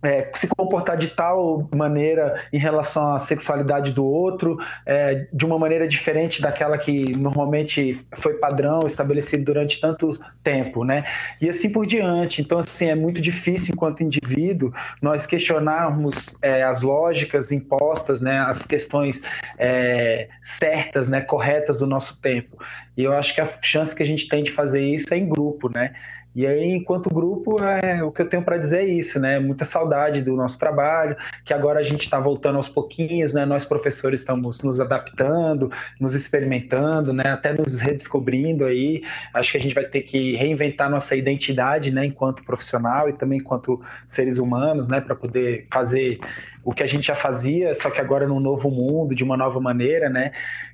é, 0.02 0.30
se 0.34 0.48
comportar 0.48 0.96
de 0.96 1.08
tal 1.08 1.68
maneira 1.74 2.42
em 2.52 2.58
relação 2.58 3.14
à 3.14 3.18
sexualidade 3.18 3.92
do 3.92 4.04
outro, 4.04 4.58
é, 4.86 5.26
de 5.32 5.44
uma 5.44 5.58
maneira 5.58 5.86
diferente 5.86 6.40
daquela 6.40 6.78
que 6.78 7.16
normalmente 7.16 8.04
foi 8.14 8.34
padrão 8.34 8.80
estabelecido 8.86 9.44
durante 9.44 9.80
tanto 9.80 10.18
tempo, 10.42 10.84
né? 10.84 11.04
E 11.40 11.48
assim 11.48 11.70
por 11.70 11.86
diante. 11.86 12.40
Então, 12.40 12.58
assim, 12.58 12.88
é 12.88 12.94
muito 12.94 13.20
difícil, 13.20 13.74
enquanto 13.74 14.02
indivíduo, 14.02 14.72
nós 15.02 15.26
questionarmos 15.26 16.36
é, 16.42 16.62
as 16.62 16.82
lógicas 16.82 17.52
impostas, 17.52 18.20
né? 18.20 18.38
As 18.40 18.66
questões 18.66 19.22
é, 19.58 20.28
certas, 20.42 21.08
né? 21.08 21.20
Corretas 21.20 21.78
do 21.78 21.86
nosso 21.86 22.20
tempo. 22.20 22.56
E 22.96 23.04
eu 23.04 23.12
acho 23.12 23.34
que 23.34 23.40
a 23.40 23.48
chance 23.62 23.94
que 23.94 24.02
a 24.02 24.06
gente 24.06 24.28
tem 24.28 24.42
de 24.42 24.50
fazer 24.50 24.82
isso 24.82 25.12
é 25.12 25.18
em 25.18 25.28
grupo, 25.28 25.70
né? 25.74 25.92
E 26.34 26.46
aí, 26.46 26.72
enquanto 26.72 27.12
grupo, 27.12 27.56
é, 27.62 28.02
o 28.04 28.12
que 28.12 28.22
eu 28.22 28.28
tenho 28.28 28.42
para 28.42 28.56
dizer 28.56 28.82
é 28.82 28.84
isso, 28.84 29.18
né? 29.18 29.40
Muita 29.40 29.64
saudade 29.64 30.22
do 30.22 30.36
nosso 30.36 30.58
trabalho, 30.58 31.16
que 31.44 31.52
agora 31.52 31.80
a 31.80 31.82
gente 31.82 32.02
está 32.02 32.20
voltando 32.20 32.56
aos 32.56 32.68
pouquinhos, 32.68 33.32
né? 33.32 33.44
Nós 33.44 33.64
professores 33.64 34.20
estamos 34.20 34.62
nos 34.62 34.78
adaptando, 34.78 35.72
nos 35.98 36.14
experimentando, 36.14 37.12
né? 37.12 37.32
Até 37.32 37.52
nos 37.52 37.74
redescobrindo 37.74 38.64
aí. 38.64 39.02
Acho 39.34 39.50
que 39.50 39.58
a 39.58 39.60
gente 39.60 39.74
vai 39.74 39.84
ter 39.84 40.02
que 40.02 40.36
reinventar 40.36 40.88
nossa 40.88 41.16
identidade, 41.16 41.90
né? 41.90 42.06
Enquanto 42.06 42.44
profissional 42.44 43.08
e 43.08 43.12
também 43.12 43.40
enquanto 43.40 43.80
seres 44.06 44.38
humanos, 44.38 44.86
né? 44.86 45.00
Para 45.00 45.16
poder 45.16 45.66
fazer 45.72 46.20
o 46.62 46.72
que 46.72 46.84
a 46.84 46.86
gente 46.86 47.08
já 47.08 47.14
fazia, 47.16 47.74
só 47.74 47.90
que 47.90 48.00
agora 48.00 48.28
num 48.28 48.38
novo 48.38 48.70
mundo, 48.70 49.14
de 49.16 49.24
uma 49.24 49.36
nova 49.36 49.60
maneira, 49.60 50.08
né? 50.08 50.30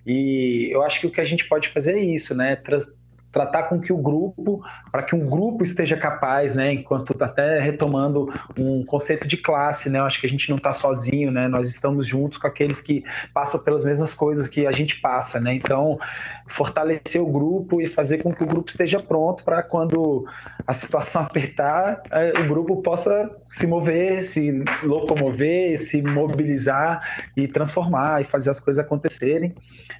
E 0.06 0.68
eu 0.70 0.82
acho 0.82 1.00
que 1.00 1.06
o 1.06 1.10
que 1.10 1.20
a 1.20 1.24
gente 1.24 1.48
pode 1.48 1.68
fazer 1.68 1.92
é 1.92 2.00
isso, 2.00 2.34
né? 2.34 2.56
Trans 2.56 2.86
tratar 3.36 3.64
com 3.64 3.78
que 3.78 3.92
o 3.92 3.98
grupo, 3.98 4.64
para 4.90 5.02
que 5.02 5.14
um 5.14 5.28
grupo 5.28 5.62
esteja 5.62 5.94
capaz, 5.94 6.54
né, 6.54 6.72
enquanto 6.72 7.12
tá 7.12 7.26
até 7.26 7.60
retomando 7.60 8.32
um 8.58 8.82
conceito 8.82 9.28
de 9.28 9.36
classe, 9.36 9.90
né, 9.90 9.98
eu 9.98 10.04
acho 10.04 10.18
que 10.18 10.26
a 10.26 10.28
gente 10.28 10.48
não 10.48 10.56
está 10.56 10.72
sozinho, 10.72 11.30
né, 11.30 11.46
nós 11.46 11.68
estamos 11.68 12.06
juntos 12.06 12.38
com 12.38 12.46
aqueles 12.46 12.80
que 12.80 13.04
passam 13.34 13.62
pelas 13.62 13.84
mesmas 13.84 14.14
coisas 14.14 14.48
que 14.48 14.66
a 14.66 14.72
gente 14.72 15.02
passa, 15.02 15.38
né, 15.38 15.52
então 15.52 15.98
fortalecer 16.46 17.20
o 17.20 17.26
grupo 17.26 17.82
e 17.82 17.86
fazer 17.86 18.22
com 18.22 18.32
que 18.32 18.42
o 18.42 18.46
grupo 18.46 18.70
esteja 18.70 18.98
pronto 18.98 19.44
para 19.44 19.62
quando 19.62 20.26
a 20.66 20.72
situação 20.72 21.20
apertar, 21.28 22.00
é, 22.10 22.40
o 22.40 22.48
grupo 22.48 22.80
possa 22.80 23.30
se 23.44 23.66
mover, 23.66 24.24
se 24.24 24.64
locomover, 24.82 25.78
se 25.78 26.00
mobilizar 26.00 27.28
e 27.36 27.46
transformar 27.46 28.22
e 28.22 28.24
fazer 28.24 28.48
as 28.48 28.58
coisas 28.58 28.82
acontecerem. 28.82 29.54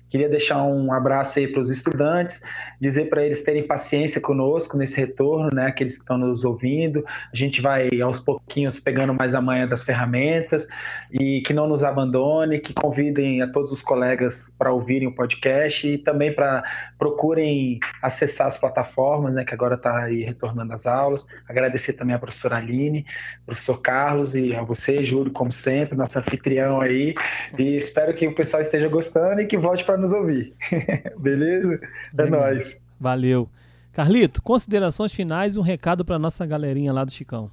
Queria 0.09 0.29
deixar 0.29 0.63
um 0.63 0.93
abraço 0.93 1.39
aí 1.39 1.49
para 1.49 1.61
os 1.61 1.69
estudantes, 1.69 2.41
dizer 2.81 3.09
para 3.09 3.25
eles 3.25 3.43
terem 3.43 3.67
paciência 3.67 4.21
conosco 4.21 4.77
nesse 4.77 5.01
retorno, 5.01 5.51
né? 5.53 5.67
Aqueles 5.67 5.95
que 5.95 6.03
estão 6.03 6.19
nos 6.19 6.45
ouvindo. 6.45 7.05
A 7.33 7.37
gente 7.37 7.61
vai 7.61 7.89
aos 8.01 8.21
pouquinhos 8.21 8.79
pegando 8.79 9.15
mais 9.15 9.35
a 9.35 9.41
manha 9.41 9.67
das 9.67 9.85
ferramentas 9.85 10.67
e 11.11 11.41
que 11.43 11.53
não 11.53 11.67
nos 11.67 11.83
abandone, 11.83 12.61
que 12.61 12.75
convidem 12.75 13.43
a 13.43 13.49
todos 13.49 13.73
os 13.73 13.83
colegas 13.83 14.55
para 14.59 14.73
ouvirem 14.73 15.09
o 15.09 15.15
podcast 15.15 15.87
e 15.87 15.99
também 15.99 16.35
para 16.35 16.63
procurem 16.99 17.79
acessar 18.03 18.47
as 18.47 18.59
plataformas, 18.59 19.35
né? 19.35 19.45
Que 19.45 19.55
agora 19.55 19.75
está 19.75 20.05
aí 20.05 20.23
retornando 20.23 20.73
às 20.73 20.87
aulas. 20.87 21.27
Agradecer 21.49 21.95
também 21.95 22.15
à 22.15 22.19
professora 22.19 22.57
Aline, 22.57 23.05
professor 23.45 23.81
Carlos 23.81 24.35
e 24.35 24.55
a 24.55 24.63
você, 24.63 25.03
Júlio, 25.03 25.33
como 25.33 25.53
sempre, 25.53 25.97
nosso 25.97 26.19
anfitrião 26.19 26.81
aí. 26.81 27.15
E 27.59 27.77
espero 27.77 28.15
que 28.15 28.27
o 28.27 28.35
pessoal 28.35 28.61
esteja 28.61 28.89
gostando 28.89 29.41
e 29.41 29.47
que 29.47 29.57
volte 29.57 29.85
para 29.85 29.97
nos 29.97 30.13
ouvir. 30.13 30.55
Beleza? 31.19 31.81
É 32.19 32.27
nóis. 32.27 32.76
Valeu. 32.99 33.49
Carlito, 33.93 34.43
considerações 34.43 35.13
finais 35.13 35.57
e 35.57 35.59
um 35.59 35.63
recado 35.63 36.05
para 36.05 36.19
nossa 36.19 36.45
galerinha 36.45 36.93
lá 36.93 37.05
do 37.05 37.11
Chicão. 37.11 37.51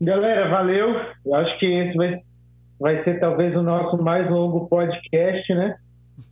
Galera, 0.00 0.50
valeu. 0.50 0.94
Eu 1.24 1.34
acho 1.34 1.58
que 1.58 1.66
esse 1.66 1.96
vai, 1.96 2.20
vai 2.78 3.02
ser 3.04 3.20
talvez 3.20 3.56
o 3.56 3.62
nosso 3.62 4.02
mais 4.02 4.30
longo 4.30 4.66
podcast, 4.68 5.54
né? 5.54 5.76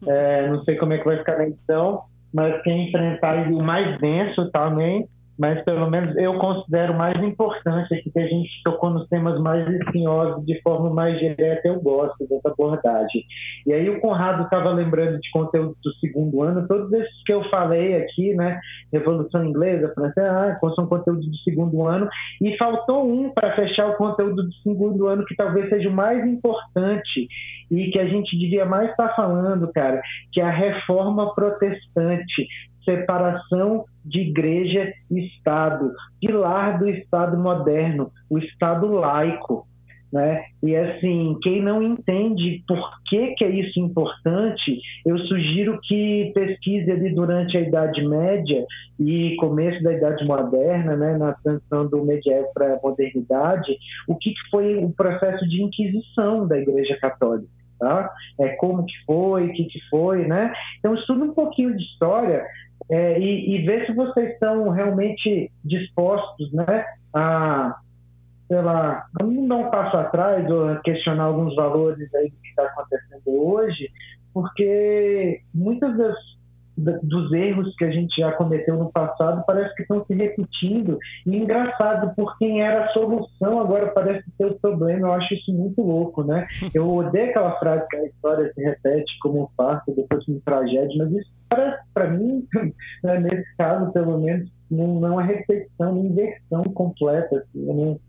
É, 0.07 0.49
não 0.49 0.63
sei 0.63 0.77
como 0.77 0.93
é 0.93 0.99
que 0.99 1.05
vai 1.05 1.19
ficar 1.19 1.39
na 1.39 1.47
edição, 1.47 2.05
mas 2.33 2.61
quem 2.63 2.89
enfrentar 2.89 3.51
o 3.51 3.63
mais 3.63 3.99
denso 3.99 4.49
também 4.51 5.09
mas 5.39 5.63
pelo 5.65 5.91
menos 5.91 6.17
eu 6.17 6.35
considero 6.39 6.95
mais 6.95 7.17
importante 7.23 7.95
aqui 7.95 8.11
que 8.11 8.19
a 8.19 8.27
gente 8.27 8.51
tocou 8.65 8.91
nos 8.91 9.09
temas 9.09 9.41
mais 9.41 9.67
espinhosos 9.69 10.45
de 10.45 10.61
forma 10.63 10.91
mais 10.91 11.19
direta, 11.19 11.69
eu 11.69 11.81
gosto 11.81 12.27
dessa 12.29 12.49
abordagem. 12.49 13.25
E 13.67 13.73
aí 13.73 13.89
o 13.89 14.01
Conrado 14.01 14.45
estava 14.45 14.71
lembrando 14.71 15.19
de 15.21 15.31
conteúdo 15.31 15.77
do 15.83 15.93
segundo 15.95 16.43
ano, 16.43 16.67
todos 16.67 16.93
esses 16.93 17.23
que 17.25 17.33
eu 17.33 17.43
falei 17.51 17.97
aqui, 17.97 18.35
né, 18.35 18.61
Revolução 18.93 19.45
Inglesa, 19.45 19.93
francesa, 19.95 20.59
ah, 20.63 20.75
são 20.75 20.87
conteúdos 20.87 21.27
do 21.27 21.37
segundo 21.39 21.87
ano, 21.87 22.09
e 22.41 22.57
faltou 22.57 23.09
um 23.09 23.31
para 23.31 23.55
fechar 23.55 23.89
o 23.89 23.97
conteúdo 23.97 24.43
do 24.43 24.55
segundo 24.63 25.07
ano 25.07 25.25
que 25.25 25.35
talvez 25.35 25.69
seja 25.69 25.89
o 25.89 25.93
mais 25.93 26.25
importante 26.27 27.29
e 27.71 27.91
que 27.91 27.99
a 27.99 28.07
gente 28.07 28.39
devia 28.39 28.65
mais 28.65 28.91
estar 28.91 29.09
tá 29.09 29.15
falando, 29.15 29.71
cara, 29.73 30.01
que 30.33 30.41
é 30.41 30.45
a 30.45 30.51
reforma 30.51 31.35
protestante, 31.35 32.47
separação 32.85 33.85
de 34.05 34.21
igreja 34.21 34.93
e 35.11 35.27
Estado, 35.27 35.93
pilar 36.21 36.79
do 36.79 36.89
Estado 36.89 37.39
moderno, 37.39 38.11
o 38.29 38.39
Estado 38.39 38.87
laico. 38.89 39.67
Né? 40.13 40.45
E 40.63 40.77
assim, 40.77 41.39
quem 41.43 41.63
não 41.63 41.83
entende 41.83 42.63
por 42.69 42.79
que, 43.07 43.35
que 43.35 43.45
é 43.45 43.49
isso 43.49 43.81
importante, 43.81 44.79
eu 45.07 45.17
sugiro 45.21 45.81
que 45.83 46.31
pesquise 46.35 46.91
ali 46.93 47.15
durante 47.15 47.57
a 47.57 47.63
Idade 47.63 48.07
Média 48.07 48.67
e 49.01 49.35
começo 49.37 49.83
da 49.83 49.95
Idade 49.95 50.23
Moderna, 50.27 50.97
né, 50.97 51.17
na 51.17 51.33
transição 51.33 51.89
do 51.89 52.05
medievo 52.05 52.49
para 52.53 52.75
a 52.75 52.81
modernidade, 52.83 53.75
o 54.07 54.15
que, 54.17 54.33
que 54.33 54.51
foi 54.51 54.77
o 54.77 54.93
processo 54.93 55.49
de 55.49 55.63
inquisição 55.63 56.47
da 56.47 56.59
Igreja 56.59 56.99
Católica. 57.01 57.49
Tá? 57.79 58.13
É, 58.39 58.51
como 58.57 58.85
que 58.85 58.95
foi, 59.07 59.47
o 59.47 59.53
que, 59.55 59.65
que 59.65 59.81
foi, 59.91 60.25
né? 60.29 60.53
Então, 60.79 60.95
estuda 60.95 61.25
um 61.25 61.35
pouquinho 61.35 61.77
de 61.77 61.83
história 61.83 62.45
é, 62.91 63.19
e, 63.19 63.57
e, 63.57 63.67
ver 63.67 63.87
se 63.87 63.93
vocês 63.93 64.33
estão 64.33 64.69
realmente 64.71 65.51
dispostos 65.65 66.53
né, 66.53 66.85
a, 67.15 67.77
sei 68.49 68.61
lá, 68.61 69.07
não 69.21 69.49
dar 69.49 69.57
um 69.57 69.71
passo 69.71 69.97
atrás 69.97 70.51
ou 70.51 70.77
questionar 70.81 71.25
alguns 71.25 71.55
valores 71.55 72.13
aí 72.15 72.31
do 72.31 72.37
que 72.37 72.49
está 72.49 72.65
acontecendo 72.65 73.23
hoje, 73.27 73.91
porque 74.35 75.41
muitas 75.55 75.97
das 75.97 76.17
dos 76.77 77.33
erros 77.33 77.75
que 77.77 77.85
a 77.85 77.91
gente 77.91 78.19
já 78.19 78.33
cometeu 78.33 78.77
no 78.77 78.91
passado 78.91 79.45
parece 79.47 79.75
que 79.75 79.83
estão 79.83 80.05
se 80.05 80.15
repetindo. 80.15 80.99
E 81.27 81.37
engraçado, 81.37 82.15
por 82.15 82.37
quem 82.39 82.63
era 82.63 82.85
a 82.85 82.89
solução, 82.89 83.61
agora 83.61 83.89
parece 83.89 84.25
ser 84.37 84.47
o 84.47 84.59
problema. 84.59 85.09
Eu 85.09 85.13
acho 85.13 85.35
isso 85.35 85.53
muito 85.53 85.83
louco, 85.83 86.25
né? 86.25 86.47
Eu 86.75 86.89
odeio 86.89 87.31
aquela 87.31 87.59
frase 87.59 87.87
que 87.89 87.97
a 87.97 88.05
história 88.07 88.53
se 88.55 88.63
repete 88.63 89.19
como 89.21 89.45
um 89.45 89.49
farsa, 89.57 89.93
depois 89.95 90.27
uma 90.27 90.41
tragédia, 90.45 91.05
mas 91.05 91.13
isso 91.13 91.31
para 91.93 92.09
mim, 92.09 92.47
né, 93.05 93.21
nesse 93.21 93.57
caso, 93.57 93.93
pelo 93.93 94.19
menos, 94.19 94.51
não, 94.71 95.01
não 95.01 95.21
é 95.21 95.25
repetição, 95.25 95.93
uma 95.93 96.07
inversão 96.07 96.63
completa. 96.75 97.37
Assim, 97.37 97.67
não, 97.67 98.01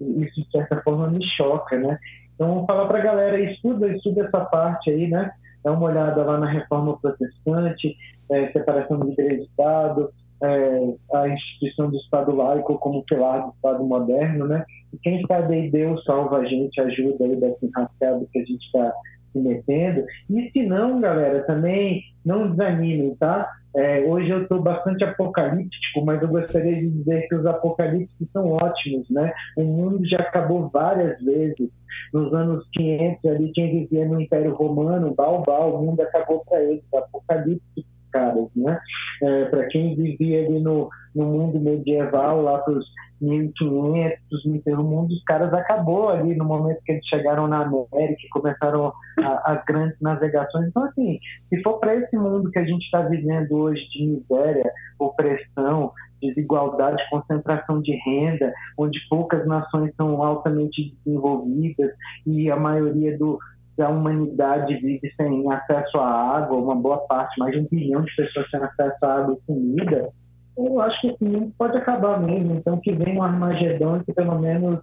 isso, 0.00 0.42
de 0.42 0.50
certa 0.50 0.80
forma, 0.82 1.08
me 1.08 1.24
choca, 1.36 1.78
né? 1.78 1.98
Então, 2.34 2.64
falar 2.66 2.86
para 2.86 2.98
a 2.98 3.02
galera, 3.02 3.40
estuda, 3.40 3.88
estuda 3.88 4.26
essa 4.26 4.40
parte 4.46 4.90
aí, 4.90 5.08
né? 5.08 5.30
Dá 5.62 5.72
uma 5.72 5.86
olhada 5.88 6.22
lá 6.22 6.38
na 6.38 6.48
reforma 6.48 6.98
protestante, 6.98 7.96
é, 8.30 8.50
separação 8.52 9.00
de 9.00 9.12
igreja 9.12 9.42
e 9.42 9.44
Estado, 9.44 10.10
é, 10.42 10.94
a 11.14 11.28
instituição 11.28 11.90
do 11.90 11.96
Estado 11.96 12.34
laico 12.34 12.78
como 12.78 13.04
pilar 13.04 13.44
do 13.44 13.52
Estado 13.54 13.84
moderno, 13.84 14.46
né? 14.46 14.64
E 14.92 14.98
quem 14.98 15.24
sabe 15.26 15.54
aí 15.54 15.70
Deus 15.70 16.02
salva 16.04 16.38
a 16.38 16.44
gente, 16.44 16.80
ajuda 16.80 17.24
aí 17.24 17.36
dessa 17.36 17.64
enrascada 17.64 18.26
que 18.32 18.38
a 18.38 18.44
gente 18.44 18.64
está 18.64 18.92
se 19.32 19.38
metendo. 19.38 20.04
E 20.30 20.50
se 20.50 20.62
não, 20.62 21.00
galera, 21.00 21.42
também 21.44 22.02
não 22.24 22.50
desanimem, 22.50 23.14
tá? 23.16 23.48
É, 23.76 24.00
hoje 24.00 24.28
eu 24.30 24.42
estou 24.42 24.60
bastante 24.60 25.04
apocalíptico, 25.04 26.04
mas 26.04 26.20
eu 26.20 26.28
gostaria 26.28 26.74
de 26.74 26.90
dizer 26.90 27.28
que 27.28 27.34
os 27.34 27.46
apocalípticos 27.46 28.28
são 28.32 28.52
ótimos, 28.52 29.08
né? 29.10 29.32
O 29.56 29.62
mundo 29.62 30.04
já 30.08 30.16
acabou 30.18 30.68
várias 30.68 31.22
vezes. 31.22 31.70
Nos 32.12 32.32
anos 32.32 32.66
500, 32.72 33.24
ali, 33.30 33.52
quem 33.52 33.80
vivia 33.80 34.06
no 34.06 34.20
Império 34.20 34.54
Romano, 34.54 35.14
Baobá, 35.14 35.60
o 35.66 35.84
mundo 35.84 36.00
acabou 36.00 36.44
para 36.48 36.62
eles, 36.62 36.82
apocalípticos 36.92 37.84
caras, 38.10 38.48
né? 38.56 38.80
É, 39.22 39.44
para 39.46 39.66
quem 39.66 39.94
vivia 39.94 40.44
ali 40.44 40.60
no, 40.60 40.90
no 41.14 41.24
mundo 41.26 41.60
medieval, 41.60 42.42
lá 42.42 42.58
para 42.58 42.74
os 42.74 42.86
1500, 43.20 44.44
o 44.66 44.82
mundo 44.82 45.08
dos 45.08 45.22
caras 45.24 45.52
acabou 45.52 46.08
ali 46.08 46.34
no 46.34 46.44
momento 46.44 46.80
que 46.84 46.92
eles 46.92 47.06
chegaram 47.06 47.46
na 47.46 47.62
América 47.62 48.20
e 48.22 48.28
começaram 48.30 48.92
a, 49.18 49.52
as 49.52 49.64
grandes 49.64 50.00
navegações. 50.00 50.68
Então, 50.68 50.84
assim, 50.84 51.18
se 51.48 51.62
for 51.62 51.78
para 51.78 51.96
esse 51.96 52.16
mundo 52.16 52.50
que 52.50 52.58
a 52.58 52.64
gente 52.64 52.82
está 52.84 53.02
vivendo 53.02 53.52
hoje 53.52 53.86
de 53.90 54.06
miséria, 54.06 54.70
opressão, 54.98 55.92
desigualdade, 56.20 57.02
concentração 57.10 57.80
de 57.80 57.92
renda, 58.04 58.52
onde 58.78 58.98
poucas 59.08 59.46
nações 59.46 59.92
são 59.96 60.22
altamente 60.22 60.94
desenvolvidas 61.04 61.90
e 62.26 62.50
a 62.50 62.56
maioria 62.56 63.16
do, 63.18 63.38
da 63.76 63.88
humanidade 63.88 64.76
vive 64.76 65.12
sem 65.16 65.50
acesso 65.52 65.98
à 65.98 66.36
água, 66.36 66.58
uma 66.58 66.76
boa 66.76 66.98
parte, 67.06 67.38
mais 67.38 67.52
de 67.52 67.60
um 67.60 67.68
bilhão 67.70 68.02
de 68.02 68.14
pessoas 68.14 68.48
sem 68.50 68.60
acesso 68.60 68.98
à 69.02 69.14
água 69.14 69.34
e 69.34 69.46
comida, 69.46 70.10
eu 70.56 70.80
acho 70.80 71.00
que 71.00 71.08
esse 71.08 71.52
pode 71.56 71.76
acabar 71.76 72.20
mesmo. 72.20 72.54
Então, 72.54 72.78
que 72.78 72.92
venha 72.92 73.18
um 73.18 73.22
Armagedão 73.22 73.96
e 73.96 74.04
que 74.04 74.12
pelo 74.12 74.38
menos 74.38 74.80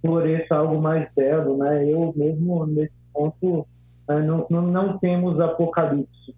floresça 0.00 0.54
algo 0.54 0.80
mais 0.80 1.08
belo, 1.14 1.56
né? 1.56 1.90
Eu 1.90 2.12
mesmo, 2.16 2.66
nesse 2.66 2.92
ponto, 3.12 3.66
né, 4.08 4.20
não, 4.20 4.46
não, 4.48 4.62
não 4.62 4.98
temos 4.98 5.38
apocalipse. 5.40 6.34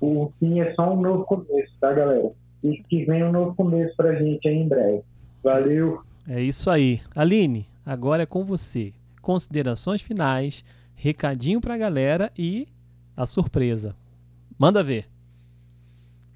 O 0.00 0.32
fim 0.38 0.60
é 0.60 0.72
só 0.74 0.92
um 0.92 1.00
novo 1.00 1.24
começo, 1.24 1.72
tá, 1.80 1.92
galera? 1.92 2.30
E 2.62 2.82
que 2.88 3.04
venha 3.04 3.26
um 3.26 3.32
novo 3.32 3.54
começo 3.54 3.94
pra 3.96 4.14
gente 4.14 4.46
aí 4.48 4.56
em 4.56 4.68
breve. 4.68 5.02
Valeu! 5.42 6.00
É 6.28 6.40
isso 6.40 6.70
aí. 6.70 7.00
Aline, 7.14 7.66
agora 7.84 8.22
é 8.22 8.26
com 8.26 8.44
você. 8.44 8.92
Considerações 9.20 10.00
finais, 10.00 10.64
recadinho 10.94 11.60
pra 11.60 11.76
galera 11.76 12.30
e 12.36 12.66
a 13.16 13.26
surpresa. 13.26 13.94
Manda 14.58 14.82
ver. 14.82 15.13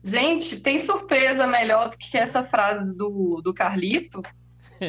Gente, 0.03 0.61
tem 0.61 0.79
surpresa 0.79 1.47
melhor 1.47 1.91
do 1.91 1.99
que 1.99 2.17
essa 2.17 2.45
frase 2.45 2.97
do, 2.97 3.41
do 3.43 3.53
Carlito? 3.53 4.23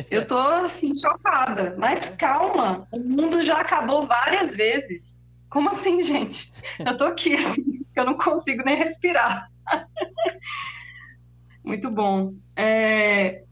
Eu 0.10 0.26
tô 0.26 0.38
assim 0.38 0.94
chocada. 0.95 1.76
Mas 1.77 2.10
calma, 2.10 2.88
o 2.91 2.99
mundo 2.99 3.41
já 3.41 3.60
acabou 3.60 4.06
várias 4.06 4.56
vezes. 4.56 5.22
Como 5.49 5.69
assim, 5.69 6.02
gente? 6.03 6.53
Eu 6.80 6.95
tô 6.95 7.06
aqui 7.06 7.34
assim, 7.34 7.84
eu 7.95 8.06
não 8.06 8.15
consigo 8.15 8.64
nem 8.64 8.77
respirar. 8.77 9.49
Muito 11.65 11.90
bom. 11.90 12.36
É, 12.56 13.44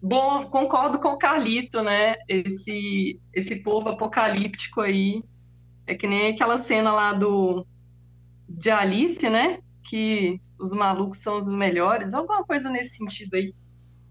bom, 0.00 0.44
concordo 0.44 0.98
com 0.98 1.08
o 1.08 1.18
Carlito, 1.18 1.82
né? 1.82 2.16
Esse 2.26 3.20
esse 3.32 3.56
povo 3.56 3.90
apocalíptico 3.90 4.80
aí 4.80 5.22
é 5.86 5.94
que 5.94 6.06
nem 6.06 6.32
aquela 6.32 6.56
cena 6.56 6.92
lá 6.92 7.12
do 7.12 7.66
de 8.48 8.70
Alice, 8.70 9.28
né? 9.28 9.58
Que 9.84 10.40
os 10.62 10.72
malucos 10.72 11.18
são 11.18 11.36
os 11.36 11.48
melhores, 11.48 12.14
alguma 12.14 12.44
coisa 12.44 12.70
nesse 12.70 12.96
sentido 12.96 13.34
aí. 13.34 13.52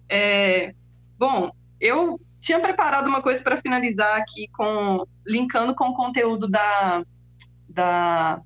É, 0.09 0.75
bom, 1.17 1.49
eu 1.79 2.19
tinha 2.41 2.59
preparado 2.59 3.07
uma 3.07 3.21
coisa 3.21 3.41
para 3.41 3.61
finalizar 3.61 4.17
aqui 4.17 4.49
com 4.49 5.07
linkando 5.25 5.73
com 5.73 5.89
o 5.89 5.93
conteúdo 5.93 6.49
da, 6.49 7.03
da, 7.69 8.41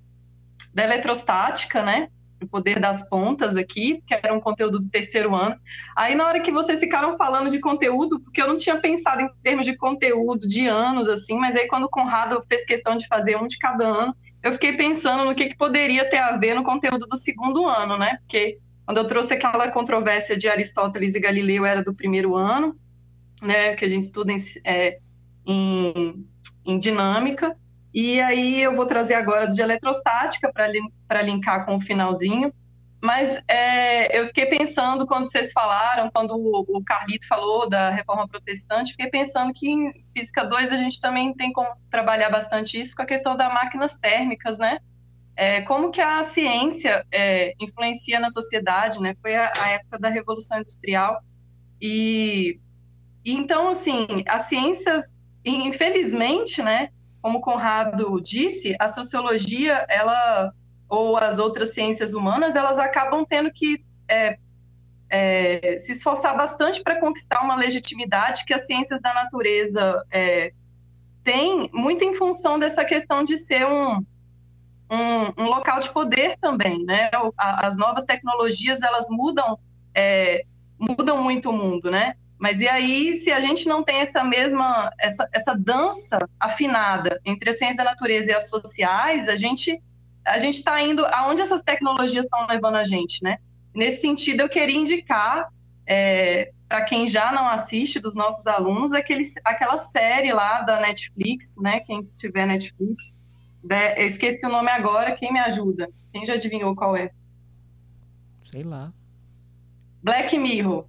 da 0.72 0.84
eletrostática, 0.84 1.82
né? 1.82 2.10
O 2.44 2.48
poder 2.48 2.80
das 2.80 3.10
pontas 3.10 3.58
aqui, 3.58 4.04
que 4.06 4.14
era 4.14 4.34
um 4.34 4.40
conteúdo 4.40 4.80
do 4.80 4.90
terceiro 4.90 5.34
ano. 5.34 5.56
Aí, 5.96 6.14
na 6.14 6.28
hora 6.28 6.42
que 6.42 6.52
vocês 6.52 6.80
ficaram 6.80 7.18
falando 7.18 7.50
de 7.50 7.60
conteúdo, 7.60 8.20
porque 8.20 8.42
eu 8.42 8.48
não 8.48 8.58
tinha 8.58 8.78
pensado 8.78 9.22
em 9.22 9.30
termos 9.42 9.66
de 9.66 9.76
conteúdo 9.76 10.46
de 10.46 10.68
anos, 10.68 11.08
assim, 11.08 11.40
mas 11.40 11.56
aí 11.56 11.68
quando 11.68 11.86
o 11.86 11.90
Conrado 11.90 12.40
fez 12.48 12.66
questão 12.66 12.96
de 12.96 13.08
fazer 13.08 13.38
um 13.38 13.48
de 13.48 13.58
cada 13.58 13.88
ano, 13.88 14.16
eu 14.46 14.54
fiquei 14.54 14.74
pensando 14.74 15.26
no 15.26 15.34
que, 15.34 15.48
que 15.48 15.58
poderia 15.58 16.08
ter 16.08 16.20
a 16.20 16.38
ver 16.38 16.54
no 16.54 16.64
conteúdo 16.64 17.08
do 17.08 17.18
segundo 17.18 17.66
ano, 17.66 17.98
né? 17.98 18.18
Porque 18.22 18.60
quando 18.86 19.00
eu 19.00 19.08
trouxe 19.08 19.34
aquela 19.34 19.72
controvérsia 19.72 20.38
de 20.38 20.48
Aristóteles 20.48 21.16
e 21.16 21.20
Galileu 21.20 21.66
era 21.66 21.84
do 21.84 21.96
primeiro 21.96 22.36
ano, 22.36 22.78
né? 23.42 23.74
Que 23.74 23.84
a 23.84 23.88
gente 23.88 24.04
estuda 24.04 24.32
em, 24.32 24.36
é, 24.64 25.00
em, 25.48 26.28
em 26.64 26.78
dinâmica. 26.78 27.58
E 27.92 28.22
aí 28.22 28.62
eu 28.62 28.76
vou 28.76 28.86
trazer 28.86 29.16
agora 29.16 29.48
de 29.48 29.60
eletrostática 29.64 30.52
para 30.54 31.22
linkar 31.24 31.66
com 31.66 31.78
o 31.78 31.82
finalzinho. 31.82 32.54
Mas 33.02 33.42
é, 33.48 34.20
eu 34.20 34.28
fiquei 34.28 34.48
pensando, 34.48 35.06
quando 35.06 35.30
vocês 35.30 35.52
falaram, 35.52 36.10
quando 36.12 36.32
o, 36.32 36.66
o 36.68 36.84
Carlito 36.84 37.28
falou 37.28 37.70
da 37.70 37.90
reforma 37.90 38.28
protestante, 38.28 38.92
fiquei 38.92 39.10
pensando 39.10 39.54
que 39.54 39.70
em 39.70 39.92
Física 40.14 40.44
2 40.44 40.72
a 40.72 40.78
gente 40.78 41.00
também 41.00 41.34
tem 41.34 41.52
como 41.52 41.70
trabalhar 41.92 42.30
bastante 42.30 42.80
isso 42.80 42.96
com 42.96 43.04
a 43.04 43.06
questão 43.06 43.36
das 43.36 43.54
máquinas 43.54 43.96
térmicas, 43.98 44.58
né? 44.58 44.80
É, 45.36 45.62
como 45.62 45.92
que 45.92 46.02
a 46.02 46.24
ciência 46.24 47.06
é, 47.12 47.54
influencia 47.60 48.20
na 48.20 48.30
sociedade, 48.30 49.00
né? 49.02 49.16
Foi 49.22 49.36
a, 49.36 49.52
a, 49.60 49.70
época 49.72 50.00
da 50.00 50.10
Revolução 50.10 50.60
Industrial. 50.60 51.22
E, 51.82 52.60
e 53.24 53.34
então, 53.34 53.68
assim, 53.68 54.08
as 54.28 54.44
ciências, 54.44 55.14
infelizmente, 55.44 56.62
né? 56.64 56.90
Como 57.22 57.42
Conrado 57.42 58.22
disse, 58.22 58.76
a 58.80 58.88
sociologia, 58.88 59.86
ela 59.90 60.54
ou 60.88 61.18
as 61.18 61.40
outras 61.40 61.74
ciências 61.74 62.14
humanas, 62.14 62.56
elas 62.56 62.78
acabam 62.78 63.26
tendo 63.26 63.52
que 63.52 63.84
é, 64.08 64.38
é, 65.10 65.78
se 65.80 65.94
esforçar 65.94 66.36
bastante 66.36 66.82
para 66.82 67.00
conquistar 67.00 67.42
uma 67.42 67.56
legitimidade 67.56 68.46
que 68.46 68.54
as 68.54 68.66
ciências 68.66 69.02
da 69.02 69.14
natureza 69.14 70.04
é, 70.12 70.52
têm, 71.24 71.70
muito 71.74 72.04
em 72.04 72.14
função 72.14 72.60
dessa 72.60 72.86
questão 72.86 73.24
de 73.24 73.38
ser 73.38 73.66
um, 73.66 74.04
um, 74.90 75.44
um 75.44 75.46
local 75.46 75.80
de 75.80 75.90
poder 75.90 76.38
também, 76.38 76.84
né? 76.86 77.10
As 77.38 77.76
novas 77.76 78.06
tecnologias, 78.06 78.82
elas 78.82 79.08
mudam, 79.10 79.58
é, 79.94 80.46
mudam 80.78 81.22
muito 81.22 81.50
o 81.50 81.54
mundo, 81.54 81.90
né? 81.90 82.16
Mas 82.38 82.60
e 82.62 82.68
aí, 82.68 83.16
se 83.16 83.32
a 83.32 83.40
gente 83.40 83.68
não 83.68 83.84
tem 83.84 84.02
essa 84.02 84.24
mesma, 84.24 84.92
essa, 85.00 85.28
essa 85.32 85.56
dança 85.56 86.20
afinada 86.40 87.20
entre 87.26 87.50
a 87.50 87.54
ciência 87.54 87.78
da 87.78 87.86
natureza 87.86 88.32
e 88.32 88.36
as 88.36 88.50
sociais, 88.50 89.30
a 89.30 89.38
gente 89.38 89.82
a 90.26 90.40
gente 90.40 90.56
está 90.56 90.82
indo 90.82 91.06
aonde 91.06 91.42
essas 91.42 91.62
tecnologias 91.62 92.26
estão 92.26 92.48
levando 92.48 92.76
a 92.76 92.84
gente, 92.84 93.24
né? 93.24 93.38
Nesse 93.74 94.02
sentido, 94.02 94.42
eu 94.42 94.50
queria 94.50 94.78
indicar 94.78 95.50
é, 95.86 96.52
para 96.68 96.84
quem 96.84 97.06
já 97.06 97.32
não 97.32 97.48
assiste 97.48 98.00
dos 98.00 98.16
nossos 98.16 98.48
alunos 98.48 98.92
aquele, 98.94 99.24
aquela 99.44 99.78
série 99.78 100.34
lá 100.34 100.62
da 100.62 100.80
Netflix, 100.80 101.58
né? 101.62 101.80
Quem 101.82 102.04
tiver 102.18 102.48
Netflix, 102.48 103.14
né? 103.64 104.02
eu 104.02 104.06
esqueci 104.08 104.46
o 104.46 104.50
nome 104.50 104.72
agora. 104.72 105.16
Quem 105.16 105.32
me 105.32 105.40
ajuda? 105.40 105.88
Quem 106.12 106.26
já 106.26 106.34
adivinhou 106.34 106.76
qual 106.76 106.96
é? 106.96 107.12
Sei 108.52 108.64
lá. 108.64 108.92
Black 110.02 110.38
Mirror, 110.38 110.86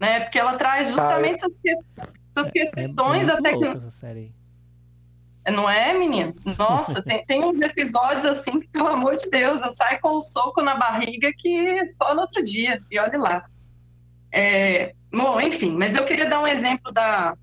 né? 0.00 0.20
Porque 0.20 0.38
ela 0.38 0.56
traz 0.56 0.88
justamente 0.88 1.34
ah, 1.42 1.46
essas, 1.46 1.58
que, 1.58 1.70
essas 1.70 2.46
é, 2.46 2.58
é 2.58 2.66
questões 2.70 3.20
é, 3.20 3.24
é 3.24 3.26
da 3.26 3.36
tecnologia. 3.36 4.32
Não 5.52 5.68
é, 5.68 5.92
menino? 5.92 6.34
Nossa, 6.58 7.02
tem, 7.02 7.24
tem 7.26 7.44
uns 7.44 7.60
episódios 7.60 8.24
assim 8.24 8.60
que, 8.60 8.68
pelo 8.68 8.88
amor 8.88 9.16
de 9.16 9.28
Deus, 9.28 9.62
eu 9.62 9.70
saio 9.70 10.00
com 10.00 10.16
um 10.16 10.20
soco 10.20 10.62
na 10.62 10.74
barriga 10.74 11.30
que 11.36 11.86
só 11.88 12.14
no 12.14 12.22
outro 12.22 12.42
dia, 12.42 12.82
e 12.90 12.98
olhe 12.98 13.16
lá. 13.18 13.44
É, 14.32 14.94
bom, 15.12 15.38
enfim, 15.40 15.72
mas 15.72 15.94
eu 15.94 16.04
queria 16.04 16.26
dar 16.26 16.40
um 16.40 16.46
exemplo 16.46 16.90
da, 16.90 17.36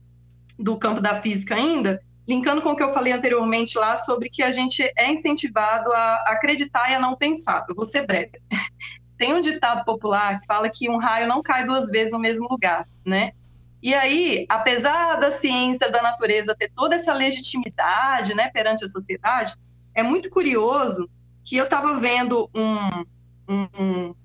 do 0.58 0.78
campo 0.78 1.00
da 1.00 1.22
física 1.22 1.56
ainda, 1.56 2.02
linkando 2.28 2.62
com 2.62 2.72
o 2.72 2.76
que 2.76 2.84
eu 2.84 2.94
falei 2.94 3.14
anteriormente 3.14 3.78
lá 3.78 3.96
sobre 3.96 4.30
que 4.30 4.42
a 4.42 4.52
gente 4.52 4.82
é 4.98 5.12
incentivado 5.12 5.92
a 5.94 6.16
acreditar 6.28 6.90
e 6.92 6.96
a 6.96 7.00
não 7.00 7.16
pensar. 7.16 7.66
Eu 7.70 7.76
vou 7.76 7.86
ser 7.86 8.06
breve. 8.06 8.42
Tem 9.18 9.34
um 9.34 9.40
ditado 9.40 9.86
popular 9.86 10.40
que 10.40 10.48
fala 10.48 10.68
que 10.70 10.90
um 10.90 10.98
raio 10.98 11.28
não 11.28 11.44
cai 11.44 11.64
duas 11.64 11.90
vezes 11.90 12.12
no 12.12 12.18
mesmo 12.18 12.48
lugar, 12.50 12.88
né? 13.06 13.34
E 13.82 13.96
aí, 13.96 14.46
apesar 14.48 15.16
da 15.16 15.32
ciência 15.32 15.90
da 15.90 16.02
natureza 16.02 16.56
ter 16.56 16.72
toda 16.74 16.96
essa 16.96 17.14
legitimidade 17.14 18.36
né, 18.36 18.50
perante 18.50 18.86
a 18.86 18.88
sociedade, 18.88 19.56
é 19.96 20.04
muito 20.04 20.30
curioso 20.30 21.10
que 21.44 21.58
eu 21.58 21.64
estava 21.64 22.00
vendo 22.00 22.48
um, 22.54 23.04
um, 23.50 24.16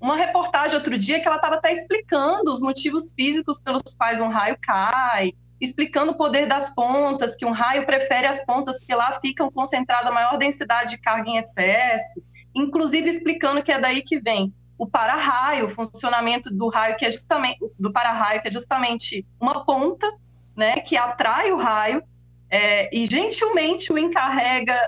uma 0.00 0.16
reportagem 0.16 0.76
outro 0.76 0.96
dia 0.96 1.20
que 1.20 1.26
ela 1.26 1.36
estava 1.36 1.56
até 1.56 1.72
explicando 1.72 2.52
os 2.52 2.60
motivos 2.60 3.12
físicos 3.12 3.60
pelos 3.60 3.94
quais 3.96 4.20
um 4.20 4.28
raio 4.28 4.56
cai, 4.60 5.32
explicando 5.60 6.12
o 6.12 6.16
poder 6.16 6.46
das 6.46 6.72
pontas, 6.72 7.34
que 7.34 7.44
um 7.44 7.50
raio 7.50 7.86
prefere 7.86 8.26
as 8.28 8.44
pontas 8.44 8.78
porque 8.78 8.94
lá 8.94 9.18
ficam 9.20 9.50
concentrada 9.50 10.10
a 10.10 10.12
maior 10.12 10.38
densidade 10.38 10.90
de 10.90 10.98
carga 10.98 11.28
em 11.28 11.38
excesso, 11.38 12.22
inclusive 12.54 13.08
explicando 13.08 13.62
que 13.64 13.72
é 13.72 13.80
daí 13.80 14.02
que 14.02 14.20
vem 14.20 14.54
o 14.78 14.86
para-raio, 14.86 15.66
o 15.66 15.68
funcionamento 15.68 16.50
do 16.50 16.68
raio 16.68 16.96
que 16.96 17.04
é 17.04 17.10
justamente 17.10 17.58
do 17.78 17.92
para-raio 17.92 18.42
que 18.42 18.48
é 18.48 18.52
justamente 18.52 19.26
uma 19.40 19.64
ponta, 19.64 20.10
né, 20.54 20.80
que 20.80 20.96
atrai 20.96 21.52
o 21.52 21.56
raio 21.56 22.02
é, 22.50 22.94
e 22.96 23.06
gentilmente 23.06 23.92
o 23.92 23.98
encarrega, 23.98 24.78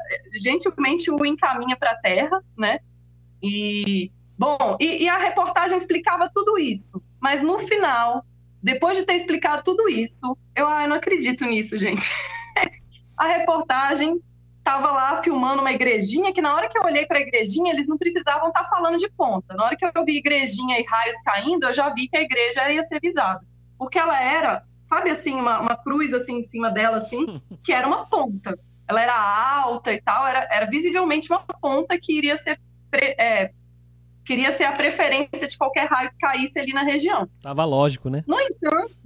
gentilmente 0.41 1.11
o 1.11 1.25
encaminha 1.25 1.77
para 1.77 1.93
a 1.93 1.97
Terra, 1.97 2.43
né? 2.57 2.79
E 3.43 4.13
bom, 4.37 4.77
e, 4.79 5.05
e 5.05 5.09
a 5.09 5.19
reportagem 5.19 5.77
explicava 5.77 6.31
tudo 6.33 6.59
isso, 6.59 7.03
mas 7.21 7.43
no 7.43 7.59
final, 7.59 8.25
depois 8.63 8.97
de 8.97 9.05
ter 9.05 9.15
explicado 9.15 9.63
tudo 9.65 9.89
isso, 9.89 10.37
eu, 10.55 10.69
eu 10.69 10.89
não 10.89 10.97
acredito 10.97 11.45
nisso, 11.45 11.77
gente. 11.77 12.09
a 13.17 13.27
reportagem 13.27 14.21
estava 14.69 14.91
lá 14.91 15.23
filmando 15.23 15.63
uma 15.63 15.73
igrejinha 15.73 16.33
que 16.33 16.43
na 16.43 16.55
hora 16.55 16.69
que 16.69 16.79
eu 16.79 16.83
olhei 16.83 17.07
para 17.07 17.19
a 17.19 17.23
igrejinha, 17.23 17.73
eles 17.73 17.89
não 17.89 17.97
precisavam 17.97 18.49
estar 18.49 18.65
tá 18.65 18.69
falando 18.69 18.99
de 18.99 19.09
ponta. 19.11 19.55
Na 19.55 19.65
hora 19.65 19.77
que 19.77 19.85
eu 19.85 20.05
vi 20.05 20.19
igrejinha 20.19 20.79
e 20.79 20.85
raios 20.85 21.17
caindo, 21.23 21.67
eu 21.67 21.73
já 21.73 21.89
vi 21.89 22.07
que 22.07 22.17
a 22.19 22.23
igreja 22.23 22.71
ia 22.71 22.83
ser 22.83 23.01
visada. 23.01 23.41
Porque 23.79 23.99
ela 23.99 24.21
era, 24.21 24.63
sabe 24.83 25.09
assim, 25.09 25.33
uma, 25.33 25.59
uma 25.61 25.77
cruz 25.77 26.13
assim 26.13 26.41
em 26.41 26.43
cima 26.43 26.71
dela, 26.71 26.99
assim, 26.99 27.41
que 27.65 27.73
era 27.73 27.87
uma 27.87 28.05
ponta. 28.07 28.59
Ela 28.87 29.03
era 29.03 29.63
alta 29.63 29.93
e 29.93 30.01
tal, 30.03 30.27
era, 30.27 30.47
era 30.51 30.67
visivelmente 30.67 31.31
uma 31.33 31.41
ponta 31.41 31.99
que 31.99 32.13
iria 32.13 32.37
ser 32.37 32.61
é, 32.93 33.53
queria 34.25 34.51
ser 34.51 34.65
a 34.65 34.73
preferência 34.73 35.47
de 35.47 35.57
qualquer 35.57 35.89
raio 35.89 36.11
que 36.11 36.19
caísse 36.19 36.59
ali 36.59 36.73
na 36.73 36.83
região. 36.83 37.29
Tava 37.43 37.65
lógico, 37.65 38.09
né? 38.09 38.25
No 38.27 38.41
entanto, 38.41 38.97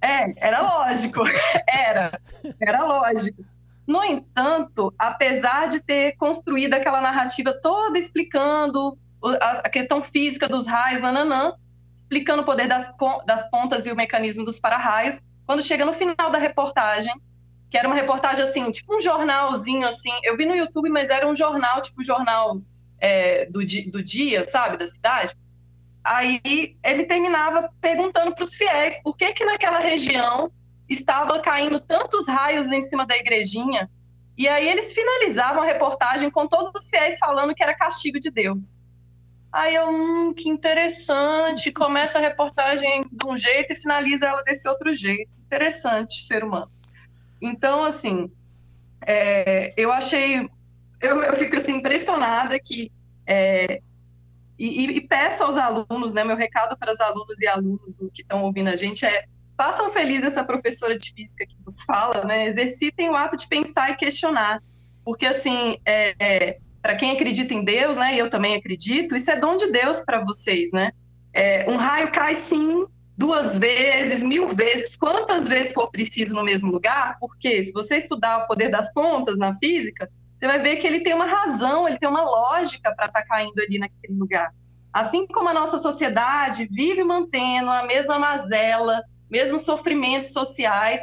é, 0.00 0.48
era 0.48 0.62
lógico, 0.62 1.22
era, 1.68 2.20
era 2.60 2.84
lógico. 2.84 3.44
No 3.88 4.04
entanto, 4.04 4.92
apesar 4.98 5.68
de 5.68 5.80
ter 5.80 6.12
construído 6.18 6.74
aquela 6.74 7.00
narrativa 7.00 7.54
toda 7.54 7.98
explicando 7.98 8.98
a 9.40 9.66
questão 9.70 10.02
física 10.02 10.46
dos 10.46 10.66
raios, 10.66 11.00
nananã, 11.00 11.54
explicando 11.96 12.42
o 12.42 12.44
poder 12.44 12.68
das, 12.68 12.94
das 13.24 13.50
pontas 13.50 13.86
e 13.86 13.90
o 13.90 13.96
mecanismo 13.96 14.44
dos 14.44 14.60
para-raios, 14.60 15.22
quando 15.46 15.62
chega 15.62 15.86
no 15.86 15.94
final 15.94 16.30
da 16.30 16.36
reportagem, 16.36 17.14
que 17.70 17.78
era 17.78 17.88
uma 17.88 17.96
reportagem 17.96 18.44
assim, 18.44 18.70
tipo 18.70 18.94
um 18.94 19.00
jornalzinho 19.00 19.88
assim, 19.88 20.12
eu 20.22 20.36
vi 20.36 20.44
no 20.44 20.54
YouTube, 20.54 20.90
mas 20.90 21.08
era 21.08 21.26
um 21.26 21.34
jornal, 21.34 21.80
tipo 21.80 22.02
jornal 22.02 22.60
é, 23.00 23.46
do, 23.46 23.60
do 23.90 24.02
dia, 24.02 24.44
sabe, 24.44 24.76
da 24.76 24.86
cidade. 24.86 25.34
Aí 26.04 26.76
ele 26.84 27.06
terminava 27.06 27.70
perguntando 27.80 28.34
para 28.34 28.44
os 28.44 28.54
fiéis 28.54 29.02
por 29.02 29.16
que 29.16 29.32
que 29.32 29.46
naquela 29.46 29.78
região 29.78 30.52
estava 30.88 31.40
caindo 31.40 31.80
tantos 31.80 32.26
raios 32.26 32.66
em 32.68 32.82
cima 32.82 33.06
da 33.06 33.16
igrejinha. 33.16 33.90
E 34.36 34.46
aí 34.48 34.68
eles 34.68 34.92
finalizavam 34.92 35.62
a 35.62 35.66
reportagem 35.66 36.30
com 36.30 36.46
todos 36.46 36.70
os 36.74 36.88
fiéis 36.88 37.18
falando 37.18 37.54
que 37.54 37.62
era 37.62 37.74
castigo 37.74 38.20
de 38.20 38.30
Deus. 38.30 38.78
Aí 39.50 39.74
eu, 39.74 39.88
hum, 39.88 40.34
que 40.34 40.48
interessante. 40.48 41.72
Começa 41.72 42.18
a 42.18 42.22
reportagem 42.22 43.02
de 43.10 43.26
um 43.26 43.36
jeito 43.36 43.72
e 43.72 43.76
finaliza 43.76 44.26
ela 44.26 44.42
desse 44.42 44.68
outro 44.68 44.94
jeito. 44.94 45.30
Interessante, 45.46 46.24
ser 46.24 46.44
humano. 46.44 46.70
Então, 47.40 47.84
assim, 47.84 48.30
é, 49.06 49.72
eu 49.76 49.90
achei. 49.90 50.48
Eu, 51.00 51.22
eu, 51.22 51.36
fico 51.36 51.56
assim, 51.56 51.76
impressionada 51.76 52.58
que. 52.58 52.92
É, 53.26 53.80
e, 54.58 54.84
e, 54.84 55.00
peço 55.00 55.44
aos 55.44 55.56
alunos, 55.56 56.12
né? 56.14 56.24
Meu 56.24 56.36
recado 56.36 56.76
para 56.76 56.92
os 56.92 57.00
alunos 57.00 57.40
e 57.40 57.46
alunos 57.46 57.96
que 58.12 58.22
estão 58.22 58.42
ouvindo 58.42 58.68
a 58.68 58.76
gente 58.76 59.06
é 59.06 59.24
façam 59.58 59.92
feliz 59.92 60.22
essa 60.22 60.44
professora 60.44 60.96
de 60.96 61.12
física 61.12 61.44
que 61.44 61.56
vos 61.66 61.82
fala, 61.82 62.24
né? 62.24 62.46
Exercitem 62.46 63.10
o 63.10 63.16
ato 63.16 63.36
de 63.36 63.48
pensar 63.48 63.90
e 63.90 63.96
questionar. 63.96 64.62
Porque, 65.04 65.26
assim, 65.26 65.78
é, 65.84 66.14
é, 66.20 66.58
para 66.80 66.94
quem 66.94 67.10
acredita 67.10 67.52
em 67.52 67.64
Deus, 67.64 67.96
né? 67.96 68.14
E 68.14 68.20
eu 68.20 68.30
também 68.30 68.54
acredito, 68.54 69.16
isso 69.16 69.30
é 69.32 69.36
dom 69.36 69.56
de 69.56 69.66
Deus 69.72 70.00
para 70.02 70.24
vocês, 70.24 70.70
né? 70.72 70.92
É, 71.34 71.68
um 71.68 71.76
raio 71.76 72.12
cai 72.12 72.36
sim 72.36 72.86
duas 73.16 73.58
vezes, 73.58 74.22
mil 74.22 74.48
vezes, 74.54 74.96
quantas 74.96 75.48
vezes 75.48 75.74
for 75.74 75.90
preciso 75.90 76.36
no 76.36 76.44
mesmo 76.44 76.70
lugar, 76.70 77.18
porque 77.18 77.64
se 77.64 77.72
você 77.72 77.96
estudar 77.96 78.44
o 78.44 78.46
poder 78.46 78.68
das 78.68 78.92
contas 78.92 79.36
na 79.36 79.52
física, 79.54 80.08
você 80.36 80.46
vai 80.46 80.60
ver 80.60 80.76
que 80.76 80.86
ele 80.86 81.00
tem 81.00 81.14
uma 81.14 81.26
razão, 81.26 81.88
ele 81.88 81.98
tem 81.98 82.08
uma 82.08 82.22
lógica 82.22 82.94
para 82.94 83.06
estar 83.06 83.22
tá 83.22 83.26
caindo 83.26 83.58
ali 83.60 83.76
naquele 83.76 84.14
lugar. 84.14 84.54
Assim 84.92 85.26
como 85.26 85.48
a 85.48 85.54
nossa 85.54 85.78
sociedade 85.78 86.68
vive 86.70 87.02
mantendo 87.02 87.70
a 87.70 87.82
mesma 87.82 88.20
mazela, 88.20 89.02
mesmos 89.30 89.62
sofrimentos 89.62 90.32
sociais, 90.32 91.00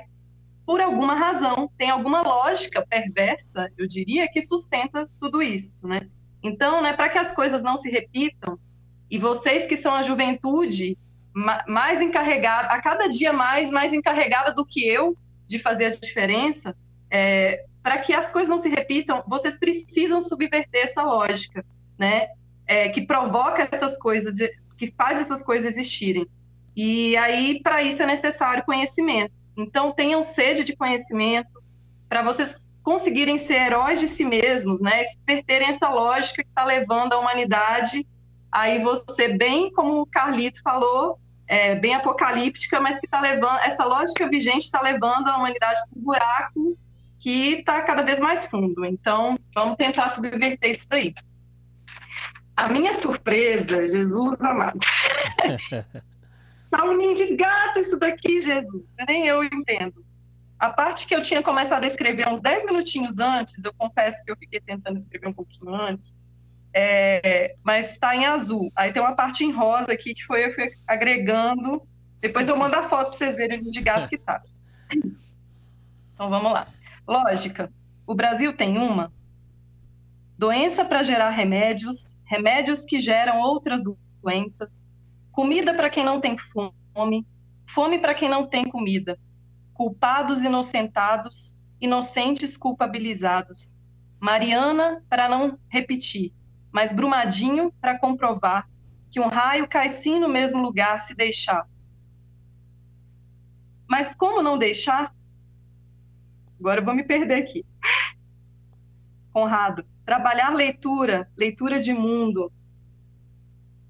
por 0.66 0.82
alguma 0.82 1.14
razão, 1.14 1.70
tem 1.78 1.90
alguma 1.90 2.22
lógica 2.22 2.86
perversa, 2.86 3.72
eu 3.78 3.88
diria, 3.88 4.28
que 4.28 4.42
sustenta 4.42 5.08
tudo 5.20 5.42
isso, 5.42 5.88
né? 5.88 6.10
Então, 6.42 6.82
né, 6.82 6.94
para 6.94 7.10
que 7.10 7.18
as 7.18 7.32
coisas 7.32 7.62
não 7.62 7.78
se 7.78 7.90
repitam, 7.90 8.58
e 9.10 9.20
vocês 9.20 9.68
que 9.68 9.78
são 9.78 9.94
a 9.94 10.02
juventude 10.02 10.98
mais 11.68 12.02
encarregada, 12.02 12.70
a 12.70 12.82
cada 12.82 13.08
dia 13.08 13.32
mais, 13.34 13.70
mais 13.70 13.94
encarregada 13.94 14.54
do 14.54 14.66
que 14.66 14.88
eu 14.88 15.16
de 15.46 15.60
fazer 15.60 15.86
a 15.86 15.90
diferença, 15.92 16.76
é, 17.12 17.66
para 17.84 18.00
que 18.00 18.14
as 18.14 18.32
coisas 18.32 18.50
não 18.50 18.58
se 18.58 18.70
repitam, 18.70 19.24
vocês 19.28 19.60
precisam 19.60 20.20
subverter 20.20 20.84
essa 20.84 21.04
lógica, 21.04 21.64
né? 21.98 22.30
É, 22.66 22.90
que 22.90 23.06
provoca 23.06 23.68
essas 23.72 23.96
coisas, 23.98 24.38
que 24.76 24.88
faz 24.88 25.20
essas 25.20 25.44
coisas 25.44 25.78
existirem. 25.78 26.28
E 26.76 27.16
aí, 27.18 27.62
para 27.62 27.82
isso, 27.82 28.04
é 28.04 28.06
necessário 28.06 28.66
conhecimento. 28.66 29.34
Então, 29.56 29.92
tenham 29.92 30.22
sede 30.22 30.64
de 30.64 30.76
conhecimento 30.76 31.64
para 32.10 32.22
vocês 32.22 32.60
conseguirem 32.84 33.38
ser 33.38 33.56
heróis 33.56 34.00
de 34.00 34.08
si 34.08 34.26
mesmos, 34.26 34.82
né? 34.82 35.04
Subverterem 35.06 35.70
essa 35.70 35.90
lógica 35.90 36.44
que 36.44 36.50
está 36.50 36.64
levando 36.64 37.14
a 37.14 37.20
humanidade. 37.20 38.06
Aí 38.52 38.80
você, 38.80 39.30
bem 39.30 39.72
como 39.72 40.02
o 40.02 40.06
Carlito 40.06 40.62
falou, 40.62 41.18
é, 41.48 41.76
bem 41.76 41.96
apocalíptica, 41.96 42.80
mas 42.80 43.00
que 43.00 43.08
está 43.08 43.20
levando, 43.20 43.60
essa 43.60 43.86
lógica 43.86 44.30
vigente 44.30 44.66
está 44.66 44.82
levando 44.82 45.28
a 45.28 45.38
humanidade 45.38 45.80
para 45.90 46.00
um 46.00 46.04
buraco 46.04 46.78
que 47.20 47.56
está 47.56 47.82
cada 47.82 48.04
vez 48.04 48.20
mais 48.20 48.46
fundo. 48.46 48.86
Então, 48.86 49.40
vamos 49.54 49.78
tentar 49.78 50.10
subverter 50.10 50.70
isso 50.70 50.88
daí. 50.90 51.14
A 52.56 52.70
minha 52.70 52.94
surpresa, 52.94 53.88
Jesus 53.88 54.40
amado. 54.42 54.80
tá 56.78 56.86
um 56.86 57.38
gato 57.38 57.80
isso 57.80 57.98
daqui, 57.98 58.42
Jesus. 58.42 58.84
Nem 59.08 59.28
eu 59.28 59.44
entendo. 59.44 60.06
A 60.60 60.70
parte 60.70 61.08
que 61.08 61.16
eu 61.16 61.22
tinha 61.22 61.44
começado 61.44 61.84
a 61.84 61.88
escrever 61.88 62.28
uns 62.28 62.42
10 62.42 62.66
minutinhos 62.66 63.20
antes, 63.20 63.64
eu 63.64 63.74
confesso 63.74 64.24
que 64.24 64.32
eu 64.32 64.38
fiquei 64.38 64.60
tentando 64.60 64.98
escrever 64.98 65.28
um 65.28 65.34
pouquinho 65.34 65.74
antes, 65.74 66.16
é, 66.74 67.56
mas 67.64 67.92
está 67.92 68.16
em 68.16 68.26
azul. 68.26 68.72
Aí 68.76 68.92
tem 68.92 69.02
uma 69.02 69.16
parte 69.16 69.44
em 69.44 69.52
rosa 69.52 69.92
aqui 69.92 70.14
que 70.14 70.24
foi 70.24 70.46
eu 70.46 70.54
fui 70.54 70.72
agregando. 70.88 71.82
Depois 72.20 72.50
eu 72.50 72.58
mando 72.58 72.76
a 72.76 72.84
foto 72.84 73.10
para 73.10 73.18
vocês 73.18 73.36
verem 73.36 73.60
o 73.60 73.72
de 73.72 73.82
gato 73.82 74.10
que 74.10 74.18
tá. 74.18 74.42
Então 74.92 76.30
vamos 76.30 76.52
lá. 76.52 76.68
Lógica. 77.08 77.72
O 78.08 78.16
Brasil 78.16 78.54
tem 78.54 78.78
uma 78.78 79.12
doença 80.38 80.84
para 80.84 81.04
gerar 81.04 81.30
remédios, 81.30 82.20
remédios 82.26 82.84
que 82.84 83.00
geram 83.00 83.40
outras 83.40 83.82
doenças, 84.22 84.88
comida 85.36 85.74
para 85.74 85.90
quem 85.90 86.06
não 86.06 86.22
tem 86.22 86.38
fome, 86.38 87.28
fome 87.68 88.00
para 88.00 88.16
quem 88.16 88.30
não 88.30 88.48
tem 88.48 88.64
comida, 88.64 89.20
culpados 89.74 90.42
inocentados, 90.44 91.54
inocentes 91.80 92.56
culpabilizados. 92.56 93.78
Mariana 94.18 95.04
para 95.10 95.28
não 95.28 95.60
repetir, 95.68 96.34
mas 96.72 96.94
Brumadinho 96.94 97.70
para 97.82 98.00
comprovar 98.00 98.70
que 99.12 99.20
um 99.20 99.28
raio 99.28 99.68
cai 99.68 99.90
sim 99.90 100.20
no 100.20 100.30
mesmo 100.30 100.62
lugar 100.62 101.02
se 101.02 101.14
deixar. 101.14 101.68
Mas 103.90 104.16
como 104.16 104.42
não 104.42 104.58
deixar? 104.58 105.14
Agora 106.58 106.80
eu 106.80 106.86
vou 106.86 106.96
me 106.96 107.04
perder 107.04 107.44
aqui. 107.44 107.66
Conrado, 109.34 109.86
trabalhar 110.06 110.56
leitura, 110.56 111.30
leitura 111.36 111.78
de 111.82 111.94
mundo. 111.94 112.50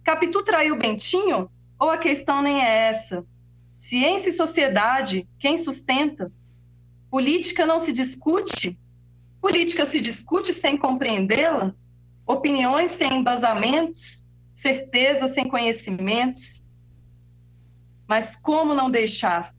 Capitu 0.05 0.41
traiu 0.43 0.77
Bentinho? 0.77 1.49
Ou 1.77 1.89
a 1.89 1.97
questão 1.97 2.41
nem 2.41 2.63
é 2.63 2.87
essa? 2.87 3.25
Ciência 3.75 4.29
e 4.29 4.33
sociedade, 4.33 5.27
quem 5.37 5.57
sustenta? 5.57 6.31
Política 7.09 7.65
não 7.65 7.79
se 7.79 7.91
discute? 7.91 8.79
Política 9.41 9.85
se 9.85 9.99
discute 9.99 10.53
sem 10.53 10.77
compreendê-la? 10.77 11.75
opiniões 12.25 12.91
sem 12.91 13.19
embasamentos, 13.19 14.25
certeza 14.53 15.27
sem 15.27 15.47
conhecimentos. 15.47 16.63
Mas 18.07 18.35
como 18.35 18.73
não 18.73 18.89
deixar 18.89 19.53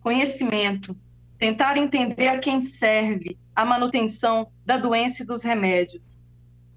conhecimento, 0.00 0.96
tentar 1.38 1.76
entender 1.76 2.28
a 2.28 2.38
quem 2.38 2.60
serve 2.60 3.38
a 3.54 3.64
manutenção 3.64 4.50
da 4.64 4.76
doença 4.76 5.22
e 5.22 5.26
dos 5.26 5.42
remédios, 5.42 6.22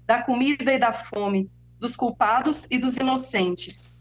da 0.06 0.22
comida 0.22 0.72
e 0.72 0.78
da 0.78 0.92
fome, 0.92 1.50
dos 1.78 1.96
culpados 1.96 2.66
e 2.70 2.78
dos 2.78 2.96
inocentes? 2.96 3.94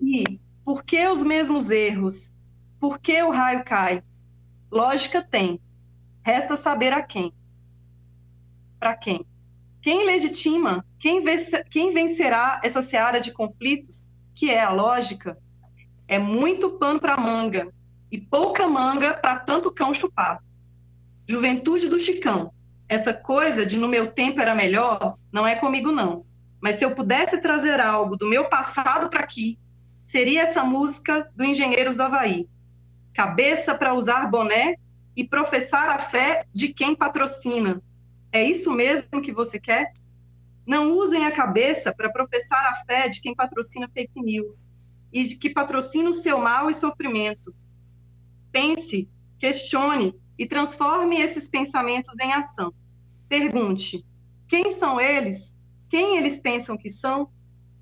E 0.00 0.40
por 0.64 0.84
que 0.84 1.06
os 1.06 1.22
mesmos 1.22 1.70
erros? 1.70 2.34
Por 2.78 2.98
que 2.98 3.22
o 3.22 3.30
raio 3.30 3.64
cai? 3.64 4.02
Lógica 4.70 5.22
tem. 5.22 5.60
Resta 6.22 6.56
saber 6.56 6.92
a 6.92 7.02
quem. 7.02 7.32
Para 8.78 8.94
quem? 8.94 9.26
Quem 9.82 10.04
legitima, 10.04 10.84
quem, 10.98 11.22
quem 11.70 11.90
vencerá 11.90 12.60
essa 12.62 12.82
seara 12.82 13.18
de 13.18 13.32
conflitos, 13.32 14.12
que 14.34 14.50
é 14.50 14.62
a 14.62 14.70
lógica, 14.70 15.38
é 16.06 16.18
muito 16.18 16.70
pano 16.72 17.00
para 17.00 17.16
manga 17.16 17.72
e 18.10 18.18
pouca 18.18 18.66
manga 18.66 19.14
para 19.14 19.38
tanto 19.38 19.70
cão 19.70 19.94
chupar. 19.94 20.42
Juventude 21.26 21.88
do 21.88 22.00
Chicão, 22.00 22.52
essa 22.88 23.14
coisa 23.14 23.64
de 23.64 23.78
no 23.78 23.88
meu 23.88 24.10
tempo 24.10 24.40
era 24.40 24.54
melhor, 24.54 25.16
não 25.32 25.46
é 25.46 25.54
comigo 25.54 25.92
não. 25.92 26.26
Mas 26.60 26.76
se 26.76 26.84
eu 26.84 26.94
pudesse 26.94 27.40
trazer 27.40 27.80
algo 27.80 28.16
do 28.16 28.28
meu 28.28 28.48
passado 28.48 29.08
para 29.08 29.20
aqui, 29.20 29.58
seria 30.02 30.42
essa 30.42 30.62
música 30.62 31.30
do 31.34 31.44
Engenheiros 31.44 31.96
do 31.96 32.02
Havaí. 32.02 32.48
Cabeça 33.14 33.74
para 33.74 33.94
usar 33.94 34.30
boné 34.30 34.76
e 35.16 35.26
professar 35.26 35.88
a 35.88 35.98
fé 35.98 36.44
de 36.52 36.72
quem 36.72 36.94
patrocina, 36.94 37.82
é 38.32 38.44
isso 38.44 38.70
mesmo 38.70 39.20
que 39.20 39.32
você 39.32 39.58
quer? 39.58 39.92
Não 40.64 40.92
usem 40.92 41.26
a 41.26 41.32
cabeça 41.32 41.92
para 41.92 42.10
professar 42.10 42.64
a 42.66 42.74
fé 42.84 43.08
de 43.08 43.20
quem 43.20 43.34
patrocina 43.34 43.90
fake 43.92 44.22
news 44.22 44.72
e 45.12 45.24
de 45.24 45.36
que 45.36 45.50
patrocina 45.50 46.10
o 46.10 46.12
seu 46.12 46.38
mal 46.38 46.70
e 46.70 46.74
sofrimento. 46.74 47.52
Pense, 48.52 49.08
questione 49.38 50.14
e 50.38 50.46
transforme 50.46 51.20
esses 51.20 51.48
pensamentos 51.48 52.20
em 52.20 52.32
ação. 52.32 52.72
Pergunte: 53.28 54.06
quem 54.46 54.70
são 54.70 55.00
eles? 55.00 55.58
Quem 55.90 56.16
eles 56.16 56.38
pensam 56.38 56.76
que 56.76 56.88
são? 56.88 57.28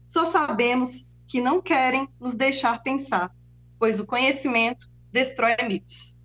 só 0.07 0.25
sabemos 0.25 1.07
que 1.27 1.39
não 1.39 1.61
querem 1.61 2.09
nos 2.19 2.35
deixar 2.35 2.83
pensar, 2.83 3.31
pois 3.79 4.01
o 4.01 4.07
conhecimento 4.07 4.89
destrói 5.13 5.55
mitos. 5.69 6.17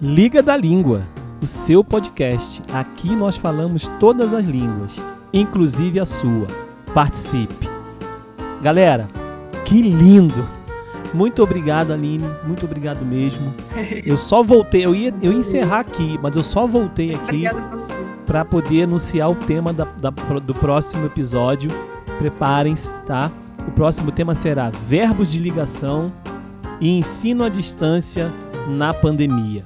Liga 0.00 0.42
da 0.42 0.56
Língua, 0.56 1.02
o 1.42 1.46
seu 1.46 1.84
podcast. 1.84 2.62
Aqui 2.72 3.14
nós 3.14 3.36
falamos 3.36 3.86
todas 4.00 4.32
as 4.32 4.46
línguas, 4.46 4.96
inclusive 5.30 6.00
a 6.00 6.06
sua. 6.06 6.46
Participe. 6.94 7.68
Galera, 8.62 9.06
que 9.66 9.82
lindo! 9.82 10.48
Muito 11.12 11.42
obrigado, 11.42 11.92
Aline. 11.92 12.24
Muito 12.44 12.64
obrigado 12.64 13.04
mesmo. 13.04 13.52
Eu 14.06 14.16
só 14.16 14.42
voltei, 14.42 14.86
eu 14.86 14.94
ia, 14.94 15.14
eu 15.20 15.32
ia 15.32 15.38
encerrar 15.38 15.80
aqui, 15.80 16.18
mas 16.22 16.34
eu 16.34 16.42
só 16.42 16.66
voltei 16.66 17.14
aqui 17.14 17.44
para 18.30 18.44
poder 18.44 18.84
anunciar 18.84 19.28
o 19.28 19.34
tema 19.34 19.72
da, 19.72 19.84
da, 19.84 20.10
do 20.10 20.54
próximo 20.54 21.04
episódio. 21.04 21.68
Preparem-se, 22.16 22.94
tá? 23.04 23.28
O 23.66 23.72
próximo 23.72 24.12
tema 24.12 24.36
será 24.36 24.70
verbos 24.70 25.32
de 25.32 25.40
ligação 25.40 26.12
e 26.80 26.96
ensino 26.96 27.42
à 27.42 27.48
distância 27.48 28.30
na 28.68 28.94
pandemia. 28.94 29.64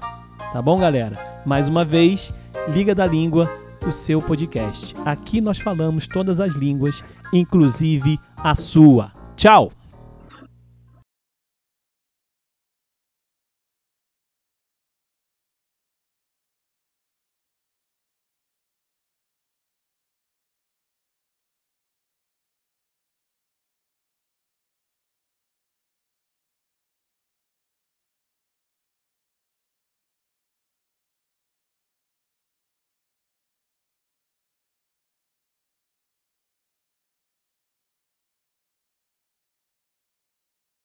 Tá 0.51 0.63
bom, 0.63 0.79
galera? 0.79 1.15
Mais 1.45 1.69
uma 1.69 1.85
vez, 1.85 2.33
Liga 2.73 2.95
da 2.95 3.05
Língua, 3.05 3.47
o 3.87 3.93
seu 3.93 4.19
podcast. 4.19 4.95
Aqui 5.05 5.43
nós 5.43 5.59
falamos 5.59 6.09
todas 6.09 6.41
as 6.41 6.55
línguas, 6.55 7.05
inclusive 7.35 8.19
a 8.43 8.55
sua. 8.55 9.13
Tchau! 9.37 9.84